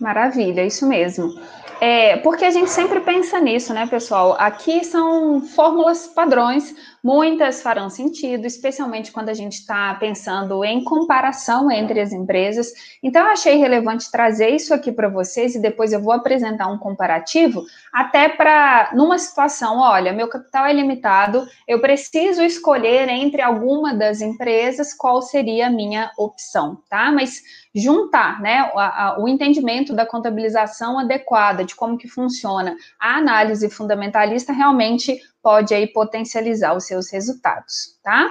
Maravilha, 0.00 0.64
isso 0.64 0.86
mesmo. 0.86 1.38
É, 1.80 2.16
porque 2.18 2.44
a 2.44 2.50
gente 2.50 2.70
sempre 2.70 3.00
pensa 3.00 3.40
nisso, 3.40 3.74
né, 3.74 3.86
pessoal? 3.86 4.36
Aqui 4.38 4.84
são 4.84 5.40
fórmulas 5.40 6.06
padrões 6.06 6.74
Muitas 7.04 7.60
farão 7.60 7.90
sentido, 7.90 8.46
especialmente 8.46 9.10
quando 9.10 9.28
a 9.28 9.34
gente 9.34 9.54
está 9.54 9.92
pensando 9.94 10.64
em 10.64 10.84
comparação 10.84 11.68
entre 11.68 12.00
as 12.00 12.12
empresas. 12.12 12.72
Então, 13.02 13.24
eu 13.26 13.32
achei 13.32 13.56
relevante 13.56 14.08
trazer 14.08 14.50
isso 14.50 14.72
aqui 14.72 14.92
para 14.92 15.08
vocês 15.08 15.56
e 15.56 15.60
depois 15.60 15.92
eu 15.92 16.00
vou 16.00 16.12
apresentar 16.12 16.68
um 16.68 16.78
comparativo, 16.78 17.64
até 17.92 18.28
para, 18.28 18.92
numa 18.94 19.18
situação, 19.18 19.80
olha, 19.80 20.12
meu 20.12 20.28
capital 20.28 20.64
é 20.64 20.72
limitado, 20.72 21.44
eu 21.66 21.80
preciso 21.80 22.40
escolher 22.40 23.08
entre 23.08 23.42
alguma 23.42 23.92
das 23.92 24.20
empresas 24.20 24.94
qual 24.94 25.20
seria 25.22 25.66
a 25.66 25.70
minha 25.70 26.12
opção, 26.16 26.78
tá? 26.88 27.10
Mas 27.10 27.42
juntar, 27.74 28.40
né, 28.40 28.70
o 29.18 29.26
entendimento 29.26 29.92
da 29.92 30.06
contabilização 30.06 31.00
adequada, 31.00 31.64
de 31.64 31.74
como 31.74 31.98
que 31.98 32.06
funciona 32.06 32.76
a 33.00 33.16
análise 33.16 33.68
fundamentalista, 33.70 34.52
realmente 34.52 35.18
pode 35.42 35.74
aí 35.74 35.86
potencializar 35.86 36.76
os 36.76 36.86
seus 36.86 37.10
resultados, 37.10 37.98
tá? 38.02 38.30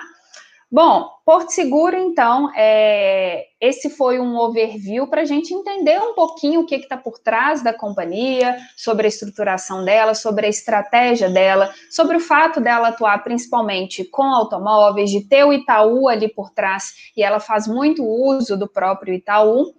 Bom, 0.74 1.10
Porto 1.26 1.50
Seguro, 1.50 1.98
então, 1.98 2.50
é, 2.56 3.48
esse 3.60 3.90
foi 3.90 4.22
um 4.22 4.38
overview 4.38 5.06
para 5.06 5.24
a 5.24 5.26
gente 5.26 5.54
entender 5.54 6.00
um 6.00 6.14
pouquinho 6.14 6.62
o 6.62 6.66
que 6.66 6.76
está 6.76 6.96
por 6.96 7.20
trás 7.20 7.62
da 7.62 7.74
companhia, 7.74 8.56
sobre 8.78 9.06
a 9.06 9.10
estruturação 9.10 9.84
dela, 9.84 10.14
sobre 10.14 10.46
a 10.46 10.50
estratégia 10.50 11.30
dela, 11.30 11.74
sobre 11.90 12.16
o 12.16 12.22
fato 12.22 12.62
dela 12.62 12.88
atuar 12.88 13.22
principalmente 13.22 14.06
com 14.06 14.24
automóveis, 14.24 15.12
de 15.12 15.28
ter 15.28 15.44
o 15.44 15.52
Itaú 15.52 16.08
ali 16.08 16.30
por 16.30 16.52
trás, 16.52 16.94
e 17.18 17.22
ela 17.22 17.42
faz 17.42 17.68
muito 17.68 18.02
uso 18.06 18.58
do 18.58 18.66
próprio 18.66 19.14
Itaú. 19.14 19.74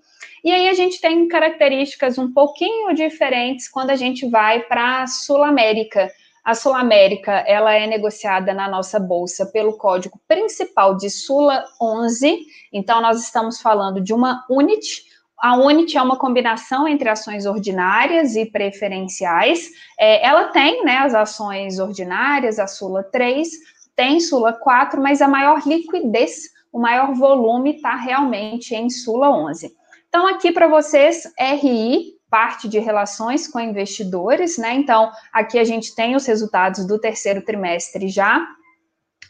E 0.44 0.52
aí 0.52 0.68
a 0.68 0.74
gente 0.74 1.00
tem 1.00 1.26
características 1.26 2.18
um 2.18 2.30
pouquinho 2.34 2.92
diferentes 2.94 3.66
quando 3.66 3.88
a 3.88 3.96
gente 3.96 4.28
vai 4.28 4.60
para 4.64 5.04
a 5.04 5.06
Sul 5.06 5.42
América 5.42 6.10
a 6.44 6.54
Sul 6.54 6.74
América, 6.74 7.32
ela 7.46 7.72
é 7.72 7.86
negociada 7.86 8.52
na 8.52 8.68
nossa 8.68 8.98
bolsa 8.98 9.46
pelo 9.46 9.76
código 9.76 10.20
principal 10.26 10.96
de 10.96 11.08
Sula 11.08 11.64
11. 11.80 12.36
Então 12.72 13.00
nós 13.00 13.22
estamos 13.22 13.60
falando 13.60 14.00
de 14.00 14.12
uma 14.12 14.44
unit. 14.50 15.04
A 15.38 15.56
unit 15.56 15.96
é 15.96 16.02
uma 16.02 16.16
combinação 16.16 16.86
entre 16.88 17.08
ações 17.08 17.46
ordinárias 17.46 18.34
e 18.34 18.46
preferenciais. 18.46 19.70
É, 19.98 20.26
ela 20.26 20.48
tem, 20.48 20.84
né, 20.84 20.98
as 20.98 21.14
ações 21.14 21.78
ordinárias, 21.78 22.58
a 22.58 22.66
Sula 22.66 23.04
3, 23.04 23.48
tem 23.94 24.18
Sula 24.18 24.52
4, 24.52 25.00
mas 25.00 25.22
a 25.22 25.28
maior 25.28 25.62
liquidez, 25.64 26.50
o 26.72 26.80
maior 26.80 27.14
volume 27.14 27.76
está 27.76 27.94
realmente 27.94 28.74
em 28.74 28.90
Sula 28.90 29.30
11. 29.30 29.72
Então 30.08 30.26
aqui 30.26 30.50
para 30.50 30.66
vocês, 30.66 31.22
RI 31.38 32.14
parte 32.32 32.66
de 32.66 32.78
relações 32.78 33.46
com 33.46 33.60
investidores, 33.60 34.56
né? 34.56 34.72
Então, 34.72 35.12
aqui 35.30 35.58
a 35.58 35.64
gente 35.64 35.94
tem 35.94 36.16
os 36.16 36.24
resultados 36.24 36.86
do 36.86 36.98
terceiro 36.98 37.42
trimestre 37.42 38.08
já 38.08 38.42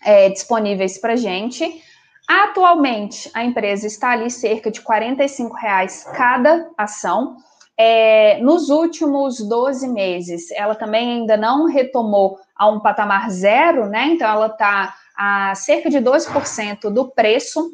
é, 0.04 0.28
disponíveis 0.28 0.98
para 0.98 1.16
gente. 1.16 1.82
Atualmente, 2.28 3.28
a 3.34 3.42
empresa 3.42 3.88
está 3.88 4.10
ali 4.10 4.30
cerca 4.30 4.70
de 4.70 4.78
R$ 4.78 5.50
reais 5.60 6.04
cada 6.16 6.70
ação. 6.78 7.38
É, 7.76 8.38
nos 8.40 8.70
últimos 8.70 9.40
12 9.40 9.88
meses, 9.88 10.52
ela 10.52 10.76
também 10.76 11.22
ainda 11.22 11.36
não 11.36 11.66
retomou 11.66 12.38
a 12.54 12.68
um 12.68 12.78
patamar 12.78 13.28
zero, 13.30 13.88
né? 13.88 14.06
Então, 14.06 14.30
ela 14.30 14.46
está 14.46 14.94
a 15.16 15.56
cerca 15.56 15.90
de 15.90 15.98
12% 15.98 16.88
do 16.88 17.10
preço 17.10 17.68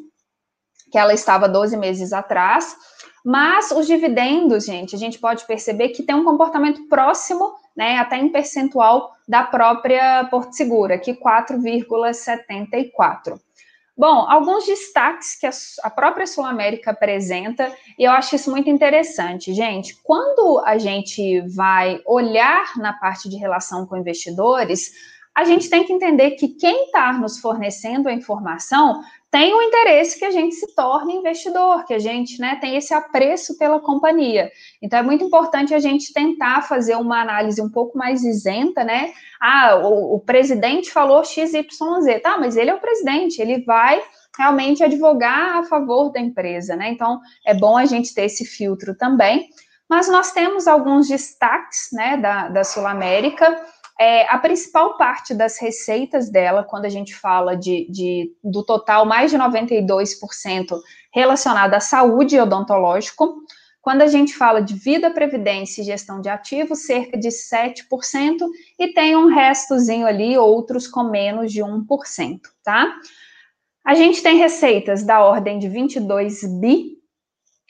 que 0.91 0.97
ela 0.97 1.13
estava 1.13 1.47
12 1.47 1.77
meses 1.77 2.11
atrás. 2.13 2.75
Mas 3.25 3.71
os 3.71 3.87
dividendos, 3.87 4.65
gente, 4.65 4.95
a 4.95 4.99
gente 4.99 5.19
pode 5.19 5.45
perceber 5.45 5.89
que 5.89 6.03
tem 6.03 6.15
um 6.15 6.23
comportamento 6.23 6.87
próximo, 6.87 7.53
né, 7.75 7.97
até 7.97 8.17
em 8.17 8.29
percentual 8.29 9.11
da 9.27 9.43
própria 9.43 10.23
Porto 10.25 10.53
Segura, 10.53 10.97
que 10.97 11.13
4,74. 11.13 13.37
Bom, 13.97 14.29
alguns 14.29 14.65
destaques 14.65 15.37
que 15.37 15.49
a 15.83 15.89
própria 15.89 16.25
Sul 16.25 16.45
América 16.45 16.91
apresenta, 16.91 17.69
e 17.97 18.05
eu 18.05 18.11
acho 18.11 18.33
isso 18.33 18.49
muito 18.49 18.69
interessante, 18.69 19.53
gente. 19.53 20.01
Quando 20.03 20.63
a 20.65 20.77
gente 20.77 21.41
vai 21.53 22.01
olhar 22.05 22.77
na 22.77 22.93
parte 22.93 23.27
de 23.27 23.35
relação 23.35 23.85
com 23.85 23.97
investidores, 23.97 24.93
a 25.35 25.43
gente 25.43 25.69
tem 25.69 25.83
que 25.83 25.91
entender 25.91 26.31
que 26.31 26.47
quem 26.47 26.85
está 26.85 27.11
nos 27.11 27.39
fornecendo 27.39 28.07
a 28.07 28.13
informação 28.13 29.03
tem 29.31 29.53
o 29.53 29.61
interesse 29.61 30.17
que 30.17 30.25
a 30.25 30.31
gente 30.31 30.55
se 30.55 30.73
torne 30.73 31.13
investidor, 31.15 31.85
que 31.85 31.93
a 31.93 31.99
gente 31.99 32.39
né, 32.41 32.57
tem 32.59 32.75
esse 32.75 32.93
apreço 32.93 33.57
pela 33.57 33.79
companhia. 33.79 34.51
Então, 34.81 34.97
é 34.97 35.03
muito 35.03 35.23
importante 35.23 35.73
a 35.73 35.79
gente 35.79 36.11
tentar 36.11 36.63
fazer 36.63 36.95
uma 36.95 37.21
análise 37.21 37.61
um 37.61 37.69
pouco 37.69 37.97
mais 37.97 38.23
isenta, 38.23 38.83
né? 38.83 39.13
Ah, 39.39 39.75
o, 39.75 40.15
o 40.15 40.19
presidente 40.19 40.91
falou 40.91 41.23
XYZ, 41.23 42.21
tá, 42.23 42.37
mas 42.39 42.57
ele 42.57 42.71
é 42.71 42.73
o 42.73 42.81
presidente, 42.81 43.39
ele 43.39 43.63
vai 43.63 44.01
realmente 44.37 44.83
advogar 44.83 45.57
a 45.57 45.63
favor 45.63 46.11
da 46.11 46.19
empresa, 46.19 46.75
né? 46.75 46.89
Então, 46.89 47.19
é 47.45 47.53
bom 47.53 47.77
a 47.77 47.85
gente 47.85 48.13
ter 48.13 48.23
esse 48.23 48.45
filtro 48.45 48.95
também. 48.95 49.49
Mas 49.87 50.07
nós 50.07 50.31
temos 50.31 50.67
alguns 50.67 51.07
destaques, 51.07 51.89
né, 51.91 52.15
da, 52.17 52.47
da 52.47 52.63
Sul 52.63 52.85
América, 52.85 53.59
é, 53.99 54.25
a 54.33 54.37
principal 54.37 54.95
parte 54.95 55.33
das 55.33 55.59
receitas 55.59 56.29
dela, 56.29 56.63
quando 56.63 56.85
a 56.85 56.89
gente 56.89 57.13
fala 57.13 57.57
de, 57.57 57.85
de 57.91 58.31
do 58.41 58.63
total, 58.63 59.05
mais 59.05 59.29
de 59.29 59.37
92% 59.37 60.79
relacionada 61.13 61.75
à 61.75 61.79
saúde 61.81 62.39
odontológico. 62.39 63.35
Quando 63.81 64.01
a 64.01 64.07
gente 64.07 64.33
fala 64.35 64.61
de 64.61 64.73
vida, 64.73 65.11
previdência 65.11 65.81
e 65.81 65.85
gestão 65.85 66.21
de 66.21 66.29
ativos, 66.29 66.85
cerca 66.85 67.17
de 67.17 67.27
7%, 67.27 67.83
e 68.79 68.93
tem 68.93 69.17
um 69.17 69.27
restozinho 69.27 70.07
ali, 70.07 70.37
outros 70.37 70.87
com 70.87 71.03
menos 71.03 71.51
de 71.51 71.61
1%, 71.61 72.39
tá? 72.63 72.95
A 73.85 73.95
gente 73.95 74.23
tem 74.23 74.37
receitas 74.37 75.03
da 75.03 75.19
ordem 75.21 75.59
de 75.59 75.67
22 75.67 76.43
bi, 76.59 76.99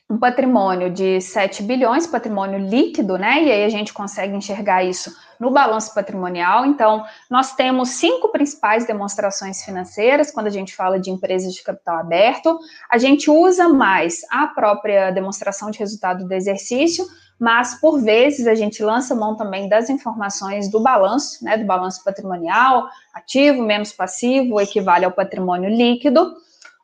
um 0.07 0.17
patrimônio 0.17 0.91
de 0.91 1.21
7 1.21 1.63
bilhões, 1.63 2.05
patrimônio 2.05 2.59
líquido, 2.59 3.17
né? 3.17 3.43
E 3.43 3.51
aí 3.51 3.63
a 3.63 3.69
gente 3.69 3.93
consegue 3.93 4.36
enxergar 4.36 4.84
isso 4.84 5.15
no 5.39 5.51
balanço 5.51 5.93
patrimonial. 5.93 6.65
Então, 6.65 7.03
nós 7.29 7.55
temos 7.55 7.89
cinco 7.91 8.29
principais 8.29 8.85
demonstrações 8.85 9.63
financeiras 9.63 10.31
quando 10.31 10.47
a 10.47 10.51
gente 10.51 10.75
fala 10.75 10.99
de 10.99 11.09
empresas 11.09 11.53
de 11.53 11.63
capital 11.63 11.97
aberto. 11.97 12.59
A 12.91 12.97
gente 12.97 13.31
usa 13.31 13.69
mais 13.69 14.21
a 14.29 14.47
própria 14.47 15.11
demonstração 15.11 15.71
de 15.71 15.79
resultado 15.79 16.27
do 16.27 16.33
exercício, 16.33 17.05
mas 17.39 17.79
por 17.79 18.01
vezes 18.01 18.47
a 18.47 18.55
gente 18.55 18.83
lança 18.83 19.15
mão 19.15 19.35
também 19.37 19.69
das 19.69 19.89
informações 19.89 20.69
do 20.69 20.81
balanço, 20.81 21.43
né, 21.43 21.57
do 21.57 21.65
balanço 21.65 22.03
patrimonial, 22.03 22.89
ativo 23.13 23.63
menos 23.63 23.93
passivo, 23.93 24.59
equivale 24.59 25.05
ao 25.05 25.11
patrimônio 25.11 25.69
líquido 25.69 26.35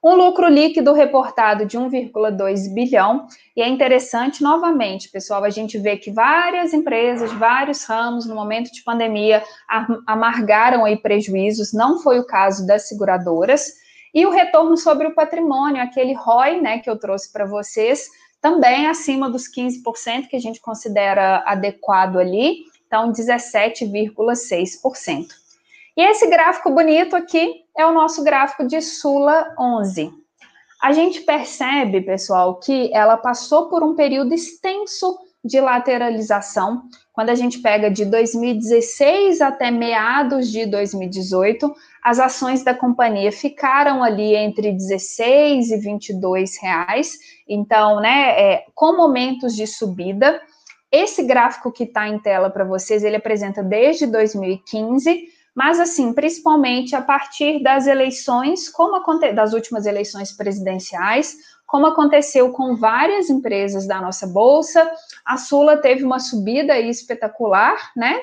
um 0.06 0.14
lucro 0.14 0.48
líquido 0.48 0.94
reportado 0.94 1.66
de 1.66 1.78
1,2 1.80 2.72
bilhão. 2.72 3.26
E 3.56 3.62
é 3.64 3.68
interessante, 3.68 4.44
novamente, 4.44 5.10
pessoal, 5.10 5.44
a 5.44 5.50
gente 5.50 5.80
vê 5.80 5.98
que 5.98 6.12
várias 6.12 6.76
empresas, 6.76 7.34
vários 7.34 7.84
ramos, 7.86 8.28
no 8.28 8.36
momento 8.36 8.72
de 8.72 8.84
pandemia, 8.84 9.44
amargaram 10.06 10.86
aí 10.86 10.96
prejuízos, 10.96 11.74
não 11.74 12.04
foi 12.04 12.20
o 12.20 12.28
caso 12.28 12.68
das 12.68 12.88
seguradoras. 12.88 13.66
E 14.14 14.28
o 14.28 14.30
retorno 14.30 14.78
sobre 14.78 15.08
o 15.08 15.16
patrimônio, 15.16 15.82
aquele 15.82 16.14
ROI, 16.14 16.62
né, 16.62 16.78
que 16.78 16.90
eu 16.90 17.00
trouxe 17.00 17.34
para 17.34 17.46
vocês, 17.46 18.08
também 18.40 18.86
acima 18.86 19.28
dos 19.28 19.46
15%, 19.52 20.28
que 20.30 20.36
a 20.36 20.40
gente 20.40 20.62
considera 20.62 21.42
adequado 21.48 22.20
ali, 22.20 22.58
então 22.86 23.12
17,6%. 23.12 25.45
E 25.98 26.02
esse 26.02 26.28
gráfico 26.28 26.72
bonito 26.72 27.16
aqui 27.16 27.64
é 27.78 27.86
o 27.86 27.94
nosso 27.94 28.22
gráfico 28.22 28.68
de 28.68 28.82
Sula 28.82 29.54
11. 29.58 30.12
A 30.82 30.92
gente 30.92 31.22
percebe, 31.22 32.02
pessoal, 32.02 32.60
que 32.60 32.94
ela 32.94 33.16
passou 33.16 33.70
por 33.70 33.82
um 33.82 33.96
período 33.96 34.34
extenso 34.34 35.18
de 35.44 35.62
lateralização. 35.62 36.84
Quando 37.14 37.30
a 37.30 37.36
gente 37.36 37.60
pega 37.60 37.90
de 37.90 38.04
2016 38.04 39.40
até 39.40 39.72
meados 39.72 40.52
de 40.52 40.66
2018, 40.66 41.74
as 42.04 42.20
ações 42.20 42.62
da 42.62 42.74
companhia 42.74 43.32
ficaram 43.32 44.04
ali 44.04 44.36
entre 44.36 44.74
16 44.74 45.72
e 45.72 45.78
22 45.78 46.62
reais. 46.62 47.18
Então, 47.48 48.02
né, 48.02 48.32
é, 48.38 48.66
com 48.76 48.98
momentos 48.98 49.56
de 49.56 49.66
subida. 49.66 50.42
Esse 50.92 51.24
gráfico 51.24 51.72
que 51.72 51.84
está 51.84 52.08
em 52.08 52.20
tela 52.20 52.50
para 52.50 52.66
vocês, 52.66 53.04
ele 53.04 53.16
apresenta 53.16 53.64
desde 53.64 54.08
2015 54.08 55.35
mas 55.56 55.80
assim, 55.80 56.12
principalmente 56.12 56.96
a 56.96 57.02
partir 57.02 57.64
das 57.64 57.88
eleições, 57.88 58.68
como 58.68 59.02
das 59.34 59.54
últimas 59.54 59.86
eleições 59.86 60.34
presidenciais, 60.34 61.38
como 61.66 61.88
aconteceu 61.88 62.52
com 62.52 62.76
várias 62.76 63.30
empresas 63.30 63.88
da 63.88 64.02
nossa 64.02 64.28
bolsa, 64.28 64.92
a 65.26 65.38
Sula 65.38 65.78
teve 65.78 66.04
uma 66.04 66.20
subida 66.20 66.78
espetacular, 66.78 67.92
né? 67.96 68.20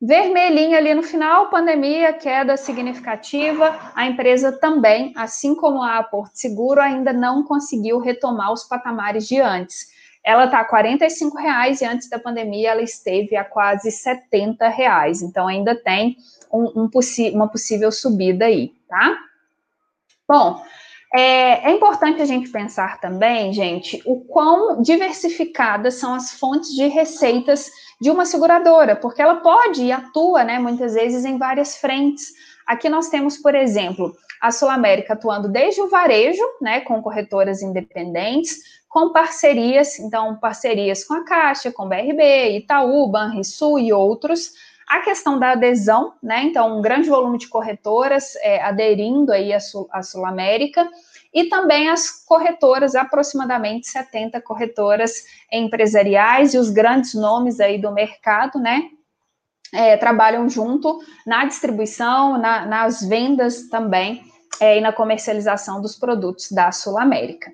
Vermelhinha 0.00 0.76
ali 0.76 0.94
no 0.94 1.02
final, 1.02 1.48
pandemia, 1.48 2.12
queda 2.12 2.56
significativa. 2.56 3.78
A 3.94 4.06
empresa 4.06 4.52
também, 4.52 5.12
assim 5.16 5.54
como 5.54 5.82
a 5.82 6.02
Porto 6.02 6.34
Seguro, 6.34 6.80
ainda 6.80 7.12
não 7.12 7.42
conseguiu 7.42 7.98
retomar 7.98 8.52
os 8.52 8.64
patamares 8.64 9.26
de 9.26 9.40
antes. 9.40 9.94
Ela 10.22 10.46
está 10.46 10.58
a 10.58 10.82
R$ 10.82 10.98
reais 11.38 11.80
e 11.80 11.84
antes 11.84 12.10
da 12.10 12.18
pandemia 12.18 12.72
ela 12.72 12.82
esteve 12.82 13.36
a 13.36 13.44
quase 13.44 13.88
R$ 13.88 14.68
reais. 14.68 15.22
Então 15.22 15.46
ainda 15.46 15.74
tem 15.74 16.16
um, 16.52 16.84
um 16.84 16.90
uma 17.34 17.48
possível 17.48 17.90
subida 17.90 18.46
aí, 18.46 18.72
tá? 18.88 19.16
Bom, 20.28 20.62
é, 21.14 21.70
é, 21.70 21.72
importante 21.72 22.20
a 22.20 22.24
gente 22.24 22.50
pensar 22.50 23.00
também, 23.00 23.52
gente, 23.52 24.02
o 24.04 24.20
quão 24.20 24.82
diversificadas 24.82 25.94
são 25.94 26.14
as 26.14 26.32
fontes 26.32 26.74
de 26.74 26.86
receitas 26.88 27.70
de 28.00 28.10
uma 28.10 28.26
seguradora, 28.26 28.96
porque 28.96 29.22
ela 29.22 29.36
pode 29.36 29.82
e 29.82 29.92
atua, 29.92 30.44
né, 30.44 30.58
muitas 30.58 30.94
vezes 30.94 31.24
em 31.24 31.38
várias 31.38 31.76
frentes. 31.76 32.32
Aqui 32.66 32.88
nós 32.88 33.08
temos, 33.08 33.38
por 33.38 33.54
exemplo, 33.54 34.14
a 34.40 34.50
Sul 34.50 34.68
América 34.68 35.14
atuando 35.14 35.48
desde 35.48 35.80
o 35.80 35.88
varejo, 35.88 36.42
né, 36.60 36.80
com 36.80 37.00
corretoras 37.00 37.62
independentes, 37.62 38.58
com 38.88 39.12
parcerias, 39.12 39.98
então 39.98 40.36
parcerias 40.36 41.04
com 41.04 41.14
a 41.14 41.24
Caixa, 41.24 41.70
com 41.70 41.88
BRB, 41.88 42.58
Itaú, 42.58 43.06
Banrisul 43.06 43.78
e 43.78 43.92
outros. 43.92 44.52
A 44.86 45.00
questão 45.00 45.38
da 45.38 45.50
adesão, 45.50 46.14
né, 46.22 46.44
então 46.44 46.78
um 46.78 46.80
grande 46.80 47.08
volume 47.08 47.38
de 47.38 47.48
corretoras 47.48 48.36
é, 48.36 48.62
aderindo 48.62 49.32
aí 49.32 49.52
à 49.52 49.58
Sul, 49.58 49.88
à 49.90 50.02
Sul 50.02 50.24
América, 50.24 50.88
e 51.34 51.48
também 51.48 51.88
as 51.88 52.24
corretoras, 52.24 52.94
aproximadamente 52.94 53.88
70 53.88 54.40
corretoras 54.42 55.24
empresariais 55.52 56.54
e 56.54 56.58
os 56.58 56.70
grandes 56.70 57.14
nomes 57.14 57.58
aí 57.58 57.78
do 57.78 57.92
mercado, 57.92 58.60
né, 58.60 58.88
é, 59.74 59.96
trabalham 59.96 60.48
junto 60.48 61.00
na 61.26 61.44
distribuição, 61.44 62.38
na, 62.38 62.64
nas 62.64 63.02
vendas 63.02 63.68
também 63.68 64.22
é, 64.60 64.78
e 64.78 64.80
na 64.80 64.92
comercialização 64.92 65.80
dos 65.80 65.96
produtos 65.96 66.50
da 66.52 66.70
Sul 66.70 66.98
América. 66.98 67.50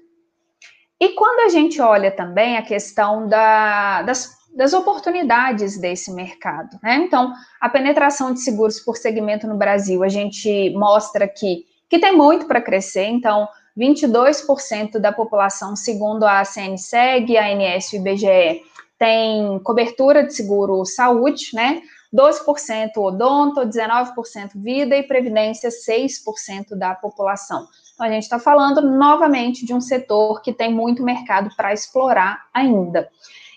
E 1.01 1.15
quando 1.15 1.41
a 1.41 1.49
gente 1.49 1.81
olha 1.81 2.11
também 2.11 2.57
a 2.57 2.63
questão 2.63 3.27
da, 3.27 4.03
das, 4.03 4.37
das 4.55 4.73
oportunidades 4.73 5.79
desse 5.79 6.13
mercado, 6.13 6.79
né? 6.83 6.97
Então, 6.97 7.33
a 7.61 7.69
penetração 7.69 8.33
de 8.33 8.41
seguros 8.41 8.79
por 8.81 8.97
segmento 8.97 9.47
no 9.47 9.57
Brasil, 9.57 10.03
a 10.03 10.09
gente 10.09 10.71
mostra 10.71 11.27
que, 11.27 11.65
que 11.89 11.99
tem 11.99 12.15
muito 12.15 12.47
para 12.47 12.61
crescer, 12.61 13.07
então, 13.07 13.49
22% 13.77 14.99
da 14.99 15.13
população, 15.13 15.75
segundo 15.75 16.25
a 16.25 16.45
CNSEG, 16.45 17.37
a 17.39 17.47
ANS 17.47 17.93
e 17.93 17.97
o 17.97 18.01
IBGE, 18.01 18.63
tem 18.99 19.59
cobertura 19.61 20.25
de 20.25 20.35
seguro 20.35 20.85
saúde, 20.85 21.47
né? 21.55 21.83
12% 22.15 22.99
odonto, 22.99 23.63
19% 23.63 24.51
vida 24.55 24.95
e 24.95 25.03
previdência 25.03 25.71
6% 25.71 26.77
da 26.77 26.95
população. 26.95 27.67
Então, 27.95 28.07
a 28.07 28.11
gente 28.11 28.25
está 28.25 28.39
falando 28.39 28.83
novamente 28.83 29.65
de 29.65 29.73
um 29.73 29.81
setor 29.81 30.43
que 30.43 30.53
tem 30.53 30.73
muito 30.73 31.03
mercado 31.03 31.51
para 31.57 31.73
explorar 31.73 32.45
ainda. 32.53 33.09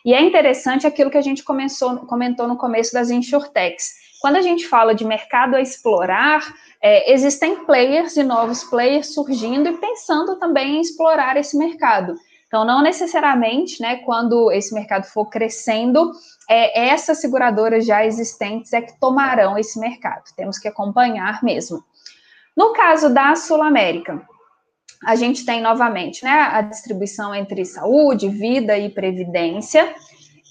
E 0.05 0.13
é 0.13 0.21
interessante 0.21 0.85
aquilo 0.85 1.09
que 1.09 1.17
a 1.17 1.21
gente 1.21 1.43
começou, 1.43 1.97
comentou 2.05 2.47
no 2.47 2.55
começo 2.55 2.93
das 2.93 3.09
insurtechs. 3.09 4.05
Quando 4.21 4.35
a 4.35 4.41
gente 4.41 4.67
fala 4.67 4.93
de 4.93 5.03
mercado 5.03 5.55
a 5.55 5.61
explorar, 5.61 6.41
é, 6.79 7.11
existem 7.11 7.65
players 7.65 8.15
e 8.15 8.21
novos 8.21 8.63
players 8.63 9.15
surgindo 9.15 9.67
e 9.67 9.77
pensando 9.77 10.35
também 10.37 10.77
em 10.77 10.81
explorar 10.81 11.37
esse 11.37 11.57
mercado. 11.57 12.15
Então, 12.45 12.63
não 12.63 12.83
necessariamente, 12.83 13.81
né, 13.81 13.97
quando 13.97 14.51
esse 14.51 14.75
mercado 14.75 15.05
for 15.05 15.25
crescendo, 15.25 16.11
é, 16.47 16.89
essas 16.89 17.19
seguradoras 17.19 17.83
já 17.83 18.05
existentes 18.05 18.71
é 18.73 18.81
que 18.81 18.99
tomarão 18.99 19.57
esse 19.57 19.79
mercado. 19.79 20.23
Temos 20.35 20.59
que 20.59 20.67
acompanhar 20.67 21.43
mesmo. 21.43 21.83
No 22.55 22.73
caso 22.73 23.11
da 23.11 23.35
Sul 23.35 23.61
América, 23.63 24.23
a 25.03 25.15
gente 25.15 25.45
tem 25.45 25.61
novamente 25.61 26.23
né, 26.23 26.31
a 26.31 26.61
distribuição 26.61 27.33
entre 27.33 27.65
saúde, 27.65 28.29
vida 28.29 28.77
e 28.77 28.89
previdência. 28.89 29.93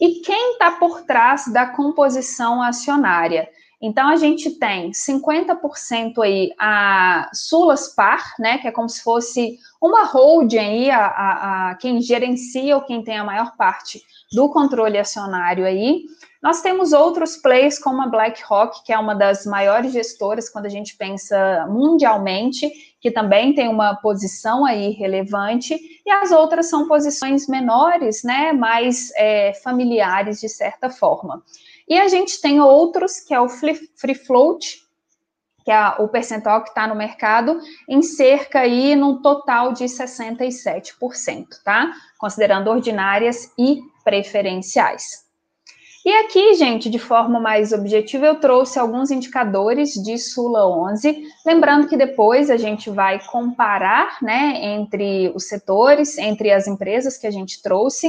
E 0.00 0.20
quem 0.20 0.52
está 0.52 0.72
por 0.72 1.02
trás 1.02 1.46
da 1.52 1.66
composição 1.66 2.60
acionária? 2.60 3.48
Então, 3.80 4.08
a 4.08 4.16
gente 4.16 4.50
tem 4.52 4.92
50% 4.92 6.18
aí 6.22 6.54
a 6.58 7.28
Sulaspar, 7.34 8.34
né, 8.38 8.56
que 8.56 8.66
é 8.66 8.72
como 8.72 8.88
se 8.88 9.02
fosse 9.02 9.58
uma 9.80 10.04
holding 10.04 10.58
aí, 10.58 10.90
a, 10.90 11.04
a, 11.04 11.70
a, 11.70 11.74
quem 11.74 12.00
gerencia 12.00 12.76
ou 12.76 12.82
quem 12.82 13.04
tem 13.04 13.18
a 13.18 13.24
maior 13.24 13.56
parte 13.56 14.00
do 14.32 14.48
controle 14.48 14.96
acionário 14.96 15.66
aí. 15.66 16.04
Nós 16.44 16.60
temos 16.60 16.92
outros 16.92 17.38
players 17.38 17.78
como 17.78 18.02
a 18.02 18.06
BlackRock, 18.06 18.84
que 18.84 18.92
é 18.92 18.98
uma 18.98 19.14
das 19.14 19.46
maiores 19.46 19.94
gestoras 19.94 20.50
quando 20.50 20.66
a 20.66 20.68
gente 20.68 20.94
pensa 20.94 21.66
mundialmente, 21.70 22.70
que 23.00 23.10
também 23.10 23.54
tem 23.54 23.66
uma 23.66 23.94
posição 23.94 24.62
aí 24.66 24.90
relevante, 24.90 25.74
e 26.04 26.10
as 26.10 26.32
outras 26.32 26.68
são 26.68 26.86
posições 26.86 27.48
menores, 27.48 28.22
né, 28.22 28.52
mais 28.52 29.10
é, 29.16 29.54
familiares 29.54 30.38
de 30.38 30.50
certa 30.50 30.90
forma. 30.90 31.42
E 31.88 31.98
a 31.98 32.08
gente 32.08 32.38
tem 32.38 32.60
outros, 32.60 33.20
que 33.20 33.32
é 33.32 33.40
o 33.40 33.48
Free 33.48 34.14
Float, 34.14 34.84
que 35.64 35.70
é 35.70 35.88
o 35.98 36.08
percentual 36.08 36.62
que 36.62 36.68
está 36.68 36.86
no 36.86 36.94
mercado, 36.94 37.58
em 37.88 38.02
cerca 38.02 38.60
aí, 38.60 38.94
num 38.94 39.22
total 39.22 39.72
de 39.72 39.84
67%, 39.84 41.46
tá? 41.64 41.90
Considerando 42.18 42.68
ordinárias 42.68 43.50
e 43.56 43.80
preferenciais. 44.04 45.23
E 46.04 46.12
aqui, 46.12 46.52
gente, 46.54 46.90
de 46.90 46.98
forma 46.98 47.40
mais 47.40 47.72
objetiva, 47.72 48.26
eu 48.26 48.38
trouxe 48.38 48.78
alguns 48.78 49.10
indicadores 49.10 49.94
de 49.94 50.18
Sula 50.18 50.68
11, 50.68 51.24
lembrando 51.46 51.88
que 51.88 51.96
depois 51.96 52.50
a 52.50 52.58
gente 52.58 52.90
vai 52.90 53.18
comparar, 53.24 54.18
né, 54.20 54.62
entre 54.62 55.32
os 55.34 55.48
setores, 55.48 56.18
entre 56.18 56.52
as 56.52 56.66
empresas 56.66 57.16
que 57.16 57.26
a 57.26 57.30
gente 57.30 57.62
trouxe. 57.62 58.06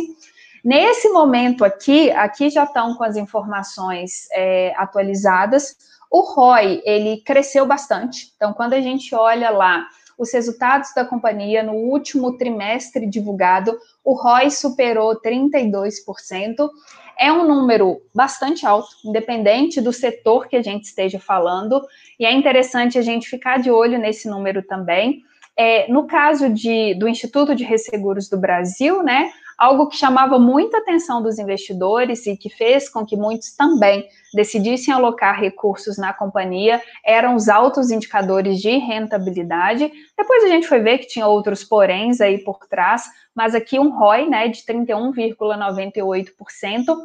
Nesse 0.61 1.07
momento 1.07 1.63
aqui, 1.63 2.11
aqui 2.11 2.49
já 2.49 2.65
estão 2.65 2.95
com 2.95 3.03
as 3.05 3.15
informações 3.15 4.27
é, 4.33 4.73
atualizadas, 4.75 5.77
o 6.11 6.19
ROI, 6.19 6.81
ele 6.83 7.21
cresceu 7.21 7.65
bastante. 7.65 8.33
Então, 8.35 8.51
quando 8.51 8.73
a 8.73 8.81
gente 8.81 9.15
olha 9.15 9.49
lá 9.49 9.87
os 10.17 10.33
resultados 10.33 10.93
da 10.93 11.05
companhia 11.05 11.63
no 11.63 11.73
último 11.73 12.37
trimestre 12.37 13.05
divulgado, 13.05 13.77
o 14.03 14.13
ROI 14.13 14.49
superou 14.49 15.19
32%. 15.21 16.69
É 17.17 17.31
um 17.31 17.47
número 17.47 18.01
bastante 18.13 18.65
alto, 18.65 18.89
independente 19.05 19.79
do 19.81 19.93
setor 19.93 20.47
que 20.47 20.55
a 20.55 20.61
gente 20.61 20.85
esteja 20.85 21.19
falando, 21.19 21.81
e 22.19 22.25
é 22.25 22.31
interessante 22.31 22.97
a 22.97 23.01
gente 23.01 23.29
ficar 23.29 23.59
de 23.59 23.71
olho 23.71 23.97
nesse 23.97 24.29
número 24.29 24.61
também. 24.63 25.23
É, 25.57 25.89
no 25.89 26.05
caso 26.05 26.49
de, 26.49 26.93
do 26.95 27.07
Instituto 27.07 27.55
de 27.55 27.63
Resseguros 27.63 28.27
do 28.27 28.37
Brasil, 28.37 29.01
né, 29.01 29.31
algo 29.57 29.87
que 29.87 29.95
chamava 29.95 30.37
muita 30.37 30.79
atenção 30.79 31.21
dos 31.21 31.39
investidores 31.39 32.25
e 32.25 32.35
que 32.35 32.49
fez 32.49 32.89
com 32.89 33.05
que 33.05 33.15
muitos 33.15 33.55
também 33.55 34.05
decidissem 34.33 34.93
alocar 34.93 35.39
recursos 35.39 35.97
na 35.97 36.13
companhia 36.13 36.81
eram 37.05 37.35
os 37.35 37.47
altos 37.47 37.89
indicadores 37.89 38.59
de 38.59 38.77
rentabilidade. 38.77 39.91
Depois 40.17 40.43
a 40.43 40.47
gente 40.47 40.67
foi 40.67 40.79
ver 40.79 40.97
que 40.99 41.07
tinha 41.07 41.27
outros 41.27 41.63
poréns 41.63 42.19
aí 42.19 42.43
por 42.43 42.59
trás, 42.67 43.05
mas 43.35 43.53
aqui 43.53 43.77
um 43.77 43.89
ROI 43.89 44.29
né, 44.29 44.47
de 44.47 44.61
31,98%. 44.61 46.95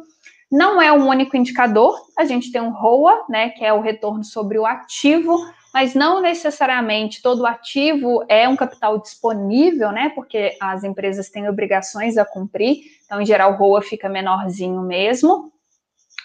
Não 0.49 0.81
é 0.81 0.91
um 0.91 1.07
único 1.07 1.37
indicador, 1.37 1.95
a 2.17 2.25
gente 2.25 2.51
tem 2.51 2.61
um 2.61 2.71
ROA, 2.71 3.25
né, 3.29 3.49
que 3.49 3.63
é 3.63 3.71
o 3.73 3.81
retorno 3.81 4.23
sobre 4.23 4.57
o 4.57 4.65
ativo, 4.65 5.37
mas 5.73 5.93
não 5.93 6.21
necessariamente 6.21 7.21
todo 7.21 7.45
ativo 7.45 8.23
é 8.27 8.47
um 8.47 8.55
capital 8.55 8.99
disponível, 8.99 9.91
né? 9.91 10.09
Porque 10.09 10.57
as 10.59 10.83
empresas 10.83 11.29
têm 11.29 11.47
obrigações 11.47 12.17
a 12.17 12.25
cumprir, 12.25 12.79
então, 13.05 13.21
em 13.21 13.25
geral, 13.25 13.53
o 13.53 13.55
ROA 13.55 13.81
fica 13.81 14.09
menorzinho 14.09 14.81
mesmo, 14.81 15.51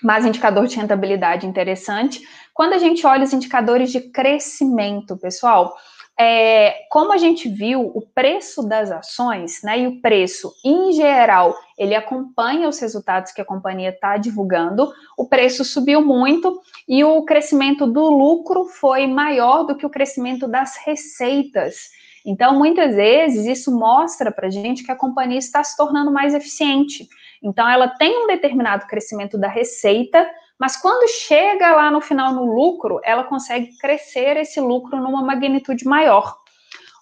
mas 0.03 0.27
indicador 0.27 0.67
de 0.67 0.77
rentabilidade 0.77 1.47
interessante. 1.47 2.21
Quando 2.53 2.73
a 2.73 2.79
gente 2.79 3.07
olha 3.07 3.25
os 3.25 3.33
indicadores 3.33 3.93
de 3.93 4.01
crescimento, 4.01 5.17
pessoal, 5.17 5.77
é, 6.19 6.87
como 6.91 7.13
a 7.13 7.19
gente 7.19 7.49
viu, 7.49 7.93
o 7.95 8.01
preço 8.01 8.67
das 8.67 8.91
ações, 8.91 9.61
né, 9.63 9.81
e 9.81 9.87
o 9.87 10.01
preço 10.01 10.53
em 10.65 10.93
geral, 10.93 11.55
ele 11.77 11.95
acompanha 11.95 12.69
os 12.69 12.79
resultados 12.79 13.33
que 13.33 13.41
a 13.41 13.45
companhia 13.45 13.91
está 13.91 14.17
divulgando, 14.17 14.91
o 15.17 15.29
preço 15.29 15.65
subiu 15.65 16.01
muito 16.01 16.61
e 16.89 17.05
o 17.05 17.23
crescimento 17.25 17.87
do 17.87 18.09
lucro 18.09 18.65
foi 18.65 19.07
maior 19.07 19.65
do 19.65 19.77
que 19.77 19.85
o 19.85 19.91
crescimento 19.91 20.49
das 20.49 20.77
receitas. 20.79 21.91
Então, 22.25 22.59
muitas 22.59 22.97
vezes, 22.97 23.47
isso 23.47 23.71
mostra 23.71 24.33
para 24.33 24.49
a 24.49 24.51
gente 24.51 24.83
que 24.83 24.91
a 24.91 24.97
companhia 24.97 25.39
está 25.39 25.63
se 25.63 25.77
tornando 25.77 26.11
mais 26.11 26.35
eficiente. 26.35 27.09
Então, 27.41 27.69
ela 27.69 27.87
tem 27.87 28.25
um 28.25 28.27
determinado 28.27 28.87
crescimento 28.87 29.39
da 29.39 29.47
receita, 29.47 30.29
mas 30.59 30.77
quando 30.77 31.09
chega 31.09 31.75
lá 31.75 31.91
no 31.91 32.01
final 32.01 32.33
no 32.33 32.45
lucro, 32.45 33.01
ela 33.05 33.25
consegue 33.25 33.77
crescer 33.79 34.37
esse 34.37 34.61
lucro 34.61 34.97
numa 35.01 35.23
magnitude 35.23 35.85
maior. 35.85 36.39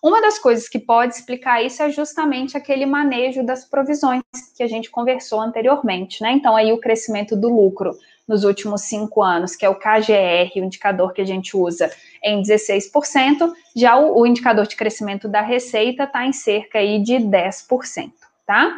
Uma 0.03 0.21
das 0.21 0.39
coisas 0.39 0.69
que 0.69 0.79
pode 0.79 1.15
explicar 1.15 1.65
isso 1.65 1.83
é 1.83 1.89
justamente 1.89 2.59
aquele 2.59 2.85
manejo 2.85 3.43
das 3.43 3.65
provisões 3.65 4.23
que 4.55 4.63
a 4.63 4.67
gente 4.67 4.91
conversou 4.91 5.41
anteriormente, 5.41 6.23
né? 6.23 6.33
Então, 6.33 6.55
aí 6.55 6.73
o 6.73 6.81
crescimento 6.81 7.35
do 7.35 7.49
lucro 7.49 7.97
nos 8.29 8.45
últimos 8.45 8.83
cinco 8.83 9.23
anos, 9.23 9.57
que 9.57 9.65
é 9.65 9.69
o 9.69 9.75
KGR, 9.75 10.53
o 10.57 10.65
indicador 10.65 11.13
que 11.13 11.23
a 11.23 11.25
gente 11.25 11.57
usa, 11.57 11.91
em 12.23 12.43
16%, 12.43 13.53
já 13.75 13.97
o, 13.97 14.21
o 14.21 14.27
indicador 14.27 14.67
de 14.67 14.77
crescimento 14.77 15.29
da 15.29 15.41
receita 15.41 16.05
está 16.05 16.27
em 16.27 16.33
cerca 16.33 16.81
aí 16.81 17.03
de 17.03 17.15
10%, 17.15 18.13
tá? 18.47 18.75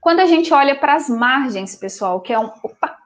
Quando 0.00 0.20
a 0.20 0.26
gente 0.26 0.52
olha 0.52 0.78
para 0.78 0.94
as 0.94 1.08
margens, 1.08 1.74
pessoal, 1.74 2.20
que 2.20 2.32
é 2.32 2.38
um. 2.38 2.50
Opa! 2.62 2.97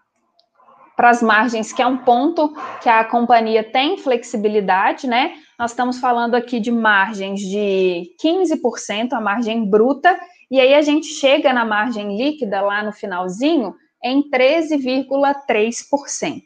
Para 0.96 1.10
as 1.10 1.22
margens, 1.22 1.72
que 1.72 1.82
é 1.82 1.86
um 1.86 1.98
ponto 1.98 2.52
que 2.82 2.88
a 2.88 3.04
companhia 3.04 3.62
tem 3.64 3.96
flexibilidade, 3.96 5.06
né? 5.06 5.34
Nós 5.58 5.72
estamos 5.72 5.98
falando 5.98 6.34
aqui 6.34 6.60
de 6.60 6.70
margens 6.70 7.40
de 7.40 8.10
15%, 8.22 9.12
a 9.12 9.20
margem 9.20 9.68
bruta, 9.68 10.18
e 10.50 10.60
aí 10.60 10.74
a 10.74 10.82
gente 10.82 11.06
chega 11.06 11.52
na 11.52 11.64
margem 11.64 12.16
líquida 12.16 12.60
lá 12.60 12.82
no 12.82 12.92
finalzinho 12.92 13.74
em 14.02 14.28
13,3%. 14.28 16.40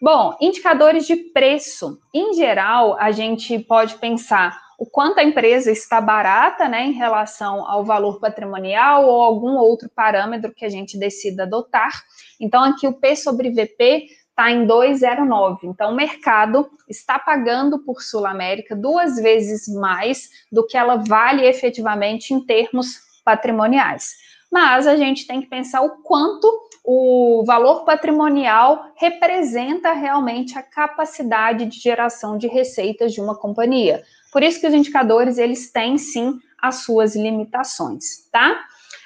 Bom, 0.00 0.36
indicadores 0.40 1.06
de 1.06 1.14
preço. 1.14 2.00
Em 2.12 2.34
geral, 2.34 2.96
a 2.98 3.12
gente 3.12 3.56
pode 3.60 3.94
pensar 3.94 4.60
o 4.82 4.86
quanto 4.90 5.20
a 5.20 5.22
empresa 5.22 5.70
está 5.70 6.00
barata, 6.00 6.68
né, 6.68 6.86
em 6.86 6.90
relação 6.90 7.64
ao 7.70 7.84
valor 7.84 8.18
patrimonial 8.18 9.06
ou 9.06 9.22
algum 9.22 9.56
outro 9.56 9.88
parâmetro 9.88 10.52
que 10.52 10.64
a 10.64 10.68
gente 10.68 10.98
decida 10.98 11.44
adotar. 11.44 12.02
Então, 12.40 12.64
aqui 12.64 12.88
o 12.88 12.92
P 12.92 13.14
sobre 13.14 13.50
VP 13.50 14.08
está 14.28 14.50
em 14.50 14.66
2,09. 14.66 15.58
Então, 15.62 15.92
o 15.92 15.94
mercado 15.94 16.68
está 16.88 17.16
pagando 17.16 17.78
por 17.84 18.02
Sul 18.02 18.26
América 18.26 18.74
duas 18.74 19.14
vezes 19.14 19.72
mais 19.72 20.28
do 20.50 20.66
que 20.66 20.76
ela 20.76 20.96
vale 20.96 21.46
efetivamente 21.46 22.34
em 22.34 22.44
termos 22.44 22.98
patrimoniais. 23.24 24.16
Mas 24.50 24.88
a 24.88 24.96
gente 24.96 25.28
tem 25.28 25.40
que 25.40 25.48
pensar 25.48 25.82
o 25.82 26.02
quanto 26.02 26.52
o 26.84 27.44
valor 27.46 27.84
patrimonial 27.84 28.90
representa 28.96 29.92
realmente 29.92 30.58
a 30.58 30.62
capacidade 30.62 31.66
de 31.66 31.78
geração 31.78 32.36
de 32.36 32.48
receitas 32.48 33.12
de 33.12 33.20
uma 33.20 33.38
companhia. 33.38 34.02
Por 34.32 34.42
isso 34.42 34.58
que 34.58 34.66
os 34.66 34.72
indicadores, 34.72 35.36
eles 35.36 35.70
têm 35.70 35.98
sim 35.98 36.38
as 36.58 36.76
suas 36.76 37.14
limitações, 37.14 38.28
tá? 38.32 38.58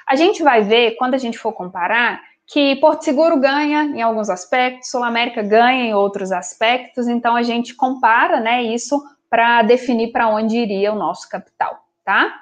A 0.07 0.15
gente 0.15 0.43
vai 0.43 0.63
ver, 0.63 0.93
quando 0.97 1.15
a 1.15 1.19
gente 1.19 1.37
for 1.37 1.53
comparar, 1.53 2.23
que 2.47 2.77
Porto 2.77 3.03
Seguro 3.03 3.41
ganha 3.41 3.83
em 3.85 4.01
alguns 4.01 4.31
aspectos, 4.31 4.89
Sul 4.89 5.03
América 5.03 5.43
ganha 5.43 5.85
em 5.85 5.95
outros 5.95 6.31
aspectos, 6.31 7.09
então 7.09 7.35
a 7.35 7.43
gente 7.43 7.75
compara, 7.75 8.39
né, 8.39 8.63
isso 8.63 9.03
para 9.29 9.63
definir 9.63 10.13
para 10.13 10.29
onde 10.29 10.57
iria 10.57 10.93
o 10.93 10.97
nosso 10.97 11.29
capital, 11.29 11.77
tá? 12.05 12.33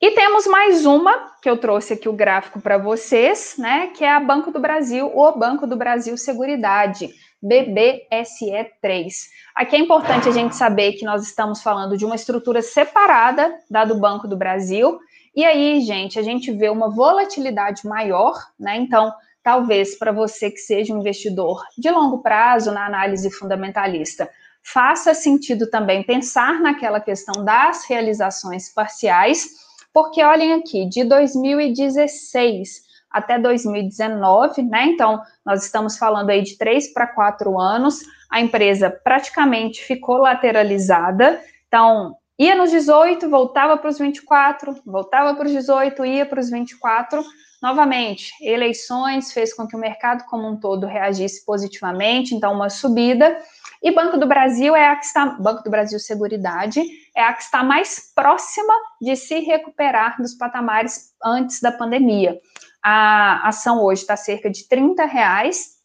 E 0.00 0.10
temos 0.10 0.46
mais 0.46 0.84
uma, 0.84 1.32
que 1.40 1.48
eu 1.48 1.56
trouxe 1.56 1.94
aqui 1.94 2.08
o 2.08 2.12
gráfico 2.12 2.60
para 2.60 2.76
vocês, 2.76 3.54
né, 3.56 3.86
que 3.96 4.04
é 4.04 4.12
a 4.12 4.18
Banco 4.18 4.50
do 4.50 4.58
Brasil, 4.58 5.10
o 5.14 5.32
Banco 5.32 5.68
do 5.68 5.76
Brasil 5.76 6.16
Seguridade, 6.16 7.10
BBSE3. 7.44 9.12
Aqui 9.54 9.76
é 9.76 9.78
importante 9.78 10.28
a 10.28 10.32
gente 10.32 10.56
saber 10.56 10.94
que 10.94 11.04
nós 11.04 11.22
estamos 11.22 11.62
falando 11.62 11.96
de 11.96 12.04
uma 12.04 12.14
estrutura 12.14 12.62
separada 12.62 13.54
da 13.70 13.84
do 13.84 14.00
Banco 14.00 14.26
do 14.26 14.36
Brasil, 14.36 14.98
e 15.36 15.44
aí, 15.44 15.80
gente, 15.80 16.18
a 16.18 16.22
gente 16.22 16.52
vê 16.52 16.68
uma 16.68 16.88
volatilidade 16.88 17.86
maior, 17.86 18.34
né? 18.58 18.76
Então, 18.76 19.12
talvez 19.42 19.98
para 19.98 20.12
você 20.12 20.50
que 20.50 20.58
seja 20.58 20.94
um 20.94 21.00
investidor 21.00 21.62
de 21.76 21.90
longo 21.90 22.22
prazo 22.22 22.70
na 22.70 22.86
análise 22.86 23.28
fundamentalista, 23.30 24.30
faça 24.62 25.12
sentido 25.12 25.68
também 25.68 26.02
pensar 26.02 26.60
naquela 26.60 27.00
questão 27.00 27.44
das 27.44 27.84
realizações 27.84 28.72
parciais, 28.72 29.50
porque 29.92 30.22
olhem 30.22 30.54
aqui, 30.54 30.86
de 30.86 31.04
2016 31.04 32.83
até 33.14 33.38
2019, 33.38 34.62
né? 34.64 34.86
Então, 34.86 35.22
nós 35.46 35.64
estamos 35.64 35.96
falando 35.96 36.30
aí 36.30 36.42
de 36.42 36.58
três 36.58 36.92
para 36.92 37.06
quatro 37.06 37.60
anos, 37.60 38.00
a 38.28 38.40
empresa 38.40 38.90
praticamente 38.90 39.84
ficou 39.84 40.16
lateralizada. 40.16 41.40
Então, 41.68 42.16
ia 42.36 42.56
nos 42.56 42.72
18, 42.72 43.30
voltava 43.30 43.76
para 43.76 43.88
os 43.88 43.98
24, 43.98 44.82
voltava 44.84 45.32
para 45.36 45.46
os 45.46 45.52
18, 45.52 46.04
ia 46.04 46.26
para 46.26 46.40
os 46.40 46.50
24. 46.50 47.22
Novamente, 47.62 48.32
eleições 48.42 49.32
fez 49.32 49.54
com 49.54 49.66
que 49.66 49.76
o 49.76 49.78
mercado 49.78 50.24
como 50.24 50.48
um 50.48 50.58
todo 50.58 50.84
reagisse 50.84 51.46
positivamente, 51.46 52.34
então 52.34 52.52
uma 52.52 52.68
subida. 52.68 53.38
E 53.80 53.92
Banco 53.92 54.18
do 54.18 54.26
Brasil 54.26 54.74
é 54.74 54.88
a 54.88 54.96
que 54.96 55.04
está, 55.04 55.26
Banco 55.26 55.62
do 55.62 55.70
Brasil 55.70 55.98
Seguridade 56.00 56.82
é 57.16 57.22
a 57.22 57.32
que 57.32 57.42
está 57.42 57.62
mais 57.62 58.12
próxima 58.14 58.74
de 59.00 59.14
se 59.14 59.38
recuperar 59.38 60.20
dos 60.20 60.34
patamares 60.34 61.12
antes 61.24 61.60
da 61.60 61.70
pandemia. 61.70 62.38
A 62.86 63.48
ação 63.48 63.82
hoje 63.82 64.02
está 64.02 64.14
cerca 64.14 64.50
de 64.50 64.68
30 64.68 65.06
reais 65.06 65.76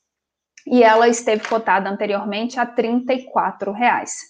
e 0.67 0.83
ela 0.83 1.07
esteve 1.07 1.47
cotada 1.47 1.89
anteriormente 1.89 2.59
a 2.59 2.65
34 2.65 3.71
reais. 3.71 4.27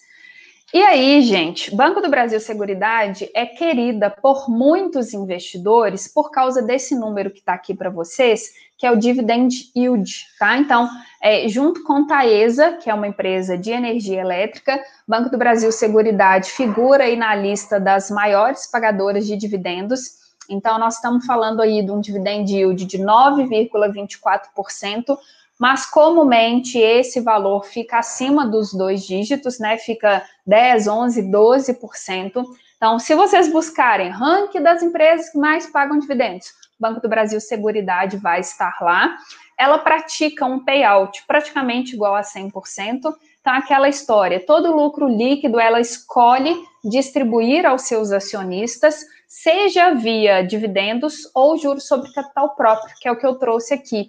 E 0.72 0.80
aí, 0.80 1.20
gente, 1.22 1.74
Banco 1.74 2.00
do 2.00 2.08
Brasil 2.08 2.38
Seguridade 2.38 3.28
é 3.34 3.44
querida 3.44 4.08
por 4.08 4.48
muitos 4.48 5.12
investidores 5.12 6.06
por 6.06 6.30
causa 6.30 6.62
desse 6.62 6.94
número 6.94 7.32
que 7.32 7.40
está 7.40 7.54
aqui 7.54 7.74
para 7.74 7.90
vocês, 7.90 8.52
que 8.78 8.86
é 8.86 8.92
o 8.92 8.96
dividend 8.96 9.52
yield, 9.76 10.08
tá? 10.38 10.56
Então, 10.56 10.88
é, 11.20 11.48
junto 11.48 11.82
com 11.82 12.06
Taesa, 12.06 12.74
que 12.74 12.88
é 12.88 12.94
uma 12.94 13.08
empresa 13.08 13.58
de 13.58 13.72
energia 13.72 14.20
elétrica, 14.20 14.80
Banco 15.08 15.28
do 15.28 15.36
Brasil 15.36 15.72
Seguridade 15.72 16.52
figura 16.52 17.02
aí 17.02 17.16
na 17.16 17.34
lista 17.34 17.80
das 17.80 18.08
maiores 18.08 18.70
pagadoras 18.70 19.26
de 19.26 19.36
dividendos. 19.36 20.20
Então, 20.50 20.78
nós 20.78 20.96
estamos 20.96 21.24
falando 21.24 21.62
aí 21.62 21.82
de 21.82 21.90
um 21.90 21.98
dividend 22.00 22.52
yield 22.52 22.84
de 22.84 22.98
9,24%, 22.98 25.16
mas 25.58 25.86
comumente 25.86 26.78
esse 26.78 27.20
valor 27.20 27.64
fica 27.64 27.98
acima 27.98 28.46
dos 28.46 28.74
dois 28.74 29.06
dígitos, 29.06 29.58
né? 29.58 29.78
Fica 29.78 30.22
10, 30.46 30.88
11, 30.88 31.22
12%. 31.22 32.44
Então, 32.76 32.98
se 32.98 33.14
vocês 33.14 33.50
buscarem 33.52 34.10
ranking 34.10 34.62
das 34.62 34.82
empresas 34.82 35.30
que 35.30 35.38
mais 35.38 35.66
pagam 35.66 35.98
dividendos, 35.98 36.52
Banco 36.80 37.00
do 37.00 37.08
Brasil 37.08 37.40
Seguridade 37.40 38.16
vai 38.16 38.40
estar 38.40 38.78
lá. 38.80 39.16
Ela 39.58 39.78
pratica 39.78 40.46
um 40.46 40.64
payout 40.64 41.22
praticamente 41.26 41.94
igual 41.94 42.14
a 42.14 42.22
100%. 42.22 43.12
Então, 43.40 43.52
aquela 43.52 43.88
história, 43.88 44.44
todo 44.44 44.74
lucro 44.74 45.06
líquido 45.06 45.60
ela 45.60 45.80
escolhe 45.80 46.56
distribuir 46.82 47.66
aos 47.66 47.82
seus 47.82 48.12
acionistas, 48.12 49.04
seja 49.30 49.94
via 49.94 50.42
dividendos 50.42 51.30
ou 51.32 51.56
juros 51.56 51.86
sobre 51.86 52.12
capital 52.12 52.56
próprio, 52.56 52.92
que 53.00 53.06
é 53.06 53.12
o 53.12 53.16
que 53.16 53.24
eu 53.24 53.36
trouxe 53.36 53.72
aqui. 53.72 54.08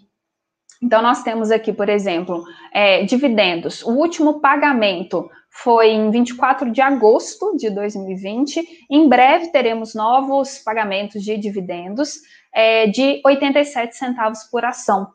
Então, 0.82 1.00
nós 1.00 1.22
temos 1.22 1.52
aqui, 1.52 1.72
por 1.72 1.88
exemplo, 1.90 2.44
é, 2.74 3.04
dividendos. 3.04 3.84
O 3.84 3.92
último 3.92 4.42
pagamento 4.42 5.30
foi 5.48 5.92
em 5.92 6.10
24 6.10 6.72
de 6.72 6.82
agosto 6.82 7.56
de 7.56 7.70
2020. 7.70 8.88
Em 8.90 9.08
breve 9.08 9.52
teremos 9.52 9.94
novos 9.94 10.58
pagamentos 10.58 11.24
de 11.24 11.38
dividendos 11.38 12.16
é, 12.52 12.88
de 12.88 13.22
87 13.24 13.96
centavos 13.96 14.46
por 14.46 14.66
ação. 14.66 15.08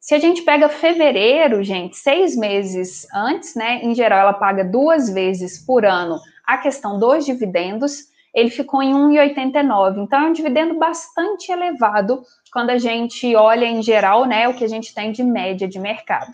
Se 0.00 0.14
a 0.14 0.18
gente 0.18 0.40
pega 0.40 0.70
fevereiro, 0.70 1.62
gente, 1.62 1.98
seis 1.98 2.34
meses 2.34 3.06
antes, 3.12 3.54
né? 3.54 3.80
Em 3.82 3.94
geral, 3.94 4.20
ela 4.20 4.32
paga 4.32 4.64
duas 4.64 5.10
vezes 5.10 5.58
por 5.58 5.84
ano 5.84 6.18
a 6.46 6.56
questão 6.56 6.98
dos 6.98 7.26
dividendos 7.26 8.09
ele 8.34 8.50
ficou 8.50 8.82
em 8.82 8.92
1,89. 8.92 10.02
Então, 10.02 10.20
é 10.20 10.28
um 10.28 10.32
dividendo 10.32 10.78
bastante 10.78 11.50
elevado 11.50 12.22
quando 12.52 12.70
a 12.70 12.78
gente 12.78 13.34
olha 13.34 13.64
em 13.64 13.82
geral, 13.82 14.24
né, 14.24 14.48
o 14.48 14.54
que 14.54 14.64
a 14.64 14.68
gente 14.68 14.94
tem 14.94 15.12
de 15.12 15.22
média 15.22 15.68
de 15.68 15.78
mercado. 15.78 16.32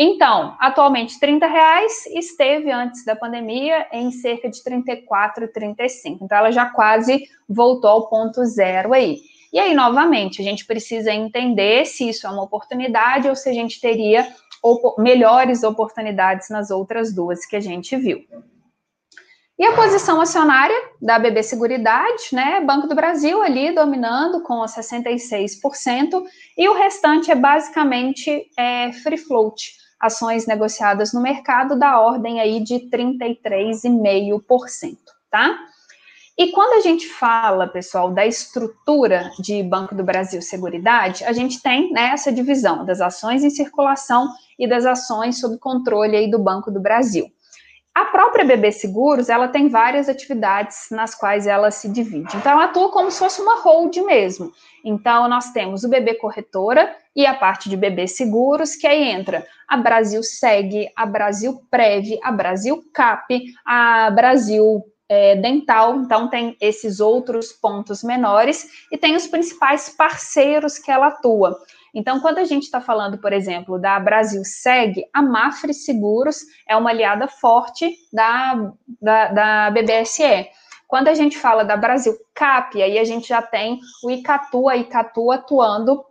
Então, 0.00 0.54
atualmente 0.60 1.18
30 1.18 1.46
reais, 1.46 2.06
esteve 2.06 2.70
antes 2.70 3.04
da 3.04 3.16
pandemia 3.16 3.86
em 3.90 4.12
cerca 4.12 4.48
de 4.48 4.62
34, 4.62 5.48
35. 5.48 6.24
Então, 6.24 6.38
ela 6.38 6.52
já 6.52 6.66
quase 6.66 7.24
voltou 7.48 7.90
ao 7.90 8.08
ponto 8.08 8.44
zero 8.44 8.92
aí. 8.92 9.18
E 9.52 9.58
aí, 9.58 9.74
novamente, 9.74 10.40
a 10.40 10.44
gente 10.44 10.64
precisa 10.66 11.12
entender 11.12 11.84
se 11.84 12.08
isso 12.08 12.26
é 12.26 12.30
uma 12.30 12.44
oportunidade 12.44 13.28
ou 13.28 13.34
se 13.34 13.48
a 13.48 13.52
gente 13.52 13.80
teria 13.80 14.28
melhores 14.98 15.64
oportunidades 15.64 16.48
nas 16.48 16.70
outras 16.70 17.12
duas 17.12 17.44
que 17.44 17.56
a 17.56 17.60
gente 17.60 17.96
viu. 17.96 18.24
E 19.58 19.64
a 19.64 19.74
posição 19.74 20.20
acionária 20.20 20.76
da 21.02 21.18
BB 21.18 21.42
Seguridade, 21.42 22.28
né? 22.32 22.60
Banco 22.60 22.86
do 22.86 22.94
Brasil 22.94 23.42
ali 23.42 23.74
dominando 23.74 24.40
com 24.42 24.60
66%, 24.60 26.22
e 26.56 26.68
o 26.68 26.74
restante 26.74 27.32
é 27.32 27.34
basicamente 27.34 28.48
é, 28.56 28.92
free 28.92 29.18
float, 29.18 29.72
ações 29.98 30.46
negociadas 30.46 31.12
no 31.12 31.20
mercado 31.20 31.76
da 31.76 31.98
ordem 31.98 32.40
aí 32.40 32.60
de 32.60 32.88
33,5%, 32.88 34.96
tá? 35.28 35.58
E 36.38 36.52
quando 36.52 36.78
a 36.78 36.80
gente 36.80 37.08
fala, 37.08 37.66
pessoal, 37.66 38.12
da 38.12 38.24
estrutura 38.24 39.32
de 39.40 39.60
Banco 39.60 39.92
do 39.92 40.04
Brasil 40.04 40.40
Seguridade, 40.40 41.24
a 41.24 41.32
gente 41.32 41.60
tem 41.60 41.90
né, 41.90 42.10
essa 42.12 42.30
divisão 42.30 42.84
das 42.84 43.00
ações 43.00 43.42
em 43.42 43.50
circulação 43.50 44.28
e 44.56 44.68
das 44.68 44.86
ações 44.86 45.40
sob 45.40 45.58
controle 45.58 46.16
aí 46.16 46.30
do 46.30 46.38
Banco 46.38 46.70
do 46.70 46.78
Brasil. 46.78 47.26
A 47.98 48.04
própria 48.04 48.44
BB 48.44 48.70
Seguros, 48.70 49.28
ela 49.28 49.48
tem 49.48 49.68
várias 49.68 50.08
atividades 50.08 50.86
nas 50.92 51.16
quais 51.16 51.48
ela 51.48 51.68
se 51.72 51.88
divide. 51.88 52.36
Então, 52.36 52.52
ela 52.52 52.66
atua 52.66 52.92
como 52.92 53.10
se 53.10 53.18
fosse 53.18 53.40
uma 53.42 53.60
hold 53.60 53.96
mesmo. 53.96 54.52
Então, 54.84 55.28
nós 55.28 55.50
temos 55.50 55.82
o 55.82 55.88
BB 55.88 56.14
Corretora 56.14 56.94
e 57.16 57.26
a 57.26 57.34
parte 57.34 57.68
de 57.68 57.76
BB 57.76 58.06
Seguros, 58.06 58.76
que 58.76 58.86
aí 58.86 59.02
entra 59.02 59.44
a 59.66 59.76
Brasil 59.76 60.22
Seg, 60.22 60.88
a 60.94 61.04
Brasil 61.04 61.60
Prev, 61.68 62.20
a 62.22 62.30
Brasil 62.30 62.80
Cap, 62.94 63.36
a 63.66 64.12
Brasil 64.12 64.80
é, 65.08 65.34
Dental. 65.34 65.96
Então, 65.96 66.28
tem 66.28 66.56
esses 66.60 67.00
outros 67.00 67.50
pontos 67.52 68.04
menores 68.04 68.64
e 68.92 68.96
tem 68.96 69.16
os 69.16 69.26
principais 69.26 69.88
parceiros 69.88 70.78
que 70.78 70.92
ela 70.92 71.08
atua. 71.08 71.58
Então, 71.94 72.20
quando 72.20 72.38
a 72.38 72.44
gente 72.44 72.64
está 72.64 72.80
falando, 72.80 73.18
por 73.18 73.32
exemplo, 73.32 73.78
da 73.78 73.98
Brasil 73.98 74.42
Seg, 74.44 75.04
a 75.12 75.22
Mafre 75.22 75.72
Seguros 75.72 76.42
é 76.68 76.76
uma 76.76 76.90
aliada 76.90 77.28
forte 77.28 77.96
da, 78.12 78.72
da, 79.00 79.28
da 79.28 79.70
BBSE. 79.70 80.48
Quando 80.86 81.08
a 81.08 81.14
gente 81.14 81.36
fala 81.36 81.64
da 81.64 81.76
Brasil 81.76 82.14
Cap, 82.34 82.80
aí 82.82 82.98
a 82.98 83.04
gente 83.04 83.28
já 83.28 83.42
tem 83.42 83.78
o 84.02 84.10
Icatu, 84.10 84.68
a 84.68 84.76
Icatu 84.76 85.30
atuando 85.30 86.04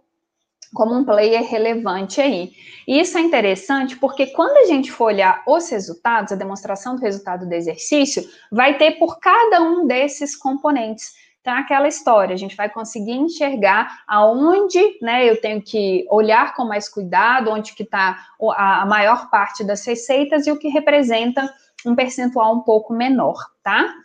como 0.73 0.93
um 0.93 1.03
player 1.03 1.43
relevante 1.43 2.21
aí. 2.21 2.51
E 2.87 2.99
isso 2.99 3.17
é 3.17 3.21
interessante 3.21 3.97
porque 3.97 4.27
quando 4.27 4.57
a 4.57 4.65
gente 4.65 4.91
for 4.91 5.05
olhar 5.05 5.41
os 5.47 5.69
resultados, 5.69 6.31
a 6.31 6.35
demonstração 6.35 6.95
do 6.95 7.01
resultado 7.01 7.47
do 7.47 7.53
exercício, 7.53 8.23
vai 8.51 8.77
ter 8.77 8.99
por 8.99 9.19
cada 9.19 9.61
um 9.61 9.87
desses 9.87 10.35
componentes. 10.35 11.13
Então, 11.48 11.60
aquela 11.60 11.88
história, 11.88 12.34
a 12.34 12.38
gente 12.38 12.57
vai 12.57 12.69
conseguir 12.69 13.14
enxergar 13.14 14.03
aonde, 14.06 14.82
né, 15.02 15.30
eu 15.30 15.40
tenho 15.40 15.61
que 15.61 16.06
olhar 16.10 16.53
com 16.53 16.65
mais 16.65 16.90
cuidado, 16.90 17.49
onde 17.49 17.74
que 17.74 17.84
está 17.84 18.28
a 18.57 18.86
maior 18.86 19.30
parte 19.30 19.64
das 19.64 19.86
receitas 19.86 20.45
e 20.45 20.52
o 20.52 20.60
que 20.60 20.68
representa 20.68 21.49
um 21.86 21.95
percentual 21.95 22.53
um 22.53 22.60
pouco 22.64 22.94
menor, 22.94 23.38
tá? 23.64 23.95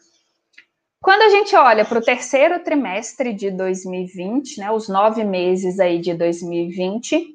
Quando 1.00 1.22
a 1.22 1.30
gente 1.30 1.56
olha 1.56 1.84
para 1.84 1.98
o 1.98 2.04
terceiro 2.04 2.62
trimestre 2.62 3.32
de 3.32 3.50
2020, 3.50 4.60
né, 4.60 4.70
os 4.70 4.88
nove 4.88 5.24
meses 5.24 5.80
aí 5.80 5.98
de 5.98 6.14
2020, 6.14 7.26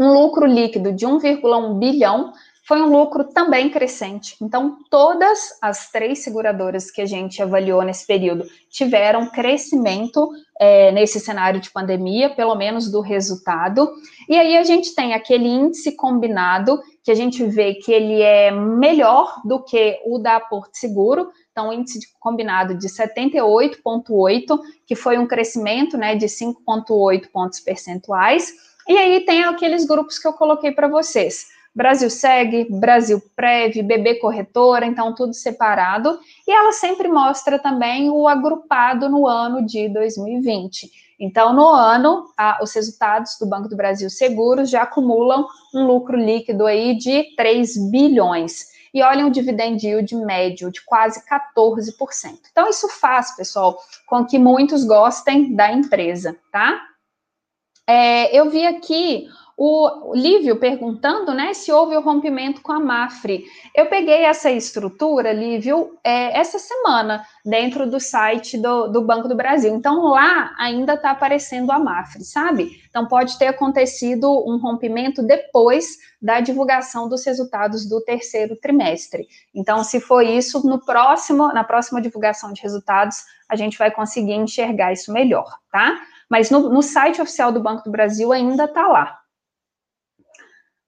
um 0.00 0.10
lucro 0.10 0.46
líquido 0.46 0.90
de 0.90 1.04
1,1 1.04 1.78
bilhão 1.78 2.32
foi 2.68 2.82
um 2.82 2.92
lucro 2.92 3.24
também 3.24 3.70
crescente. 3.70 4.36
Então, 4.42 4.76
todas 4.90 5.58
as 5.62 5.90
três 5.90 6.18
seguradoras 6.18 6.90
que 6.90 7.00
a 7.00 7.06
gente 7.06 7.42
avaliou 7.42 7.80
nesse 7.80 8.06
período 8.06 8.44
tiveram 8.68 9.30
crescimento 9.30 10.28
é, 10.60 10.92
nesse 10.92 11.18
cenário 11.18 11.62
de 11.62 11.70
pandemia, 11.70 12.28
pelo 12.28 12.54
menos 12.54 12.90
do 12.92 13.00
resultado. 13.00 13.90
E 14.28 14.36
aí 14.36 14.54
a 14.58 14.64
gente 14.64 14.94
tem 14.94 15.14
aquele 15.14 15.48
índice 15.48 15.96
combinado 15.96 16.78
que 17.02 17.10
a 17.10 17.14
gente 17.14 17.42
vê 17.42 17.72
que 17.72 17.90
ele 17.90 18.20
é 18.20 18.50
melhor 18.50 19.40
do 19.46 19.64
que 19.64 19.98
o 20.04 20.18
da 20.18 20.38
Porto 20.38 20.74
Seguro, 20.74 21.30
então, 21.50 21.72
índice 21.72 22.00
combinado 22.20 22.74
de 22.74 22.86
78,8, 22.86 24.58
que 24.86 24.94
foi 24.94 25.16
um 25.16 25.26
crescimento 25.26 25.96
né, 25.96 26.14
de 26.14 26.26
5,8 26.26 27.30
pontos 27.32 27.60
percentuais. 27.60 28.52
E 28.86 28.96
aí 28.96 29.24
tem 29.24 29.42
aqueles 29.44 29.86
grupos 29.86 30.18
que 30.18 30.28
eu 30.28 30.34
coloquei 30.34 30.70
para 30.70 30.86
vocês. 30.86 31.46
Brasil 31.78 32.10
Seg, 32.10 32.66
Brasil 32.68 33.22
Prev, 33.36 33.80
BB 33.84 34.16
Corretora, 34.16 34.84
então 34.84 35.14
tudo 35.14 35.32
separado. 35.32 36.18
E 36.44 36.50
ela 36.50 36.72
sempre 36.72 37.06
mostra 37.06 37.56
também 37.56 38.10
o 38.10 38.26
agrupado 38.26 39.08
no 39.08 39.28
ano 39.28 39.64
de 39.64 39.88
2020. 39.88 40.90
Então, 41.20 41.52
no 41.52 41.68
ano, 41.68 42.24
a, 42.36 42.58
os 42.60 42.74
resultados 42.74 43.38
do 43.38 43.46
Banco 43.46 43.68
do 43.68 43.76
Brasil 43.76 44.10
Seguros 44.10 44.68
já 44.68 44.82
acumulam 44.82 45.46
um 45.72 45.86
lucro 45.86 46.16
líquido 46.16 46.66
aí 46.66 46.96
de 46.96 47.36
3 47.36 47.90
bilhões 47.92 48.66
e 48.92 49.00
olhem 49.00 49.24
o 49.24 49.30
dividend 49.30 49.86
yield 49.86 50.16
médio 50.16 50.72
de 50.72 50.84
quase 50.84 51.22
14%. 51.26 51.92
Então, 52.50 52.68
isso 52.68 52.88
faz, 52.88 53.36
pessoal, 53.36 53.78
com 54.04 54.26
que 54.26 54.36
muitos 54.36 54.82
gostem 54.82 55.54
da 55.54 55.70
empresa, 55.70 56.36
tá? 56.50 56.80
É, 57.86 58.36
eu 58.36 58.50
vi 58.50 58.66
aqui 58.66 59.28
o 59.60 60.14
Lívio 60.14 60.60
perguntando, 60.60 61.34
né, 61.34 61.52
se 61.52 61.72
houve 61.72 61.96
o 61.96 62.00
rompimento 62.00 62.62
com 62.62 62.70
a 62.70 62.78
Mafre. 62.78 63.44
Eu 63.74 63.86
peguei 63.86 64.22
essa 64.24 64.48
estrutura, 64.52 65.32
Lívio, 65.32 65.98
é, 66.04 66.38
essa 66.38 66.60
semana, 66.60 67.24
dentro 67.44 67.90
do 67.90 67.98
site 67.98 68.56
do, 68.56 68.86
do, 68.86 69.02
Banco 69.02 69.26
do 69.26 69.34
Brasil. 69.34 69.74
Então, 69.74 70.04
lá 70.04 70.54
ainda 70.56 70.94
está 70.94 71.10
aparecendo 71.10 71.72
a 71.72 71.78
Mafre, 71.80 72.22
sabe? 72.22 72.70
Então, 72.88 73.08
pode 73.08 73.36
ter 73.36 73.48
acontecido 73.48 74.30
um 74.48 74.58
rompimento 74.58 75.24
depois 75.24 75.96
da 76.22 76.38
divulgação 76.40 77.08
dos 77.08 77.26
resultados 77.26 77.84
do 77.84 78.00
terceiro 78.00 78.54
trimestre. 78.54 79.26
Então, 79.52 79.82
se 79.82 79.98
for 79.98 80.22
isso, 80.22 80.64
no 80.64 80.78
próximo, 80.84 81.48
na 81.48 81.64
próxima 81.64 82.00
divulgação 82.00 82.52
de 82.52 82.62
resultados, 82.62 83.16
a 83.48 83.56
gente 83.56 83.76
vai 83.76 83.90
conseguir 83.90 84.34
enxergar 84.34 84.92
isso 84.92 85.12
melhor, 85.12 85.52
tá? 85.72 85.98
Mas 86.30 86.48
no, 86.48 86.70
no 86.70 86.80
site 86.80 87.20
oficial 87.20 87.50
do 87.50 87.60
Banco 87.60 87.82
do 87.82 87.90
Brasil 87.90 88.32
ainda 88.32 88.66
está 88.66 88.86
lá. 88.86 89.18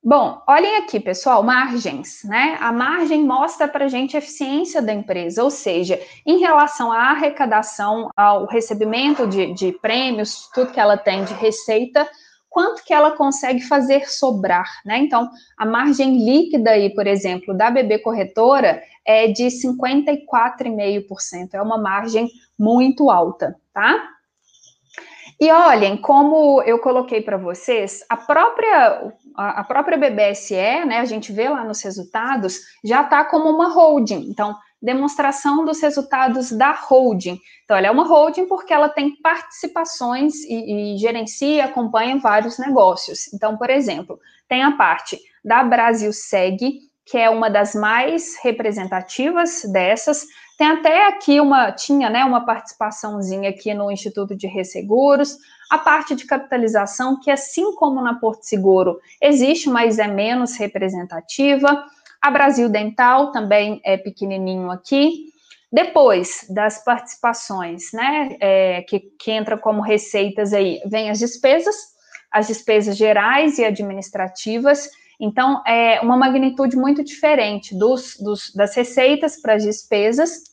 Bom, 0.03 0.41
olhem 0.47 0.77
aqui, 0.77 0.99
pessoal, 0.99 1.43
margens, 1.43 2.23
né? 2.23 2.57
A 2.59 2.71
margem 2.71 3.23
mostra 3.23 3.67
para 3.67 3.85
a 3.85 3.87
gente 3.87 4.15
a 4.15 4.19
eficiência 4.19 4.81
da 4.81 4.91
empresa, 4.91 5.43
ou 5.43 5.51
seja, 5.51 6.01
em 6.25 6.39
relação 6.39 6.91
à 6.91 7.11
arrecadação, 7.11 8.09
ao 8.17 8.47
recebimento 8.47 9.27
de, 9.27 9.53
de 9.53 9.71
prêmios, 9.73 10.49
tudo 10.55 10.71
que 10.71 10.79
ela 10.79 10.97
tem 10.97 11.23
de 11.23 11.35
receita, 11.35 12.09
quanto 12.49 12.83
que 12.83 12.91
ela 12.91 13.11
consegue 13.11 13.61
fazer 13.61 14.09
sobrar, 14.09 14.81
né? 14.83 14.97
Então, 14.97 15.29
a 15.55 15.67
margem 15.67 16.25
líquida 16.25 16.71
aí, 16.71 16.91
por 16.95 17.05
exemplo, 17.05 17.55
da 17.55 17.69
BB 17.69 17.99
Corretora 17.99 18.81
é 19.05 19.27
de 19.27 19.45
54,5%, 19.45 21.53
é 21.53 21.61
uma 21.61 21.77
margem 21.77 22.27
muito 22.57 23.11
alta, 23.11 23.55
tá? 23.71 24.09
E 25.41 25.51
olhem, 25.51 25.97
como 25.97 26.61
eu 26.61 26.77
coloquei 26.77 27.19
para 27.19 27.35
vocês, 27.35 28.05
a 28.07 28.15
própria, 28.15 29.11
a 29.35 29.63
própria 29.63 29.97
BBSE, 29.97 30.85
né, 30.85 30.99
a 30.99 31.05
gente 31.05 31.33
vê 31.33 31.49
lá 31.49 31.63
nos 31.63 31.81
resultados, 31.81 32.59
já 32.83 33.01
está 33.01 33.25
como 33.25 33.49
uma 33.49 33.73
holding. 33.73 34.29
Então, 34.29 34.55
demonstração 34.79 35.65
dos 35.65 35.81
resultados 35.81 36.51
da 36.51 36.71
holding. 36.73 37.39
Então, 37.63 37.75
ela 37.75 37.87
é 37.87 37.91
uma 37.91 38.05
holding 38.05 38.45
porque 38.45 38.71
ela 38.71 38.87
tem 38.87 39.15
participações 39.15 40.35
e, 40.43 40.93
e 40.93 40.97
gerencia, 40.99 41.65
acompanha 41.65 42.19
vários 42.19 42.59
negócios. 42.59 43.33
Então, 43.33 43.57
por 43.57 43.71
exemplo, 43.71 44.19
tem 44.47 44.61
a 44.61 44.73
parte 44.73 45.19
da 45.43 45.63
Brasil 45.63 46.13
Seg, 46.13 46.59
que 47.03 47.17
é 47.17 47.31
uma 47.31 47.49
das 47.49 47.73
mais 47.73 48.37
representativas 48.43 49.63
dessas, 49.73 50.23
tem 50.61 50.67
até 50.67 51.07
aqui 51.07 51.39
uma, 51.39 51.71
tinha 51.71 52.07
né, 52.07 52.23
uma 52.23 52.45
participaçãozinha 52.45 53.49
aqui 53.49 53.73
no 53.73 53.91
Instituto 53.91 54.35
de 54.35 54.45
Resseguros, 54.45 55.35
a 55.71 55.79
parte 55.79 56.13
de 56.13 56.23
capitalização, 56.23 57.19
que 57.19 57.31
assim 57.31 57.73
como 57.73 57.99
na 57.99 58.19
Porto 58.19 58.43
Seguro, 58.43 58.99
existe, 59.19 59.67
mas 59.67 59.97
é 59.97 60.05
menos 60.05 60.55
representativa. 60.57 61.83
A 62.21 62.29
Brasil 62.29 62.69
Dental 62.69 63.31
também 63.31 63.81
é 63.83 63.97
pequenininho 63.97 64.69
aqui. 64.69 65.31
Depois 65.71 66.45
das 66.47 66.83
participações, 66.83 67.91
né, 67.91 68.37
é, 68.39 68.81
que, 68.83 68.99
que 68.99 69.31
entra 69.31 69.57
como 69.57 69.81
receitas 69.81 70.53
aí, 70.53 70.79
vem 70.85 71.09
as 71.09 71.17
despesas, 71.17 71.75
as 72.31 72.47
despesas 72.47 72.95
gerais 72.95 73.57
e 73.57 73.65
administrativas, 73.65 74.91
então, 75.23 75.61
é 75.67 76.01
uma 76.01 76.17
magnitude 76.17 76.75
muito 76.75 77.03
diferente 77.03 77.77
dos, 77.77 78.17
dos, 78.19 78.51
das 78.55 78.75
receitas 78.75 79.39
para 79.39 79.53
as 79.53 79.63
despesas 79.63 80.50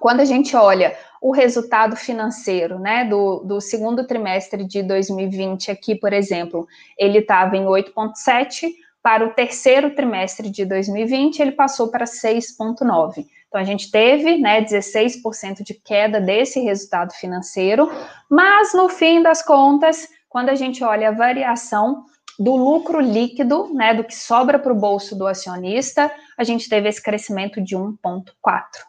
quando 0.00 0.20
a 0.20 0.24
gente 0.24 0.56
olha 0.56 0.96
o 1.20 1.32
resultado 1.32 1.96
financeiro, 1.96 2.78
né, 2.78 3.04
do, 3.04 3.40
do 3.40 3.60
segundo 3.60 4.06
trimestre 4.06 4.64
de 4.64 4.82
2020 4.82 5.70
aqui, 5.70 5.94
por 5.94 6.12
exemplo, 6.12 6.66
ele 6.96 7.18
estava 7.18 7.56
em 7.56 7.64
8,7, 7.64 8.70
para 9.02 9.24
o 9.24 9.30
terceiro 9.30 9.94
trimestre 9.94 10.50
de 10.50 10.64
2020 10.64 11.40
ele 11.40 11.52
passou 11.52 11.88
para 11.88 12.04
6,9. 12.04 13.26
Então 13.48 13.60
a 13.60 13.64
gente 13.64 13.90
teve, 13.90 14.36
né, 14.36 14.60
16% 14.62 15.62
de 15.62 15.74
queda 15.74 16.20
desse 16.20 16.60
resultado 16.60 17.12
financeiro, 17.14 17.90
mas 18.28 18.74
no 18.74 18.88
fim 18.88 19.22
das 19.22 19.40
contas, 19.42 20.08
quando 20.28 20.50
a 20.50 20.54
gente 20.54 20.84
olha 20.84 21.08
a 21.08 21.12
variação 21.12 22.04
do 22.38 22.54
lucro 22.54 23.00
líquido, 23.00 23.74
né, 23.74 23.92
do 23.92 24.04
que 24.04 24.14
sobra 24.14 24.58
para 24.58 24.72
o 24.72 24.76
bolso 24.76 25.16
do 25.16 25.26
acionista, 25.26 26.08
a 26.36 26.44
gente 26.44 26.68
teve 26.68 26.88
esse 26.88 27.02
crescimento 27.02 27.60
de 27.60 27.76
1,4. 27.76 28.24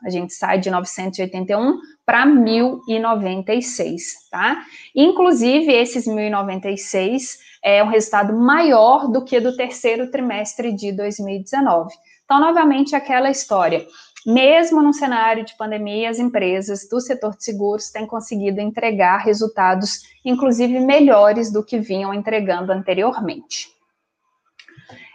A 0.06 0.10
gente 0.10 0.34
sai 0.34 0.60
de 0.60 0.70
981 0.70 1.80
para 2.06 2.28
1.096, 2.28 4.02
tá? 4.30 4.64
Inclusive, 4.96 5.74
esses 5.74 6.06
1.096 6.06 7.40
é 7.64 7.84
um 7.84 7.88
resultado 7.88 8.34
maior 8.38 9.08
do 9.08 9.24
que 9.24 9.40
do 9.40 9.56
terceiro 9.56 10.12
trimestre 10.12 10.72
de 10.72 10.92
2019. 10.92 11.92
Então, 12.24 12.40
novamente, 12.40 12.96
aquela 12.96 13.32
história. 13.32 13.88
Mesmo 14.26 14.82
num 14.82 14.94
cenário 14.94 15.46
de 15.46 15.56
pandemia, 15.56 16.10
as 16.10 16.20
empresas 16.20 16.88
do 16.90 17.00
setor 17.00 17.38
de 17.38 17.44
seguros 17.44 17.90
têm 17.90 18.06
conseguido 18.06 18.60
entregar 18.60 19.18
resultados, 19.18 20.02
inclusive 20.26 20.80
melhores 20.80 21.52
do 21.52 21.64
que 21.64 21.80
vinham 21.80 22.14
entregando 22.14 22.72
anteriormente. 22.72 23.70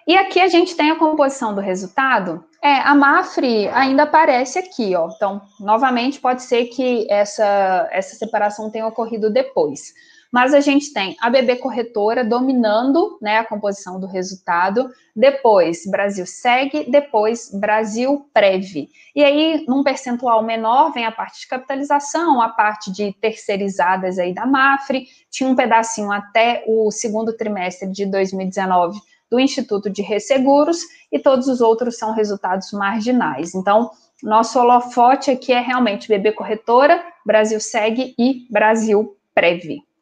E 0.07 0.17
aqui 0.17 0.41
a 0.41 0.49
gente 0.49 0.77
tem 0.77 0.91
a 0.91 0.97
composição 0.97 1.55
do 1.55 1.61
resultado. 1.61 2.45
É, 2.63 2.77
a 2.81 2.95
Mafre 2.95 3.69
ainda 3.69 4.03
aparece 4.03 4.59
aqui, 4.59 4.95
ó. 4.95 5.09
Então, 5.15 5.41
novamente, 5.59 6.21
pode 6.21 6.43
ser 6.43 6.67
que 6.67 7.07
essa, 7.11 7.89
essa 7.91 8.15
separação 8.17 8.71
tenha 8.71 8.87
ocorrido 8.87 9.31
depois. 9.31 9.95
Mas 10.35 10.53
a 10.53 10.59
gente 10.59 10.93
tem 10.93 11.17
a 11.21 11.31
BB 11.31 11.59
Corretora 11.59 12.25
dominando 12.25 13.17
né, 13.23 13.39
a 13.39 13.45
composição 13.45 14.01
do 14.01 14.09
resultado, 14.09 14.91
depois 15.15 15.87
Brasil 15.87 16.27
Segue, 16.27 16.91
depois 16.91 17.53
Brasil 17.55 18.29
Preve. 18.35 18.89
E 19.15 19.23
aí, 19.23 19.65
num 19.69 19.85
percentual 19.85 20.43
menor, 20.43 20.93
vem 20.93 21.07
a 21.07 21.13
parte 21.13 21.43
de 21.43 21.47
capitalização, 21.47 22.43
a 22.43 22.49
parte 22.49 22.91
de 22.91 23.13
terceirizadas 23.21 24.19
aí 24.19 24.35
da 24.35 24.45
Mafre, 24.45 25.07
tinha 25.31 25.49
um 25.49 25.55
pedacinho 25.55 26.11
até 26.11 26.65
o 26.67 26.91
segundo 26.91 27.37
trimestre 27.37 27.89
de 27.89 28.05
2019 28.05 28.99
do 29.31 29.39
Instituto 29.39 29.89
de 29.89 30.03
Resseguros, 30.03 30.81
e 31.13 31.19
todos 31.21 31.47
os 31.47 31.61
outros 31.61 31.97
são 31.97 32.13
resultados 32.13 32.73
marginais. 32.73 33.55
Então, 33.55 33.89
nosso 34.21 34.59
holofote 34.59 35.31
aqui 35.31 35.53
é 35.53 35.61
realmente 35.61 36.09
BB 36.09 36.33
Corretora, 36.33 37.01
Brasil 37.25 37.61
Segue 37.61 38.17
e 38.19 38.49
Brasil 38.51 39.17
Preve. 39.33 39.94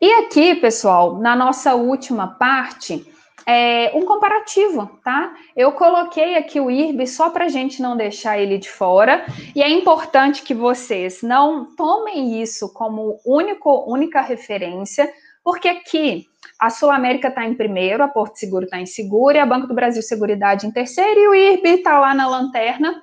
E 0.00 0.12
aqui, 0.12 0.54
pessoal, 0.56 1.18
na 1.18 1.34
nossa 1.34 1.74
última 1.74 2.28
parte, 2.28 3.10
é 3.46 3.92
um 3.94 4.04
comparativo, 4.04 5.00
tá? 5.02 5.34
Eu 5.56 5.72
coloquei 5.72 6.36
aqui 6.36 6.60
o 6.60 6.70
IRB 6.70 7.06
só 7.06 7.30
para 7.30 7.46
a 7.46 7.48
gente 7.48 7.80
não 7.80 7.96
deixar 7.96 8.38
ele 8.38 8.58
de 8.58 8.68
fora, 8.68 9.24
e 9.54 9.62
é 9.62 9.70
importante 9.70 10.42
que 10.42 10.52
vocês 10.52 11.22
não 11.22 11.74
tomem 11.74 12.42
isso 12.42 12.72
como 12.74 13.18
único, 13.24 13.90
única 13.90 14.20
referência, 14.20 15.10
porque 15.42 15.68
aqui 15.68 16.26
a 16.58 16.68
Sul 16.68 16.90
América 16.90 17.28
está 17.28 17.46
em 17.46 17.54
primeiro, 17.54 18.02
a 18.02 18.08
Porto 18.08 18.36
Seguro 18.36 18.64
está 18.64 18.78
em 18.78 18.86
seguro, 18.86 19.36
e 19.36 19.40
a 19.40 19.46
Banco 19.46 19.66
do 19.66 19.74
Brasil 19.74 20.02
Seguridade 20.02 20.66
em 20.66 20.70
terceiro, 20.72 21.20
e 21.20 21.28
o 21.28 21.34
IRB 21.34 21.68
está 21.76 21.98
lá 21.98 22.12
na 22.12 22.28
lanterna, 22.28 23.00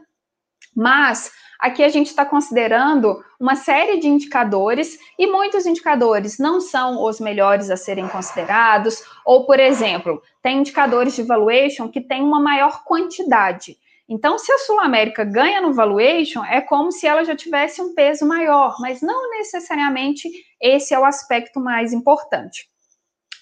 mas 0.75 1.31
Aqui 1.63 1.81
a 1.81 1.87
gente 1.87 2.07
está 2.07 2.25
considerando 2.25 3.23
uma 3.39 3.55
série 3.55 3.97
de 3.97 4.05
indicadores 4.05 4.99
e 5.17 5.25
muitos 5.25 5.65
indicadores 5.65 6.37
não 6.37 6.59
são 6.59 7.01
os 7.01 7.21
melhores 7.21 7.69
a 7.69 7.77
serem 7.77 8.05
considerados, 8.05 9.01
ou, 9.25 9.45
por 9.45 9.61
exemplo, 9.61 10.21
tem 10.41 10.57
indicadores 10.57 11.15
de 11.15 11.23
valuation 11.23 11.87
que 11.87 12.01
têm 12.01 12.21
uma 12.21 12.41
maior 12.41 12.83
quantidade. 12.83 13.77
Então, 14.09 14.37
se 14.37 14.51
a 14.51 14.57
Sul 14.57 14.77
América 14.81 15.23
ganha 15.23 15.61
no 15.61 15.71
valuation, 15.71 16.43
é 16.43 16.59
como 16.59 16.91
se 16.91 17.07
ela 17.07 17.23
já 17.23 17.33
tivesse 17.33 17.81
um 17.81 17.95
peso 17.95 18.27
maior, 18.27 18.75
mas 18.81 19.01
não 19.01 19.29
necessariamente 19.29 20.29
esse 20.59 20.93
é 20.93 20.99
o 20.99 21.05
aspecto 21.05 21.61
mais 21.61 21.93
importante. 21.93 22.67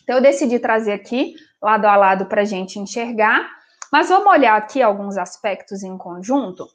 Então, 0.04 0.18
eu 0.18 0.22
decidi 0.22 0.60
trazer 0.60 0.92
aqui, 0.92 1.34
lado 1.60 1.86
a 1.86 1.96
lado, 1.96 2.28
para 2.28 2.44
a 2.44 2.46
gente 2.46 2.78
enxergar, 2.78 3.50
mas 3.92 4.10
vamos 4.10 4.32
olhar 4.32 4.56
aqui 4.56 4.80
alguns 4.80 5.18
aspectos 5.18 5.82
em 5.82 5.98
conjunto. 5.98 6.68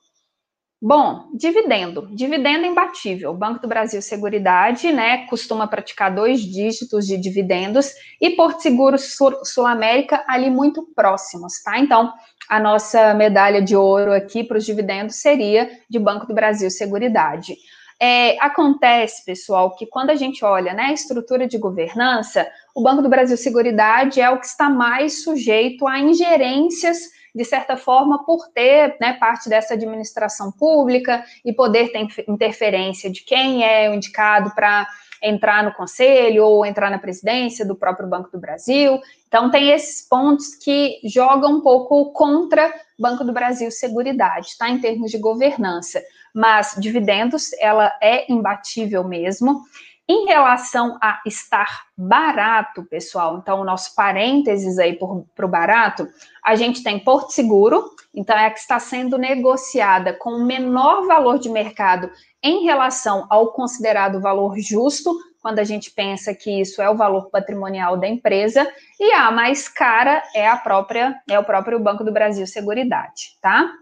Bom, 0.81 1.31
dividendo. 1.35 2.07
Dividendo 2.15 2.67
imbatível. 2.67 3.31
O 3.31 3.37
Banco 3.37 3.61
do 3.61 3.69
Brasil 3.69 4.03
Seguridade, 4.03 4.93
né, 4.93 5.27
costuma 5.27 5.67
praticar 5.67 6.15
dois 6.15 6.41
dígitos 6.41 7.07
de 7.07 7.17
dividendos 7.17 7.93
e 8.21 8.31
Porto 8.31 8.61
Seguro 8.61 8.97
Sul 8.99 9.67
América 9.67 10.23
ali 10.29 10.51
muito 10.51 10.87
próximos, 10.95 11.63
tá? 11.63 11.79
Então, 11.79 12.13
a 12.49 12.61
nossa 12.61 13.15
medalha 13.15 13.63
de 13.63 13.75
ouro 13.75 14.13
aqui 14.13 14.45
para 14.45 14.59
os 14.59 14.67
dividendos 14.67 15.17
seria 15.17 15.71
de 15.89 15.99
Banco 15.99 16.27
do 16.27 16.35
Brasil 16.35 16.71
Seguridade. 16.71 17.57
É, 17.99 18.39
acontece, 18.45 19.25
pessoal, 19.25 19.75
que 19.75 19.87
quando 19.87 20.11
a 20.11 20.15
gente 20.15 20.45
olha 20.45 20.75
né, 20.75 20.85
a 20.85 20.93
estrutura 20.93 21.49
de 21.49 21.57
governança, 21.57 22.47
o 22.75 22.83
Banco 22.83 23.01
do 23.01 23.09
Brasil 23.09 23.39
Seguridade 23.39 24.21
é 24.21 24.29
o 24.29 24.39
que 24.39 24.45
está 24.45 24.69
mais 24.69 25.25
sujeito 25.25 25.87
a 25.87 25.99
ingerências 25.99 27.16
de 27.37 27.45
certa 27.45 27.77
forma, 27.77 28.25
por 28.25 28.49
ter 28.49 28.97
né, 28.99 29.13
parte 29.13 29.47
dessa 29.47 29.75
administração 29.75 30.51
pública 30.51 31.23
e 31.45 31.53
poder 31.53 31.93
ter 31.93 32.09
interferência 32.27 33.11
de 33.11 33.23
quem 33.23 33.63
é 33.63 33.91
o 33.91 33.95
indicado 33.95 34.55
para 34.55 34.89
entrar 35.23 35.63
no 35.63 35.75
conselho 35.75 36.47
ou 36.47 36.65
entrar 36.65 36.91
na 36.91 36.99
presidência 36.99 37.67
do 37.67 37.77
próprio 37.77 38.09
Banco 38.09 38.31
do 38.31 38.41
Brasil. 38.41 38.99
Então, 39.29 39.51
tem 39.51 39.71
esses 39.71 40.09
pontos 40.09 40.55
que 40.55 40.99
jogam 41.05 41.57
um 41.57 41.61
pouco 41.61 42.11
contra 42.13 42.73
Banco 42.99 43.23
do 43.23 43.35
Brasil 43.35 43.71
Seguridade, 43.71 44.57
tá? 44.59 44.71
Em 44.71 44.79
termos 44.79 45.11
de 45.11 45.19
governança. 45.19 46.03
Mas 46.35 46.75
dividendos, 46.79 47.53
ela 47.61 47.93
é 48.01 48.33
imbatível 48.33 49.05
mesmo. 49.05 49.63
Em 50.09 50.25
relação 50.25 50.97
a 51.03 51.21
estar 51.27 51.87
barato, 51.97 52.85
pessoal, 52.85 53.39
então 53.39 53.61
o 53.61 53.65
nosso 53.65 53.93
parênteses 53.93 54.79
aí 54.79 54.97
para 55.35 55.47
o 55.47 55.49
barato, 55.49 56.07
a 56.45 56.55
gente 56.55 56.81
tem 56.81 57.03
Porto 57.03 57.31
Seguro, 57.31 57.91
então 58.15 58.37
é 58.39 58.47
a 58.47 58.51
que 58.51 58.61
está 58.61 58.79
sendo 58.79 59.19
negociada 59.19 60.13
com 60.13 60.31
o 60.31 60.45
menor 60.45 61.07
valor 61.07 61.41
de 61.41 61.49
mercado 61.49 62.09
em 62.41 62.65
relação 62.65 63.27
ao 63.29 63.53
considerado 63.53 64.21
valor 64.21 64.57
justo, 64.59 65.13
quando 65.43 65.59
a 65.59 65.65
gente 65.65 65.91
pensa 65.91 66.33
que 66.33 66.61
isso 66.61 66.81
é 66.81 66.89
o 66.89 66.97
valor 66.97 67.29
patrimonial 67.29 67.97
da 67.97 68.07
empresa, 68.07 68.73
e 69.01 69.13
a 69.13 69.33
mais 69.33 69.69
cara 69.69 70.23
é 70.37 70.47
a 70.47 70.57
própria, 70.57 71.21
é 71.29 71.37
o 71.37 71.45
próprio 71.45 71.81
Banco 71.81 72.05
do 72.05 72.13
Brasil 72.13 72.47
Seguridade, 72.47 73.37
tá? 73.43 73.73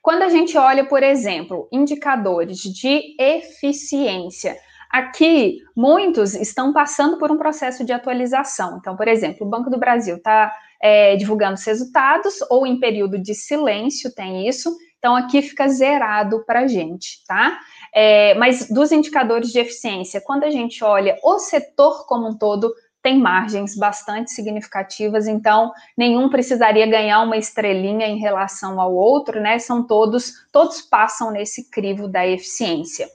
Quando 0.00 0.22
a 0.22 0.28
gente 0.30 0.56
olha, 0.56 0.86
por 0.86 1.02
exemplo, 1.02 1.68
indicadores 1.70 2.60
de 2.60 3.14
eficiência, 3.20 4.56
Aqui, 4.90 5.58
muitos 5.76 6.34
estão 6.34 6.72
passando 6.72 7.18
por 7.18 7.30
um 7.30 7.36
processo 7.36 7.84
de 7.84 7.92
atualização. 7.92 8.78
Então, 8.78 8.96
por 8.96 9.06
exemplo, 9.06 9.46
o 9.46 9.50
Banco 9.50 9.68
do 9.68 9.78
Brasil 9.78 10.16
está 10.16 10.52
é, 10.80 11.14
divulgando 11.16 11.54
os 11.54 11.64
resultados, 11.64 12.38
ou 12.48 12.66
em 12.66 12.80
período 12.80 13.18
de 13.18 13.34
silêncio 13.34 14.14
tem 14.14 14.48
isso. 14.48 14.74
Então, 14.98 15.14
aqui 15.14 15.42
fica 15.42 15.68
zerado 15.68 16.42
para 16.44 16.60
a 16.60 16.66
gente, 16.66 17.24
tá? 17.26 17.58
É, 17.94 18.34
mas 18.34 18.68
dos 18.68 18.90
indicadores 18.90 19.52
de 19.52 19.58
eficiência, 19.58 20.20
quando 20.20 20.44
a 20.44 20.50
gente 20.50 20.82
olha 20.82 21.18
o 21.22 21.38
setor 21.38 22.06
como 22.06 22.28
um 22.28 22.36
todo, 22.36 22.72
tem 23.02 23.18
margens 23.18 23.76
bastante 23.76 24.32
significativas, 24.32 25.28
então 25.28 25.72
nenhum 25.96 26.28
precisaria 26.28 26.86
ganhar 26.86 27.22
uma 27.22 27.36
estrelinha 27.36 28.06
em 28.06 28.18
relação 28.18 28.80
ao 28.80 28.92
outro, 28.92 29.40
né? 29.40 29.58
São 29.58 29.86
todos, 29.86 30.32
todos 30.52 30.82
passam 30.82 31.30
nesse 31.30 31.70
crivo 31.70 32.08
da 32.08 32.26
eficiência. 32.26 33.08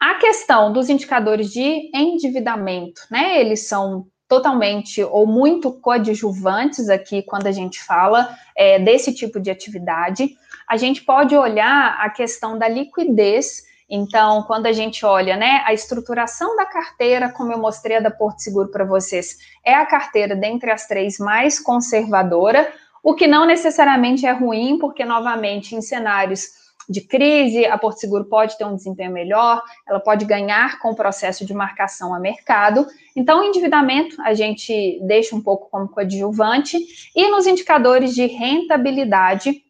A 0.00 0.14
questão 0.14 0.72
dos 0.72 0.88
indicadores 0.88 1.52
de 1.52 1.90
endividamento, 1.94 3.02
né? 3.10 3.38
Eles 3.38 3.68
são 3.68 4.06
totalmente 4.26 5.02
ou 5.02 5.26
muito 5.26 5.72
coadjuvantes 5.72 6.88
aqui 6.88 7.20
quando 7.20 7.48
a 7.48 7.52
gente 7.52 7.82
fala 7.82 8.34
é, 8.56 8.78
desse 8.78 9.12
tipo 9.12 9.38
de 9.38 9.50
atividade. 9.50 10.30
A 10.66 10.78
gente 10.78 11.02
pode 11.02 11.36
olhar 11.36 11.98
a 12.00 12.08
questão 12.08 12.56
da 12.56 12.66
liquidez. 12.66 13.64
Então, 13.90 14.44
quando 14.44 14.66
a 14.66 14.72
gente 14.72 15.04
olha, 15.04 15.36
né, 15.36 15.62
a 15.66 15.74
estruturação 15.74 16.56
da 16.56 16.64
carteira, 16.64 17.28
como 17.28 17.52
eu 17.52 17.58
mostrei 17.58 17.96
a 17.96 18.00
da 18.00 18.10
Porto 18.10 18.38
Seguro 18.38 18.70
para 18.70 18.84
vocês, 18.84 19.36
é 19.62 19.74
a 19.74 19.84
carteira 19.84 20.34
dentre 20.34 20.70
as 20.70 20.86
três 20.86 21.18
mais 21.18 21.58
conservadora, 21.58 22.72
o 23.02 23.14
que 23.14 23.26
não 23.26 23.44
necessariamente 23.44 24.24
é 24.24 24.32
ruim, 24.32 24.78
porque 24.78 25.04
novamente 25.04 25.74
em 25.74 25.82
cenários 25.82 26.59
de 26.90 27.00
crise, 27.00 27.64
a 27.66 27.78
Porto 27.78 28.00
Seguro 28.00 28.24
pode 28.24 28.58
ter 28.58 28.64
um 28.64 28.74
desempenho 28.74 29.12
melhor, 29.12 29.62
ela 29.88 30.00
pode 30.00 30.24
ganhar 30.24 30.80
com 30.80 30.90
o 30.90 30.96
processo 30.96 31.46
de 31.46 31.54
marcação 31.54 32.12
a 32.12 32.18
mercado. 32.18 32.84
Então, 33.14 33.40
o 33.40 33.44
endividamento 33.44 34.20
a 34.22 34.34
gente 34.34 34.98
deixa 35.02 35.36
um 35.36 35.40
pouco 35.40 35.70
como 35.70 35.88
coadjuvante, 35.88 36.78
e 37.14 37.30
nos 37.30 37.46
indicadores 37.46 38.12
de 38.12 38.26
rentabilidade, 38.26 39.62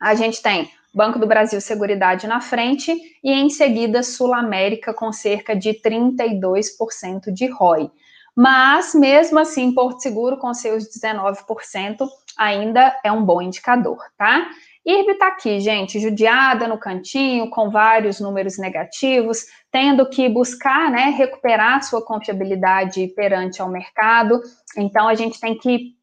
a 0.00 0.14
gente 0.14 0.42
tem 0.42 0.68
Banco 0.92 1.20
do 1.20 1.26
Brasil 1.26 1.60
Seguridade 1.60 2.26
na 2.26 2.40
frente 2.40 2.92
e 3.22 3.32
em 3.32 3.48
seguida 3.48 4.02
Sul 4.02 4.34
América 4.34 4.92
com 4.92 5.12
cerca 5.12 5.54
de 5.54 5.72
32% 5.74 7.32
de 7.32 7.46
ROI. 7.46 7.88
Mas 8.34 8.94
mesmo 8.94 9.38
assim, 9.38 9.72
Porto 9.72 10.00
Seguro 10.00 10.36
com 10.36 10.52
seus 10.52 10.84
19% 10.84 12.08
ainda 12.36 12.98
é 13.04 13.12
um 13.12 13.24
bom 13.24 13.40
indicador, 13.40 13.98
tá? 14.16 14.50
IRB 14.84 15.12
está 15.12 15.28
aqui, 15.28 15.60
gente, 15.60 16.00
judiada 16.00 16.66
no 16.66 16.78
cantinho, 16.78 17.50
com 17.50 17.70
vários 17.70 18.18
números 18.18 18.58
negativos, 18.58 19.44
tendo 19.70 20.08
que 20.08 20.28
buscar 20.28 20.90
né, 20.90 21.10
recuperar 21.10 21.82
sua 21.82 22.02
confiabilidade 22.02 23.08
perante 23.08 23.60
ao 23.60 23.68
mercado. 23.68 24.40
Então, 24.76 25.06
a 25.06 25.14
gente 25.14 25.38
tem 25.38 25.56
que 25.56 25.94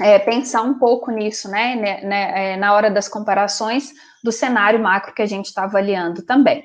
é, 0.00 0.18
pensar 0.18 0.62
um 0.62 0.78
pouco 0.78 1.10
nisso, 1.10 1.50
né, 1.50 1.74
né, 1.76 2.00
né, 2.02 2.52
é, 2.52 2.56
na 2.56 2.72
hora 2.72 2.90
das 2.90 3.08
comparações 3.08 3.92
do 4.24 4.32
cenário 4.32 4.80
macro 4.80 5.14
que 5.14 5.22
a 5.22 5.26
gente 5.26 5.46
está 5.46 5.64
avaliando 5.64 6.24
também. 6.24 6.64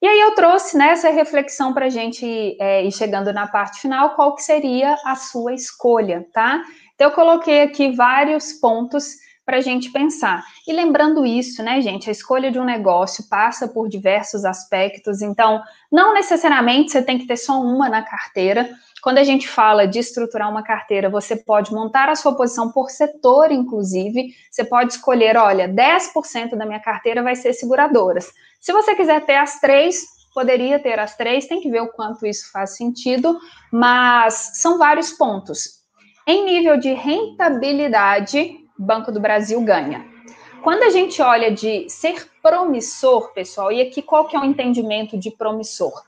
E 0.00 0.06
aí 0.06 0.20
eu 0.20 0.34
trouxe 0.34 0.76
nessa 0.76 1.08
né, 1.08 1.14
reflexão 1.14 1.74
para 1.74 1.86
a 1.86 1.90
gente 1.90 2.56
é, 2.60 2.84
ir 2.84 2.92
chegando 2.92 3.32
na 3.32 3.46
parte 3.46 3.80
final, 3.80 4.14
qual 4.14 4.34
que 4.34 4.42
seria 4.42 4.96
a 5.04 5.16
sua 5.16 5.52
escolha, 5.52 6.26
tá? 6.32 6.62
Então 6.94 7.08
eu 7.08 7.14
coloquei 7.14 7.62
aqui 7.62 7.90
vários 7.90 8.52
pontos 8.52 9.14
para 9.48 9.56
a 9.56 9.62
gente 9.62 9.90
pensar. 9.90 10.44
E 10.66 10.74
lembrando 10.74 11.24
isso, 11.24 11.62
né, 11.62 11.80
gente, 11.80 12.10
a 12.10 12.12
escolha 12.12 12.52
de 12.52 12.58
um 12.58 12.64
negócio 12.64 13.26
passa 13.30 13.66
por 13.66 13.88
diversos 13.88 14.44
aspectos, 14.44 15.22
então 15.22 15.62
não 15.90 16.12
necessariamente 16.12 16.92
você 16.92 17.00
tem 17.00 17.16
que 17.16 17.26
ter 17.26 17.38
só 17.38 17.58
uma 17.58 17.88
na 17.88 18.02
carteira. 18.02 18.68
Quando 19.02 19.16
a 19.16 19.24
gente 19.24 19.48
fala 19.48 19.88
de 19.88 20.00
estruturar 20.00 20.50
uma 20.50 20.62
carteira, 20.62 21.08
você 21.08 21.34
pode 21.34 21.72
montar 21.72 22.10
a 22.10 22.14
sua 22.14 22.36
posição 22.36 22.70
por 22.70 22.90
setor, 22.90 23.50
inclusive. 23.50 24.34
Você 24.50 24.66
pode 24.66 24.92
escolher, 24.92 25.34
olha, 25.38 25.66
10% 25.66 26.54
da 26.54 26.66
minha 26.66 26.80
carteira 26.80 27.22
vai 27.22 27.34
ser 27.34 27.54
seguradoras. 27.54 28.30
Se 28.60 28.70
você 28.70 28.94
quiser 28.94 29.24
ter 29.24 29.36
as 29.36 29.58
três, 29.58 30.04
poderia 30.34 30.78
ter 30.78 30.98
as 30.98 31.16
três, 31.16 31.46
tem 31.46 31.62
que 31.62 31.70
ver 31.70 31.80
o 31.80 31.92
quanto 31.92 32.26
isso 32.26 32.52
faz 32.52 32.76
sentido, 32.76 33.38
mas 33.72 34.50
são 34.56 34.76
vários 34.76 35.10
pontos. 35.12 35.78
Em 36.26 36.44
nível 36.44 36.76
de 36.76 36.92
rentabilidade, 36.92 38.67
Banco 38.78 39.10
do 39.10 39.20
Brasil 39.20 39.60
ganha. 39.62 40.06
Quando 40.62 40.82
a 40.82 40.90
gente 40.90 41.20
olha 41.22 41.50
de 41.50 41.88
ser 41.88 42.28
promissor, 42.42 43.32
pessoal, 43.32 43.72
e 43.72 43.80
aqui 43.80 44.02
qual 44.02 44.26
que 44.26 44.36
é 44.36 44.40
o 44.40 44.44
entendimento 44.44 45.18
de 45.18 45.30
promissor? 45.30 46.02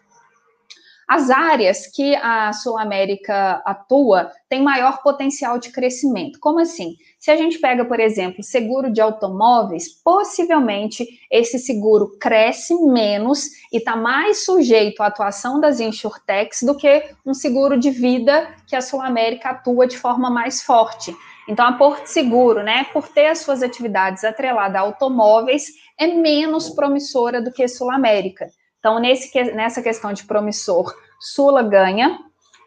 As 1.10 1.28
áreas 1.28 1.88
que 1.88 2.14
a 2.14 2.52
Sul 2.52 2.78
América 2.78 3.60
atua 3.64 4.30
têm 4.48 4.62
maior 4.62 5.02
potencial 5.02 5.58
de 5.58 5.72
crescimento. 5.72 6.38
Como 6.38 6.60
assim? 6.60 6.94
Se 7.18 7.32
a 7.32 7.36
gente 7.36 7.58
pega, 7.58 7.84
por 7.84 7.98
exemplo, 7.98 8.44
seguro 8.44 8.92
de 8.92 9.00
automóveis, 9.00 9.88
possivelmente 9.88 11.04
esse 11.28 11.58
seguro 11.58 12.16
cresce 12.20 12.74
menos 12.86 13.46
e 13.72 13.78
está 13.78 13.96
mais 13.96 14.44
sujeito 14.44 15.02
à 15.02 15.06
atuação 15.06 15.58
das 15.58 15.80
insurtechs 15.80 16.62
do 16.62 16.76
que 16.76 17.10
um 17.26 17.34
seguro 17.34 17.76
de 17.76 17.90
vida 17.90 18.48
que 18.68 18.76
a 18.76 18.80
Sul 18.80 19.00
América 19.00 19.50
atua 19.50 19.88
de 19.88 19.98
forma 19.98 20.30
mais 20.30 20.62
forte. 20.62 21.12
Então, 21.48 21.66
a 21.66 21.72
Porto 21.72 22.06
Seguro, 22.06 22.62
né, 22.62 22.84
por 22.92 23.08
ter 23.08 23.26
as 23.26 23.38
suas 23.38 23.62
atividades 23.62 24.24
atreladas 24.24 24.76
a 24.76 24.80
automóveis, 24.80 25.66
é 25.98 26.06
menos 26.06 26.70
promissora 26.70 27.42
do 27.42 27.52
que 27.52 27.66
Sul 27.66 27.90
América. 27.90 28.48
Então, 28.78 28.98
nesse, 28.98 29.30
nessa 29.52 29.82
questão 29.82 30.12
de 30.12 30.24
promissor, 30.24 30.94
Sula 31.20 31.62
ganha. 31.62 32.18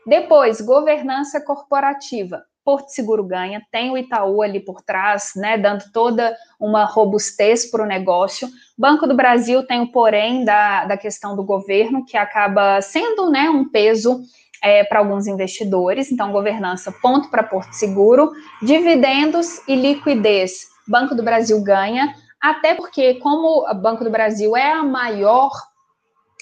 Depois, 0.05 0.61
governança 0.61 1.41
corporativa. 1.41 2.43
Porto 2.63 2.89
Seguro 2.89 3.23
ganha, 3.23 3.61
tem 3.71 3.91
o 3.91 3.97
Itaú 3.97 4.41
ali 4.41 4.59
por 4.59 4.81
trás, 4.81 5.31
né, 5.35 5.57
dando 5.57 5.83
toda 5.91 6.33
uma 6.59 6.85
robustez 6.85 7.69
para 7.69 7.83
o 7.83 7.87
negócio. 7.87 8.47
Banco 8.77 9.05
do 9.05 9.15
Brasil 9.15 9.65
tem 9.65 9.81
o 9.81 9.91
porém 9.91 10.45
da, 10.45 10.85
da 10.85 10.97
questão 10.97 11.35
do 11.35 11.43
governo, 11.43 12.05
que 12.05 12.15
acaba 12.15 12.81
sendo 12.81 13.29
né, 13.29 13.49
um 13.49 13.69
peso 13.69 14.21
é, 14.63 14.83
para 14.83 14.99
alguns 14.99 15.27
investidores. 15.27 16.09
Então, 16.11 16.31
governança, 16.31 16.91
ponto 16.91 17.29
para 17.29 17.43
Porto 17.43 17.73
Seguro. 17.73 18.31
Dividendos 18.61 19.59
e 19.67 19.75
liquidez. 19.75 20.69
Banco 20.87 21.13
do 21.13 21.21
Brasil 21.21 21.61
ganha, 21.61 22.15
até 22.41 22.73
porque, 22.73 23.15
como 23.15 23.69
o 23.69 23.73
Banco 23.73 24.03
do 24.03 24.09
Brasil 24.09 24.55
é 24.55 24.71
a 24.71 24.83
maior 24.83 25.51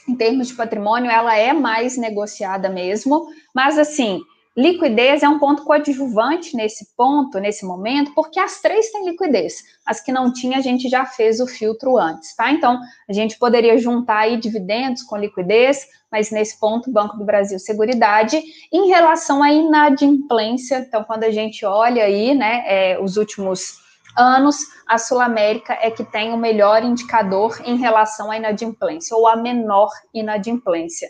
em 0.07 0.15
termos 0.15 0.47
de 0.47 0.55
patrimônio, 0.55 1.11
ela 1.11 1.35
é 1.37 1.53
mais 1.53 1.95
negociada 1.95 2.69
mesmo, 2.69 3.27
mas 3.53 3.77
assim, 3.77 4.19
liquidez 4.55 5.23
é 5.23 5.29
um 5.29 5.39
ponto 5.39 5.63
coadjuvante 5.63 6.55
nesse 6.55 6.93
ponto, 6.95 7.39
nesse 7.39 7.65
momento, 7.65 8.13
porque 8.13 8.39
as 8.39 8.61
três 8.61 8.91
têm 8.91 9.05
liquidez. 9.05 9.63
As 9.85 10.01
que 10.01 10.11
não 10.11 10.31
tinha, 10.31 10.57
a 10.57 10.61
gente 10.61 10.89
já 10.89 11.05
fez 11.05 11.39
o 11.39 11.47
filtro 11.47 11.97
antes, 11.97 12.35
tá? 12.35 12.51
Então, 12.51 12.79
a 13.09 13.13
gente 13.13 13.37
poderia 13.39 13.77
juntar 13.77 14.19
aí 14.19 14.37
dividendos 14.37 15.03
com 15.03 15.17
liquidez, 15.17 15.87
mas 16.11 16.31
nesse 16.31 16.59
ponto, 16.59 16.91
Banco 16.91 17.17
do 17.17 17.23
Brasil, 17.23 17.57
Seguridade. 17.59 18.41
Em 18.71 18.89
relação 18.89 19.41
à 19.41 19.51
inadimplência, 19.51 20.79
então, 20.79 21.03
quando 21.03 21.23
a 21.23 21.31
gente 21.31 21.65
olha 21.65 22.03
aí, 22.03 22.35
né, 22.35 22.63
é, 22.65 22.99
os 22.99 23.15
últimos 23.15 23.79
anos, 24.17 24.57
a 24.85 24.97
Sul 24.97 25.21
América 25.21 25.77
é 25.81 25.89
que 25.89 26.03
tem 26.03 26.33
o 26.33 26.37
melhor 26.37 26.83
indicador 26.83 27.61
em 27.63 27.77
relação 27.77 28.29
à 28.29 28.37
inadimplência, 28.37 29.15
ou 29.15 29.27
a 29.27 29.37
menor 29.37 29.89
inadimplência. 30.13 31.09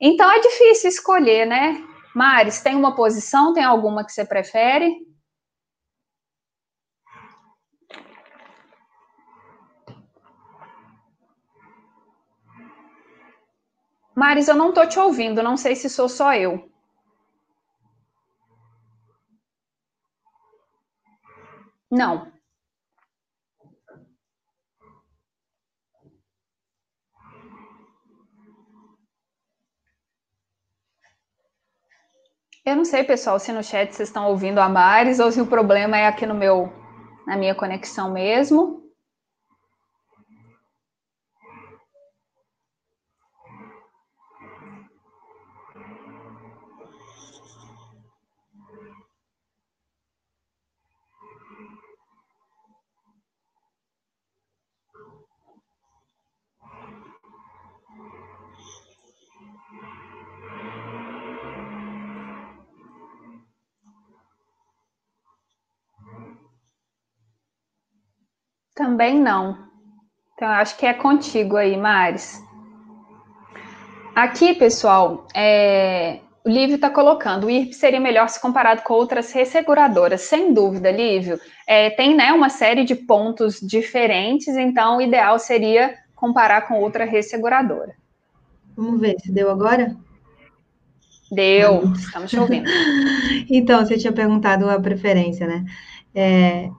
Então 0.00 0.30
é 0.30 0.40
difícil 0.40 0.90
escolher, 0.90 1.46
né? 1.46 1.82
Maris, 2.16 2.62
tem 2.62 2.74
uma 2.74 2.94
posição? 2.94 3.52
Tem 3.52 3.62
alguma 3.62 4.02
que 4.02 4.10
você 4.10 4.24
prefere? 4.24 4.90
Maris, 14.14 14.48
eu 14.48 14.56
não 14.56 14.70
estou 14.70 14.88
te 14.88 14.98
ouvindo, 14.98 15.42
não 15.42 15.58
sei 15.58 15.76
se 15.76 15.90
sou 15.90 16.08
só 16.08 16.32
eu. 16.32 16.70
Não. 21.90 22.32
Eu 32.66 32.74
não 32.74 32.84
sei, 32.84 33.04
pessoal, 33.04 33.38
se 33.38 33.52
no 33.52 33.62
chat 33.62 33.94
vocês 33.94 34.08
estão 34.08 34.26
ouvindo 34.26 34.58
a 34.58 34.68
Maris 34.68 35.20
ou 35.20 35.30
se 35.30 35.40
o 35.40 35.46
problema 35.46 35.96
é 35.96 36.08
aqui 36.08 36.26
no 36.26 36.34
meu, 36.34 36.68
na 37.24 37.36
minha 37.36 37.54
conexão 37.54 38.12
mesmo. 38.12 38.85
Também 68.76 69.18
não. 69.18 69.56
Então, 70.34 70.48
acho 70.48 70.76
que 70.76 70.84
é 70.84 70.92
contigo 70.92 71.56
aí, 71.56 71.78
Maris. 71.78 72.44
Aqui, 74.14 74.54
pessoal, 74.54 75.26
é, 75.34 76.20
o 76.44 76.48
Lívio 76.50 76.76
está 76.76 76.90
colocando, 76.90 77.46
o 77.46 77.50
IRP 77.50 77.72
seria 77.72 77.98
melhor 77.98 78.28
se 78.28 78.40
comparado 78.40 78.82
com 78.82 78.92
outras 78.92 79.32
resseguradoras. 79.32 80.20
Sem 80.20 80.52
dúvida, 80.52 80.90
Lívio. 80.90 81.40
É, 81.66 81.88
tem 81.88 82.14
né, 82.14 82.32
uma 82.32 82.50
série 82.50 82.84
de 82.84 82.94
pontos 82.94 83.58
diferentes, 83.60 84.48
então 84.48 84.98
o 84.98 85.02
ideal 85.02 85.38
seria 85.38 85.94
comparar 86.14 86.68
com 86.68 86.74
outra 86.74 87.06
resseguradora. 87.06 87.94
Vamos 88.76 89.00
ver 89.00 89.16
se 89.18 89.32
deu 89.32 89.50
agora? 89.50 89.96
Deu, 91.32 91.92
estamos 91.94 92.30
te 92.30 92.38
ouvindo. 92.38 92.68
então, 93.50 93.84
você 93.84 93.96
tinha 93.96 94.12
perguntado 94.12 94.68
a 94.68 94.78
preferência, 94.78 95.46
né? 95.46 95.64
É, 96.14 96.70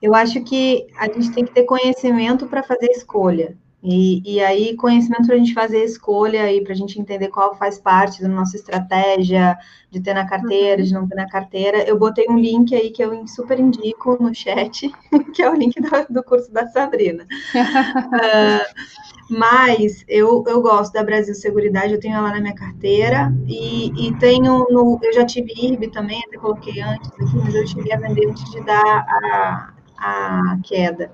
eu 0.00 0.14
acho 0.14 0.42
que 0.42 0.86
a 0.96 1.06
gente 1.06 1.32
tem 1.32 1.44
que 1.44 1.52
ter 1.52 1.64
conhecimento 1.64 2.46
para 2.46 2.62
fazer 2.62 2.90
escolha. 2.90 3.56
E, 3.82 4.22
e 4.24 4.40
aí, 4.40 4.76
conhecimento 4.76 5.26
para 5.26 5.36
a 5.36 5.38
gente 5.38 5.54
fazer 5.54 5.84
escolha 5.84 6.52
e 6.52 6.60
para 6.62 6.72
a 6.72 6.76
gente 6.76 7.00
entender 7.00 7.28
qual 7.28 7.54
faz 7.56 7.78
parte 7.78 8.20
da 8.20 8.28
nossa 8.28 8.56
estratégia 8.56 9.56
de 9.88 10.00
ter 10.00 10.14
na 10.14 10.26
carteira, 10.26 10.82
de 10.82 10.92
não 10.92 11.06
ter 11.06 11.14
na 11.14 11.28
carteira. 11.28 11.84
Eu 11.84 11.96
botei 11.96 12.26
um 12.28 12.36
link 12.36 12.74
aí 12.74 12.90
que 12.90 13.02
eu 13.02 13.24
super 13.28 13.58
indico 13.58 14.20
no 14.20 14.34
chat, 14.34 14.90
que 15.32 15.42
é 15.42 15.48
o 15.48 15.54
link 15.54 15.80
do, 15.80 15.88
do 16.10 16.24
curso 16.24 16.52
da 16.52 16.66
Sabrina. 16.66 17.24
uh, 17.54 18.84
mas 19.30 20.04
eu, 20.08 20.42
eu 20.48 20.60
gosto 20.60 20.92
da 20.92 21.04
Brasil 21.04 21.34
Seguridade, 21.34 21.94
eu 21.94 22.00
tenho 22.00 22.16
ela 22.16 22.32
na 22.32 22.40
minha 22.40 22.54
carteira 22.56 23.32
e, 23.46 24.08
e 24.08 24.18
tenho 24.18 24.66
no. 24.70 24.98
Eu 25.00 25.12
já 25.12 25.24
tive 25.24 25.52
IRB 25.56 25.88
também, 25.90 26.20
até 26.26 26.36
coloquei 26.36 26.80
antes 26.80 27.08
aqui, 27.12 27.36
mas 27.36 27.54
eu 27.54 27.66
cheguei 27.66 27.92
a 27.92 27.98
vender 27.98 28.28
antes 28.28 28.50
de 28.50 28.60
dar 28.64 29.06
a, 29.06 29.77
a 29.98 30.58
queda. 30.62 31.10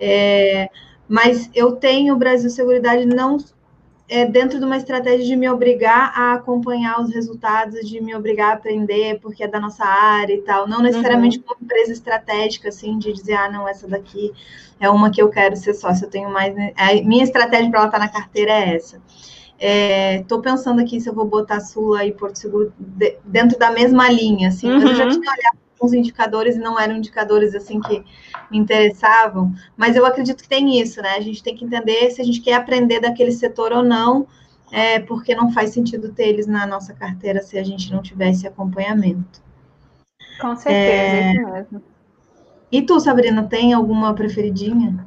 É, 0.00 0.68
mas 1.08 1.50
eu 1.54 1.72
tenho 1.72 2.14
o 2.14 2.18
Brasil 2.18 2.50
Seguridade 2.50 3.04
não 3.06 3.38
é, 4.08 4.26
dentro 4.26 4.58
de 4.58 4.64
uma 4.64 4.76
estratégia 4.76 5.24
de 5.24 5.36
me 5.36 5.48
obrigar 5.48 6.12
a 6.14 6.34
acompanhar 6.34 7.00
os 7.00 7.10
resultados, 7.14 7.88
de 7.88 7.98
me 7.98 8.14
obrigar 8.14 8.50
a 8.50 8.54
aprender, 8.54 9.18
porque 9.20 9.42
é 9.42 9.48
da 9.48 9.58
nossa 9.58 9.84
área 9.84 10.34
e 10.34 10.42
tal. 10.42 10.68
Não 10.68 10.82
necessariamente 10.82 11.38
uhum. 11.38 11.44
uma 11.46 11.56
empresa 11.62 11.92
estratégica, 11.92 12.68
assim, 12.68 12.98
de 12.98 13.10
dizer, 13.10 13.34
ah, 13.34 13.50
não, 13.50 13.66
essa 13.66 13.88
daqui 13.88 14.30
é 14.78 14.90
uma 14.90 15.10
que 15.10 15.22
eu 15.22 15.30
quero 15.30 15.56
ser 15.56 15.72
sócio, 15.72 16.04
eu 16.04 16.10
tenho 16.10 16.30
mais. 16.30 16.54
A 16.76 16.94
minha 17.02 17.24
estratégia 17.24 17.70
para 17.70 17.80
ela 17.80 17.88
estar 17.88 17.98
na 17.98 18.08
carteira 18.08 18.52
é 18.52 18.74
essa. 18.76 19.00
Estou 20.20 20.40
é, 20.40 20.42
pensando 20.42 20.80
aqui 20.80 21.00
se 21.00 21.08
eu 21.08 21.14
vou 21.14 21.24
botar 21.24 21.60
Sula 21.60 22.04
e 22.04 22.12
Porto 22.12 22.36
Seguro 22.36 22.72
de, 22.76 23.16
dentro 23.24 23.58
da 23.58 23.70
mesma 23.70 24.10
linha, 24.10 24.48
assim, 24.48 24.68
uhum. 24.68 24.74
mas 24.74 24.90
eu 24.90 24.94
já 24.94 25.04
uhum. 25.04 25.10
tinha 25.10 25.30
olhado 25.30 25.58
alguns 25.82 25.92
indicadores 25.92 26.54
e 26.54 26.60
não 26.60 26.78
eram 26.78 26.96
indicadores 26.96 27.54
assim 27.54 27.80
que 27.80 28.04
me 28.50 28.58
interessavam, 28.58 29.52
mas 29.76 29.96
eu 29.96 30.06
acredito 30.06 30.42
que 30.42 30.48
tem 30.48 30.80
isso, 30.80 31.02
né? 31.02 31.16
A 31.16 31.20
gente 31.20 31.42
tem 31.42 31.56
que 31.56 31.64
entender 31.64 32.10
se 32.10 32.22
a 32.22 32.24
gente 32.24 32.40
quer 32.40 32.54
aprender 32.54 33.00
daquele 33.00 33.32
setor 33.32 33.72
ou 33.72 33.82
não, 33.82 34.26
é, 34.70 35.00
porque 35.00 35.34
não 35.34 35.52
faz 35.52 35.70
sentido 35.70 36.12
ter 36.12 36.28
eles 36.28 36.46
na 36.46 36.66
nossa 36.66 36.94
carteira 36.94 37.42
se 37.42 37.58
a 37.58 37.64
gente 37.64 37.92
não 37.92 38.00
tivesse 38.00 38.46
acompanhamento. 38.46 39.42
Com 40.40 40.54
certeza, 40.54 40.72
é... 40.72 41.32
mesmo. 41.34 41.82
E 42.70 42.80
tu, 42.80 42.98
Sabrina, 43.00 43.42
tem 43.42 43.72
alguma 43.72 44.14
preferidinha? 44.14 45.06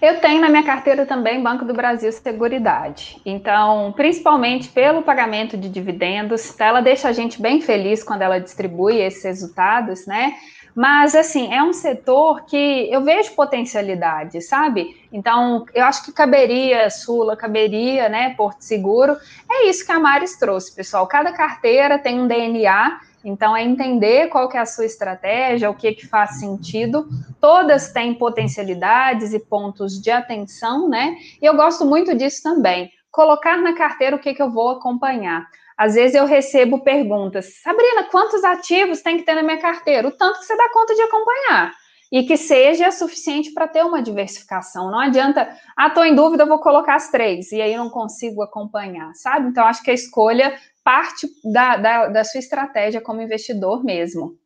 Eu 0.00 0.20
tenho 0.20 0.40
na 0.40 0.48
minha 0.48 0.62
carteira 0.62 1.06
também 1.06 1.42
Banco 1.42 1.64
do 1.64 1.74
Brasil 1.74 2.10
Seguridade. 2.12 3.20
Então, 3.24 3.92
principalmente 3.96 4.68
pelo 4.68 5.02
pagamento 5.02 5.56
de 5.56 5.68
dividendos, 5.68 6.58
ela 6.58 6.80
deixa 6.80 7.08
a 7.08 7.12
gente 7.12 7.40
bem 7.40 7.60
feliz 7.60 8.02
quando 8.02 8.22
ela 8.22 8.38
distribui 8.38 9.00
esses 9.00 9.24
resultados, 9.24 10.06
né? 10.06 10.34
Mas, 10.74 11.14
assim, 11.14 11.54
é 11.54 11.62
um 11.62 11.72
setor 11.72 12.46
que 12.46 12.90
eu 12.90 13.00
vejo 13.02 13.32
potencialidade, 13.34 14.42
sabe? 14.42 15.00
Então, 15.12 15.64
eu 15.72 15.84
acho 15.84 16.04
que 16.04 16.12
caberia 16.12 16.90
Sula, 16.90 17.36
caberia, 17.36 18.08
né, 18.08 18.34
Porto 18.36 18.62
Seguro. 18.62 19.16
É 19.48 19.68
isso 19.68 19.86
que 19.86 19.92
a 19.92 20.00
Maris 20.00 20.36
trouxe, 20.36 20.74
pessoal. 20.74 21.06
Cada 21.06 21.32
carteira 21.32 21.96
tem 21.96 22.20
um 22.20 22.26
DNA, 22.26 22.98
então 23.24 23.56
é 23.56 23.62
entender 23.62 24.28
qual 24.28 24.48
que 24.48 24.56
é 24.56 24.60
a 24.60 24.66
sua 24.66 24.84
estratégia, 24.84 25.70
o 25.70 25.74
que 25.74 25.92
que 25.92 26.06
faz 26.06 26.38
sentido. 26.38 27.08
Todas 27.40 27.92
têm 27.92 28.14
potencialidades 28.14 29.32
e 29.32 29.38
pontos 29.38 30.00
de 30.00 30.10
atenção, 30.10 30.88
né? 30.88 31.16
E 31.40 31.46
eu 31.46 31.56
gosto 31.56 31.86
muito 31.86 32.14
disso 32.14 32.42
também. 32.42 32.90
Colocar 33.10 33.56
na 33.56 33.74
carteira 33.74 34.14
o 34.14 34.18
que 34.18 34.34
que 34.34 34.42
eu 34.42 34.50
vou 34.50 34.70
acompanhar. 34.70 35.46
Às 35.76 35.94
vezes 35.94 36.14
eu 36.14 36.24
recebo 36.24 36.80
perguntas, 36.80 37.60
Sabrina, 37.60 38.04
quantos 38.04 38.44
ativos 38.44 39.02
tem 39.02 39.16
que 39.16 39.24
ter 39.24 39.34
na 39.34 39.42
minha 39.42 39.58
carteira? 39.58 40.06
O 40.06 40.12
tanto 40.12 40.38
que 40.38 40.44
você 40.44 40.56
dá 40.56 40.70
conta 40.72 40.94
de 40.94 41.02
acompanhar. 41.02 41.72
E 42.12 42.22
que 42.22 42.36
seja 42.36 42.92
suficiente 42.92 43.52
para 43.52 43.66
ter 43.66 43.84
uma 43.84 44.00
diversificação. 44.00 44.88
Não 44.88 45.00
adianta, 45.00 45.48
ah, 45.76 45.88
estou 45.88 46.04
em 46.04 46.14
dúvida, 46.14 46.46
vou 46.46 46.60
colocar 46.60 46.94
as 46.94 47.10
três, 47.10 47.50
e 47.50 47.60
aí 47.60 47.76
não 47.76 47.90
consigo 47.90 48.40
acompanhar, 48.40 49.12
sabe? 49.14 49.48
Então, 49.48 49.66
acho 49.66 49.82
que 49.82 49.90
a 49.90 49.94
escolha 49.94 50.54
parte 50.84 51.26
da, 51.44 51.76
da, 51.76 52.06
da 52.08 52.24
sua 52.24 52.38
estratégia 52.38 53.00
como 53.00 53.22
investidor 53.22 53.82
mesmo. 53.82 54.38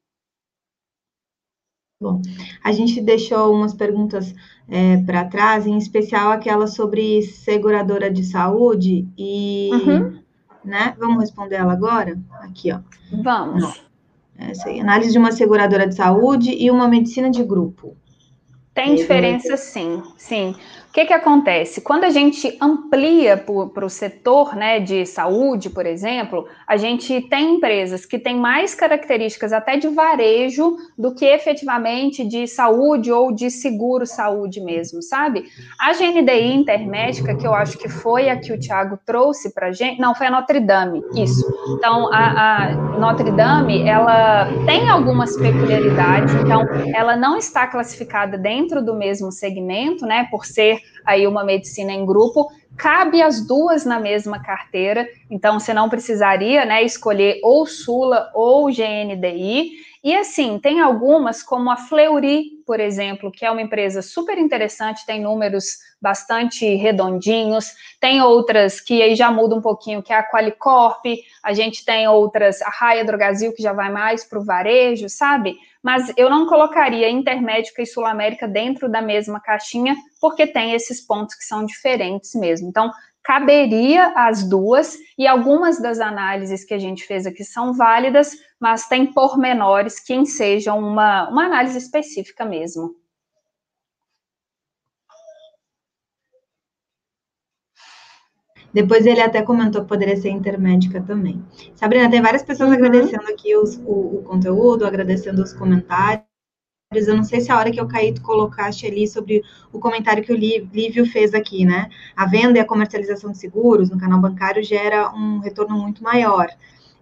Bom, 2.01 2.23
a 2.62 2.70
gente 2.70 3.01
deixou 3.01 3.52
umas 3.52 3.74
perguntas 3.74 4.32
é, 4.69 4.98
para 4.98 5.24
trás, 5.24 5.66
em 5.66 5.77
especial 5.77 6.31
aquela 6.31 6.69
sobre 6.69 7.23
seguradora 7.23 8.09
de 8.09 8.23
saúde 8.23 9.09
e 9.19 9.70
uhum 9.73 10.28
né? 10.69 10.94
Vamos 10.98 11.20
responder 11.20 11.56
ela 11.56 11.73
agora? 11.73 12.19
Aqui, 12.43 12.70
ó. 12.70 12.81
Vamos. 13.23 13.82
Essa 14.36 14.69
aí, 14.69 14.81
análise 14.81 15.10
de 15.10 15.19
uma 15.19 15.32
seguradora 15.32 15.86
de 15.86 15.97
saúde 15.97 16.52
e 16.52 16.70
uma 16.70 16.86
medicina 16.86 17.31
de 17.31 17.43
grupo. 17.43 17.97
Tem 18.73 18.94
diferença, 18.94 19.56
sim, 19.56 20.01
sim. 20.16 20.55
Que, 20.99 21.07
que 21.07 21.12
acontece? 21.12 21.81
Quando 21.81 22.03
a 22.03 22.11
gente 22.11 22.59
amplia 22.61 23.37
para 23.37 23.87
o 23.87 23.89
setor 23.89 24.57
né, 24.57 24.81
de 24.81 25.07
saúde, 25.07 25.70
por 25.70 25.87
exemplo, 25.87 26.49
a 26.66 26.77
gente 26.77 27.20
tem 27.20 27.55
empresas 27.55 28.05
que 28.05 28.19
têm 28.19 28.37
mais 28.37 28.75
características 28.75 29.53
até 29.53 29.77
de 29.77 29.87
varejo 29.87 30.77
do 30.99 31.15
que 31.15 31.25
efetivamente 31.25 32.25
de 32.25 32.49
saúde 32.49 33.12
ou 33.12 33.31
de 33.31 33.49
seguro 33.49 34.05
saúde 34.07 34.61
mesmo, 34.61 35.01
sabe? 35.01 35.45
A 35.81 35.93
GNDI 35.93 36.53
Intermédica, 36.55 37.33
que 37.37 37.47
eu 37.47 37.55
acho 37.55 37.79
que 37.79 37.89
foi 37.89 38.29
a 38.29 38.37
que 38.37 38.53
o 38.53 38.59
Thiago 38.59 38.99
trouxe 39.07 39.55
para 39.55 39.69
a 39.69 39.73
gente, 39.73 40.01
não, 40.01 40.16
foi 40.16 40.27
a 40.27 40.33
Notre 40.33 40.59
Dame, 40.59 41.05
isso. 41.15 41.47
Então, 41.77 42.12
a, 42.12 42.65
a 42.65 42.75
Notre 42.99 43.31
Dame, 43.31 43.83
ela 43.87 44.49
tem 44.66 44.89
algumas 44.89 45.37
peculiaridades, 45.37 46.35
então, 46.35 46.66
ela 46.93 47.15
não 47.15 47.37
está 47.37 47.69
classificada 47.69 48.37
dentro 48.37 48.85
do 48.85 48.97
mesmo 48.97 49.31
segmento, 49.31 50.05
né, 50.05 50.27
por 50.29 50.45
ser 50.45 50.88
aí 51.09 51.27
uma 51.27 51.43
medicina 51.43 51.91
em 51.91 52.05
grupo, 52.05 52.49
cabe 52.77 53.23
as 53.23 53.41
duas 53.45 53.87
na 53.87 53.99
mesma 53.99 54.43
carteira, 54.43 55.09
então 55.31 55.59
você 55.59 55.73
não 55.73 55.89
precisaria, 55.89 56.67
né, 56.67 56.83
escolher 56.83 57.41
ou 57.43 57.67
Sula 57.67 58.31
ou 58.35 58.67
GNDI. 58.67 59.71
E 60.05 60.15
assim, 60.15 60.59
tem 60.59 60.81
algumas 60.81 61.43
como 61.43 61.71
a 61.71 61.77
Fleury, 61.77 62.58
por 62.69 62.81
exemplo, 62.81 63.32
que 63.32 63.47
é 63.47 63.51
uma 63.51 63.62
empresa 63.62 64.03
super 64.03 64.36
interessante, 64.36 65.07
tem 65.07 65.23
números 65.23 65.78
bastante 65.99 66.66
redondinhos. 66.74 67.73
Tem 67.99 68.20
outras 68.20 68.78
que 68.78 69.03
aí 69.03 69.16
já 69.16 69.31
muda 69.31 69.55
um 69.55 69.62
pouquinho, 69.62 70.03
que 70.03 70.12
é 70.12 70.16
a 70.16 70.23
Qualicorp. 70.23 71.03
A 71.43 71.55
gente 71.55 71.82
tem 71.82 72.07
outras, 72.07 72.61
a 72.61 72.69
Raia 72.69 73.07
Drogasil, 73.07 73.55
que 73.55 73.62
já 73.62 73.73
vai 73.73 73.90
mais 73.90 74.23
para 74.23 74.39
o 74.39 74.45
varejo, 74.45 75.09
sabe? 75.09 75.57
mas 75.82 76.12
eu 76.16 76.28
não 76.28 76.47
colocaria 76.47 77.09
Intermédica 77.09 77.81
e 77.81 77.86
Sul 77.86 78.05
América 78.05 78.47
dentro 78.49 78.90
da 78.90 79.01
mesma 79.01 79.40
caixinha, 79.40 79.97
porque 80.20 80.47
tem 80.47 80.74
esses 80.74 81.01
pontos 81.01 81.35
que 81.36 81.45
são 81.45 81.65
diferentes 81.65 82.35
mesmo. 82.35 82.69
Então, 82.69 82.90
caberia 83.29 84.15
as 84.17 84.43
duas, 84.43 84.97
e 85.19 85.27
algumas 85.27 85.79
das 85.79 86.01
análises 86.01 86.65
que 86.65 86.73
a 86.73 86.79
gente 86.79 87.05
fez 87.05 87.27
aqui 87.27 87.45
são 87.45 87.75
válidas, 87.75 88.35
mas 88.59 88.89
tem 88.89 89.13
pormenores 89.13 90.01
que 90.01 90.15
ensejam 90.15 90.79
uma, 90.79 91.29
uma 91.29 91.45
análise 91.45 91.77
específica 91.77 92.47
mesmo. 92.47 92.97
Depois 98.73 99.05
ele 99.05 99.21
até 99.21 99.43
comentou 99.43 99.83
que 99.83 99.89
poderia 99.89 100.17
ser 100.17 100.31
intermédica 100.31 101.03
também. 101.03 101.45
Sabrina, 101.75 102.11
tem 102.11 102.23
várias 102.23 102.43
pessoas 102.43 102.71
uhum. 102.71 102.77
agradecendo 102.77 103.29
aqui 103.29 103.55
os, 103.55 103.77
o, 103.85 104.21
o, 104.21 104.23
conteúdo, 104.23 104.87
agradecendo 104.87 105.43
os 105.43 105.53
comentários. 105.53 106.28
Eu 106.90 107.15
não 107.15 107.23
sei 107.23 107.43
se 107.43 107.52
a 107.52 107.59
hora 107.59 107.70
que 107.70 107.78
eu 107.78 107.86
caí, 107.86 108.15
tu 108.15 108.23
colocaste 108.23 108.86
ali 108.86 109.06
sobre 109.06 109.43
o 109.70 109.78
comentário 109.78 110.24
que 110.24 110.32
o 110.32 110.36
Lívio 110.36 111.05
fez 111.05 111.35
aqui, 111.35 111.62
né? 111.62 111.90
A 112.16 112.24
venda 112.24 112.56
e 112.56 112.62
a 112.62 112.65
comercialização 112.65 113.31
de 113.31 113.36
seguros 113.36 113.90
no 113.90 113.98
canal 113.98 114.19
bancário 114.19 114.65
gera 114.65 115.10
um 115.15 115.39
retorno 115.39 115.77
muito 115.77 116.02
maior. 116.02 116.48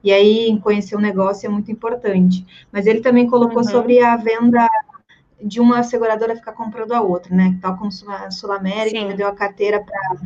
E 0.03 0.13
aí, 0.13 0.59
conhecer 0.61 0.97
o 0.97 1.01
negócio 1.01 1.47
é 1.47 1.49
muito 1.49 1.71
importante. 1.71 2.45
Mas 2.73 2.85
ele 2.85 3.01
também 3.01 3.31
colocou 3.31 3.59
uhum. 3.59 3.71
sobre 3.71 4.01
a 4.01 4.17
venda 4.17 4.69
de 5.41 5.61
uma 5.61 5.85
seguradora 5.85 6.35
ficar 6.35 6.53
comprando 6.53 6.91
a 6.91 7.01
outra, 7.01 7.33
né? 7.33 7.57
Tal 7.63 7.77
como 7.77 7.91
a 8.09 8.29
Sul 8.33 8.51
América, 8.51 9.07
vendeu 9.07 9.29
a 9.29 9.37
carteira 9.37 9.81
para 9.81 10.19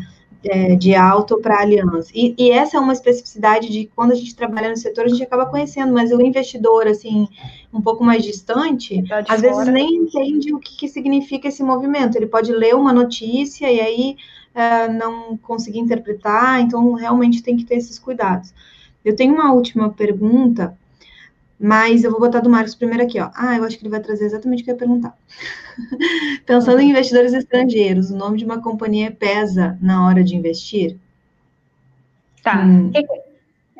é, 0.44 0.74
de 0.74 0.94
alto 0.94 1.38
para 1.40 1.60
aliança. 1.60 2.10
E, 2.14 2.34
e, 2.38 2.50
essa 2.50 2.76
é 2.76 2.80
uma 2.80 2.92
especificidade 2.92 3.68
de 3.68 3.90
quando 3.94 4.12
a 4.12 4.14
gente 4.14 4.34
trabalha 4.34 4.70
no 4.70 4.76
setor, 4.76 5.04
a 5.04 5.08
gente 5.08 5.22
acaba 5.22 5.46
conhecendo, 5.46 5.92
mas 5.92 6.12
o 6.12 6.20
investidor, 6.20 6.86
assim, 6.86 7.28
um 7.72 7.80
pouco 7.80 8.02
mais 8.02 8.22
distante, 8.24 9.02
tá 9.06 9.18
às 9.18 9.26
fora. 9.26 9.40
vezes 9.40 9.68
nem 9.68 9.96
entende 9.96 10.54
o 10.54 10.58
que, 10.58 10.76
que, 10.76 10.88
significa 10.88 11.48
esse 11.48 11.62
movimento. 11.62 12.16
Ele 12.16 12.26
pode 12.26 12.52
ler 12.52 12.74
uma 12.74 12.92
notícia 12.92 13.70
e 13.70 13.80
aí 13.80 14.16
é, 14.54 14.88
não 14.88 15.36
conseguir 15.36 15.80
interpretar, 15.80 16.60
então 16.60 16.92
realmente 16.94 17.42
tem 17.42 17.56
que 17.56 17.64
ter 17.64 17.76
esses 17.76 17.98
cuidados. 17.98 18.52
Eu 19.04 19.14
tenho 19.16 19.34
uma 19.34 19.52
última 19.52 19.90
pergunta 19.90 20.76
mas 21.60 22.04
eu 22.04 22.10
vou 22.10 22.18
botar 22.18 22.40
do 22.40 22.48
Marcos 22.48 22.74
primeiro 22.74 23.02
aqui, 23.02 23.20
ó. 23.20 23.30
Ah, 23.34 23.56
eu 23.56 23.64
acho 23.64 23.76
que 23.76 23.82
ele 23.82 23.90
vai 23.90 24.00
trazer 24.00 24.24
exatamente 24.24 24.62
o 24.62 24.64
que 24.64 24.70
eu 24.70 24.74
ia 24.74 24.78
perguntar. 24.78 25.14
Pensando 26.46 26.80
em 26.80 26.90
investidores 26.90 27.34
estrangeiros, 27.34 28.10
o 28.10 28.16
nome 28.16 28.38
de 28.38 28.46
uma 28.46 28.62
companhia 28.62 29.10
pesa 29.10 29.76
na 29.82 30.06
hora 30.06 30.24
de 30.24 30.34
investir? 30.34 30.96
Tá. 32.42 32.64
Hum. 32.64 32.90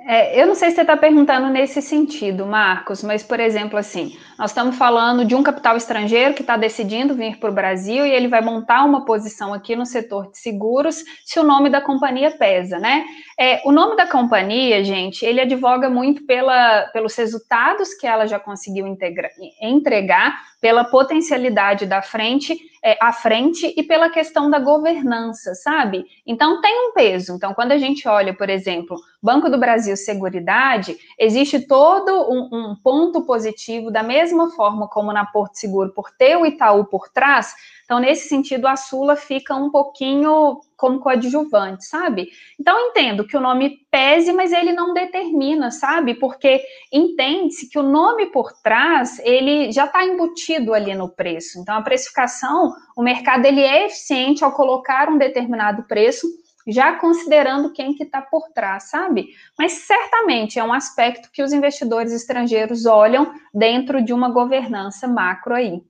É, 0.07 0.41
eu 0.41 0.47
não 0.47 0.55
sei 0.55 0.71
se 0.71 0.77
você 0.77 0.81
está 0.81 0.97
perguntando 0.97 1.49
nesse 1.51 1.83
sentido, 1.83 2.47
Marcos, 2.47 3.03
mas, 3.03 3.23
por 3.23 3.39
exemplo, 3.39 3.79
assim, 3.79 4.17
nós 4.39 4.51
estamos 4.51 4.77
falando 4.77 5.25
de 5.25 5.35
um 5.35 5.43
capital 5.43 5.77
estrangeiro 5.77 6.33
que 6.33 6.41
está 6.41 6.57
decidindo 6.57 7.15
vir 7.15 7.39
para 7.39 7.51
o 7.51 7.55
Brasil 7.55 8.07
e 8.07 8.11
ele 8.11 8.27
vai 8.27 8.41
montar 8.41 8.85
uma 8.85 9.05
posição 9.05 9.53
aqui 9.53 9.77
no 9.77 9.85
setor 9.85 10.31
de 10.31 10.39
seguros 10.39 11.05
se 11.25 11.39
o 11.39 11.45
nome 11.45 11.69
da 11.69 11.81
companhia 11.81 12.31
pesa, 12.31 12.79
né? 12.79 13.05
É, 13.39 13.61
o 13.65 13.73
nome 13.73 13.95
da 13.95 14.07
companhia, 14.07 14.83
gente, 14.83 15.25
ele 15.25 15.41
advoga 15.41 15.91
muito 15.91 16.25
pela, 16.25 16.89
pelos 16.93 17.15
resultados 17.15 17.95
que 17.95 18.07
ela 18.07 18.27
já 18.27 18.39
conseguiu 18.39 18.87
integra, 18.87 19.31
entregar, 19.61 20.41
pela 20.61 20.85
potencialidade 20.85 21.87
da 21.87 22.03
frente, 22.03 22.59
é, 22.83 22.97
à 23.01 23.13
frente 23.13 23.73
e 23.77 23.83
pela 23.83 24.09
questão 24.09 24.51
da 24.51 24.59
governança, 24.59 25.55
sabe? 25.55 26.05
Então 26.27 26.61
tem 26.61 26.89
um 26.89 26.93
peso. 26.93 27.35
Então, 27.35 27.53
quando 27.53 27.73
a 27.73 27.79
gente 27.79 28.09
olha, 28.09 28.35
por 28.35 28.49
exemplo, 28.49 28.97
Banco 29.23 29.51
do 29.51 29.59
Brasil 29.59 29.97
Seguridade, 29.97 30.97
existe 31.19 31.61
todo 31.61 32.11
um, 32.31 32.49
um 32.53 32.77
ponto 32.77 33.23
positivo 33.23 33.91
da 33.91 34.03
mesma 34.03 34.51
forma 34.51 34.89
como 34.89 35.13
na 35.13 35.27
Porto 35.27 35.57
Seguro, 35.57 35.93
por 35.93 36.11
ter 36.11 36.37
o 36.37 36.47
Itaú 36.47 36.85
por 36.85 37.09
trás, 37.09 37.55
então, 37.91 37.99
nesse 37.99 38.29
sentido, 38.29 38.69
a 38.69 38.77
Sula 38.77 39.17
fica 39.17 39.57
um 39.57 39.69
pouquinho 39.69 40.61
como 40.77 41.01
coadjuvante, 41.01 41.85
sabe? 41.85 42.29
Então, 42.57 42.79
entendo 42.79 43.27
que 43.27 43.37
o 43.37 43.41
nome 43.41 43.85
pese, 43.91 44.33
mas 44.33 44.53
ele 44.53 44.73
não 44.73 44.95
determina, 44.95 45.73
sabe? 45.73 46.15
Porque 46.15 46.63
entende-se 46.93 47.69
que 47.69 47.81
o 47.81 47.83
nome 47.83 48.27
por 48.27 48.53
trás, 48.63 49.19
ele 49.25 49.73
já 49.73 49.87
está 49.87 50.05
embutido 50.05 50.73
ali 50.73 50.95
no 50.95 51.09
preço. 51.09 51.59
Então, 51.59 51.75
a 51.75 51.83
precificação, 51.83 52.73
o 52.97 53.03
mercado, 53.03 53.45
ele 53.45 53.61
é 53.61 53.87
eficiente 53.87 54.45
ao 54.45 54.53
colocar 54.53 55.09
um 55.09 55.19
determinado 55.19 55.83
preço, 55.89 56.29
já 56.69 56.95
considerando 56.95 57.73
quem 57.73 57.93
que 57.93 58.05
está 58.05 58.23
por 58.23 58.51
trás, 58.55 58.85
sabe? 58.85 59.31
Mas 59.59 59.73
certamente 59.73 60.61
é 60.61 60.63
um 60.63 60.73
aspecto 60.73 61.29
que 61.33 61.43
os 61.43 61.53
investidores 61.53 62.13
estrangeiros 62.13 62.87
olham 62.87 63.35
dentro 63.53 64.01
de 64.01 64.13
uma 64.13 64.31
governança 64.31 65.09
macro 65.09 65.57
aí. 65.57 65.83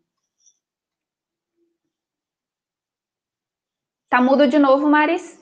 Tá 4.10 4.20
mudo 4.20 4.48
de 4.48 4.58
novo, 4.58 4.88
Maris? 4.88 5.38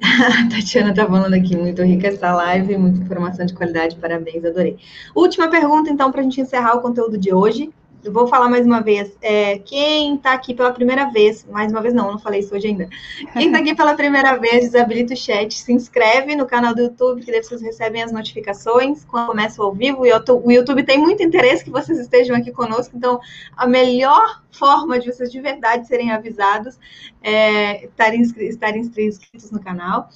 A 0.00 0.48
Tatiana 0.54 0.94
tá 0.94 1.04
falando 1.04 1.34
aqui, 1.34 1.56
muito 1.56 1.82
rica 1.82 2.06
essa 2.06 2.32
live, 2.32 2.78
muita 2.78 3.00
informação 3.00 3.44
de 3.44 3.54
qualidade, 3.54 3.96
parabéns, 3.96 4.44
adorei. 4.44 4.78
Última 5.16 5.50
pergunta, 5.50 5.90
então, 5.90 6.12
para 6.12 6.20
a 6.20 6.22
gente 6.22 6.40
encerrar 6.40 6.76
o 6.76 6.80
conteúdo 6.80 7.18
de 7.18 7.34
hoje. 7.34 7.74
Eu 8.04 8.12
vou 8.12 8.26
falar 8.26 8.48
mais 8.48 8.64
uma 8.64 8.80
vez. 8.80 9.16
É, 9.20 9.58
quem 9.58 10.14
está 10.14 10.32
aqui 10.32 10.54
pela 10.54 10.72
primeira 10.72 11.10
vez, 11.10 11.44
mais 11.50 11.72
uma 11.72 11.80
vez 11.80 11.92
não, 11.92 12.12
não 12.12 12.18
falei 12.18 12.40
isso 12.40 12.54
hoje 12.54 12.68
ainda. 12.68 12.88
Quem 13.32 13.46
está 13.46 13.58
aqui 13.58 13.74
pela 13.74 13.94
primeira 13.94 14.36
vez, 14.36 14.64
desabilita 14.64 15.14
o 15.14 15.16
chat, 15.16 15.52
se 15.58 15.72
inscreve 15.72 16.36
no 16.36 16.46
canal 16.46 16.74
do 16.74 16.82
YouTube, 16.82 17.22
que 17.22 17.30
daí 17.30 17.42
vocês 17.42 17.60
recebem 17.60 18.02
as 18.02 18.12
notificações 18.12 19.04
quando 19.04 19.28
começa 19.28 19.62
ao 19.62 19.72
vivo. 19.72 20.02
O 20.02 20.52
YouTube 20.52 20.82
tem 20.84 20.98
muito 20.98 21.22
interesse 21.22 21.64
que 21.64 21.70
vocês 21.70 21.98
estejam 21.98 22.36
aqui 22.36 22.52
conosco, 22.52 22.96
então 22.96 23.20
a 23.56 23.66
melhor 23.66 24.42
forma 24.50 24.98
de 24.98 25.12
vocês 25.12 25.30
de 25.30 25.40
verdade 25.40 25.86
serem 25.86 26.10
avisados 26.10 26.78
é 27.22 27.84
estarem, 27.84 28.22
estarem 28.22 28.80
inscritos 28.80 29.50
no 29.50 29.60
canal. 29.60 30.08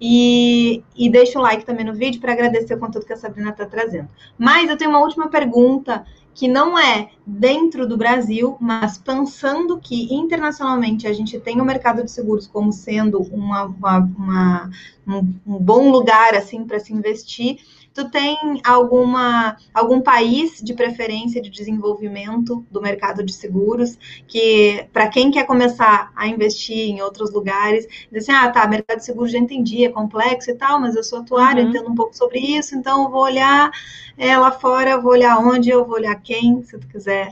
E, 0.00 0.82
e 0.94 1.08
deixa 1.08 1.38
o 1.38 1.42
like 1.42 1.64
também 1.64 1.84
no 1.84 1.94
vídeo 1.94 2.20
para 2.20 2.32
agradecer 2.32 2.74
o 2.74 2.78
conteúdo 2.78 3.06
que 3.06 3.12
a 3.12 3.16
Sabrina 3.16 3.50
está 3.50 3.64
trazendo. 3.64 4.08
Mas 4.38 4.68
eu 4.68 4.76
tenho 4.76 4.90
uma 4.90 5.00
última 5.00 5.28
pergunta 5.28 6.04
que 6.36 6.46
não 6.46 6.78
é 6.78 7.08
dentro 7.26 7.88
do 7.88 7.96
Brasil, 7.96 8.58
mas 8.60 8.98
pensando 8.98 9.78
que 9.78 10.14
internacionalmente 10.14 11.06
a 11.06 11.12
gente 11.14 11.40
tem 11.40 11.62
o 11.62 11.64
mercado 11.64 12.04
de 12.04 12.10
seguros 12.10 12.46
como 12.46 12.70
sendo 12.74 13.22
uma, 13.22 13.64
uma, 13.64 13.98
uma 13.98 14.70
um, 15.08 15.34
um 15.46 15.58
bom 15.58 15.90
lugar 15.90 16.34
assim 16.34 16.66
para 16.66 16.78
se 16.78 16.92
investir. 16.92 17.60
Tu 17.96 18.10
tem 18.10 18.36
alguma 18.62 19.56
algum 19.72 20.02
país 20.02 20.60
de 20.62 20.74
preferência 20.74 21.40
de 21.40 21.48
desenvolvimento 21.48 22.62
do 22.70 22.82
mercado 22.82 23.24
de 23.24 23.32
seguros 23.32 23.98
que 24.28 24.86
para 24.92 25.08
quem 25.08 25.30
quer 25.30 25.46
começar 25.46 26.12
a 26.14 26.26
investir 26.26 26.90
em 26.90 27.00
outros 27.00 27.32
lugares, 27.32 27.86
diz 28.12 28.24
assim, 28.24 28.32
ah, 28.32 28.50
tá, 28.50 28.66
mercado 28.66 28.98
de 28.98 29.04
seguros 29.06 29.32
já 29.32 29.38
entendi, 29.38 29.86
é 29.86 29.88
complexo 29.88 30.50
e 30.50 30.54
tal, 30.54 30.78
mas 30.78 30.94
eu 30.94 31.02
sou 31.02 31.20
atuário, 31.20 31.62
uhum. 31.62 31.70
entendo 31.70 31.90
um 31.90 31.94
pouco 31.94 32.14
sobre 32.14 32.38
isso, 32.38 32.76
então 32.76 33.04
eu 33.04 33.10
vou 33.10 33.22
olhar 33.22 33.70
é, 34.18 34.36
lá 34.36 34.50
fora, 34.50 34.90
eu 34.90 35.00
vou 35.00 35.12
olhar 35.12 35.38
onde, 35.38 35.70
eu 35.70 35.86
vou 35.86 35.94
olhar 35.94 36.14
quem, 36.16 36.62
se 36.64 36.78
tu 36.78 36.86
quiser 36.86 37.30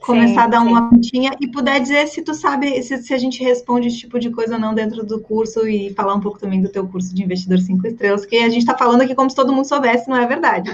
começar 0.00 0.32
sim, 0.32 0.38
a 0.38 0.46
dar 0.46 0.60
sim. 0.60 0.68
uma 0.68 0.90
pontinha 0.90 1.30
e 1.40 1.48
puder 1.48 1.80
dizer 1.80 2.06
se 2.08 2.22
tu 2.22 2.34
sabe 2.34 2.82
se, 2.82 2.96
se, 2.98 3.14
a 3.14 3.18
gente 3.18 3.42
responde 3.42 3.88
esse 3.88 3.98
tipo 3.98 4.18
de 4.18 4.30
coisa 4.30 4.54
ou 4.54 4.60
não 4.60 4.74
dentro 4.74 5.04
do 5.04 5.20
curso 5.20 5.66
e 5.66 5.92
falar 5.94 6.14
um 6.14 6.20
pouco 6.20 6.38
também 6.38 6.62
do 6.62 6.68
teu 6.68 6.86
curso 6.86 7.14
de 7.14 7.22
investidor 7.22 7.58
cinco 7.58 7.86
estrelas, 7.86 8.24
que 8.24 8.36
a 8.36 8.48
gente 8.48 8.58
está 8.58 8.76
falando 8.76 9.02
aqui 9.02 9.14
como 9.14 9.28
se 9.28 9.36
todo 9.36 9.52
mundo 9.52 9.66
soubesse, 9.66 10.08
não 10.08 10.16
é 10.16 10.26
verdade. 10.26 10.70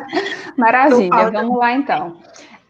Maravilha, 0.56 1.06
então, 1.06 1.32
vamos 1.32 1.58
lá 1.58 1.72
então. 1.72 2.16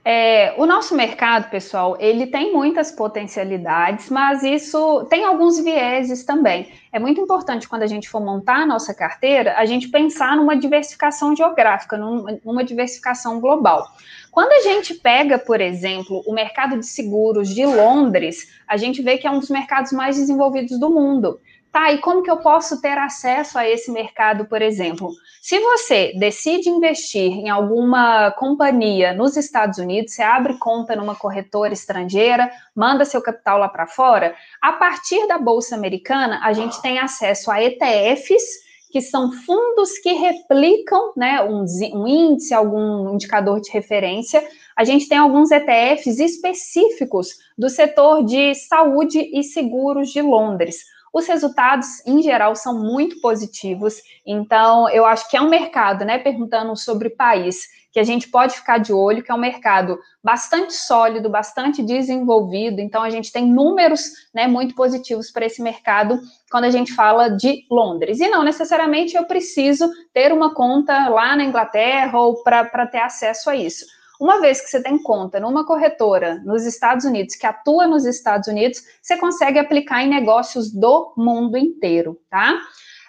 É, 0.07 0.55
o 0.59 0.67
nosso 0.67 0.95
mercado, 0.95 1.49
pessoal, 1.49 1.97
ele 1.99 2.27
tem 2.27 2.53
muitas 2.53 2.93
potencialidades, 2.93 4.11
mas 4.11 4.43
isso 4.43 5.07
tem 5.09 5.25
alguns 5.25 5.59
vieses 5.59 6.25
também. 6.25 6.71
É 6.93 6.99
muito 6.99 7.19
importante 7.19 7.67
quando 7.67 7.85
a 7.85 7.87
gente 7.87 8.07
for 8.07 8.21
montar 8.21 8.57
a 8.57 8.67
nossa 8.67 8.93
carteira, 8.93 9.55
a 9.57 9.65
gente 9.65 9.89
pensar 9.89 10.37
numa 10.37 10.59
diversificação 10.59 11.35
geográfica, 11.35 11.97
numa 11.97 12.63
diversificação 12.63 13.41
global. 13.41 13.89
Quando 14.35 14.51
a 14.51 14.63
gente 14.63 14.95
pega, 14.95 15.39
por 15.39 15.61
exemplo, 15.61 16.21
o 16.27 16.35
mercado 16.35 16.77
de 16.77 16.87
seguros 16.87 17.55
de 17.55 17.65
Londres, 17.65 18.49
a 18.67 18.77
gente 18.77 19.01
vê 19.01 19.17
que 19.17 19.29
é 19.29 19.31
um 19.31 19.39
dos 19.39 19.49
mercados 19.49 19.93
mais 19.93 20.17
desenvolvidos 20.17 20.77
do 20.77 20.91
mundo. 20.91 21.39
Tá, 21.71 21.93
e 21.93 21.99
como 21.99 22.21
que 22.21 22.31
eu 22.31 22.39
posso 22.39 22.81
ter 22.81 22.99
acesso 22.99 23.57
a 23.57 23.69
esse 23.69 23.93
mercado, 23.93 24.47
por 24.47 24.61
exemplo? 24.61 25.13
Se 25.41 25.61
você 25.61 26.15
decide 26.19 26.69
investir 26.69 27.31
em 27.31 27.49
alguma 27.49 28.33
companhia 28.33 29.13
nos 29.13 29.37
Estados 29.37 29.79
Unidos, 29.79 30.15
você 30.15 30.23
abre 30.23 30.59
conta 30.59 30.97
numa 30.97 31.15
corretora 31.15 31.73
estrangeira, 31.73 32.51
manda 32.75 33.05
seu 33.05 33.23
capital 33.23 33.59
lá 33.59 33.69
para 33.69 33.87
fora, 33.87 34.35
a 34.61 34.73
partir 34.73 35.29
da 35.29 35.39
Bolsa 35.39 35.77
Americana, 35.77 36.41
a 36.43 36.53
gente 36.53 36.83
tem 36.83 36.99
acesso 36.99 37.53
a 37.53 37.63
ETFs 37.63 38.64
que 38.95 39.01
são 39.01 39.33
fundos 39.33 39.99
que 39.99 40.13
replicam 40.13 41.13
né, 41.17 41.43
um, 41.43 41.65
um, 41.95 42.07
índice, 42.07 42.55
algum 42.55 43.13
indicador 43.13 43.61
de 43.61 43.69
referência. 43.73 44.41
A 44.77 44.85
gente 44.85 45.09
tem 45.09 45.19
alguns 45.19 45.51
ETFs 45.51 46.21
específicos 46.21 47.31
do 47.59 47.69
setor 47.69 48.25
de 48.25 48.55
saúde 48.55 49.19
e 49.19 49.43
seguros 49.43 50.11
de 50.11 50.23
Londres. 50.23 50.77
Os 51.13 51.27
resultados, 51.27 52.07
em 52.07 52.23
geral, 52.23 52.55
são 52.55 52.79
muito 52.79 53.21
positivos. 53.21 53.97
Então, 54.25 54.89
eu 54.91 55.05
acho 55.05 55.29
que 55.29 55.37
é 55.37 55.41
um 55.41 55.51
mercado, 55.51 56.05
né? 56.05 56.19
Perguntando 56.19 56.77
sobre 56.77 57.11
país, 57.11 57.67
que 57.95 58.01
a 58.01 58.05
gente 58.05 58.29
pode 58.29 58.57
ficar 58.57 58.79
de 58.79 58.93
olho, 58.93 59.23
que 59.23 59.31
é 59.31 59.35
um 59.35 59.39
mercado 59.39 60.01
bastante 60.21 60.75
sólido, 60.75 61.31
bastante 61.31 61.81
desenvolvido. 61.81 62.81
Então, 62.81 63.05
a 63.05 63.09
gente 63.09 63.31
tem 63.31 63.47
números 63.47 64.11
né, 64.35 64.49
muito 64.49 64.75
positivos 64.75 65.31
para 65.31 65.47
esse 65.47 65.63
mercado 65.63 66.19
quando 66.51 66.65
a 66.65 66.71
gente 66.71 66.93
fala 66.93 67.29
de 67.29 67.65
Londres. 67.71 68.19
E 68.19 68.29
não 68.29 68.43
necessariamente 68.43 69.17
eu 69.17 69.25
preciso 69.27 69.89
ter 70.13 70.33
uma 70.33 70.53
conta 70.53 71.09
lá 71.09 71.37
na 71.37 71.45
Inglaterra 71.45 72.19
ou 72.19 72.43
para 72.43 72.85
ter 72.85 72.99
acesso 72.99 73.49
a 73.49 73.55
isso. 73.55 73.87
Uma 74.21 74.41
vez 74.41 74.61
que 74.61 74.69
você 74.69 74.83
tem 74.83 75.01
conta 75.01 75.39
numa 75.39 75.65
corretora 75.65 76.43
nos 76.45 76.67
Estados 76.67 77.05
Unidos, 77.05 77.37
que 77.37 77.47
atua 77.47 77.87
nos 77.87 78.05
Estados 78.05 78.49
Unidos, 78.49 78.83
você 79.01 79.17
consegue 79.17 79.61
aplicar 79.61 80.03
em 80.03 80.09
negócios 80.09 80.73
do 80.73 81.15
mundo 81.17 81.57
inteiro, 81.57 82.21
tá? 82.29 82.59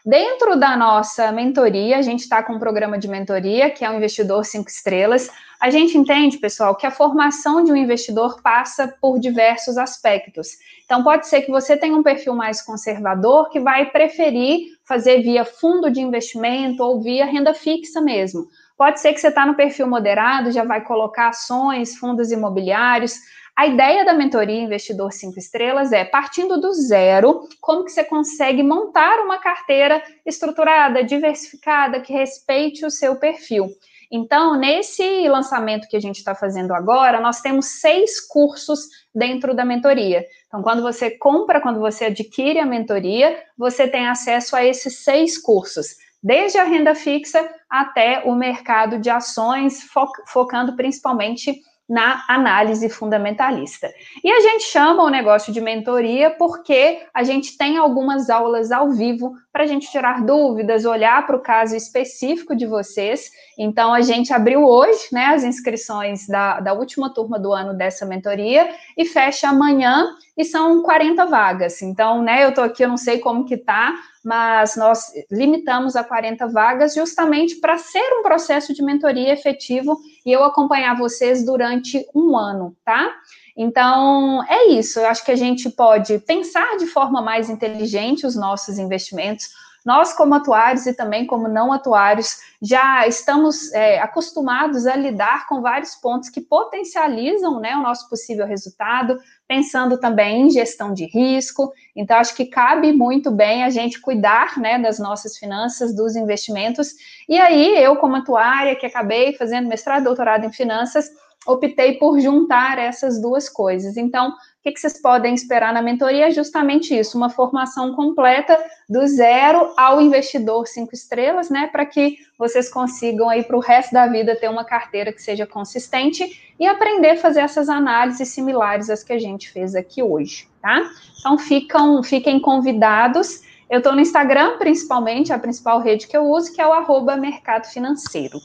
Dentro 0.06 0.56
da 0.56 0.78
nossa 0.78 1.32
mentoria, 1.32 1.98
a 1.98 2.02
gente 2.04 2.20
está 2.20 2.44
com 2.44 2.54
um 2.54 2.60
programa 2.60 2.96
de 2.96 3.08
mentoria, 3.08 3.72
que 3.72 3.84
é 3.84 3.90
o 3.90 3.96
Investidor 3.96 4.46
5 4.46 4.70
Estrelas. 4.70 5.32
A 5.60 5.72
gente 5.72 5.98
entende, 5.98 6.38
pessoal, 6.38 6.76
que 6.76 6.86
a 6.86 6.92
formação 6.92 7.64
de 7.64 7.72
um 7.72 7.76
investidor 7.76 8.40
passa 8.40 8.96
por 9.02 9.18
diversos 9.18 9.80
aspectos. 9.80 10.60
Então, 10.86 11.04
pode 11.04 11.28
ser 11.28 11.42
que 11.42 11.50
você 11.50 11.76
tenha 11.76 11.98
um 11.98 12.04
perfil 12.04 12.36
mais 12.36 12.62
conservador, 12.62 13.50
que 13.50 13.60
vai 13.60 13.90
preferir 13.90 14.78
fazer 14.84 15.24
via 15.24 15.44
fundo 15.44 15.90
de 15.90 16.02
investimento 16.02 16.84
ou 16.84 17.02
via 17.02 17.26
renda 17.26 17.56
fixa 17.56 18.00
mesmo. 18.00 18.48
Pode 18.78 19.00
ser 19.00 19.12
que 19.12 19.20
você 19.20 19.30
está 19.30 19.44
no 19.44 19.56
perfil 19.56 19.88
moderado, 19.88 20.52
já 20.52 20.64
vai 20.64 20.84
colocar 20.84 21.30
ações, 21.30 21.98
fundos 21.98 22.32
imobiliários. 22.32 23.16
A 23.56 23.68
ideia 23.68 24.04
da 24.04 24.14
mentoria 24.14 24.62
Investidor 24.62 25.14
5 25.14 25.40
Estrelas 25.40 25.94
é, 25.94 26.04
partindo 26.04 26.60
do 26.60 26.74
zero, 26.74 27.48
como 27.62 27.86
que 27.86 27.92
você 27.92 28.04
consegue 28.04 28.62
montar 28.62 29.20
uma 29.20 29.38
carteira 29.40 30.04
estruturada, 30.26 31.02
diversificada, 31.02 32.02
que 32.02 32.12
respeite 32.12 32.86
o 32.86 32.92
seu 32.92 33.16
perfil. 33.16 33.70
Então, 34.12 34.56
nesse 34.56 35.28
lançamento 35.30 35.88
que 35.88 35.96
a 35.96 36.02
gente 36.02 36.18
está 36.18 36.36
fazendo 36.36 36.74
agora, 36.74 37.22
nós 37.22 37.40
temos 37.40 37.80
seis 37.80 38.20
cursos 38.20 38.90
dentro 39.14 39.56
da 39.56 39.64
mentoria. 39.64 40.26
Então, 40.48 40.62
quando 40.62 40.82
você 40.82 41.10
compra, 41.12 41.62
quando 41.62 41.80
você 41.80 42.06
adquire 42.06 42.60
a 42.60 42.66
mentoria, 42.66 43.42
você 43.58 43.88
tem 43.88 44.06
acesso 44.08 44.56
a 44.56 44.66
esses 44.66 45.00
seis 45.00 45.38
cursos 45.38 45.96
desde 46.26 46.58
a 46.58 46.64
renda 46.64 46.96
fixa 46.96 47.48
até 47.70 48.24
o 48.26 48.34
mercado 48.34 48.98
de 48.98 49.12
ações, 49.12 49.84
fo 49.84 50.08
focando 50.26 50.76
principalmente 50.76 51.62
na 51.88 52.24
análise 52.28 52.90
fundamentalista. 52.90 53.94
E 54.24 54.32
a 54.32 54.40
gente 54.40 54.64
chama 54.64 55.04
o 55.04 55.10
negócio 55.10 55.54
de 55.54 55.62
mentoria 55.62 56.32
porque 56.32 57.04
a 57.14 57.24
gente 57.24 57.58
tem 57.58 57.78
algumas 57.78 58.30
aulas 58.30 58.72
ao 58.72 58.92
vivo 58.92 59.36
para 59.54 59.64
a 59.64 59.68
gente 59.68 59.90
tirar 59.90 60.26
dúvidas, 60.26 60.84
olhar 60.84 61.26
para 61.26 61.36
o 61.36 61.42
caso 61.42 61.76
específico 61.76 62.56
de 62.56 62.66
vocês. 62.66 63.32
Então, 63.58 63.94
a 63.94 64.02
gente 64.02 64.34
abriu 64.34 64.66
hoje 64.66 65.08
né, 65.12 65.28
as 65.28 65.44
inscrições 65.44 66.28
da, 66.28 66.60
da 66.60 66.74
última 66.74 67.14
turma 67.14 67.40
do 67.40 67.54
ano 67.54 67.74
dessa 67.74 68.06
mentoria 68.06 68.68
e 68.98 69.06
fecha 69.06 69.48
amanhã 69.48 70.10
e 70.36 70.44
são 70.44 70.82
40 70.82 71.26
vagas. 71.26 71.82
Então, 71.82 72.22
né, 72.22 72.44
eu 72.44 72.50
estou 72.50 72.64
aqui, 72.64 72.84
eu 72.84 72.90
não 72.90 72.98
sei 72.98 73.20
como 73.20 73.46
que 73.46 73.56
tá, 73.56 73.94
mas 74.24 74.76
nós 74.76 75.14
limitamos 75.32 75.96
a 75.96 76.04
40 76.04 76.48
vagas 76.48 76.96
justamente 76.96 77.56
para 77.58 77.78
ser 77.78 78.04
um 78.20 78.24
processo 78.24 78.74
de 78.74 78.84
mentoria 78.84 79.32
efetivo 79.32 79.98
e 80.26 80.32
eu 80.32 80.44
acompanhar 80.44 80.98
vocês 80.98 81.46
durante 81.46 82.06
um 82.14 82.36
ano, 82.36 82.76
tá? 82.84 83.14
Então, 83.56 84.44
é 84.50 84.68
isso. 84.70 85.00
Eu 85.00 85.08
acho 85.08 85.24
que 85.24 85.32
a 85.32 85.36
gente 85.36 85.70
pode 85.70 86.18
pensar 86.20 86.78
de 86.78 86.88
forma 86.88 87.22
mais 87.22 87.50
inteligente 87.50 88.26
os 88.26 88.36
nossos 88.36 88.78
investimentos, 88.78 89.50
nós, 89.86 90.14
como 90.14 90.34
atuários 90.34 90.88
e 90.88 90.94
também 90.94 91.28
como 91.28 91.48
não 91.48 91.72
atuários, 91.72 92.40
já 92.60 93.06
estamos 93.06 93.72
é, 93.72 94.00
acostumados 94.02 94.88
a 94.88 94.96
lidar 94.96 95.48
com 95.48 95.62
vários 95.62 95.94
pontos 95.94 96.28
que 96.28 96.42
potencializam 96.42 97.60
né, 97.60 97.78
o 97.78 97.84
nosso 97.84 98.10
possível 98.10 98.48
resultado, 98.48 99.20
pensando 99.48 100.00
também 100.00 100.44
em 100.44 100.50
gestão 100.50 100.94
de 100.94 101.06
risco. 101.06 101.72
Então, 101.96 102.18
acho 102.18 102.36
que 102.36 102.46
cabe 102.46 102.92
muito 102.92 103.30
bem 103.30 103.64
a 103.64 103.70
gente 103.70 104.02
cuidar 104.02 104.60
né, 104.60 104.80
das 104.80 105.00
nossas 105.00 105.38
finanças, 105.38 105.96
dos 105.96 106.16
investimentos. 106.16 106.94
E 107.30 107.38
aí, 107.38 107.78
eu, 107.78 107.96
como 107.98 108.16
atuária, 108.16 108.76
que 108.76 108.86
acabei 108.86 109.34
fazendo 109.34 109.68
mestrado 109.68 110.02
e 110.02 110.06
doutorado 110.06 110.46
em 110.46 110.52
finanças, 110.52 111.10
optei 111.46 111.94
por 111.94 112.20
juntar 112.20 112.78
essas 112.78 113.22
duas 113.22 113.48
coisas. 113.48 113.98
Então, 113.98 114.34
que, 114.66 114.72
que 114.72 114.80
vocês 114.80 115.00
podem 115.00 115.36
esperar 115.36 115.72
na 115.72 115.82
mentoria? 115.82 116.28
É 116.28 116.32
justamente 116.32 116.98
isso, 116.98 117.16
uma 117.16 117.30
formação 117.30 117.94
completa 117.94 118.58
do 118.90 119.06
zero 119.06 119.72
ao 119.78 120.02
investidor 120.02 120.68
cinco 120.68 120.96
estrelas, 120.96 121.52
né? 121.52 121.68
Para 121.68 121.86
que 121.86 122.18
vocês 122.36 122.68
consigam 122.68 123.30
aí 123.30 123.44
para 123.44 123.56
o 123.56 123.60
resto 123.60 123.94
da 123.94 124.08
vida 124.08 124.36
ter 124.36 124.50
uma 124.50 124.66
carteira 124.66 125.14
que 125.14 125.22
seja 125.22 125.46
consistente 125.46 126.56
e 126.60 126.66
aprender 126.66 127.12
a 127.12 127.18
fazer 127.18 127.42
essas 127.42 127.70
análises 127.70 128.30
similares 128.30 128.90
às 128.90 129.04
que 129.04 129.14
a 129.14 129.20
gente 129.20 129.52
fez 129.52 129.76
aqui 129.76 130.02
hoje, 130.02 130.48
tá? 130.60 130.90
Então 131.20 131.38
ficam, 131.38 132.02
fiquem 132.02 132.40
convidados. 132.40 133.44
Eu 133.70 133.78
estou 133.78 133.94
no 133.94 134.02
Instagram, 134.02 134.58
principalmente, 134.58 135.32
a 135.32 135.38
principal 135.38 135.80
rede 135.80 136.08
que 136.08 136.18
eu 136.18 136.24
uso, 136.24 136.52
que 136.52 136.62
é 136.62 136.68
o 136.68 136.74
arroba 136.74 137.16
mercado 137.16 137.68
financeiro. 137.68 138.40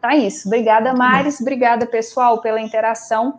Tá 0.00 0.14
isso. 0.14 0.48
Obrigada, 0.48 0.94
Maris. 0.94 1.40
Obrigada, 1.40 1.86
pessoal, 1.86 2.40
pela 2.40 2.60
interação. 2.60 3.38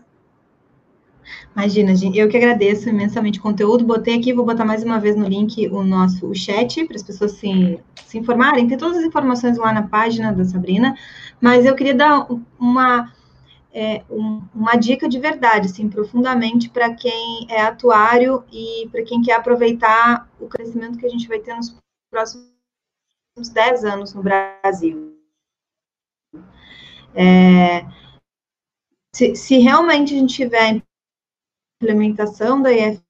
Imagina, 1.55 1.95
gente, 1.95 2.17
eu 2.17 2.29
que 2.29 2.37
agradeço 2.37 2.89
imensamente 2.89 3.39
o 3.39 3.41
conteúdo. 3.41 3.85
Botei 3.85 4.15
aqui, 4.17 4.33
vou 4.33 4.45
botar 4.45 4.65
mais 4.65 4.83
uma 4.83 4.99
vez 4.99 5.15
no 5.15 5.27
link 5.27 5.67
o 5.69 5.83
nosso 5.83 6.27
o 6.27 6.35
chat 6.35 6.85
para 6.85 6.95
as 6.95 7.03
pessoas 7.03 7.33
se, 7.33 7.79
se 8.05 8.17
informarem. 8.17 8.67
Tem 8.67 8.77
todas 8.77 8.97
as 8.97 9.03
informações 9.03 9.57
lá 9.57 9.73
na 9.73 9.83
página 9.83 10.31
da 10.31 10.45
Sabrina, 10.45 10.95
mas 11.41 11.65
eu 11.65 11.75
queria 11.75 11.95
dar 11.95 12.27
uma, 12.59 13.11
é, 13.73 14.03
um, 14.09 14.41
uma 14.53 14.75
dica 14.75 15.09
de 15.09 15.19
verdade, 15.19 15.67
assim, 15.67 15.89
profundamente 15.89 16.69
para 16.69 16.93
quem 16.93 17.47
é 17.49 17.61
atuário 17.61 18.43
e 18.51 18.87
para 18.91 19.03
quem 19.03 19.21
quer 19.21 19.33
aproveitar 19.33 20.29
o 20.39 20.47
crescimento 20.47 20.97
que 20.97 21.05
a 21.05 21.09
gente 21.09 21.27
vai 21.27 21.39
ter 21.39 21.55
nos 21.55 21.75
próximos 22.09 22.47
10 23.53 23.83
anos 23.83 24.13
no 24.13 24.21
Brasil. 24.23 25.16
É, 27.19 27.83
se, 29.15 29.35
se, 29.35 29.57
realmente 29.57 30.13
a 30.13 30.19
gente 30.19 30.35
tiver 30.35 30.79
implementação 31.81 32.61
da 32.61 32.71
IFRS 32.71 33.01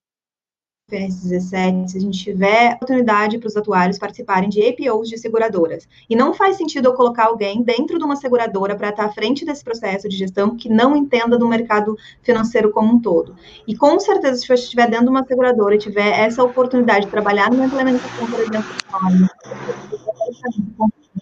17, 0.90 1.92
se 1.92 1.98
a 1.98 2.00
gente 2.00 2.24
tiver 2.24 2.76
oportunidade 2.76 3.38
para 3.38 3.48
os 3.48 3.58
atuários 3.58 4.00
participarem 4.00 4.48
de 4.48 4.66
APOs 4.66 5.10
de 5.10 5.18
seguradoras. 5.18 5.86
E 6.10 6.16
não 6.16 6.34
faz 6.34 6.56
sentido 6.56 6.88
eu 6.88 6.94
colocar 6.94 7.26
alguém 7.26 7.62
dentro 7.62 8.00
de 8.00 8.06
uma 8.06 8.16
seguradora 8.16 8.78
para 8.78 8.92
estar 8.92 9.04
à 9.04 9.12
frente 9.12 9.44
desse 9.44 9.62
processo 9.62 10.08
de 10.08 10.16
gestão 10.16 10.56
que 10.56 10.70
não 10.70 10.96
entenda 10.96 11.38
do 11.38 11.46
mercado 11.46 11.98
financeiro 12.24 12.72
como 12.72 12.94
um 12.94 13.02
todo. 13.02 13.36
E 13.68 13.76
com 13.76 14.00
certeza, 14.00 14.38
se 14.38 14.48
você 14.48 14.54
estiver 14.54 14.90
dentro 14.90 15.08
de 15.08 15.12
uma 15.12 15.26
seguradora 15.26 15.76
e 15.76 15.80
tiver 15.80 16.18
essa 16.18 16.42
oportunidade 16.42 17.08
de 17.08 17.12
trabalhar 17.12 17.52
numa 17.52 17.66
implementação, 17.66 18.32
por 18.32 18.40
exemplo, 18.40 18.70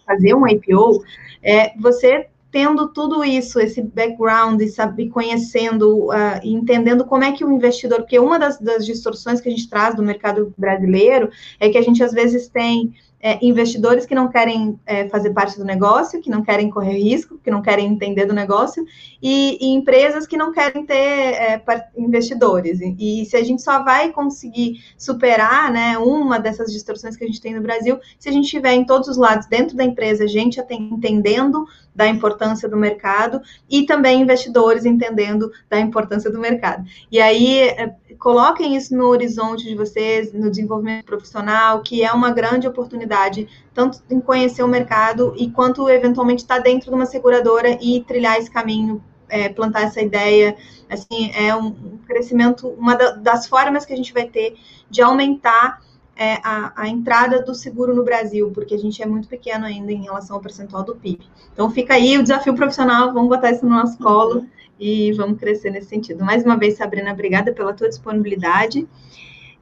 fazer 0.06 0.36
um 0.36 0.46
APO, 0.46 1.04
é, 1.42 1.76
você 1.80 2.30
tendo 2.56 2.88
tudo 2.88 3.22
isso, 3.22 3.60
esse 3.60 3.82
background, 3.82 4.62
e 4.62 4.70
sabe, 4.70 5.10
conhecendo 5.10 6.06
uh, 6.06 6.40
entendendo 6.42 7.04
como 7.04 7.26
é 7.26 7.34
que 7.34 7.44
o 7.44 7.52
investidor, 7.52 8.00
porque 8.00 8.18
uma 8.18 8.40
das, 8.40 8.58
das 8.58 8.86
distorções 8.86 9.42
que 9.42 9.50
a 9.50 9.52
gente 9.52 9.70
traz 9.70 9.94
do 9.94 10.02
mercado 10.02 10.54
brasileiro 10.58 11.30
é 11.60 11.68
que 11.68 11.78
a 11.78 11.82
gente 11.82 12.02
às 12.02 12.14
vezes 12.14 12.48
tem 12.48 12.94
é, 13.26 13.40
investidores 13.42 14.06
que 14.06 14.14
não 14.14 14.28
querem 14.28 14.80
é, 14.86 15.10
fazer 15.10 15.32
parte 15.32 15.58
do 15.58 15.66
negócio, 15.66 16.22
que 16.22 16.30
não 16.30 16.44
querem 16.44 16.70
correr 16.70 17.00
risco, 17.00 17.40
que 17.44 17.50
não 17.50 17.60
querem 17.60 17.88
entender 17.88 18.28
do 18.28 18.36
negócio, 18.36 18.86
e, 19.20 19.58
e 19.60 19.74
empresas 19.74 20.28
que 20.28 20.38
não 20.38 20.54
querem 20.54 20.86
ter 20.86 20.94
é, 20.94 21.60
investidores. 21.98 22.80
E, 22.80 22.96
e, 23.00 23.26
se 23.26 23.36
a 23.36 23.44
gente 23.44 23.64
só 23.64 23.84
vai 23.84 24.12
conseguir 24.12 24.80
superar 24.96 25.72
né, 25.72 25.98
uma 25.98 26.40
dessas 26.40 26.72
distorções 26.72 27.18
que 27.18 27.24
a 27.24 27.28
gente 27.28 27.42
tem 27.42 27.56
no 27.56 27.64
Brasil, 27.64 27.98
se 28.20 28.30
a 28.30 28.32
gente 28.32 28.48
tiver 28.48 28.74
em 28.74 28.86
todos 28.86 29.08
os 29.08 29.18
lados, 29.18 29.48
dentro 29.48 29.76
da 29.76 29.84
empresa, 29.84 30.28
gente 30.28 30.64
entendendo 30.70 31.66
da 31.96 32.08
importância 32.08 32.70
do 32.70 32.78
mercado 32.78 33.42
e 33.68 33.88
também 33.88 34.22
investidores 34.22 34.86
entendendo 34.86 35.50
da 35.68 35.80
importância 35.80 36.30
do 36.30 36.40
mercado. 36.40 36.86
E 37.12 37.20
aí, 37.20 37.70
é, 37.70 37.96
coloquem 38.20 38.76
isso 38.76 38.96
no 38.96 39.08
horizonte 39.08 39.64
de 39.64 39.76
vocês, 39.76 40.34
no 40.34 40.50
desenvolvimento 40.50 41.06
profissional, 41.06 41.82
que 41.82 42.04
é 42.04 42.12
uma 42.12 42.32
grande 42.32 42.68
oportunidade, 42.68 43.48
tanto 43.74 44.02
em 44.10 44.20
conhecer 44.20 44.64
o 44.64 44.68
mercado 44.68 45.34
e 45.38 45.50
quanto 45.50 45.90
eventualmente 45.90 46.44
estar 46.44 46.58
tá 46.58 46.62
dentro 46.62 46.90
de 46.90 46.96
uma 46.96 47.06
seguradora 47.06 47.78
e 47.82 48.02
trilhar 48.02 48.38
esse 48.38 48.50
caminho, 48.50 49.04
é, 49.30 49.50
plantar 49.50 49.84
essa 49.84 50.02
ideia. 50.02 50.56
Assim, 50.90 51.32
é 51.34 51.56
um 51.56 51.98
crescimento, 52.08 52.68
uma 52.70 52.96
das 52.96 53.48
formas 53.48 53.86
que 53.86 53.94
a 53.94 53.98
gente 53.98 54.14
vai 54.14 54.26
ter 54.26 54.56
de 54.90 55.02
aumentar 55.02 55.82
é, 56.16 56.36
a, 56.44 56.72
a, 56.76 56.88
entrada 56.88 57.42
do 57.42 57.54
seguro 57.54 57.94
no 57.94 58.04
Brasil, 58.04 58.50
porque 58.52 58.74
a 58.74 58.78
gente 58.78 59.02
é 59.04 59.06
muito 59.06 59.28
pequeno 59.28 59.66
ainda 59.66 59.92
em 59.92 60.04
relação 60.04 60.38
ao 60.38 60.42
percentual 60.42 60.84
do 60.84 60.96
PIB. 60.96 61.26
Então 61.52 61.70
fica 61.70 61.96
aí 61.96 62.18
o 62.18 62.24
desafio 62.24 62.56
profissional, 62.56 63.14
vamos 63.14 63.30
botar 63.30 63.52
isso 63.52 63.66
no 63.66 63.76
nosso 63.76 63.98
colo. 63.98 64.46
E 64.80 65.12
vamos 65.14 65.40
crescer 65.40 65.70
nesse 65.70 65.88
sentido. 65.88 66.24
Mais 66.24 66.44
uma 66.44 66.58
vez, 66.58 66.78
Sabrina, 66.78 67.12
obrigada 67.12 67.54
pela 67.54 67.74
tua 67.74 67.90
disponibilidade. 67.90 68.88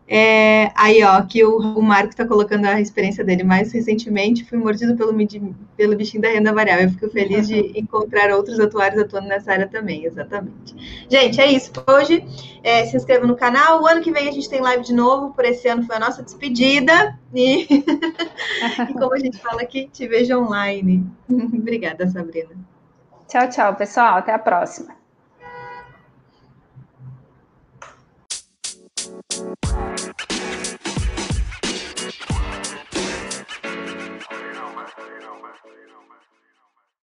É, 0.05 0.71
aí, 0.75 1.01
ó, 1.03 1.21
que 1.21 1.43
o, 1.43 1.57
o 1.57 1.81
Marco 1.81 2.09
está 2.09 2.27
colocando 2.27 2.65
a 2.65 2.79
experiência 2.79 3.23
dele. 3.23 3.43
Mais 3.43 3.71
recentemente, 3.71 4.43
fui 4.43 4.57
mordido 4.57 4.95
pelo, 4.95 5.13
pelo 5.77 5.95
bichinho 5.95 6.21
da 6.21 6.29
renda 6.29 6.53
variável. 6.53 6.85
Eu 6.85 6.91
fico 6.91 7.09
feliz 7.09 7.47
de 7.47 7.71
encontrar 7.79 8.29
outros 8.31 8.59
atuários 8.59 9.01
atuando 9.01 9.27
nessa 9.27 9.51
área 9.53 9.67
também, 9.67 10.05
exatamente. 10.05 10.75
Gente, 11.09 11.39
é 11.39 11.51
isso. 11.51 11.71
Hoje, 11.87 12.23
é, 12.63 12.85
se 12.85 12.97
inscreva 12.97 13.25
no 13.25 13.35
canal. 13.35 13.81
O 13.81 13.87
ano 13.87 14.01
que 14.01 14.11
vem 14.11 14.27
a 14.27 14.31
gente 14.31 14.49
tem 14.49 14.61
live 14.61 14.83
de 14.83 14.93
novo. 14.93 15.33
Por 15.33 15.45
esse 15.45 15.67
ano 15.67 15.83
foi 15.83 15.95
a 15.95 15.99
nossa 15.99 16.21
despedida. 16.21 17.17
E, 17.33 17.63
e 18.89 18.93
como 18.93 19.13
a 19.13 19.19
gente 19.19 19.37
fala 19.37 19.61
aqui, 19.61 19.89
te 19.91 20.07
vejo 20.07 20.37
online. 20.37 21.05
Obrigada, 21.31 22.07
Sabrina. 22.09 22.51
Tchau, 23.27 23.49
tchau, 23.49 23.75
pessoal. 23.75 24.17
Até 24.17 24.33
a 24.33 24.39
próxima. 24.39 25.02